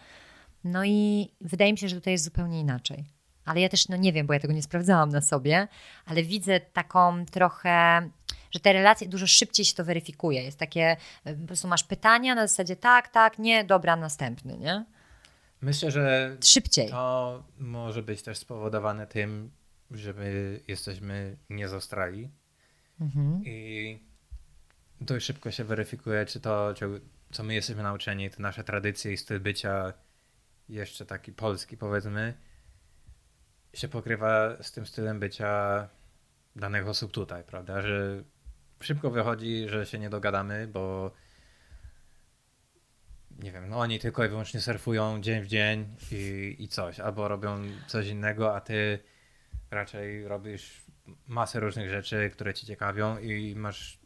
No 0.63 0.85
i 0.85 1.29
wydaje 1.41 1.71
mi 1.71 1.77
się, 1.77 1.89
że 1.89 1.95
tutaj 1.95 2.13
jest 2.13 2.23
zupełnie 2.23 2.59
inaczej. 2.59 3.05
Ale 3.45 3.61
ja 3.61 3.69
też, 3.69 3.89
no 3.89 3.95
nie 3.95 4.13
wiem, 4.13 4.27
bo 4.27 4.33
ja 4.33 4.39
tego 4.39 4.53
nie 4.53 4.63
sprawdzałam 4.63 5.09
na 5.09 5.21
sobie, 5.21 5.67
ale 6.05 6.23
widzę 6.23 6.59
taką 6.59 7.25
trochę, 7.25 8.09
że 8.51 8.59
te 8.59 8.73
relacje 8.73 9.07
dużo 9.07 9.27
szybciej 9.27 9.65
się 9.65 9.75
to 9.75 9.85
weryfikuje. 9.85 10.43
Jest 10.43 10.59
takie, 10.59 10.97
e, 11.25 11.35
po 11.35 11.47
prostu 11.47 11.67
masz 11.67 11.83
pytania 11.83 12.35
na 12.35 12.47
zasadzie 12.47 12.75
tak, 12.75 13.07
tak, 13.07 13.39
nie, 13.39 13.63
dobra, 13.63 13.95
następny, 13.95 14.57
nie? 14.57 14.85
Myślę, 15.61 15.91
że 15.91 16.37
szybciej. 16.43 16.89
To 16.89 17.43
może 17.59 18.03
być 18.03 18.21
też 18.21 18.37
spowodowane 18.37 19.07
tym, 19.07 19.51
że 19.91 20.13
my 20.13 20.59
jesteśmy 20.67 21.37
nie 21.49 21.67
z 21.67 21.73
Australii 21.73 22.31
mhm. 23.01 23.41
i 23.45 23.99
dość 25.01 25.25
szybko 25.25 25.51
się 25.51 25.63
weryfikuje, 25.63 26.25
czy 26.25 26.39
to, 26.39 26.73
co 27.31 27.43
my 27.43 27.53
jesteśmy 27.53 27.83
nauczeni, 27.83 28.29
te 28.29 28.41
nasze 28.41 28.63
tradycje 28.63 29.13
i 29.13 29.17
styl 29.17 29.39
bycia, 29.39 29.93
jeszcze 30.69 31.05
taki 31.05 31.31
polski 31.31 31.77
powiedzmy, 31.77 32.33
się 33.73 33.87
pokrywa 33.87 34.63
z 34.63 34.71
tym 34.71 34.85
stylem 34.85 35.19
bycia 35.19 35.89
danych 36.55 36.87
osób 36.87 37.11
tutaj, 37.11 37.43
prawda? 37.43 37.81
Że 37.81 38.23
szybko 38.79 39.11
wychodzi, 39.11 39.65
że 39.69 39.85
się 39.85 39.99
nie 39.99 40.09
dogadamy, 40.09 40.67
bo 40.67 41.11
nie 43.39 43.51
wiem, 43.51 43.69
no 43.69 43.79
oni 43.79 43.99
tylko 43.99 44.25
i 44.25 44.29
wyłącznie 44.29 44.61
surfują 44.61 45.21
dzień 45.21 45.43
w 45.43 45.47
dzień 45.47 45.95
i, 46.11 46.55
i 46.59 46.67
coś, 46.67 46.99
albo 46.99 47.27
robią 47.27 47.57
coś 47.87 48.07
innego, 48.07 48.55
a 48.55 48.61
ty 48.61 48.99
raczej 49.71 50.27
robisz 50.27 50.81
masę 51.27 51.59
różnych 51.59 51.89
rzeczy, 51.89 52.29
które 52.33 52.53
ci 52.53 52.65
ciekawią 52.65 53.17
i 53.17 53.55
masz 53.55 53.99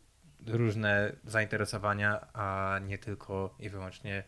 różne 0.47 1.15
zainteresowania, 1.25 2.27
a 2.33 2.79
nie 2.85 2.97
tylko 2.97 3.55
i 3.59 3.69
wyłącznie 3.69 4.23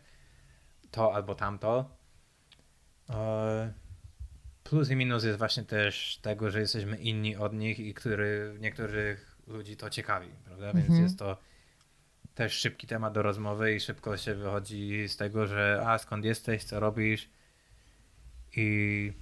to 0.90 1.14
albo 1.14 1.34
tamto. 1.34 1.96
E, 3.10 3.72
plus 4.64 4.90
i 4.90 4.96
minus 4.96 5.24
jest 5.24 5.38
właśnie 5.38 5.62
też 5.62 6.18
tego, 6.22 6.50
że 6.50 6.60
jesteśmy 6.60 6.96
inni 6.96 7.36
od 7.36 7.52
nich 7.52 7.78
i 7.78 7.94
który 7.94 8.56
niektórych 8.60 9.38
ludzi 9.46 9.76
to 9.76 9.90
ciekawi, 9.90 10.28
prawda? 10.44 10.72
Więc 10.72 10.86
mhm. 10.86 11.02
jest 11.02 11.18
to 11.18 11.38
też 12.34 12.52
szybki 12.52 12.86
temat 12.86 13.14
do 13.14 13.22
rozmowy 13.22 13.74
i 13.74 13.80
szybko 13.80 14.16
się 14.16 14.34
wychodzi 14.34 15.08
z 15.08 15.16
tego, 15.16 15.46
że 15.46 15.82
a 15.86 15.98
skąd 15.98 16.24
jesteś, 16.24 16.64
co 16.64 16.80
robisz 16.80 17.28
I, 18.56 19.12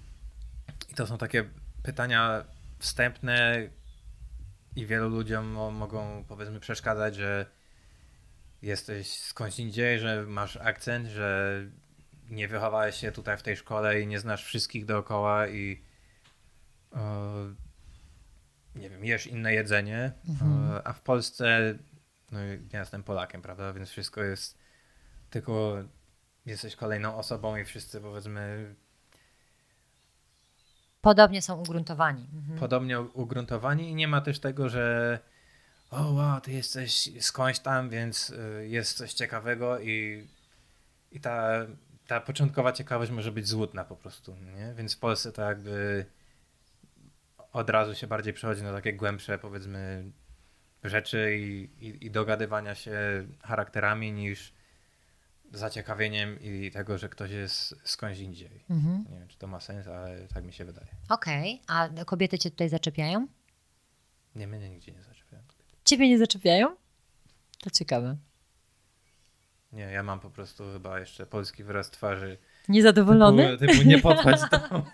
I 0.90 0.94
to 0.94 1.06
są 1.06 1.18
takie 1.18 1.44
pytania 1.82 2.44
wstępne 2.78 3.68
i 4.76 4.86
wielu 4.86 5.08
ludziom 5.08 5.46
mo- 5.46 5.70
mogą 5.70 6.24
powiedzmy 6.28 6.60
przeszkadzać, 6.60 7.16
że 7.16 7.46
jesteś 8.62 9.20
skądś 9.20 9.58
indziej, 9.58 9.98
że 9.98 10.22
masz 10.22 10.56
akcent, 10.56 11.08
że 11.08 11.60
nie 12.30 12.48
wychowałeś 12.48 12.96
się 12.96 13.12
tutaj 13.12 13.38
w 13.38 13.42
tej 13.42 13.56
szkole 13.56 14.00
i 14.00 14.06
nie 14.06 14.20
znasz 14.20 14.44
wszystkich 14.44 14.84
dookoła 14.84 15.48
i 15.48 15.82
e, 16.92 17.54
nie 18.74 18.90
wiem, 18.90 19.04
jesz 19.04 19.26
inne 19.26 19.54
jedzenie, 19.54 20.12
e, 20.42 20.86
a 20.86 20.92
w 20.92 21.02
Polsce 21.02 21.74
no 22.32 22.38
ja 22.72 22.80
jestem 22.80 23.02
Polakiem, 23.02 23.42
prawda, 23.42 23.72
więc 23.72 23.90
wszystko 23.90 24.22
jest 24.22 24.58
tylko 25.30 25.84
jesteś 26.46 26.76
kolejną 26.76 27.16
osobą 27.16 27.56
i 27.56 27.64
wszyscy 27.64 28.00
powiedzmy 28.00 28.74
Podobnie 31.02 31.42
są 31.42 31.60
ugruntowani. 31.60 32.26
Mhm. 32.34 32.58
podobnie 32.58 33.00
ugruntowani 33.00 33.90
i 33.90 33.94
nie 33.94 34.08
ma 34.08 34.20
też 34.20 34.38
tego, 34.38 34.68
że 34.68 35.18
o 35.90 36.12
wow, 36.12 36.40
ty 36.40 36.52
jesteś 36.52 37.10
skądś 37.20 37.58
tam, 37.58 37.90
więc 37.90 38.30
y, 38.30 38.68
jest 38.68 38.96
coś 38.96 39.12
ciekawego 39.12 39.80
i, 39.80 40.26
i 41.12 41.20
ta, 41.20 41.66
ta 42.06 42.20
początkowa 42.20 42.72
ciekawość 42.72 43.10
może 43.10 43.32
być 43.32 43.48
złudna 43.48 43.84
po 43.84 43.96
prostu, 43.96 44.36
nie? 44.56 44.74
Więc 44.74 44.94
w 44.94 44.98
Polsce 44.98 45.32
to 45.32 45.42
jakby 45.42 46.06
od 47.52 47.70
razu 47.70 47.94
się 47.94 48.06
bardziej 48.06 48.32
przechodzi 48.32 48.62
na 48.62 48.72
takie 48.72 48.92
głębsze 48.92 49.38
powiedzmy 49.38 50.12
rzeczy 50.84 51.36
i, 51.36 51.70
i, 51.86 52.06
i 52.06 52.10
dogadywania 52.10 52.74
się 52.74 53.26
charakterami 53.42 54.12
niż 54.12 54.52
zaciekawieniem 55.52 56.40
i 56.40 56.70
tego, 56.70 56.98
że 56.98 57.08
ktoś 57.08 57.30
jest 57.30 57.74
skądś 57.84 58.18
indziej. 58.18 58.64
Mhm. 58.70 59.04
Nie 59.10 59.18
wiem, 59.18 59.28
czy 59.28 59.38
to 59.38 59.46
ma 59.46 59.60
sens, 59.60 59.86
ale 59.86 60.28
tak 60.28 60.44
mi 60.44 60.52
się 60.52 60.64
wydaje. 60.64 60.88
Okej, 61.08 61.62
a 61.66 61.88
kobiety 62.06 62.38
cię 62.38 62.50
tutaj 62.50 62.68
zaczepiają? 62.68 63.26
Nie, 64.34 64.46
mnie 64.46 64.68
nigdzie 64.68 64.92
nie 64.92 65.02
zaczepiają. 65.02 65.42
Ciebie 65.84 66.08
nie 66.08 66.18
zaczepiają? 66.18 66.76
To 67.60 67.70
ciekawe. 67.70 68.16
Nie, 69.72 69.82
ja 69.82 70.02
mam 70.02 70.20
po 70.20 70.30
prostu 70.30 70.72
chyba 70.72 71.00
jeszcze 71.00 71.26
polski 71.26 71.64
wyraz 71.64 71.90
twarzy. 71.90 72.38
Niezadowolony? 72.68 73.58
Typu, 73.58 73.72
typu 73.72 73.88
nie 73.88 73.98
podchodź 73.98 74.40
do 74.50 74.58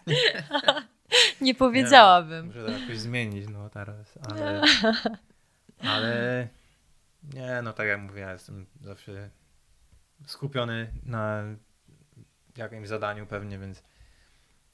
Nie 1.41 1.55
powiedziałabym. 1.55 2.47
Muszę 2.47 2.65
to 2.65 2.71
jakoś 2.71 2.99
zmienić, 2.99 3.49
no 3.49 3.71
teraz, 3.71 4.19
ale... 4.31 4.63
Ale... 5.95 6.49
Nie, 7.35 7.61
no 7.63 7.73
tak 7.73 7.87
jak 7.87 8.01
mówię, 8.01 8.21
ja 8.21 8.33
jestem 8.33 8.67
zawsze 8.81 9.31
skupiony 10.27 10.93
na 11.05 11.43
jakimś 12.57 12.89
zadaniu 12.89 13.27
pewnie, 13.27 13.59
więc... 13.59 13.83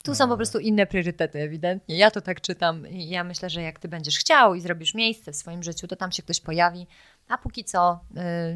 Tu 0.03 0.15
są 0.15 0.25
no, 0.25 0.33
po 0.33 0.37
prostu 0.37 0.59
inne 0.59 0.87
priorytety, 0.87 1.41
ewidentnie. 1.41 1.97
Ja 1.97 2.11
to 2.11 2.21
tak 2.21 2.41
czytam 2.41 2.89
i 2.89 3.09
ja 3.09 3.25
myślę, 3.25 3.51
że 3.51 3.63
jak 3.63 3.79
ty 3.79 3.89
będziesz 3.89 4.19
chciał 4.19 4.55
i 4.55 4.61
zrobisz 4.61 4.95
miejsce 4.95 5.33
w 5.33 5.37
swoim 5.37 5.63
życiu, 5.63 5.87
to 5.89 5.97
tam 5.97 6.13
się 6.13 6.23
ktoś 6.23 6.41
pojawi. 6.41 6.87
A 7.29 7.39
póki 7.39 7.65
co, 7.65 8.01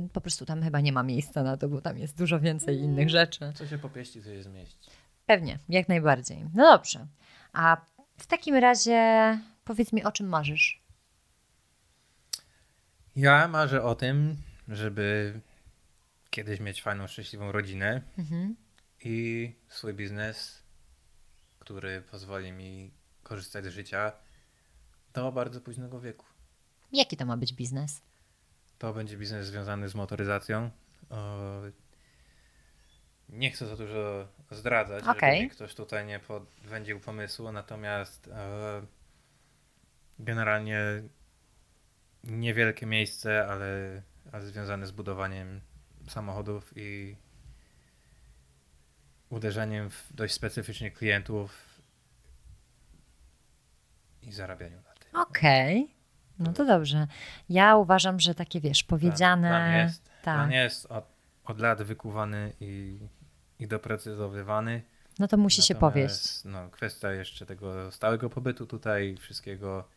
y, 0.04 0.08
po 0.12 0.20
prostu 0.20 0.46
tam 0.46 0.62
chyba 0.62 0.80
nie 0.80 0.92
ma 0.92 1.02
miejsca 1.02 1.42
na 1.42 1.56
to, 1.56 1.68
bo 1.68 1.80
tam 1.80 1.98
jest 1.98 2.18
dużo 2.18 2.40
więcej 2.40 2.78
innych 2.78 3.10
rzeczy. 3.10 3.52
Co 3.54 3.66
się 3.66 3.78
popieści, 3.78 4.22
to 4.22 4.28
się 4.28 4.42
zmieści. 4.42 4.90
Pewnie, 5.26 5.58
jak 5.68 5.88
najbardziej. 5.88 6.44
No 6.54 6.76
dobrze. 6.76 7.06
A 7.52 7.76
w 8.18 8.26
takim 8.26 8.54
razie 8.54 9.38
powiedz 9.64 9.92
mi, 9.92 10.04
o 10.04 10.12
czym 10.12 10.28
marzysz? 10.28 10.82
Ja 13.16 13.48
marzę 13.48 13.82
o 13.82 13.94
tym, 13.94 14.36
żeby 14.68 15.40
kiedyś 16.30 16.60
mieć 16.60 16.82
fajną, 16.82 17.06
szczęśliwą 17.06 17.52
rodzinę 17.52 18.02
Mhm. 18.18 18.56
i 19.04 19.54
swój 19.68 19.94
biznes, 19.94 20.62
który 21.58 22.02
pozwoli 22.02 22.52
mi 22.52 22.90
korzystać 23.22 23.64
z 23.64 23.68
życia 23.68 24.12
do 25.12 25.32
bardzo 25.32 25.60
późnego 25.60 26.00
wieku. 26.00 26.26
Jaki 26.92 27.16
to 27.16 27.26
ma 27.26 27.36
być 27.36 27.54
biznes? 27.54 28.02
To 28.78 28.94
będzie 28.94 29.16
biznes 29.16 29.46
związany 29.46 29.88
z 29.88 29.94
motoryzacją. 29.94 30.70
Nie 33.28 33.50
chcę 33.50 33.66
za 33.66 33.76
dużo 33.76 34.28
zdradzać, 34.50 35.04
Okej. 35.04 35.40
żeby 35.42 35.54
ktoś 35.54 35.74
tutaj 35.74 36.06
nie 36.06 36.20
podwędził 36.20 37.00
pomysłu, 37.00 37.52
natomiast 37.52 38.28
e, 38.28 38.82
generalnie 40.18 40.80
niewielkie 42.24 42.86
miejsce, 42.86 43.46
ale, 43.48 44.02
ale 44.32 44.46
związane 44.46 44.86
z 44.86 44.90
budowaniem 44.90 45.60
samochodów 46.08 46.72
i 46.76 47.16
uderzeniem 49.30 49.90
w 49.90 50.12
dość 50.14 50.34
specyficznych 50.34 50.94
klientów 50.94 51.80
i 54.22 54.32
zarabianiu 54.32 54.76
na 54.76 54.94
tym. 54.94 55.20
Okej. 55.20 55.94
No 56.38 56.52
to 56.52 56.64
dobrze. 56.64 57.06
Ja 57.48 57.76
uważam, 57.76 58.20
że 58.20 58.34
takie, 58.34 58.60
wiesz, 58.60 58.84
powiedziane... 58.84 59.48
Plan, 59.48 59.70
plan 59.70 59.82
jest, 59.82 60.04
tak. 60.04 60.34
plan 60.34 60.52
jest 60.52 60.86
od, 60.86 61.04
od 61.44 61.60
lat 61.60 61.82
wykuwany 61.82 62.52
i, 62.60 62.98
i 63.58 63.68
doprecyzowywany. 63.68 64.82
No 65.18 65.28
to 65.28 65.36
musi 65.36 65.62
się 65.62 65.74
Natomiast, 65.74 65.94
powieść. 65.94 66.44
No, 66.44 66.70
kwestia 66.70 67.12
jeszcze 67.12 67.46
tego 67.46 67.92
stałego 67.92 68.30
pobytu 68.30 68.66
tutaj, 68.66 69.16
wszystkiego, 69.20 69.88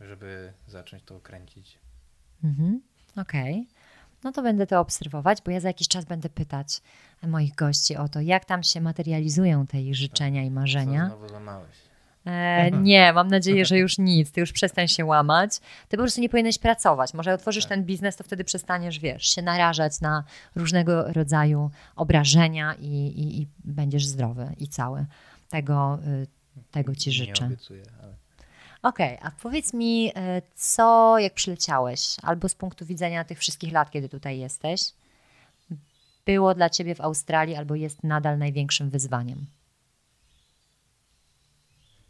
żeby 0.00 0.52
zacząć 0.66 1.02
to 1.04 1.20
kręcić. 1.20 1.78
Mhm. 2.44 2.80
Okej. 3.16 3.66
No 4.24 4.32
to 4.32 4.42
będę 4.42 4.66
to 4.66 4.80
obserwować, 4.80 5.38
bo 5.44 5.50
ja 5.50 5.60
za 5.60 5.68
jakiś 5.68 5.88
czas 5.88 6.04
będę 6.04 6.28
pytać 6.28 6.80
moich 7.22 7.54
gości 7.54 7.96
o 7.96 8.08
to, 8.08 8.20
jak 8.20 8.44
tam 8.44 8.62
się 8.62 8.80
materializują 8.80 9.66
te 9.66 9.80
ich 9.82 9.96
życzenia 9.96 10.42
i 10.42 10.48
Co 10.48 10.52
marzenia. 10.54 11.06
znowu 11.06 11.28
złamałeś? 11.28 11.70
E, 12.26 12.70
nie, 12.70 13.12
mam 13.12 13.28
nadzieję, 13.28 13.64
że 13.64 13.78
już 13.78 13.98
nic. 13.98 14.32
Ty 14.32 14.40
już 14.40 14.52
przestań 14.52 14.88
się 14.88 15.04
łamać. 15.04 15.58
Ty 15.88 15.96
po 15.96 16.02
prostu 16.02 16.20
nie 16.20 16.28
powinieneś 16.28 16.58
pracować. 16.58 17.14
Może 17.14 17.34
otworzysz 17.34 17.64
Tak. 17.64 17.68
ten 17.68 17.84
biznes, 17.84 18.16
to 18.16 18.24
wtedy 18.24 18.44
przestaniesz, 18.44 18.98
wiesz, 18.98 19.26
się 19.26 19.42
narażać 19.42 20.00
na 20.00 20.24
różnego 20.56 21.12
rodzaju 21.12 21.70
obrażenia 21.96 22.74
i, 22.74 22.86
i, 22.86 23.40
i 23.42 23.46
będziesz 23.64 24.06
zdrowy 24.06 24.48
i 24.58 24.68
cały. 24.68 25.06
Tego, 25.48 25.98
y, 26.22 26.26
tego 26.70 26.94
ci 26.94 27.10
Nie 27.10 27.16
życzę. 27.16 27.46
obiecuję, 27.46 27.82
ale 28.02 28.14
Okej, 28.82 29.18
a 29.22 29.30
powiedz 29.30 29.74
mi, 29.74 30.12
e, 30.16 30.42
co 30.54 31.18
jak 31.18 31.34
przyleciałeś, 31.34 32.16
albo 32.22 32.48
z 32.48 32.54
punktu 32.54 32.86
widzenia 32.86 33.24
tych 33.24 33.38
wszystkich 33.38 33.72
lat, 33.72 33.90
kiedy 33.90 34.08
tutaj 34.08 34.38
jesteś, 34.38 34.80
było 36.26 36.54
dla 36.54 36.70
ciebie 36.70 36.94
w 36.94 37.00
Australii, 37.00 37.56
albo 37.56 37.74
jest 37.74 38.04
nadal 38.04 38.38
największym 38.38 38.90
wyzwaniem? 38.90 39.46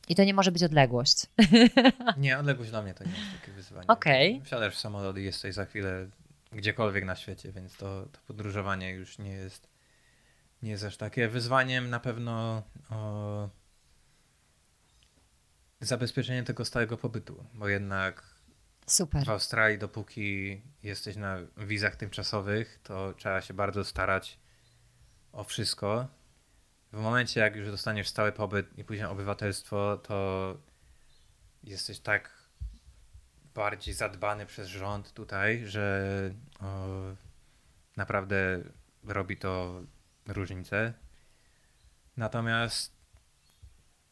I 0.08 0.14
to 0.14 0.24
nie 0.24 0.34
może 0.34 0.52
być 0.52 0.62
odległość. 0.62 1.26
nie, 2.16 2.38
odległość 2.38 2.70
dla 2.70 2.82
mnie 2.82 2.94
to 2.94 3.04
nie 3.04 3.10
jest 3.10 3.40
takie 3.40 3.52
wyzwanie. 3.52 3.86
Okej. 3.86 4.42
Wsiadasz 4.44 4.74
w 4.74 4.78
samolot 4.78 5.18
i 5.18 5.24
jesteś 5.24 5.54
za 5.54 5.64
chwilę 5.64 6.06
gdziekolwiek 6.52 7.04
na 7.04 7.16
świecie, 7.16 7.52
więc 7.52 7.76
to, 7.76 8.06
to 8.12 8.18
podróżowanie 8.26 8.90
już 8.90 9.18
nie 9.18 9.30
jest, 9.30 9.68
nie 10.62 10.70
jest 10.70 10.84
aż 10.84 10.96
takie. 10.96 11.28
Wyzwaniem 11.28 11.90
na 11.90 12.00
pewno 12.00 12.62
o, 12.90 13.48
zabezpieczenie 15.82 16.42
tego 16.42 16.64
stałego 16.64 16.96
pobytu, 16.96 17.46
bo 17.54 17.68
jednak 17.68 18.22
Super. 18.86 19.26
w 19.26 19.28
Australii, 19.28 19.78
dopóki 19.78 20.62
jesteś 20.82 21.16
na 21.16 21.38
wizach 21.56 21.96
tymczasowych, 21.96 22.80
to 22.82 23.14
trzeba 23.14 23.40
się 23.40 23.54
bardzo 23.54 23.84
starać 23.84 24.38
o 25.32 25.44
wszystko. 25.44 26.08
W 26.92 27.00
momencie, 27.00 27.40
jak 27.40 27.56
już 27.56 27.70
dostaniesz 27.70 28.08
stały 28.08 28.32
pobyt 28.32 28.78
i 28.78 28.84
później 28.84 29.06
obywatelstwo, 29.06 29.96
to 29.96 30.56
jesteś 31.64 32.00
tak 32.00 32.30
bardziej 33.54 33.94
zadbany 33.94 34.46
przez 34.46 34.68
rząd 34.68 35.12
tutaj, 35.12 35.66
że 35.66 36.04
o, 36.60 36.86
naprawdę 37.96 38.60
robi 39.04 39.36
to 39.36 39.82
różnicę. 40.26 40.92
Natomiast 42.16 43.01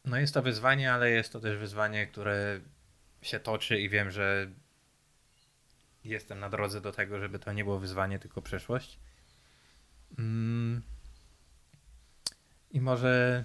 no 0.05 0.17
jest 0.17 0.33
to 0.33 0.41
wyzwanie, 0.41 0.93
ale 0.93 1.09
jest 1.11 1.33
to 1.33 1.39
też 1.39 1.57
wyzwanie, 1.57 2.07
które 2.07 2.59
się 3.21 3.39
toczy 3.39 3.79
i 3.79 3.89
wiem, 3.89 4.11
że 4.11 4.47
jestem 6.03 6.39
na 6.39 6.49
drodze 6.49 6.81
do 6.81 6.91
tego, 6.91 7.19
żeby 7.19 7.39
to 7.39 7.53
nie 7.53 7.63
było 7.63 7.79
wyzwanie, 7.79 8.19
tylko 8.19 8.41
przeszłość. 8.41 8.99
Mm. 10.19 10.81
I 12.71 12.81
może 12.81 13.43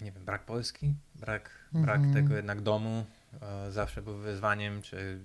nie 0.00 0.12
wiem, 0.12 0.24
brak 0.24 0.44
Polski, 0.44 0.94
brak, 1.14 1.50
brak 1.72 1.96
Mhm. 1.96 2.14
tego 2.14 2.36
jednak 2.36 2.60
domu 2.60 3.06
e, 3.42 3.72
zawsze 3.72 4.02
był 4.02 4.16
wyzwaniem, 4.18 4.82
czy 4.82 5.18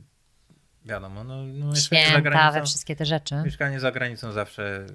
wiadomo, 0.85 1.23
no, 1.23 1.43
no 1.43 1.67
mieszkanie 1.71 1.75
za 1.75 1.81
Święta, 1.81 2.13
we 2.13 2.21
granicą, 2.21 2.65
wszystkie 2.65 2.95
te 2.95 3.05
rzeczy. 3.05 3.35
mieszkanie 3.45 3.79
za 3.79 3.91
granicą 3.91 4.31
zawsze 4.31 4.85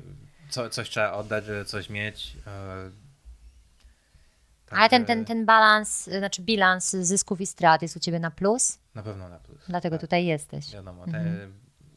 co, 0.51 0.71
coś 0.71 0.91
trzeba 0.91 1.13
oddać, 1.13 1.45
żeby 1.45 1.65
coś 1.65 1.91
mieć. 1.91 2.37
e, 2.47 2.91
Ale 4.71 4.89
ten, 4.89 5.05
ten, 5.05 5.25
ten 5.25 5.47
balans, 5.47 6.09
y, 6.09 6.19
znaczy 6.19 6.43
bilans 6.43 6.91
zysków 6.91 7.41
i 7.41 7.47
strat 7.47 7.83
jest 7.83 7.97
u 7.97 8.01
ciebie 8.01 8.19
na 8.21 8.31
plus, 8.31 8.79
Na 8.95 9.03
pewno 9.03 9.29
na 9.29 9.39
plus. 9.39 9.59
dlatego 9.69 9.97
tak. 9.97 10.01
tutaj 10.01 10.27
jesteś. 10.27 10.73
Wiadomo, 10.73 11.05
Mhm. 11.05 11.25
te, 11.25 11.49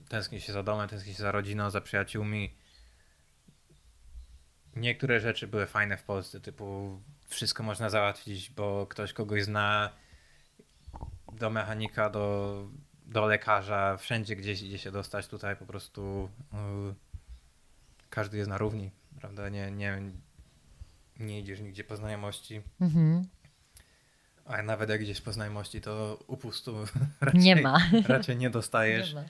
tęskni 0.10 0.42
się 0.42 0.54
za 0.54 0.64
domem, 0.64 0.90
tęskni 0.90 1.14
się 1.14 1.24
za 1.24 1.32
rodziną, 1.32 1.70
za 1.70 1.82
przyjaciółmi. 1.82 2.54
niektóre 4.76 5.20
rzeczy 5.20 5.48
były 5.48 5.66
fajne 5.68 5.98
w 5.98 6.04
Polsce, 6.04 6.40
typu 6.42 7.00
wszystko 7.28 7.64
można 7.64 7.90
załatwić, 7.90 8.50
bo 8.50 8.88
ktoś 8.88 9.14
kogoś 9.14 9.44
zna, 9.44 9.90
do 11.34 11.50
mechanika, 11.50 12.10
do, 12.10 12.68
do 13.06 13.26
lekarza, 13.26 13.98
wszędzie 13.98 14.36
gdzieś 14.36 14.62
idzie 14.62 14.78
się 14.78 14.92
dostać, 14.92 15.28
tutaj 15.28 15.56
po 15.56 15.66
prostu 15.66 16.30
yy, 16.54 16.96
każdy 18.10 18.38
jest 18.38 18.50
na 18.50 18.58
równi, 18.58 18.92
prawda? 19.20 19.50
Nie, 19.50 19.72
nie, 19.72 20.02
nie 21.20 21.40
idziesz 21.40 21.60
nigdzie 21.60 21.84
po 21.84 21.96
znajomości. 21.96 22.62
Mhm. 22.82 23.28
A 24.46 24.62
nawet 24.62 24.90
jak 24.90 25.02
gdzieś 25.02 25.22
po 25.22 25.34
znajomości, 25.34 25.82
to 25.82 26.20
upustu 26.28 26.76
raczej 27.22 27.42
nie 27.42 27.56
ma. 27.56 27.78
Raczej 28.08 28.38
nie 28.38 28.50
dostajesz. 28.50 29.14
Nie 29.14 29.22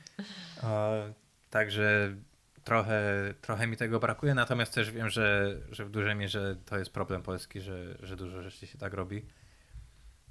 ma. 0.63 1.13
także 1.49 2.15
trochę, 2.63 3.33
trochę 3.41 3.67
mi 3.67 3.77
tego 3.77 3.99
brakuje, 3.99 4.33
natomiast 4.33 4.73
też 4.73 4.91
wiem, 4.91 5.09
że, 5.09 5.57
że 5.71 5.85
w 5.85 5.89
dużej 5.89 6.15
mierze 6.15 6.55
to 6.65 6.77
jest 6.77 6.91
problem 6.91 7.21
polski, 7.21 7.61
że, 7.61 7.97
że 7.99 8.15
dużo 8.15 8.41
rzeczy 8.43 8.67
się 8.67 8.77
tak 8.77 8.93
robi. 8.93 9.25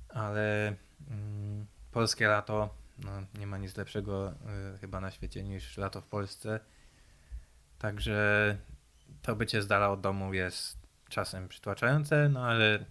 Ale 0.09 0.75
mm, 1.11 1.67
polskie 1.93 2.29
lato, 2.29 2.75
no, 2.99 3.11
nie 3.39 3.47
ma 3.47 3.59
nic 3.59 3.77
lepszego 3.77 4.35
y, 4.75 4.79
chyba 4.79 5.01
na 5.01 5.11
świecie 5.11 5.43
niż 5.43 5.77
lato 5.77 6.01
w 6.01 6.07
Polsce. 6.07 6.61
Także 7.79 8.57
to 9.23 9.37
bycie 9.37 9.63
z 9.63 9.67
dala 9.67 9.91
od 9.91 10.01
domu 10.01 10.35
jest 10.35 10.79
czasem 11.09 11.49
przytłaczające, 11.49 12.29
no 12.29 12.47
ale 12.47 12.85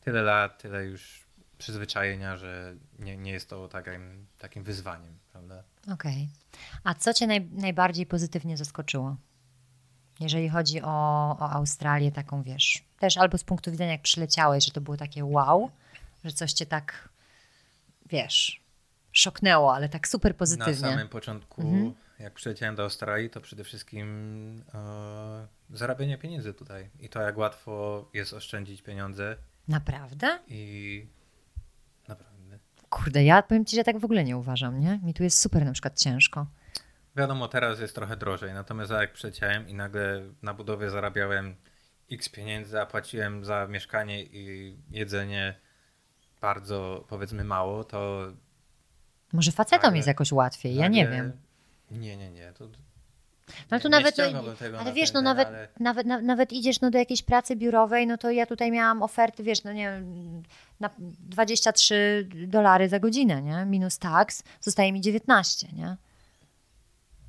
tyle 0.00 0.22
lat, 0.22 0.62
tyle 0.62 0.84
już 0.84 1.22
przyzwyczajenia, 1.58 2.36
że 2.36 2.74
nie, 2.98 3.16
nie 3.16 3.32
jest 3.32 3.48
to 3.48 3.68
takim, 3.68 4.26
takim 4.38 4.64
wyzwaniem, 4.64 5.18
prawda? 5.32 5.62
Okej. 5.92 5.94
Okay. 5.94 6.80
A 6.84 6.94
co 6.94 7.14
Cię 7.14 7.26
naj, 7.26 7.48
najbardziej 7.52 8.06
pozytywnie 8.06 8.56
zaskoczyło? 8.56 9.16
Jeżeli 10.20 10.48
chodzi 10.48 10.82
o, 10.82 10.86
o 11.40 11.50
Australię, 11.50 12.12
taką 12.12 12.42
wiesz, 12.42 12.84
też 12.98 13.16
albo 13.16 13.38
z 13.38 13.44
punktu 13.44 13.70
widzenia, 13.70 13.92
jak 13.92 14.02
przyleciałeś, 14.02 14.64
że 14.64 14.70
to 14.70 14.80
było 14.80 14.96
takie 14.96 15.24
wow, 15.24 15.70
że 16.24 16.32
coś 16.32 16.52
Cię 16.52 16.66
tak, 16.66 17.08
wiesz, 18.06 18.60
szoknęło, 19.12 19.74
ale 19.74 19.88
tak 19.88 20.08
super 20.08 20.36
pozytywnie. 20.36 20.82
Na 20.82 20.90
samym 20.90 21.08
początku, 21.08 21.62
mhm. 21.62 21.94
Jak 22.22 22.34
przyleciałem 22.34 22.76
do 22.76 22.82
Australii, 22.82 23.30
to 23.30 23.40
przede 23.40 23.64
wszystkim 23.64 24.64
e, 24.74 25.46
zarabianie 25.70 26.18
pieniędzy 26.18 26.54
tutaj 26.54 26.90
i 27.00 27.08
to, 27.08 27.20
jak 27.20 27.38
łatwo 27.38 28.08
jest 28.14 28.32
oszczędzić 28.32 28.82
pieniądze. 28.82 29.36
Naprawdę? 29.68 30.38
I 30.48 31.06
Kurde, 32.92 33.24
ja 33.24 33.42
powiem 33.42 33.64
ci, 33.64 33.76
że 33.76 33.84
tak 33.84 33.98
w 33.98 34.04
ogóle 34.04 34.24
nie 34.24 34.36
uważam, 34.36 34.80
nie? 34.80 35.00
Mi 35.02 35.14
tu 35.14 35.22
jest 35.22 35.38
super 35.38 35.64
na 35.64 35.72
przykład 35.72 35.98
ciężko. 35.98 36.46
Wiadomo, 37.16 37.48
teraz 37.48 37.80
jest 37.80 37.94
trochę 37.94 38.16
drożej, 38.16 38.54
natomiast 38.54 38.92
jak 38.92 39.12
przeciąłem 39.12 39.68
i 39.68 39.74
nagle 39.74 40.22
na 40.42 40.54
budowie 40.54 40.90
zarabiałem 40.90 41.56
x 42.12 42.28
pieniędzy, 42.28 42.80
a 42.80 42.86
płaciłem 42.86 43.44
za 43.44 43.66
mieszkanie 43.66 44.22
i 44.22 44.76
jedzenie 44.90 45.54
bardzo, 46.40 47.04
powiedzmy, 47.08 47.44
mało, 47.44 47.84
to... 47.84 48.26
Może 49.32 49.52
facetom 49.52 49.82
nagle, 49.82 49.96
jest 49.96 50.08
jakoś 50.08 50.32
łatwiej, 50.32 50.74
ja 50.74 50.88
nie 50.88 51.08
wiem. 51.08 51.32
Nie, 51.92 52.16
nie, 52.16 52.30
nie. 52.30 52.52
To 52.52 52.68
no 53.70 53.80
tu 53.80 53.88
nawet, 53.88 54.18
ale 54.78 54.92
wiesz, 54.92 55.12
no 55.12 55.22
nawet, 55.22 55.48
ale... 55.48 55.68
nawet, 55.80 56.06
nawet, 56.06 56.26
nawet 56.26 56.52
idziesz 56.52 56.80
no, 56.80 56.90
do 56.90 56.98
jakiejś 56.98 57.22
pracy 57.22 57.56
biurowej, 57.56 58.06
no 58.06 58.18
to 58.18 58.30
ja 58.30 58.46
tutaj 58.46 58.70
miałam 58.70 59.02
oferty, 59.02 59.42
wiesz, 59.42 59.64
no 59.64 59.72
nie 59.72 59.90
wiem, 59.90 60.42
na 60.80 60.90
23 60.98 62.28
dolary 62.46 62.88
za 62.88 62.98
godzinę, 62.98 63.42
nie? 63.42 63.64
Minus 63.64 63.98
tax, 63.98 64.42
zostaje 64.60 64.92
mi 64.92 65.00
19, 65.00 65.68
nie? 65.72 65.96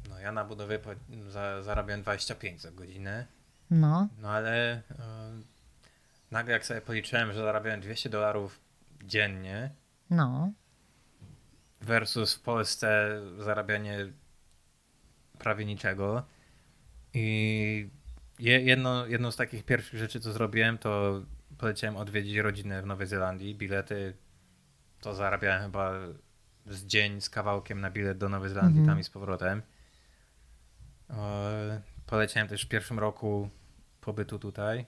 No 0.10 0.20
ja 0.20 0.32
na 0.32 0.46
budowie 0.46 0.80
za, 1.28 1.62
zarabiam 1.62 2.02
25 2.02 2.62
za 2.62 2.72
godzinę. 2.72 3.26
No. 3.72 4.08
No 4.22 4.30
ale 4.30 4.78
y, 4.78 4.82
nagle 6.32 6.54
jak 6.54 6.66
sobie 6.66 6.82
policzyłem, 6.82 7.34
że 7.34 7.40
zarabiałem 7.40 7.82
200 7.82 8.10
dolarów 8.10 8.60
dziennie. 9.04 9.70
No. 10.10 10.52
Versus 11.82 12.36
w 12.36 12.42
Polsce 12.42 13.20
zarabianie 13.40 14.08
prawie 15.40 15.66
niczego. 15.66 16.24
I 17.14 17.90
jedno, 18.40 19.08
jedną 19.08 19.32
z 19.32 19.36
takich 19.36 19.66
pierwszych 19.66 20.00
rzeczy, 20.00 20.20
co 20.20 20.32
zrobiłem, 20.32 20.78
to 20.78 21.22
poleciałem 21.58 21.98
odwiedzić 21.98 22.38
rodzinę 22.38 22.82
w 22.82 22.86
Nowej 22.86 23.08
Zelandii. 23.08 23.56
Bilety 23.56 24.14
to 25.02 25.16
zarabiałem 25.16 25.62
chyba 25.62 25.92
z 26.66 26.86
dzień 26.86 27.22
z 27.22 27.30
kawałkiem 27.30 27.82
na 27.82 27.92
bilet 27.92 28.18
do 28.18 28.30
Nowej 28.30 28.50
Zelandii, 28.50 28.80
mm 28.80 28.86
-hmm. 28.86 28.92
tam 28.92 29.00
i 29.00 29.04
z 29.04 29.10
powrotem. 29.10 29.62
Poleciałem 32.06 32.48
też 32.48 32.66
w 32.66 32.70
pierwszym 32.70 33.00
roku 33.00 33.50
pobytu 34.02 34.40
tutaj 34.40 34.86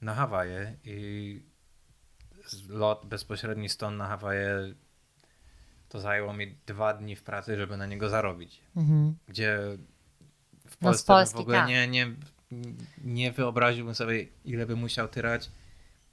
na 0.00 0.14
Hawaje 0.14 0.76
i 0.84 1.42
lot 2.68 3.06
bezpośredni 3.06 3.68
stąd 3.68 3.96
na 3.96 4.08
Hawaje 4.08 4.74
to 5.88 6.00
zajęło 6.00 6.32
mi 6.32 6.56
dwa 6.66 6.94
dni 6.94 7.16
w 7.16 7.22
pracy, 7.22 7.56
żeby 7.56 7.76
na 7.76 7.86
niego 7.86 8.08
zarobić. 8.08 8.60
Mhm. 8.76 9.16
Gdzie 9.28 9.58
w 10.66 10.80
no, 10.80 10.88
Polsce 10.88 11.12
no 11.12 11.18
Polski, 11.18 11.36
w 11.36 11.40
ogóle 11.40 11.58
tak. 11.58 11.68
nie, 11.68 11.88
nie, 11.88 12.06
nie 13.04 13.32
wyobraziłbym 13.32 13.94
sobie, 13.94 14.26
ile 14.44 14.66
bym 14.66 14.78
musiał 14.78 15.08
tyrać 15.08 15.50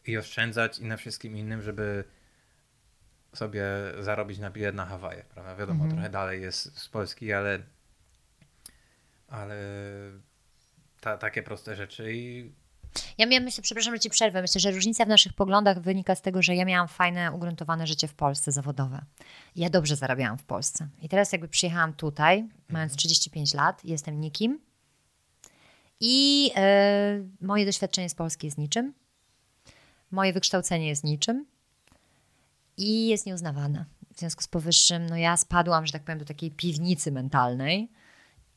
i 0.05 0.17
oszczędzać 0.17 0.79
i 0.79 0.85
na 0.85 0.97
wszystkim 0.97 1.37
innym, 1.37 1.61
żeby 1.61 2.03
sobie 3.33 3.63
zarobić 3.99 4.39
na 4.39 4.49
bilet 4.49 4.75
na 4.75 4.85
Hawaje. 4.85 5.23
Prawda? 5.23 5.55
Wiadomo, 5.55 5.83
mhm. 5.83 5.91
trochę 5.91 6.09
dalej 6.09 6.41
jest 6.41 6.79
z 6.79 6.89
Polski, 6.89 7.33
ale, 7.33 7.59
ale 9.27 9.55
ta, 11.01 11.17
takie 11.17 11.43
proste 11.43 11.75
rzeczy 11.75 12.13
i 12.13 12.51
ja 13.17 13.25
miałam, 13.25 13.43
myślę, 13.43 13.61
przepraszam, 13.61 13.93
że 13.95 13.99
ci 13.99 14.09
przerwę. 14.09 14.41
Myślę, 14.41 14.61
że 14.61 14.71
różnica 14.71 15.05
w 15.05 15.07
naszych 15.07 15.33
poglądach 15.33 15.81
wynika 15.81 16.15
z 16.15 16.21
tego, 16.21 16.41
że 16.41 16.55
ja 16.55 16.65
miałam 16.65 16.87
fajne, 16.87 17.31
ugruntowane 17.31 17.87
życie 17.87 18.07
w 18.07 18.13
Polsce 18.13 18.51
zawodowe. 18.51 19.01
Ja 19.55 19.69
dobrze 19.69 19.95
zarabiałam 19.95 20.37
w 20.37 20.43
Polsce. 20.43 20.87
I 21.01 21.09
teraz 21.09 21.31
jakby 21.31 21.47
przyjechałam 21.47 21.93
tutaj, 21.93 22.39
mhm. 22.39 22.61
mając 22.69 22.95
35 22.95 23.53
lat, 23.53 23.85
jestem 23.85 24.21
nikim. 24.21 24.59
I 25.99 26.51
e, 26.55 27.19
moje 27.41 27.65
doświadczenie 27.65 28.09
z 28.09 28.15
Polski 28.15 28.47
jest 28.47 28.57
niczym. 28.57 28.93
Moje 30.11 30.33
wykształcenie 30.33 30.87
jest 30.87 31.03
niczym. 31.03 31.45
I 32.77 33.07
jest 33.07 33.25
nieuznawane. 33.25 33.85
W 34.15 34.19
związku 34.19 34.41
z 34.41 34.47
powyższym, 34.47 35.05
no 35.05 35.17
ja 35.17 35.37
spadłam, 35.37 35.85
że 35.85 35.91
tak 35.91 36.03
powiem, 36.03 36.19
do 36.19 36.25
takiej 36.25 36.51
piwnicy 36.51 37.11
mentalnej, 37.11 37.91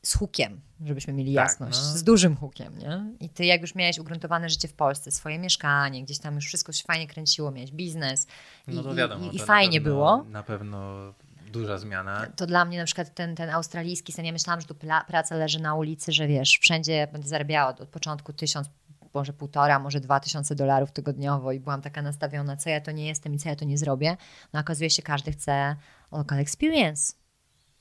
z 0.03 0.15
hukiem, 0.15 0.61
żebyśmy 0.85 1.13
mieli 1.13 1.35
tak, 1.35 1.43
jasność, 1.43 1.77
no. 1.77 1.83
z 1.83 2.03
dużym 2.03 2.35
hukiem, 2.35 2.77
nie? 2.77 3.05
I 3.19 3.29
ty 3.29 3.45
jak 3.45 3.61
już 3.61 3.75
miałeś 3.75 3.99
ugruntowane 3.99 4.49
życie 4.49 4.67
w 4.67 4.73
Polsce, 4.73 5.11
swoje 5.11 5.39
mieszkanie, 5.39 6.03
gdzieś 6.03 6.19
tam 6.19 6.35
już 6.35 6.45
wszystko 6.45 6.71
się 6.71 6.83
fajnie 6.83 7.07
kręciło, 7.07 7.51
miałeś 7.51 7.71
biznes 7.71 8.27
i, 8.67 8.75
no 8.75 8.83
to 8.83 8.95
wiadomo, 8.95 9.31
i, 9.31 9.35
i 9.35 9.39
fajnie 9.39 9.81
pewno, 9.81 9.93
było. 9.93 10.23
Na 10.23 10.43
pewno 10.43 11.13
duża 11.51 11.77
zmiana. 11.77 12.27
To 12.35 12.47
dla 12.47 12.65
mnie 12.65 12.77
na 12.77 12.85
przykład 12.85 13.13
ten, 13.15 13.35
ten 13.35 13.49
australijski 13.49 14.11
sen, 14.11 14.25
ja 14.25 14.31
myślałam, 14.31 14.61
że 14.61 14.67
tu 14.67 14.75
praca 15.07 15.35
leży 15.35 15.59
na 15.59 15.75
ulicy, 15.75 16.11
że 16.11 16.27
wiesz, 16.27 16.59
wszędzie 16.61 17.07
będę 17.11 17.27
zarabiała 17.27 17.69
od, 17.69 17.81
od 17.81 17.89
początku 17.89 18.33
tysiąc, 18.33 18.69
może 19.13 19.33
półtora, 19.33 19.79
może 19.79 19.99
dwa 19.99 20.19
tysiące 20.19 20.55
dolarów 20.55 20.91
tygodniowo 20.91 21.51
i 21.51 21.59
byłam 21.59 21.81
taka 21.81 22.01
nastawiona, 22.01 22.57
co 22.57 22.69
ja 22.69 22.81
to 22.81 22.91
nie 22.91 23.07
jestem 23.07 23.33
i 23.33 23.37
co 23.37 23.49
ja 23.49 23.55
to 23.55 23.65
nie 23.65 23.77
zrobię. 23.77 24.17
No 24.53 24.59
okazuje 24.59 24.89
się, 24.89 25.01
każdy 25.01 25.31
chce 25.31 25.75
local 26.11 26.39
experience. 26.39 27.13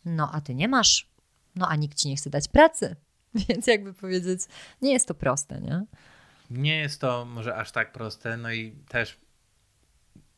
No 0.05 0.31
a 0.33 0.41
ty 0.41 0.55
nie 0.55 0.69
masz 0.69 1.08
no 1.59 1.69
a 1.69 1.77
nikt 1.77 1.99
ci 1.99 2.09
nie 2.09 2.17
chce 2.17 2.31
dać 2.31 2.49
pracy. 2.49 2.97
Więc 3.49 3.67
jakby 3.67 3.95
powiedzieć, 3.95 4.41
nie 4.83 4.93
jest 4.93 5.09
to 5.09 5.15
proste, 5.15 5.61
nie? 5.61 5.85
Nie 6.51 6.79
jest 6.79 7.01
to 7.01 7.25
może 7.25 7.57
aż 7.57 7.73
tak 7.73 7.93
proste, 7.93 8.37
no 8.37 8.53
i 8.53 8.73
też 8.89 9.21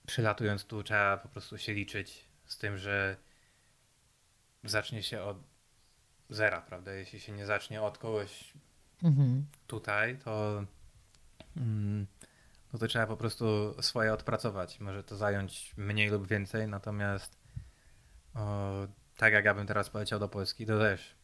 przylatując 0.06 0.64
tu 0.64 0.82
trzeba 0.82 1.16
po 1.16 1.28
prostu 1.28 1.58
się 1.58 1.74
liczyć 1.74 2.24
z 2.46 2.58
tym, 2.58 2.78
że 2.78 3.16
zacznie 4.64 5.02
się 5.02 5.22
od 5.22 5.36
zera, 6.30 6.60
prawda? 6.60 6.92
Jeśli 6.92 7.20
się 7.20 7.32
nie 7.32 7.46
zacznie 7.46 7.82
od 7.82 7.98
kogoś 7.98 8.52
mhm. 9.02 9.46
tutaj, 9.66 10.18
to, 10.18 10.64
mm, 11.56 12.06
no 12.72 12.78
to 12.78 12.86
trzeba 12.86 13.06
po 13.06 13.16
prostu 13.16 13.74
swoje 13.82 14.12
odpracować. 14.12 14.80
Może 14.80 15.04
to 15.04 15.16
zająć 15.16 15.74
mniej 15.76 16.08
lub 16.10 16.26
więcej, 16.26 16.68
natomiast 16.68 17.36
o, 18.34 18.70
tak 19.20 19.32
jak 19.32 19.44
ja 19.44 19.54
bym 19.54 19.66
teraz 19.66 19.90
poleciał 19.90 20.18
do 20.18 20.28
Polski, 20.28 20.66
to 20.66 20.78
też. 20.78 21.14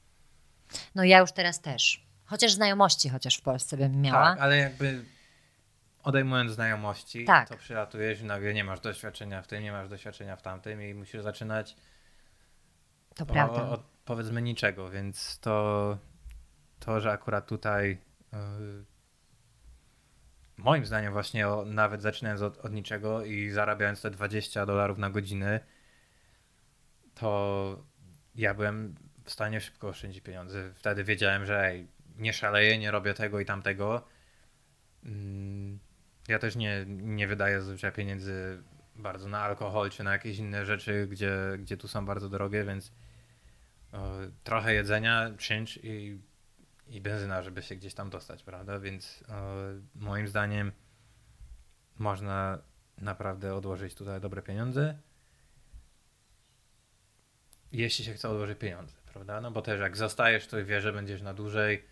No 0.95 1.05
ja 1.05 1.19
już 1.19 1.33
teraz 1.33 1.61
też. 1.61 2.07
Chociaż 2.25 2.53
znajomości 2.53 3.09
chociaż 3.09 3.37
w 3.37 3.43
Polsce 3.43 3.77
bym 3.77 4.01
miała. 4.01 4.25
Tak, 4.25 4.41
ale 4.41 4.57
jakby 4.57 5.05
odejmując 6.03 6.53
znajomości, 6.53 7.25
tak. 7.25 7.49
to 7.49 7.57
przylatujesz 7.57 8.21
i 8.21 8.25
nagle 8.25 8.55
nie 8.55 8.65
masz 8.65 8.81
doświadczenia 8.81 9.43
w 9.43 9.47
tym, 9.47 9.63
nie 9.63 9.73
masz 9.73 9.89
doświadczenia 9.89 10.37
w 10.37 10.43
tamtym 10.43 10.83
i 10.83 10.95
musisz 10.95 11.23
zaczynać 11.23 11.77
to 13.15 13.25
o, 13.25 13.27
prawda. 13.27 13.69
od 13.69 13.83
powiedzmy 14.05 14.43
niczego, 14.43 14.91
więc 14.91 15.39
to, 15.39 15.99
to 16.79 17.01
że 17.01 17.13
akurat 17.13 17.47
tutaj 17.47 17.99
yy, 18.33 18.39
moim 20.57 20.87
zdaniem 20.87 21.13
właśnie 21.13 21.49
o, 21.49 21.65
nawet 21.65 22.03
zaczynając 22.03 22.43
od, 22.43 22.59
od 22.59 22.73
niczego 22.73 23.25
i 23.25 23.51
zarabiając 23.51 24.03
te 24.03 24.11
20 24.11 24.67
dolarów 24.67 24.99
na 24.99 25.11
godzinę, 25.11 25.61
to 27.17 27.85
ja 28.35 28.55
byłem 28.55 28.95
w 29.25 29.31
stanie 29.31 29.61
szybko 29.61 29.89
oszczędzić 29.89 30.21
pieniądze. 30.21 30.73
Wtedy 30.75 31.05
wiedziałem, 31.05 31.47
że 31.47 31.65
ej, 31.65 31.89
nie 32.19 32.33
szaleję, 32.33 32.79
nie 32.79 32.91
robię 32.91 33.15
tego 33.15 33.41
i 33.41 33.45
tamtego. 33.45 34.05
mm, 35.05 35.79
ja 36.29 36.39
też 36.39 36.57
nie, 36.57 36.85
nie 36.89 37.27
wydaję 37.27 37.61
zazwyczaj 37.61 37.93
pieniędzy 37.93 38.63
bardzo 38.97 39.29
na 39.29 39.41
alkohol 39.41 39.91
czy 39.91 40.05
na 40.05 40.13
jakieś 40.13 40.39
inne 40.39 40.65
rzeczy, 40.67 41.07
gdzie, 41.11 41.33
gdzie 41.59 41.77
tu 41.77 41.89
są 41.89 42.07
bardzo 42.07 42.29
drogie, 42.29 42.65
więc 42.65 42.93
o, 43.93 44.13
trochę 44.45 44.75
jedzenia, 44.75 45.31
czynsz 45.39 45.79
i, 45.83 46.21
i 46.89 47.01
benzyna, 47.01 47.43
żeby 47.43 47.63
się 47.63 47.77
gdzieś 47.77 47.95
tam 47.95 48.11
dostać, 48.11 48.43
prawda? 48.43 48.81
Więc 48.81 49.25
o, 49.29 49.57
moim 49.95 50.29
zdaniem 50.29 50.73
można 51.99 52.59
naprawdę 52.99 53.55
odłożyć 53.55 53.95
tutaj 53.95 54.21
dobre 54.21 54.43
pieniądze. 54.43 54.99
Jeśli 57.73 58.05
się 58.05 58.15
chce 58.15 58.29
odłożyć 58.29 58.59
pieniądze, 58.59 58.97
prawda? 59.13 59.41
No 59.41 59.51
bo 59.51 59.63
też 59.63 59.81
jak 59.81 59.97
zostajesz, 59.97 60.47
to 60.47 60.65
wiesz, 60.65 60.83
że 60.83 60.93
będziesz 60.93 61.23
na 61.23 61.35
dłużej, 61.35 61.85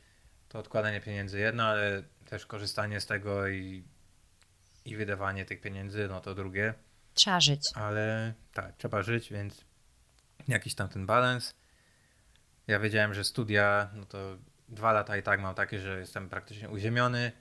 to 0.48 0.58
odkładanie 0.58 1.00
pieniędzy 1.00 1.38
jedno, 1.38 1.64
ale 1.64 2.02
też 2.24 2.46
korzystanie 2.46 3.00
z 3.00 3.06
tego 3.06 3.48
i, 3.48 3.84
i 4.84 4.96
wydawanie 4.96 5.44
tych 5.44 5.60
pieniędzy, 5.60 6.08
no 6.08 6.20
to 6.20 6.34
drugie. 6.34 6.74
Trzeba 7.14 7.40
żyć. 7.40 7.60
Ale 7.74 8.34
tak, 8.52 8.76
trzeba 8.76 9.02
żyć, 9.02 9.32
więc 9.32 9.64
jakiś 10.48 10.74
tam 10.74 10.88
ten 10.88 11.06
balans. 11.06 11.54
Ja 12.66 12.80
wiedziałem, 12.80 13.14
że 13.14 13.24
studia, 13.24 13.90
no 13.94 14.06
to 14.06 14.36
dwa 14.68 14.92
lata 14.92 15.16
i 15.16 15.22
tak 15.22 15.40
mam 15.40 15.54
takie, 15.54 15.80
że 15.80 15.98
jestem 15.98 16.28
praktycznie 16.28 16.70
uziemiony. 16.70 17.32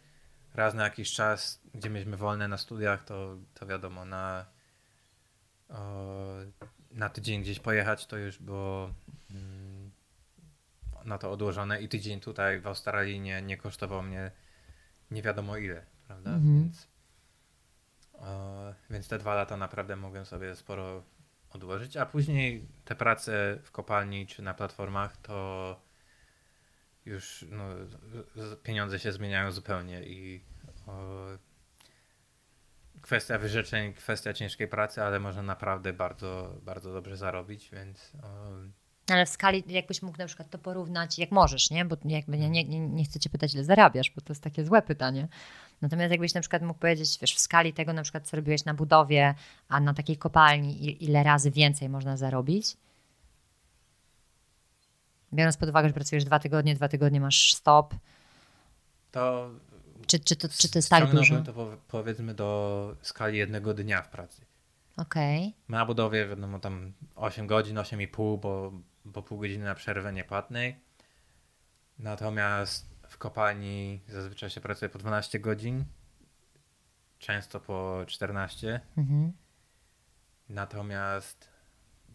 Raz 0.54 0.74
na 0.74 0.84
jakiś 0.84 1.12
czas, 1.12 1.62
gdzie 1.74 1.90
mieliśmy 1.90 2.18
wolne 2.18 2.48
na 2.48 2.58
studiach, 2.58 3.04
to, 3.04 3.38
to 3.54 3.66
wiadomo, 3.66 4.06
na, 4.06 4.46
o, 5.70 6.36
na 6.94 7.10
tydzień 7.10 7.42
gdzieś 7.42 7.60
pojechać 7.60 8.06
to 8.06 8.18
już 8.18 8.40
było 8.40 8.94
mm, 9.32 9.92
na 11.06 11.18
to 11.18 11.32
odłożone 11.32 11.82
i 11.82 11.90
tydzień 11.90 12.20
tutaj 12.20 12.60
w 12.60 12.68
Australii 12.68 13.20
nie, 13.20 13.42
nie 13.42 13.58
kosztował 13.58 14.04
mnie 14.04 14.32
nie 15.12 15.22
wiadomo 15.22 15.58
ile, 15.58 15.86
prawda? 16.08 16.30
Mhm. 16.30 16.64
Więc, 16.64 16.88
o, 18.14 18.74
więc 18.90 19.08
te 19.08 19.18
dwa 19.18 19.36
lata 19.36 19.58
naprawdę 19.58 19.96
mogłem 19.96 20.26
sobie 20.26 20.56
sporo 20.56 21.04
odłożyć, 21.50 21.98
a 21.98 22.06
później 22.06 22.68
te 22.86 22.96
prace 22.96 23.60
w 23.64 23.72
kopalni 23.72 24.28
czy 24.28 24.42
na 24.42 24.54
platformach 24.54 25.18
to 25.18 25.80
już 27.06 27.46
no, 27.50 27.64
pieniądze 28.64 29.00
się 29.00 29.12
zmieniają 29.12 29.52
zupełnie 29.52 30.04
i 30.04 30.42
o, 30.88 31.26
kwestia 33.04 33.38
wyrzeczeń, 33.38 33.94
kwestia 33.94 34.34
ciężkiej 34.34 34.68
pracy, 34.68 35.04
ale 35.04 35.20
można 35.20 35.42
naprawdę 35.42 35.94
bardzo, 35.94 36.56
bardzo 36.62 36.94
dobrze 36.94 37.18
zarobić, 37.18 37.70
więc 37.74 38.12
o, 38.24 39.14
Ale 39.14 39.26
w 39.26 39.30
skali, 39.30 39.64
jakbyś 39.68 40.02
mógł 40.02 40.18
na 40.18 40.26
przykład 40.26 40.50
to 40.50 40.58
porównać, 40.58 41.20
jak 41.20 41.32
możesz, 41.32 41.70
nie? 41.72 41.86
Bo 41.86 41.98
jakby 42.06 42.38
nie, 42.38 42.50
nie, 42.50 42.64
nie- 42.80 43.04
chcę 43.06 43.20
cię 43.20 43.30
pytać, 43.30 43.54
ile 43.54 43.64
zarabiasz, 43.64 44.12
bo 44.16 44.22
to 44.22 44.34
jest 44.34 44.44
takie 44.44 44.66
złe 44.66 44.82
pytanie. 44.82 45.28
Natomiast 45.82 46.12
jakbyś 46.12 46.34
na 46.34 46.42
przykład 46.42 46.62
mógł 46.62 46.80
powiedzieć, 46.80 47.18
wiesz, 47.22 47.36
w 47.36 47.40
skali 47.40 47.74
tego 47.74 47.94
na 47.94 48.04
przykład, 48.04 48.28
co 48.28 48.38
robiłeś 48.38 48.66
na 48.66 48.74
budowie, 48.74 49.36
a 49.70 49.80
na 49.80 49.94
takiej 49.94 50.18
kopalni, 50.18 51.04
ile 51.04 51.24
razy 51.24 51.52
więcej 51.52 51.90
można 51.90 52.18
zarobić? 52.18 52.78
Biorąc 55.34 55.58
pod 55.58 55.70
uwagę, 55.70 55.88
że 55.88 55.94
pracujesz 55.94 56.24
dwa 56.26 56.40
tygodnie, 56.40 56.76
dwa 56.76 56.88
tygodnie 56.88 57.22
masz 57.22 57.54
stop. 57.54 57.94
to 59.12 59.50
Czy, 60.08 60.20
czy, 60.20 60.36
to, 60.36 60.50
czy 60.50 60.72
to 60.72 60.78
jest 60.78 60.90
tak 60.90 61.12
dużo? 61.12 61.42
to 61.42 61.54
po, 61.54 61.78
powiedzmy 61.88 62.34
do 62.34 62.96
skali 63.02 63.38
jednego 63.38 63.74
dnia 63.74 64.02
w 64.02 64.10
pracy. 64.10 64.46
Okej. 64.98 65.54
Na 65.70 65.86
budowie 65.86 66.28
wiadomo 66.28 66.60
tam 66.60 66.94
8 67.16 67.48
godzin, 67.48 67.78
8,5, 67.78 68.40
bo, 68.40 68.72
bo 69.06 69.24
pół 69.24 69.40
godziny 69.40 69.66
na 69.66 69.76
przerwę 69.76 70.14
niepłatnej. 70.14 70.76
Natomiast 72.00 72.94
w 73.08 73.18
kopalni 73.18 74.02
zazwyczaj 74.08 74.50
się 74.50 74.62
pracuje 74.62 74.90
po 74.90 75.00
12 75.00 75.40
godzin, 75.40 75.86
często 77.20 77.60
po 77.60 78.04
14. 78.08 78.82
Mhm. 78.98 79.34
Natomiast 80.50 81.50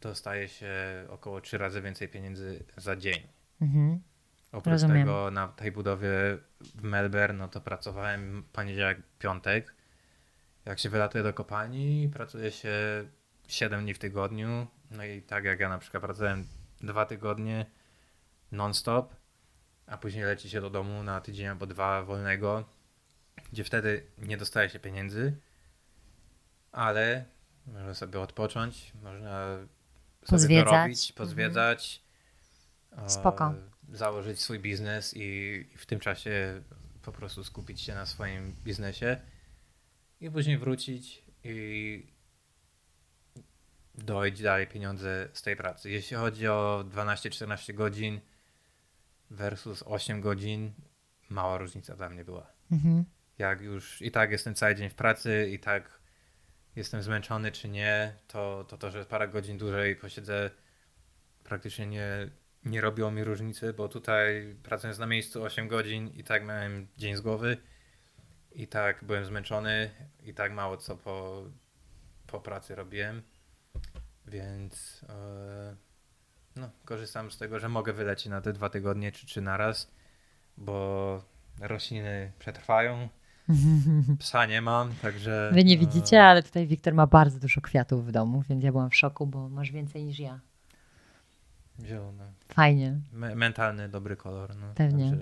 dostaje 0.01 0.49
się 0.49 0.75
około 1.09 1.41
3 1.41 1.59
razy 1.59 1.83
więcej 1.83 2.09
pieniędzy 2.09 2.65
za 2.77 2.97
dzień. 2.97 3.29
Mhm. 3.61 4.03
Oprócz 4.53 4.73
Rozumiem. 4.73 4.99
tego 4.99 5.31
na 5.31 5.49
tej 5.49 5.73
budowie 5.73 6.09
w 6.61 6.83
Melbourne, 6.83 7.39
no 7.39 7.49
to 7.49 7.61
pracowałem 7.61 8.45
poniedziałek, 8.53 8.99
piątek. 9.19 9.75
Jak 10.65 10.79
się 10.79 10.89
wylatuje 10.89 11.25
do 11.25 11.35
kopalni, 11.35 12.11
pracuje 12.13 12.53
się 12.53 12.71
7 13.49 13.83
dni 13.83 13.95
w 13.95 13.99
tygodniu. 13.99 14.67
No 14.91 15.05
i 15.05 15.23
tak 15.23 15.45
jak 15.45 15.61
ja 15.61 15.69
na 15.69 15.79
przykład 15.79 16.03
pracowałem 16.03 16.47
dwa 16.81 17.07
tygodnie 17.07 17.67
non-stop, 18.53 19.15
a 19.87 19.97
później 19.99 20.25
leci 20.25 20.51
się 20.51 20.61
do 20.61 20.71
domu 20.71 21.03
na 21.03 21.21
tydzień 21.21 21.47
albo 21.47 21.67
dwa 21.67 22.03
wolnego, 22.03 22.65
gdzie 23.53 23.65
wtedy 23.65 24.07
nie 24.19 24.37
dostaje 24.37 24.71
się 24.71 24.79
pieniędzy, 24.79 25.37
ale 26.73 27.25
można 27.67 27.95
sobie 27.95 28.21
odpocząć, 28.21 28.93
można 29.03 29.57
sobie 29.57 29.69
Pozwiedzać. 30.27 30.65
dorobić, 30.73 31.13
pozwiedzać. 31.13 32.03
e, 33.07 33.09
Spoko. 33.11 33.55
Założyć 33.93 34.41
swój 34.41 34.59
biznes 34.59 35.15
i, 35.17 35.67
w 35.77 35.87
tym 35.87 36.01
czasie 36.01 36.63
po 37.03 37.13
prostu 37.13 37.45
skupić 37.45 37.81
się 37.81 37.95
na 37.95 38.07
swoim 38.07 38.57
biznesie 38.65 39.21
i 40.21 40.31
później 40.31 40.59
wrócić 40.59 41.23
i 41.45 42.07
dojść 43.95 44.43
dalej 44.43 44.67
pieniądze 44.67 45.29
z 45.33 45.43
tej 45.43 45.57
pracy. 45.57 45.91
Jeśli 45.91 46.17
chodzi 46.17 46.49
o 46.49 46.85
12-14 46.91 47.75
godzin 47.75 48.21
versus 49.31 49.83
8 49.87 50.21
godzin, 50.21 50.73
mała 51.29 51.59
różnica 51.59 51.97
dla 51.97 52.09
mnie 52.09 52.25
była. 52.25 52.53
Mhm. 52.73 53.05
Jak 53.39 53.61
już 53.61 54.03
i 54.03 54.11
tak 54.11 54.31
jestem 54.31 54.55
cały 54.55 54.75
dzień 54.75 54.91
w 54.91 54.95
pracy, 54.95 55.49
i 55.53 55.59
tak 55.59 56.01
jestem 56.77 57.03
zmęczony 57.03 57.53
czy 57.53 57.69
nie, 57.69 58.15
to 58.27 58.65
to, 58.69 58.79
to 58.79 58.91
że 58.91 59.05
parę 59.05 59.29
godzin 59.29 59.59
dłużej 59.59 59.97
posiedzę 59.97 60.51
praktycznie 61.45 61.87
nie, 61.87 62.31
nie 62.65 62.81
robiło 62.81 63.11
mi 63.11 63.25
różnicy, 63.25 63.73
bo 63.73 63.89
tutaj 63.89 64.57
pracując 64.63 64.99
na 64.99 65.07
miejscu 65.07 65.43
8 65.43 65.69
godzin 65.69 66.09
i 66.09 66.25
tak 66.25 66.47
miałem 66.47 66.87
dzień 66.97 67.17
z 67.17 67.21
głowy 67.21 67.57
i 68.53 68.67
tak 68.67 69.05
byłem 69.05 69.25
zmęczony 69.25 69.91
i 70.23 70.35
tak 70.35 70.53
mało 70.53 70.77
co 70.77 70.97
po, 70.97 71.45
po 72.27 72.41
pracy 72.41 72.75
robiłem, 72.75 73.23
więc 74.27 75.05
e, 75.09 75.77
no, 76.57 76.71
korzystam 76.85 77.31
z 77.31 77.39
tego, 77.39 77.59
że 77.59 77.69
mogę 77.69 77.93
wylecieć 77.93 78.27
na 78.27 78.41
te 78.41 78.53
dwa 78.53 78.69
tygodnie 78.69 79.13
czy 79.13 79.27
trzy 79.27 79.41
naraz, 79.41 79.91
bo 80.57 81.23
rośliny 81.61 82.33
przetrwają, 82.39 83.09
psa 84.19 84.47
nie 84.47 84.63
mam, 84.63 84.95
także... 84.95 85.51
Wy 85.55 85.65
nie 85.65 85.75
e, 85.75 85.79
widzicie, 85.79 86.25
ale 86.25 86.43
tutaj 86.43 86.67
Wiktor 86.67 86.95
ma 86.95 87.07
bardzo 87.07 87.39
dużo 87.39 87.61
kwiatów 87.61 88.07
w 88.07 88.13
domu, 88.13 88.43
więc 88.49 88.65
ja 88.65 88.73
byłam 88.73 88.91
w 88.91 88.97
szoku, 88.97 89.27
bo 89.27 89.49
masz 89.49 89.73
więcej 89.73 90.05
niż 90.05 90.19
ja. 90.19 90.41
Zielone. 91.85 92.33
Fajnie. 92.49 93.01
Me- 93.13 93.35
mentalny, 93.35 93.89
dobry 93.89 94.17
kolor. 94.17 94.57
No, 94.57 94.67
Pewnie. 94.75 95.17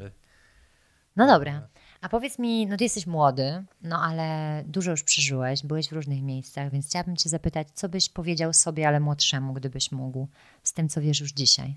No 1.16 1.26
dobra. 1.26 1.68
A 2.00 2.08
powiedz 2.08 2.38
mi, 2.38 2.66
no 2.66 2.76
ty 2.76 2.84
jesteś 2.84 3.06
młody, 3.06 3.64
no 3.82 4.02
ale 4.02 4.62
dużo 4.66 4.90
już 4.90 5.02
przeżyłeś, 5.02 5.62
byłeś 5.62 5.88
w 5.88 5.92
różnych 5.92 6.22
miejscach, 6.22 6.72
więc 6.72 6.86
chciałabym 6.86 7.16
cię 7.16 7.28
zapytać, 7.28 7.68
co 7.74 7.88
byś 7.88 8.08
powiedział 8.08 8.52
sobie, 8.52 8.88
ale 8.88 9.00
młodszemu, 9.00 9.52
gdybyś 9.52 9.92
mógł, 9.92 10.28
z 10.62 10.72
tym, 10.72 10.88
co 10.88 11.00
wiesz 11.00 11.20
już 11.20 11.32
dzisiaj? 11.32 11.76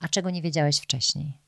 A 0.00 0.08
czego 0.08 0.30
nie 0.30 0.42
wiedziałeś 0.42 0.78
wcześniej? 0.78 1.38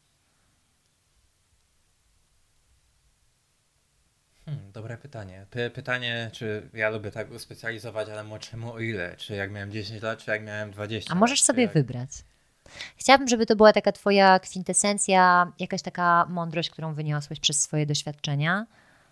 Hmm, 4.45 4.73
dobre 4.73 4.99
pytanie. 4.99 5.47
Py- 5.51 5.71
pytanie, 5.71 6.31
czy 6.33 6.69
ja 6.75 6.91
lubię 6.91 7.11
tak 7.11 7.31
uspecjalizować, 7.31 8.09
ale 8.09 8.25
młodszemu 8.25 8.73
o 8.73 8.81
ile? 8.81 9.17
Czy 9.17 9.35
jak 9.35 9.51
miałem 9.51 9.71
10 9.73 10.03
lat, 10.03 10.19
czy 10.25 10.31
jak 10.31 10.43
miałem 10.45 10.71
20 10.71 11.11
A 11.11 11.15
lat? 11.15 11.21
możesz 11.21 11.43
sobie 11.43 11.63
jak... 11.63 11.73
wybrać. 11.73 12.11
Chciałabym, 12.97 13.29
żeby 13.29 13.47
to 13.47 13.57
była 13.57 13.73
taka 13.73 13.93
twoja 13.93 14.39
kwintesencja, 14.39 15.53
jakaś 15.59 15.83
taka 15.83 16.27
mądrość, 16.29 16.71
którą 16.71 16.95
wyniosłeś 16.95 17.41
przez 17.41 17.61
swoje 17.63 17.87
doświadczenia. 17.87 18.67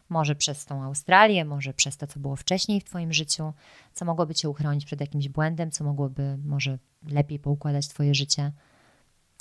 Może 0.09 0.35
przez 0.35 0.65
tą 0.65 0.83
Australię, 0.85 1.45
może 1.45 1.75
przez 1.75 1.97
to, 1.97 2.07
co 2.07 2.21
było 2.21 2.37
wcześniej 2.37 2.81
w 2.81 2.85
twoim 2.85 3.13
życiu, 3.13 3.53
co 3.95 4.05
mogłoby 4.05 4.35
cię 4.35 4.49
uchronić 4.49 4.85
przed 4.85 5.01
jakimś 5.01 5.29
błędem, 5.29 5.71
co 5.71 5.85
mogłoby 5.85 6.39
może 6.45 6.79
lepiej 7.09 7.39
poukładać 7.39 7.89
twoje 7.89 8.15
życie. 8.15 8.53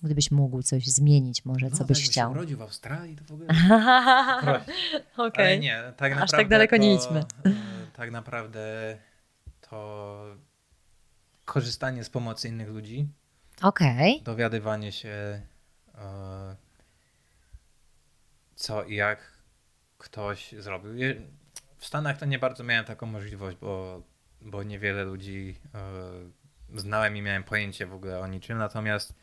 Gdybyś 0.03 0.31
mógł 0.31 0.61
coś 0.61 0.87
zmienić, 0.87 1.45
może 1.45 1.69
No, 1.69 1.77
co 1.77 1.85
byś 1.85 1.97
jakby 1.99 2.11
chciał. 2.11 2.29
się 2.29 2.37
urodził 2.37 2.57
w 2.57 2.61
Australii, 2.61 3.15
to 3.15 3.23
w 3.25 3.31
ogóle... 3.31 3.47
Okej. 5.17 5.59
nie, 5.59 5.93
tak 5.97 6.11
Aż 6.11 6.17
naprawdę 6.19 6.37
tak 6.37 6.47
daleko 6.47 6.77
nie 6.77 6.97
to, 6.97 7.03
idźmy. 7.05 7.19
e, 7.19 7.51
Tak 7.97 8.11
naprawdę 8.11 8.97
to 9.69 10.17
korzystanie 11.45 12.03
z 12.03 12.09
pomocy 12.09 12.47
innych 12.47 12.67
ludzi, 12.69 13.07
Okej. 13.61 14.21
dowiadywanie 14.23 14.91
się 14.91 15.41
e, 15.95 16.55
co 18.55 18.83
i 18.83 18.95
jak 18.95 19.35
ktoś 19.97 20.55
zrobił. 20.59 20.91
W 21.77 21.85
Stanach 21.85 22.17
to 22.17 22.25
nie 22.25 22.39
bardzo 22.39 22.63
miałem 22.63 22.85
taką 22.85 23.05
możliwość, 23.05 23.57
bo, 23.57 24.01
bo 24.41 24.63
niewiele 24.63 25.03
ludzi 25.03 25.59
e, 25.73 26.79
znałem 26.79 27.17
i 27.17 27.21
miałem 27.21 27.43
pojęcie 27.43 27.87
w 27.87 27.93
ogóle 27.93 28.19
o 28.19 28.27
niczym. 28.27 28.57
Natomiast 28.57 29.13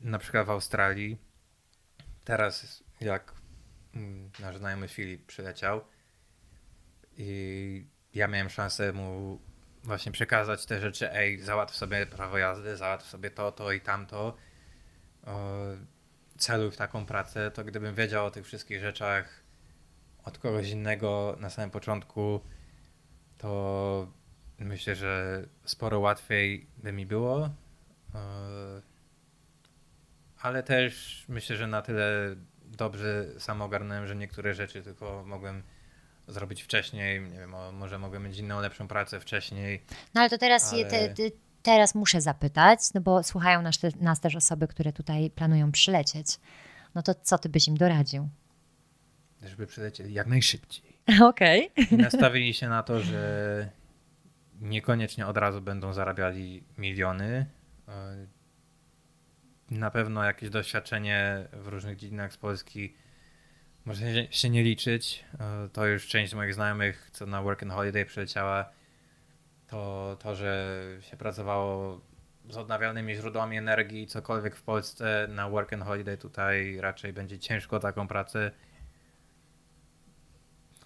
na 0.00 0.18
przykład 0.18 0.46
w 0.46 0.50
Australii 0.50 1.18
teraz 2.24 2.84
jak 3.00 3.34
mm, 3.94 4.30
nasz 4.40 4.56
znajomy 4.56 4.88
Filip 4.88 5.26
przyleciał 5.26 5.80
i 7.16 7.86
ja 8.14 8.28
miałem 8.28 8.50
szansę 8.50 8.92
mu 8.92 9.40
właśnie 9.88 10.12
przekazać 10.12 10.66
te 10.66 10.80
rzeczy, 10.80 11.12
ej, 11.12 11.40
załatw 11.40 11.76
sobie 11.76 12.06
prawo 12.06 12.38
jazdy, 12.38 12.76
załatw 12.76 13.06
sobie 13.06 13.30
to, 13.30 13.52
to 13.52 13.72
i 13.72 13.80
tamto, 13.80 14.36
celuj 16.38 16.70
w 16.70 16.76
taką 16.76 17.06
pracę, 17.06 17.50
to 17.50 17.64
gdybym 17.64 17.94
wiedział 17.94 18.26
o 18.26 18.30
tych 18.30 18.46
wszystkich 18.46 18.80
rzeczach 18.80 19.42
od 20.24 20.38
kogoś 20.38 20.70
innego 20.70 21.36
na 21.40 21.50
samym 21.50 21.70
początku, 21.70 22.40
to 23.38 24.12
myślę, 24.58 24.94
że 24.94 25.44
sporo 25.64 26.00
łatwiej 26.00 26.66
by 26.76 26.92
mi 26.92 27.06
było. 27.06 27.50
Ale 30.40 30.62
też 30.62 31.24
myślę, 31.28 31.56
że 31.56 31.66
na 31.66 31.82
tyle 31.82 32.36
dobrze 32.64 33.40
sam 33.40 33.62
ogarnąłem, 33.62 34.06
że 34.06 34.16
niektóre 34.16 34.54
rzeczy 34.54 34.82
tylko 34.82 35.24
mogłem 35.26 35.62
zrobić 36.28 36.62
wcześniej. 36.62 37.20
Nie 37.20 37.38
wiem, 37.38 37.54
może 37.72 37.98
mogłem 37.98 38.24
mieć 38.24 38.38
inną, 38.38 38.60
lepszą 38.60 38.88
pracę 38.88 39.20
wcześniej. 39.20 39.82
No 40.14 40.20
ale 40.20 40.30
to 40.30 40.38
teraz, 40.38 40.72
ale... 40.72 40.84
te, 40.84 41.08
te, 41.08 41.22
teraz 41.62 41.94
muszę 41.94 42.20
zapytać, 42.20 42.80
no 42.94 43.00
bo 43.00 43.22
słuchają 43.22 43.62
nas, 43.62 43.78
nas 44.00 44.20
też 44.20 44.36
osoby, 44.36 44.68
które 44.68 44.92
tutaj 44.92 45.30
planują 45.30 45.72
przylecieć. 45.72 46.26
No 46.94 47.02
to 47.02 47.14
co 47.14 47.38
ty 47.38 47.48
byś 47.48 47.68
im 47.68 47.76
doradził? 47.76 48.28
Żeby 49.42 49.66
przylecieli 49.66 50.14
jak 50.14 50.26
najszybciej. 50.26 50.98
Okej. 51.22 51.70
Okay. 51.86 51.98
Nastawili 51.98 52.54
się 52.54 52.68
na 52.68 52.82
to, 52.82 53.00
że 53.00 53.68
niekoniecznie 54.60 55.26
od 55.26 55.36
razu 55.36 55.62
będą 55.62 55.92
zarabiali 55.92 56.64
miliony. 56.78 57.46
E, 57.88 58.26
na 59.70 59.90
pewno 59.90 60.24
jakieś 60.24 60.50
doświadczenie 60.50 61.48
w 61.52 61.68
różnych 61.68 61.96
dziedzinach 61.96 62.32
z 62.32 62.36
Polski 62.36 62.94
może 63.88 64.32
się 64.32 64.50
nie 64.50 64.62
liczyć. 64.62 65.24
E, 65.40 65.68
to 65.72 65.86
już 65.86 66.06
część 66.06 66.34
moich 66.34 66.54
znajomych, 66.54 67.10
co 67.12 67.26
na 67.26 67.42
Work 67.42 67.62
and 67.62 67.72
Holiday 67.72 68.04
przyleciała, 68.04 68.70
to 69.66 70.16
to, 70.22 70.34
że 70.34 70.78
się 71.00 71.16
pracowało 71.16 72.00
z 72.50 72.56
odnawialnymi 72.56 73.14
źródłami 73.14 73.56
energii, 73.56 74.06
cokolwiek 74.06 74.56
w 74.56 74.62
Polsce 74.62 75.26
na 75.30 75.48
Work 75.48 75.72
and 75.72 75.82
Holiday 75.82 76.16
tutaj 76.16 76.80
raczej 76.80 77.12
będzie 77.12 77.38
ciężko 77.38 77.80
taką 77.80 78.08
pracę. 78.08 78.50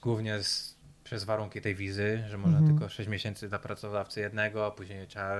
Głównie 0.03 0.43
z, 0.43 0.77
przez 1.05 1.25
warunki 1.25 1.61
tej 1.61 1.75
wizy, 1.75 2.25
że 2.29 2.39
można 2.39 2.59
mhm. 2.59 2.79
tylko 2.79 2.89
6 2.89 3.09
miesięcy 3.09 3.49
dla 3.49 3.59
pracodawcy 3.59 4.21
jednego, 4.21 4.67
a 4.67 4.71
później 4.71 5.07
trzeba 5.07 5.37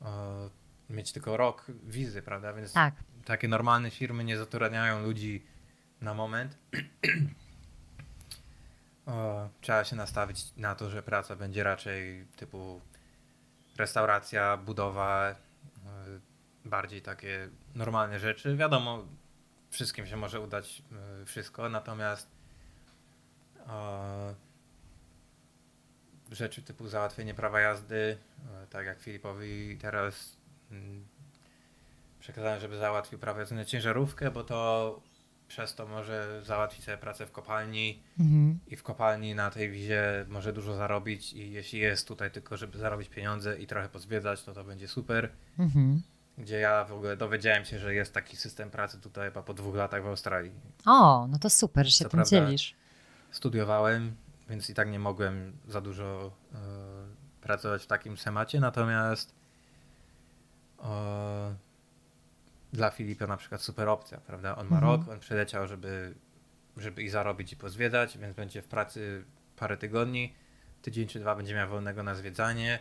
o, 0.00 0.50
mieć 0.90 1.12
tylko 1.12 1.36
rok 1.36 1.66
wizy, 1.84 2.22
prawda? 2.22 2.52
Więc 2.52 2.72
tak. 2.72 2.94
takie 3.24 3.48
normalne 3.48 3.90
firmy 3.90 4.24
nie 4.24 4.36
zatrudniają 4.36 5.02
ludzi 5.02 5.55
na 6.00 6.14
moment. 6.14 6.58
o, 9.06 9.48
trzeba 9.60 9.84
się 9.84 9.96
nastawić 9.96 10.56
na 10.56 10.74
to, 10.74 10.90
że 10.90 11.02
praca 11.02 11.36
będzie 11.36 11.64
raczej 11.64 12.26
typu 12.36 12.80
restauracja, 13.76 14.56
budowa, 14.56 15.34
bardziej 16.64 17.02
takie 17.02 17.48
normalne 17.74 18.20
rzeczy. 18.20 18.56
Wiadomo, 18.56 19.04
wszystkim 19.70 20.06
się 20.06 20.16
może 20.16 20.40
udać 20.40 20.82
wszystko, 21.26 21.68
natomiast 21.68 22.28
rzeczy 26.32 26.62
typu 26.62 26.88
załatwienie 26.88 27.34
prawa 27.34 27.60
jazdy, 27.60 28.18
tak 28.70 28.86
jak 28.86 29.00
Filipowi 29.00 29.78
teraz 29.80 30.36
mm, 30.70 31.06
przekazałem, 32.20 32.60
żeby 32.60 32.76
załatwił 32.76 33.18
prawo 33.18 33.40
jazdy 33.40 33.54
na 33.54 33.64
ciężarówkę, 33.64 34.30
bo 34.30 34.44
to 34.44 35.00
przez 35.48 35.74
to 35.74 35.86
może 35.86 36.42
załatwić 36.44 36.84
sobie 36.84 36.98
pracę 36.98 37.26
w 37.26 37.32
kopalni 37.32 38.02
mhm. 38.20 38.58
i 38.66 38.76
w 38.76 38.82
kopalni 38.82 39.34
na 39.34 39.50
tej 39.50 39.70
wizie 39.70 40.24
może 40.28 40.52
dużo 40.52 40.74
zarobić 40.74 41.32
i 41.32 41.52
jeśli 41.52 41.78
jest 41.78 42.08
tutaj 42.08 42.30
tylko, 42.30 42.56
żeby 42.56 42.78
zarobić 42.78 43.08
pieniądze 43.08 43.58
i 43.58 43.66
trochę 43.66 43.88
pozwiedzać, 43.88 44.42
to 44.42 44.52
to 44.52 44.64
będzie 44.64 44.88
super. 44.88 45.30
Mhm. 45.58 46.02
Gdzie 46.38 46.58
ja 46.58 46.84
w 46.84 46.92
ogóle 46.92 47.16
dowiedziałem 47.16 47.64
się, 47.64 47.78
że 47.78 47.94
jest 47.94 48.14
taki 48.14 48.36
system 48.36 48.70
pracy 48.70 49.00
tutaj 49.00 49.28
chyba 49.28 49.42
po 49.42 49.54
dwóch 49.54 49.74
latach 49.74 50.02
w 50.02 50.06
Australii. 50.06 50.52
O, 50.86 51.26
no 51.30 51.38
to 51.38 51.50
super, 51.50 51.86
że 51.86 51.92
się 51.92 52.04
Co 52.04 52.10
tym 52.10 52.24
dzielisz. 52.24 52.74
Studiowałem, 53.30 54.16
więc 54.48 54.70
i 54.70 54.74
tak 54.74 54.90
nie 54.90 54.98
mogłem 54.98 55.52
za 55.68 55.80
dużo 55.80 56.32
y, 56.52 56.56
pracować 57.40 57.82
w 57.82 57.86
takim 57.86 58.16
temacie, 58.16 58.60
natomiast 58.60 59.34
y, 60.80 60.84
dla 62.72 62.90
Filipa 62.90 63.26
na 63.26 63.36
przykład 63.36 63.60
super 63.60 63.88
opcja, 63.88 64.18
prawda? 64.18 64.56
On 64.56 64.68
ma 64.68 64.76
mhm. 64.76 64.92
rok, 64.92 65.08
on 65.08 65.20
przyleciał, 65.20 65.66
żeby, 65.66 66.14
żeby 66.76 67.02
i 67.02 67.08
zarobić 67.08 67.52
i 67.52 67.56
pozwiedzać, 67.56 68.18
więc 68.18 68.36
będzie 68.36 68.62
w 68.62 68.68
pracy 68.68 69.24
parę 69.56 69.76
tygodni, 69.76 70.34
tydzień 70.82 71.08
czy 71.08 71.20
dwa 71.20 71.34
będzie 71.34 71.54
miał 71.54 71.68
wolnego 71.68 72.02
na 72.02 72.14
zwiedzanie 72.14 72.78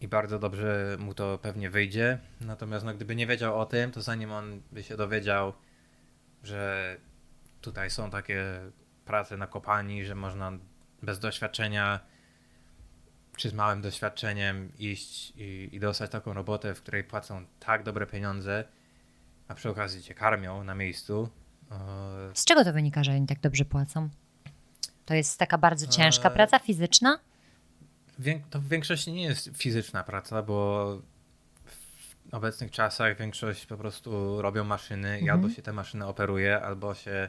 i 0.00 0.08
bardzo 0.08 0.38
dobrze 0.38 0.96
mu 1.00 1.14
to 1.14 1.38
pewnie 1.38 1.70
wyjdzie. 1.70 2.18
Natomiast 2.40 2.84
no, 2.84 2.94
gdyby 2.94 3.16
nie 3.16 3.26
wiedział 3.26 3.60
o 3.60 3.66
tym, 3.66 3.92
to 3.92 4.02
zanim 4.02 4.32
on 4.32 4.62
by 4.72 4.82
się 4.82 4.96
dowiedział, 4.96 5.52
że 6.42 6.96
tutaj 7.60 7.90
są 7.90 8.10
takie 8.10 8.44
prace 9.04 9.36
na 9.36 9.46
kopalni, 9.46 10.04
że 10.04 10.14
można 10.14 10.52
bez 11.02 11.18
doświadczenia 11.18 12.00
czy 13.36 13.48
z 13.48 13.52
małym 13.52 13.82
doświadczeniem 13.82 14.72
iść 14.78 15.32
i, 15.36 15.68
i 15.72 15.80
dostać 15.80 16.10
taką 16.10 16.32
robotę, 16.32 16.74
w 16.74 16.82
której 16.82 17.04
płacą 17.04 17.46
tak 17.60 17.82
dobre 17.82 18.06
pieniądze, 18.06 18.64
a 19.48 19.54
przy 19.54 19.70
okazji 19.70 20.02
cię 20.02 20.14
karmią 20.14 20.64
na 20.64 20.74
miejscu. 20.74 21.28
Z 22.34 22.44
czego 22.44 22.64
to 22.64 22.72
wynika, 22.72 23.04
że 23.04 23.12
oni 23.12 23.26
tak 23.26 23.40
dobrze 23.40 23.64
płacą? 23.64 24.08
To 25.06 25.14
jest 25.14 25.38
taka 25.38 25.58
bardzo 25.58 25.86
ciężka 25.86 26.30
praca 26.30 26.58
fizyczna? 26.58 27.18
To 28.50 28.60
w 28.60 28.68
większości 28.68 29.12
nie 29.12 29.22
jest 29.22 29.50
fizyczna 29.56 30.04
praca, 30.04 30.42
bo 30.42 30.86
w 32.30 32.34
obecnych 32.34 32.70
czasach 32.70 33.18
większość 33.18 33.66
po 33.66 33.76
prostu 33.76 34.42
robią 34.42 34.64
maszyny 34.64 35.08
mhm. 35.08 35.26
i 35.26 35.30
albo 35.30 35.50
się 35.50 35.62
te 35.62 35.72
maszyny 35.72 36.06
operuje, 36.06 36.62
albo 36.62 36.94
się 36.94 37.28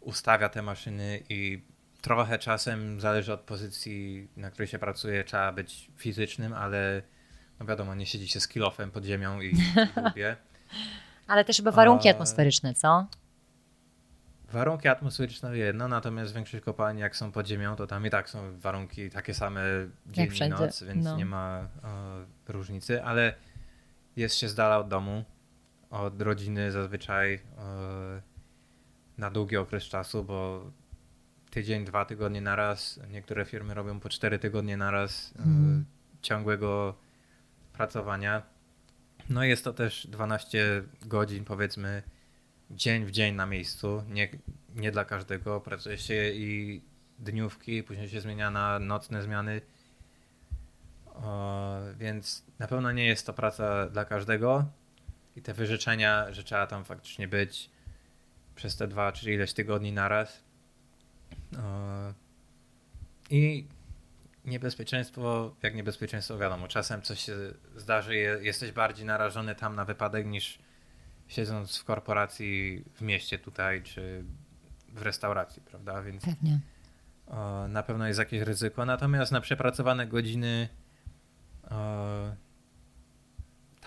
ustawia 0.00 0.48
te 0.48 0.62
maszyny 0.62 1.22
i 1.28 1.62
trochę 2.08 2.38
czasem 2.38 3.00
zależy 3.00 3.32
od 3.32 3.40
pozycji, 3.40 4.28
na 4.36 4.50
której 4.50 4.68
się 4.68 4.78
pracuje, 4.78 5.24
trzeba 5.24 5.52
być 5.52 5.90
fizycznym, 5.96 6.52
ale 6.52 7.02
no 7.60 7.66
wiadomo, 7.66 7.94
nie 7.94 8.06
siedzi 8.06 8.28
się 8.28 8.40
z 8.40 8.48
kilofem 8.48 8.90
pod 8.90 9.04
ziemią 9.04 9.40
i, 9.40 9.52
lubię. 10.04 10.36
ale 11.26 11.44
też 11.44 11.56
chyba 11.56 11.70
warunki 11.70 12.08
A... 12.08 12.10
atmosferyczne, 12.10 12.74
co? 12.74 13.06
Warunki 14.52 14.88
atmosferyczne 14.88 15.58
jedno, 15.58 15.88
natomiast 15.88 16.34
większość 16.34 16.64
kopalni 16.64 17.00
jak 17.00 17.16
są 17.16 17.32
pod 17.32 17.46
ziemią, 17.46 17.76
to 17.76 17.86
tam 17.86 18.06
i 18.06 18.10
tak 18.10 18.30
są 18.30 18.60
warunki 18.60 19.10
takie 19.10 19.34
same 19.34 19.62
dzień 20.06 20.30
i 20.46 20.48
noc, 20.48 20.82
więc 20.82 21.04
no. 21.04 21.16
nie 21.16 21.26
ma 21.26 21.68
o, 21.82 22.52
różnicy, 22.52 23.04
ale 23.04 23.34
jest 24.16 24.36
się 24.36 24.48
z 24.48 24.54
dala 24.54 24.78
od 24.78 24.88
domu, 24.88 25.24
od 25.90 26.22
rodziny 26.22 26.72
zazwyczaj 26.72 27.40
o, 27.56 27.62
na 29.18 29.30
długi 29.30 29.56
okres 29.56 29.84
czasu, 29.84 30.24
bo 30.24 30.70
tydzień, 31.58 31.84
dwa 31.84 32.04
tygodnie 32.04 32.40
naraz. 32.40 33.00
Niektóre 33.10 33.44
firmy 33.44 33.74
robią 33.74 34.00
po 34.00 34.08
cztery 34.08 34.38
tygodnie 34.38 34.76
naraz 34.76 35.34
mm. 35.38 35.84
ciągłego 36.22 36.94
pracowania. 37.72 38.42
No 39.28 39.44
jest 39.44 39.64
to 39.64 39.72
też 39.72 40.06
12 40.06 40.82
godzin, 41.02 41.44
powiedzmy, 41.44 42.02
dzień 42.70 43.04
w 43.04 43.10
dzień 43.10 43.34
na 43.34 43.46
miejscu. 43.46 44.02
Nie, 44.08 44.28
nie 44.74 44.90
dla 44.92 45.04
każdego. 45.04 45.60
Pracuje 45.60 45.98
się 45.98 46.30
i 46.30 46.82
dniówki, 47.18 47.82
później 47.82 48.08
się 48.08 48.20
zmienia 48.20 48.50
na 48.50 48.78
nocne 48.78 49.22
zmiany. 49.22 49.60
O, 51.06 51.78
więc 51.96 52.44
na 52.58 52.66
pewno 52.66 52.92
nie 52.92 53.06
jest 53.06 53.26
to 53.26 53.32
praca 53.32 53.88
dla 53.88 54.04
każdego. 54.04 54.64
I 55.36 55.42
te 55.42 55.54
wyrzeczenia, 55.54 56.32
że 56.32 56.44
trzeba 56.44 56.66
tam 56.66 56.84
faktycznie 56.84 57.28
być 57.28 57.70
przez 58.54 58.76
te 58.76 58.88
dwa 58.88 59.12
czy 59.12 59.32
ileś 59.32 59.52
tygodni 59.52 59.92
naraz, 59.92 60.47
i 63.30 63.66
niebezpieczeństwo, 64.44 65.54
jak 65.62 65.74
niebezpieczeństwo, 65.74 66.38
wiadomo, 66.38 66.68
czasem 66.68 67.02
coś 67.02 67.20
się 67.20 67.36
zdarzy, 67.76 68.14
jesteś 68.42 68.72
bardziej 68.72 69.06
narażony 69.06 69.54
tam 69.54 69.76
na 69.76 69.84
wypadek 69.84 70.26
niż 70.26 70.58
siedząc 71.28 71.78
w 71.78 71.84
korporacji 71.84 72.84
w 72.94 73.02
mieście 73.02 73.38
tutaj, 73.38 73.82
czy 73.82 74.24
w 74.88 75.02
restauracji, 75.02 75.62
prawda? 75.62 76.02
Więc 76.02 76.24
Pewnie. 76.24 76.60
O, 77.26 77.68
na 77.68 77.82
pewno 77.82 78.06
jest 78.06 78.18
jakieś 78.18 78.40
ryzyko. 78.40 78.86
Natomiast 78.86 79.32
na 79.32 79.40
przepracowane 79.40 80.06
godziny 80.06 80.68
o, 81.70 82.06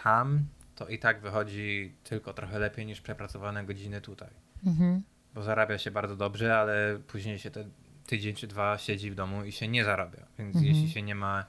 tam 0.04 0.46
to 0.76 0.88
i 0.88 1.00
tak 1.00 1.22
wychodzi 1.22 1.96
tylko 2.04 2.34
trochę 2.34 2.60
lepiej 2.60 2.86
niż 2.86 3.02
przepracowane 3.02 3.66
godziny 3.66 4.02
tutaj. 4.02 4.30
Mhm 4.66 5.02
bo 5.34 5.44
zarabia 5.44 5.78
się 5.78 5.92
bardzo 5.92 6.16
dobrze, 6.16 6.58
ale 6.58 7.00
później 7.08 7.40
się 7.40 7.52
te 7.52 7.66
tydzień 8.08 8.36
czy 8.36 8.48
dwa 8.48 8.78
siedzi 8.78 9.12
w 9.12 9.16
domu 9.16 9.44
i 9.44 9.52
się 9.52 9.68
nie 9.68 9.84
zarabia. 9.84 10.26
Więc 10.40 10.56
mhm. 10.56 10.76
jeśli 10.76 10.90
się 10.90 11.02
nie 11.02 11.16
ma 11.16 11.46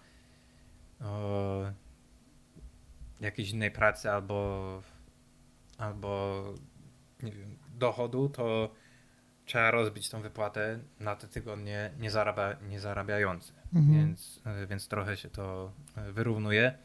o, 1.01 1.65
jakiejś 3.21 3.51
innej 3.51 3.71
pracy 3.71 4.11
albo, 4.11 4.83
albo 5.79 6.43
nie 7.23 7.33
wiem, 7.33 7.59
dochodu, 7.75 8.29
to 8.29 8.75
trzeba 9.45 9.71
rozbić 9.71 10.09
tą 10.09 10.21
wypłatę 10.21 10.79
na 11.01 11.17
te 11.17 11.29
tygodnie 11.29 11.91
nie, 11.99 12.11
zarabia, 12.11 12.57
nie 12.69 12.81
zarabiające. 12.81 13.53
Mhm. 13.75 13.99
Więc, 13.99 14.43
więc 14.69 14.89
trochę 14.89 15.17
się 15.17 15.31
to 15.31 15.73
wyrównuje. 16.13 16.79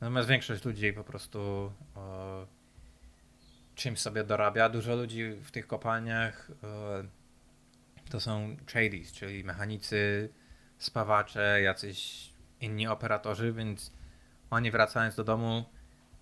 Natomiast 0.00 0.28
większość 0.28 0.64
ludzi 0.64 0.92
po 0.92 1.04
prostu 1.04 1.72
e, 1.96 2.46
czymś 3.74 3.98
sobie 4.00 4.24
dorabia. 4.24 4.68
Dużo 4.68 4.96
ludzi 4.96 5.30
w 5.42 5.50
tych 5.50 5.66
kopalniach 5.66 6.50
e, 6.62 7.04
to 8.10 8.20
są 8.20 8.56
tradies, 8.66 9.12
czyli 9.12 9.44
mechanicy, 9.44 10.28
spawacze, 10.78 11.62
jacyś 11.62 12.30
inni 12.60 12.86
operatorzy, 12.86 13.52
więc 13.52 13.92
oni 14.50 14.70
wracając 14.70 15.14
do 15.14 15.24
domu 15.24 15.64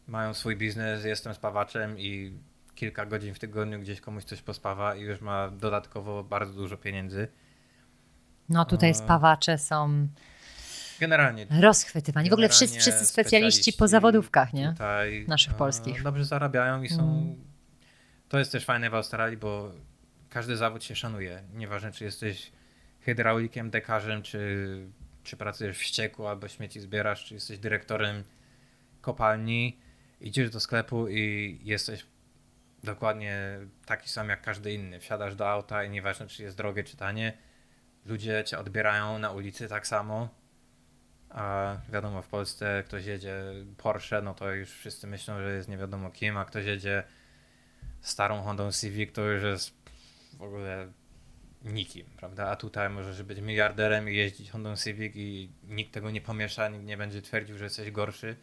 mają 0.07 0.35
swój 0.35 0.57
biznes, 0.57 1.05
jestem 1.05 1.35
spawaczem 1.35 1.99
i 1.99 2.39
kilka 2.75 3.07
godzin 3.07 3.35
w 3.35 3.39
tygodniu 3.39 3.81
gdzieś 3.81 4.01
komuś 4.01 4.25
coś 4.25 4.43
pospawa 4.43 4.95
i 4.95 5.01
już 5.01 5.21
ma 5.21 5.51
dodatkowo 5.51 6.25
bardzo 6.25 6.53
dużo 6.53 6.77
pieniędzy. 6.77 7.29
No 8.49 8.65
tutaj 8.65 8.91
A- 8.91 8.95
spawacze 8.95 9.59
są 9.59 10.09
Generalnie 11.03 11.47
rozchwytywani. 11.61 12.31
W 12.31 12.33
ogóle 12.33 12.49
wszyscy, 12.49 12.79
wszyscy 12.79 13.07
specjaliści 13.07 13.73
po 13.73 13.89
zawodówkach, 13.89 14.53
nie? 14.53 14.69
Tutaj, 14.73 15.25
Naszych 15.29 15.55
polskich. 15.55 16.03
Dobrze 16.03 16.25
zarabiają 16.25 16.83
i 16.83 16.89
są. 16.89 17.03
Mm. 17.03 17.45
To 18.29 18.39
jest 18.39 18.53
też 18.53 18.65
fajne 18.65 18.91
w 18.91 18.95
Australii, 18.95 19.37
bo 19.37 19.73
każdy 20.31 20.57
zawód 20.57 20.85
się 20.85 20.97
szanuje. 20.97 21.43
Nieważne, 21.55 21.93
czy 21.93 22.05
jesteś 22.05 22.53
hydraulikiem, 23.01 23.71
dekarzem, 23.71 24.23
czy, 24.23 24.67
czy 25.23 25.37
pracujesz 25.37 25.79
w 25.79 25.83
ścieku, 25.83 26.27
albo 26.27 26.49
śmieci 26.49 26.81
zbierasz, 26.81 27.25
czy 27.25 27.35
jesteś 27.35 27.59
dyrektorem 27.59 28.25
kopalni. 29.01 29.79
Idziesz 30.21 30.51
do 30.51 30.61
sklepu 30.61 31.09
i 31.09 31.59
jesteś 31.63 32.07
dokładnie 32.85 33.37
taki 33.87 34.09
sam 34.09 34.29
jak 34.29 34.43
każdy 34.43 34.73
inny. 34.73 35.01
Wsiadasz 35.01 35.35
do 35.35 35.51
auta 35.51 35.85
i 35.85 35.91
nieważne, 35.91 36.27
czy 36.27 36.43
jest 36.43 36.57
drogie, 36.57 36.85
czy 36.85 36.97
tanie. 36.97 37.33
Ludzie 38.07 38.45
cię 38.47 38.59
odbierają 38.59 39.19
na 39.19 39.31
ulicy 39.31 39.69
tak 39.69 39.87
samo. 39.87 40.42
A 41.35 41.77
wiadomo, 41.93 42.23
w 42.23 42.29
Polsce 42.29 42.85
ktoś 42.87 43.07
jedzie 43.07 43.43
Porsche, 43.77 44.23
no 44.23 44.35
to 44.35 44.53
już 44.53 44.71
wszyscy 44.71 45.07
myślą, 45.07 45.39
że 45.39 45.55
jest 45.55 45.69
nie 45.69 45.79
wiadomo 45.79 46.11
kim, 46.11 46.37
a 46.37 46.45
ktoś 46.45 46.65
jedzie 46.65 47.03
starą 48.01 48.43
Hondą 48.43 48.73
Civic, 48.73 49.13
to 49.13 49.23
już 49.23 49.43
jest 49.43 49.75
w 50.39 50.43
ogóle 50.43 50.93
nikim, 51.65 52.07
prawda? 52.17 52.49
A 52.49 52.57
tutaj 52.57 52.91
możesz 52.91 53.23
być 53.23 53.41
miliarderem 53.41 54.09
i 54.09 54.17
jeździć 54.17 54.51
Hondą 54.51 54.77
Civic 54.77 55.17
i 55.17 55.53
nikt 55.65 55.93
tego 55.93 56.11
nie 56.11 56.21
pomiesza, 56.21 56.69
nikt 56.69 56.85
nie 56.85 56.97
będzie 56.97 57.23
twierdził, 57.23 57.59
że 57.59 57.65
jesteś 57.65 57.91
gorszy. 57.91 58.37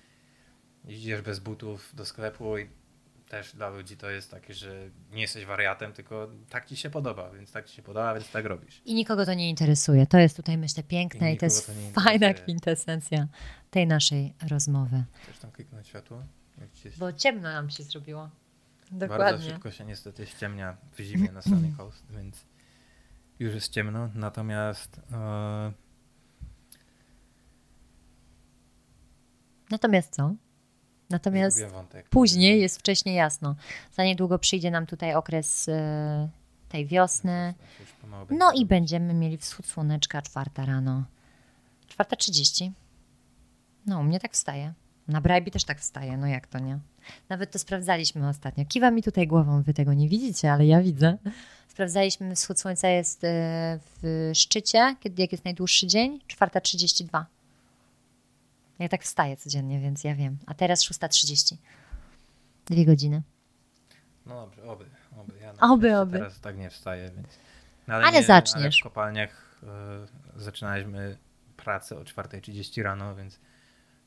Idziesz 0.87 1.21
bez 1.21 1.39
butów 1.39 1.95
do 1.95 2.05
sklepu 2.05 2.57
i 2.57 2.69
też 3.29 3.55
dla 3.55 3.69
ludzi 3.69 3.97
to 3.97 4.09
jest 4.09 4.31
takie, 4.31 4.53
że 4.53 4.89
nie 5.11 5.21
jesteś 5.21 5.45
wariatem, 5.45 5.93
tylko 5.93 6.29
tak 6.49 6.65
ci 6.65 6.75
się 6.75 6.89
podoba, 6.89 7.29
więc 7.31 7.51
tak 7.51 7.65
ci 7.65 7.75
się 7.75 7.81
podoba, 7.81 8.13
więc 8.13 8.31
tak 8.31 8.45
robisz. 8.45 8.81
I 8.85 8.93
nikogo 8.93 9.25
to 9.25 9.33
nie 9.33 9.49
interesuje. 9.49 10.07
To 10.07 10.17
jest 10.17 10.35
tutaj, 10.35 10.57
myślę, 10.57 10.83
piękne 10.83 11.31
I 11.31 11.35
i, 11.35 11.37
to 11.37 11.45
jest 11.45 11.65
to 11.93 12.01
fajna 12.01 12.33
kwintesencja 12.33 13.27
tej 13.71 13.87
naszej 13.87 14.33
rozmowy. 14.49 15.03
Chcesz 15.23 15.39
tam 15.39 15.51
kliknąć 15.51 15.87
światło? 15.87 16.23
Jak 16.61 16.71
ci 16.71 16.87
jest 16.87 16.99
Bo 16.99 17.13
ciemno 17.13 17.53
nam 17.53 17.69
się 17.69 17.83
zrobiło. 17.83 18.29
Bardzo 18.91 19.07
Dokładnie. 19.07 19.49
szybko 19.49 19.71
się 19.71 19.85
niestety 19.85 20.25
ściemnia 20.25 20.77
w 20.91 20.99
zimie 20.99 21.31
na 21.31 21.41
Sunny 21.41 21.73
Coast, 21.77 22.03
więc 22.11 22.45
już 23.39 23.53
jest 23.53 23.73
ciemno. 23.73 24.09
Natomiast 24.15 25.01
e, 25.11 25.71
Natomiast 29.69 30.15
co? 30.15 30.35
Natomiast 31.09 31.59
później 32.09 32.61
jest 32.61 32.79
wcześniej 32.79 33.15
jasno. 33.15 33.55
Za 33.93 34.03
niedługo 34.03 34.39
przyjdzie 34.39 34.71
nam 34.71 34.85
tutaj 34.85 35.15
okres 35.15 35.69
e, 35.69 36.29
tej 36.69 36.85
wiosny. 36.85 37.53
No 38.29 38.51
i 38.51 38.65
będziemy 38.65 39.13
mieli 39.13 39.37
wschód 39.37 39.65
słoneczka 39.65 40.21
czwarta 40.21 40.65
rano. 40.65 41.03
Czwarta 41.87 42.15
trzydzieści. 42.15 42.71
No, 43.85 43.99
u 43.99 44.03
mnie 44.03 44.19
tak 44.19 44.33
wstaje. 44.33 44.73
Na 45.07 45.21
Brajbi 45.21 45.51
też 45.51 45.63
tak 45.63 45.79
wstaje, 45.79 46.17
no 46.17 46.27
jak 46.27 46.47
to 46.47 46.59
nie? 46.59 46.79
Nawet 47.29 47.51
to 47.51 47.59
sprawdzaliśmy 47.59 48.29
ostatnio. 48.29 48.65
Kiwa 48.65 48.91
mi 48.91 49.03
tutaj 49.03 49.27
głową, 49.27 49.61
wy 49.61 49.73
tego 49.73 49.93
nie 49.93 50.09
widzicie, 50.09 50.51
ale 50.51 50.65
ja 50.65 50.81
widzę. 50.81 51.17
Sprawdzaliśmy, 51.67 52.35
wschód 52.35 52.59
słońca 52.59 52.87
jest 52.87 53.23
e, 53.23 53.79
w 54.01 54.31
szczycie, 54.33 54.95
kiedy 54.99 55.21
jak 55.21 55.31
jest 55.31 55.45
najdłuższy 55.45 55.87
dzień, 55.87 56.19
czwarta 56.27 56.61
trzydzieści 56.61 57.05
dwa. 57.05 57.25
Ja 58.79 58.89
tak 58.89 59.03
wstaję 59.03 59.37
codziennie, 59.37 59.79
więc 59.79 60.03
ja 60.03 60.15
wiem. 60.15 60.37
A 60.45 60.53
teraz 60.53 60.81
szósta 60.81 61.07
trzydzieści. 61.07 61.57
Dwie 62.65 62.85
godziny. 62.85 63.21
No 64.25 64.41
dobrze, 64.41 64.63
oby. 64.63 64.85
Oby, 65.17 65.33
ja 65.41 65.53
Oby, 65.61 65.97
oby. 65.97 66.17
Teraz 66.17 66.39
tak 66.39 66.57
nie 66.57 66.69
wstaję, 66.69 67.11
więc... 67.15 67.27
No, 67.87 67.95
Ale 67.95 68.11
nie, 68.11 68.23
zaczniesz. 68.23 68.63
Ale 68.63 68.71
w 68.71 68.83
kopalniach 68.83 69.59
e, 69.63 70.41
zaczynaliśmy 70.41 71.17
pracę 71.57 71.97
o 71.97 72.03
4.30 72.03 72.83
rano, 72.83 73.15
więc 73.15 73.39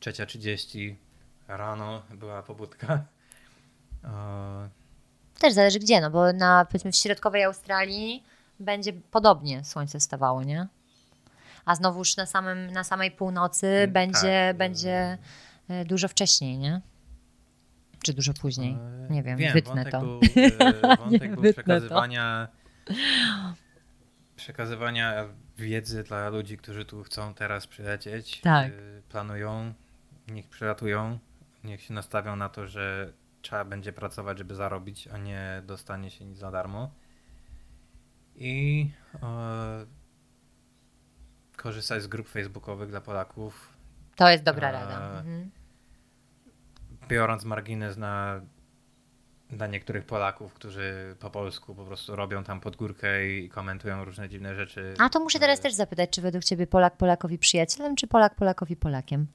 3.30 0.00 0.94
rano 1.48 2.02
była 2.10 2.42
pobudka. 2.42 3.04
Też 5.40 5.52
zależy 5.52 5.78
gdzie, 5.78 6.00
no 6.00 6.10
bo 6.10 6.32
na 6.32 6.64
powiedzmy 6.64 6.92
w 6.92 6.96
środkowej 6.96 7.44
Australii 7.44 8.24
będzie 8.60 8.92
podobnie 8.92 9.64
słońce 9.64 9.98
wstawało, 9.98 10.42
nie? 10.42 10.68
A 11.64 11.74
znowuż 11.74 12.16
na, 12.16 12.26
samym, 12.26 12.70
na 12.70 12.84
samej 12.84 13.10
północy 13.10 13.66
Mm, 13.66 13.93
będzie, 13.93 14.44
tak, 14.48 14.56
będzie 14.56 15.18
e, 15.68 15.84
dużo 15.84 16.09
wcześniej, 16.09 16.59
nie? 16.59 16.80
Czy 18.05 18.12
dużo 18.14 18.32
później? 18.34 18.72
E, 18.72 19.06
Nie 19.10 19.22
wiem, 19.22 19.39
wiem, 19.39 19.52
wytnę 19.52 19.84
to. 19.84 20.01
Był, 20.01 20.20
e, 20.60 20.97
wątek 20.97 21.22
Nie, 21.22 21.28
był 21.28 21.43
wytnę 21.43 21.62
to. 21.62 21.62
przekazywania, 21.62 22.48
przekazywania 24.36 25.24
wiedzy 25.59 26.02
dla 26.02 26.28
ludzi, 26.28 26.56
którzy 26.59 26.84
tu 26.84 27.02
chcą 27.02 27.34
teraz 27.34 27.66
przylecieć. 27.66 28.40
Tak. 28.40 28.72
Planują, 29.09 29.74
niech 30.28 30.48
przylatują, 30.48 31.18
niech 31.64 31.82
się 31.82 31.94
nastawią 31.94 32.36
na 32.36 32.48
to, 32.48 32.66
że 32.66 33.12
trzeba 33.43 33.64
będzie 33.64 33.93
pracować, 33.93 34.39
żeby 34.39 34.55
zarobić, 34.55 35.09
a 35.09 35.18
nie 35.18 35.62
dostanie 35.66 36.10
się 36.10 36.24
nic 36.24 36.39
za 36.39 36.51
darmo. 36.51 36.90
I 38.36 38.90
e, 39.22 39.86
korzystać 41.62 42.02
z 42.02 42.06
grup 42.06 42.28
facebookowych 42.28 42.90
dla 42.90 43.01
Polaków, 43.01 43.72
To 44.16 44.28
jest 44.28 44.44
dobra 44.44 44.68
A, 44.68 44.72
rada. 44.72 45.18
Mhm. 45.18 45.51
biorąc 47.09 47.44
margines 47.44 47.97
na 47.97 48.40
dla 49.51 49.66
niektórych 49.66 50.05
Polaków, 50.05 50.55
którzy 50.55 51.16
po 51.20 51.30
polsku 51.30 51.74
po 51.74 51.84
prostu 51.84 52.16
robią 52.16 52.44
tam 52.44 52.60
pod 52.60 52.76
górkę 52.76 53.26
i 53.28 53.48
komentują 53.48 54.05
różne 54.05 54.28
dziwne 54.28 54.55
rzeczy. 54.55 54.94
A 54.98 55.09
to 55.09 55.20
muszę 55.20 55.39
teraz 55.39 55.60
też 55.60 55.72
zapytać, 55.74 56.10
czy 56.10 56.22
według 56.22 56.44
ciebie 56.44 56.66
Polak 56.66 56.97
Polakowi 56.97 57.39
przyjacielem, 57.39 57.97
czy 57.97 58.06
Polak 58.06 58.34
Polakowi 58.34 58.76
Polakiem? 58.76 59.26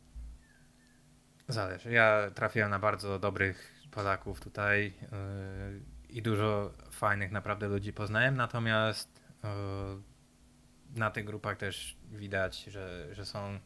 Zależy. 1.48 1.92
Ja 1.92 2.32
trafiłem 2.36 2.70
na 2.70 2.80
bardzo 2.80 3.20
dobrych 3.20 3.74
Polaków 3.92 4.40
tutaj 4.40 4.94
yy, 5.02 5.82
i 6.10 6.22
dużo 6.22 6.72
fajnych 6.92 7.32
naprawdę 7.32 7.68
ludzi 7.68 7.94
poznałem, 7.94 8.36
natomiast 8.36 9.22
yy, 9.44 9.50
na 10.98 11.12
tych 11.12 11.26
grupach 11.26 11.58
też 11.58 11.98
widać, 12.12 12.64
że, 12.64 13.16
że 13.16 13.26
są 13.26 13.60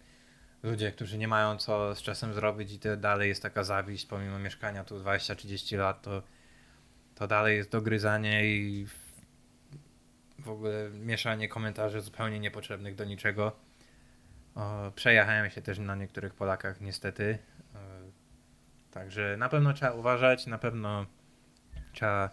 ludzie, 0.63 0.91
którzy 0.91 1.17
nie 1.17 1.27
mają 1.27 1.57
co 1.57 1.95
z 1.95 2.01
czasem 2.01 2.33
zrobić 2.33 2.73
i 2.73 2.79
to 2.79 2.97
dalej 2.97 3.29
jest 3.29 3.43
taka 3.43 3.63
zawiść, 3.63 4.05
pomimo 4.05 4.39
mieszkania 4.39 4.83
tu 4.83 4.99
20-30 4.99 5.77
lat, 5.77 6.01
to, 6.01 6.23
to 7.15 7.27
dalej 7.27 7.57
jest 7.57 7.71
dogryzanie 7.71 8.45
i 8.45 8.87
w, 10.39 10.49
ogóle 10.49 10.89
mieszanie 10.89 11.49
komentarzy 11.49 12.01
zupełnie 12.01 12.39
niepotrzebnych 12.39 12.95
do 12.95 13.05
niczego. 13.05 13.51
O, 14.55 14.91
przejechałem 14.95 15.49
się 15.49 15.61
też 15.61 15.79
na 15.79 15.95
niektórych 15.95 16.33
Polakach 16.33 16.81
niestety. 16.81 17.37
Także 18.91 19.35
na 19.37 19.49
pewno 19.49 19.73
trzeba 19.73 19.93
uważać, 19.93 20.47
na 20.47 20.57
pewno 20.57 21.05
trzeba 21.93 22.29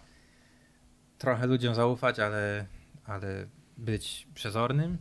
trochę 1.19 1.47
ludziom 1.47 1.75
zaufać, 1.75 2.21
ale, 2.21 2.67
ale 3.05 3.47
być 3.79 4.27
przezornym. 4.35 4.99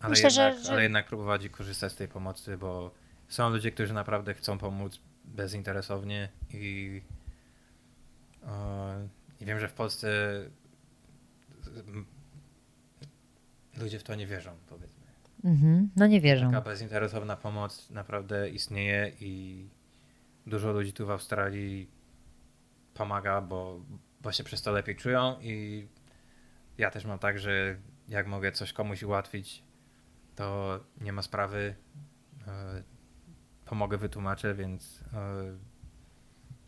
Ale, 0.00 0.10
Myślę, 0.10 0.30
że- 0.30 0.42
jednak, 0.42 0.64
że- 0.64 0.72
ale 0.72 0.82
jednak 0.82 1.06
próbować 1.06 1.48
korzystać 1.48 1.92
z 1.92 1.96
tej 1.96 2.08
pomocy, 2.08 2.58
bo 2.58 2.90
są 3.28 3.50
ludzie, 3.50 3.70
którzy 3.72 3.92
naprawdę 3.94 4.34
chcą 4.34 4.58
pomóc 4.58 5.00
bezinteresownie 5.24 6.28
i, 6.54 7.02
e, 8.46 9.08
i 9.40 9.44
wiem, 9.44 9.60
że 9.60 9.68
w 9.68 9.72
Polsce 9.72 10.08
ludzie 13.76 13.98
w 13.98 14.02
to 14.02 14.14
nie 14.14 14.26
wierzą, 14.26 14.50
powiedzmy. 14.68 15.02
Mhm. 15.44 15.90
No 15.96 16.06
nie 16.06 16.20
wierzą. 16.20 16.46
Taka 16.50 16.60
bezinteresowna 16.70 17.36
pomoc 17.36 17.90
naprawdę 17.90 18.50
istnieje 18.50 19.12
i 19.20 19.64
dużo 20.46 20.72
ludzi 20.72 20.92
tu 20.92 21.06
w 21.06 21.10
Australii 21.10 21.88
pomaga, 22.94 23.40
bo, 23.40 23.80
bo 24.20 24.32
się 24.32 24.44
przez 24.44 24.62
to 24.62 24.72
lepiej 24.72 24.96
czują 24.96 25.36
i 25.40 25.86
ja 26.78 26.90
też 26.90 27.04
mam 27.04 27.18
tak, 27.18 27.38
że 27.38 27.76
jak 28.08 28.26
mogę 28.26 28.52
coś 28.52 28.72
komuś 28.72 29.02
ułatwić, 29.02 29.62
to 30.34 30.80
nie 31.00 31.12
ma 31.12 31.22
sprawy. 31.22 31.74
e, 32.46 32.82
Pomogę, 33.66 33.98
wytłumaczę, 33.98 34.54
więc 34.54 35.04
e, 35.14 35.58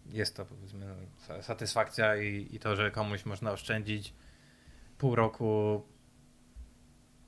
jest 0.06 0.36
to 0.36 0.44
powiedzmy 0.46 0.86
no, 0.86 0.94
sa- 1.26 1.42
satysfakcja 1.42 2.16
i, 2.16 2.48
i 2.52 2.58
to, 2.58 2.76
że 2.76 2.90
komuś 2.90 3.24
można 3.26 3.52
oszczędzić 3.52 4.14
pół 4.98 5.14
roku 5.14 5.82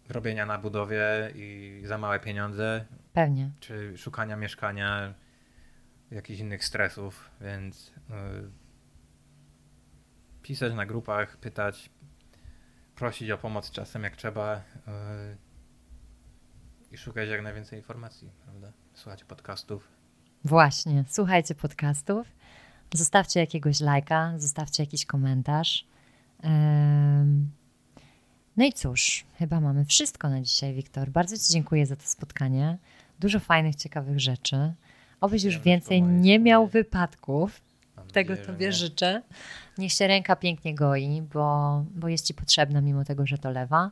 robienia 0.09 0.47
na 0.47 0.59
budowie 0.59 1.33
i 1.35 1.83
za 1.85 1.99
małe 1.99 2.21
pieniądze, 2.21 2.85
Pewnie. 3.13 3.51
czy 3.61 3.99
szukania 3.99 4.37
mieszkania, 4.37 5.15
jakichś 6.11 6.41
innych 6.41 6.65
stresów, 6.65 7.31
więc 7.41 7.89
y, 7.89 7.93
pisać 10.43 10.75
na 10.75 10.87
grupach, 10.87 11.37
pytać, 11.37 11.91
prosić 12.97 13.31
o 13.31 13.39
pomoc 13.39 13.71
czasem 13.71 14.03
jak 14.03 14.17
trzeba 14.17 14.57
y, 14.57 14.61
i 16.93 16.97
szukać 16.99 17.29
jak 17.29 17.43
najwięcej 17.43 17.79
informacji, 17.79 18.31
prawda? 18.45 18.73
Słuchać 18.95 19.25
podcastów. 19.25 19.89
Właśnie, 20.45 21.05
słuchajcie 21.09 21.55
podcastów, 21.55 22.27
zostawcie 22.95 23.41
jakiegoś 23.41 23.81
lajka, 23.81 24.33
zostawcie 24.37 24.83
jakiś 24.83 25.07
komentarz. 25.07 25.87
No 28.57 28.65
i 28.65 28.73
cóż, 28.73 29.25
chyba 29.39 29.61
mamy 29.61 29.85
wszystko 29.85 30.29
na 30.29 30.41
dzisiaj, 30.41 30.75
Wiktor. 30.75 31.11
Bardzo 31.11 31.39
Ci 31.39 31.53
dziękuję 31.53 31.87
za 31.87 31.97
to 31.97 32.03
spotkanie. 32.03 32.79
Dużo 33.21 33.41
fajnych, 33.41 33.77
ciekawych 33.77 34.21
rzeczy. 34.21 34.75
Obyś 35.21 35.45
już 35.45 35.59
więcej 35.59 36.03
nie 36.03 36.39
miał 36.39 36.67
wypadków. 36.67 37.61
Tego 38.17 38.37
że 38.37 38.43
Tobie 38.47 38.67
nie. 38.67 38.73
życzę. 38.73 39.23
Niech 39.79 39.93
się 39.93 40.07
ręka 40.07 40.37
pięknie 40.37 40.75
goi, 40.75 41.23
bo, 41.23 41.85
bo 41.95 42.09
jest 42.09 42.27
Ci 42.27 42.35
potrzebna, 42.35 42.81
mimo 42.81 43.05
tego, 43.05 43.27
że 43.27 43.39
to 43.39 43.51
lewa. 43.51 43.91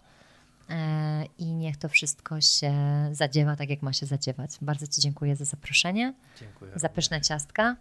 E, 0.71 1.25
I 1.39 1.45
niech 1.55 1.77
to 1.77 1.89
wszystko 1.89 2.41
się 2.41 2.73
zadziewa 3.13 3.57
tak, 3.57 3.71
jak 3.71 3.83
ma 3.83 3.93
się 3.93 4.07
zadziewać. 4.07 4.51
Bardzo 4.63 4.87
Ci 4.87 5.01
dziękuję 5.01 5.37
za 5.37 5.45
zaproszenie 5.45 6.15
Dziękuję. 6.41 6.73
za 6.77 6.89
pyszne 6.89 7.21
ciastka 7.21 7.77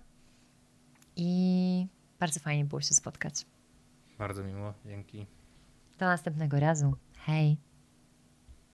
i 1.15 1.87
bardzo 2.19 2.39
fajnie 2.39 2.65
było 2.65 2.81
się 2.81 2.93
spotkać. 2.93 3.45
Bardzo 4.19 4.43
miło, 4.43 4.73
dzięki. 4.85 5.25
Do 5.99 6.05
następnego 6.05 6.59
razu. 6.59 6.93
Hej! 7.17 7.57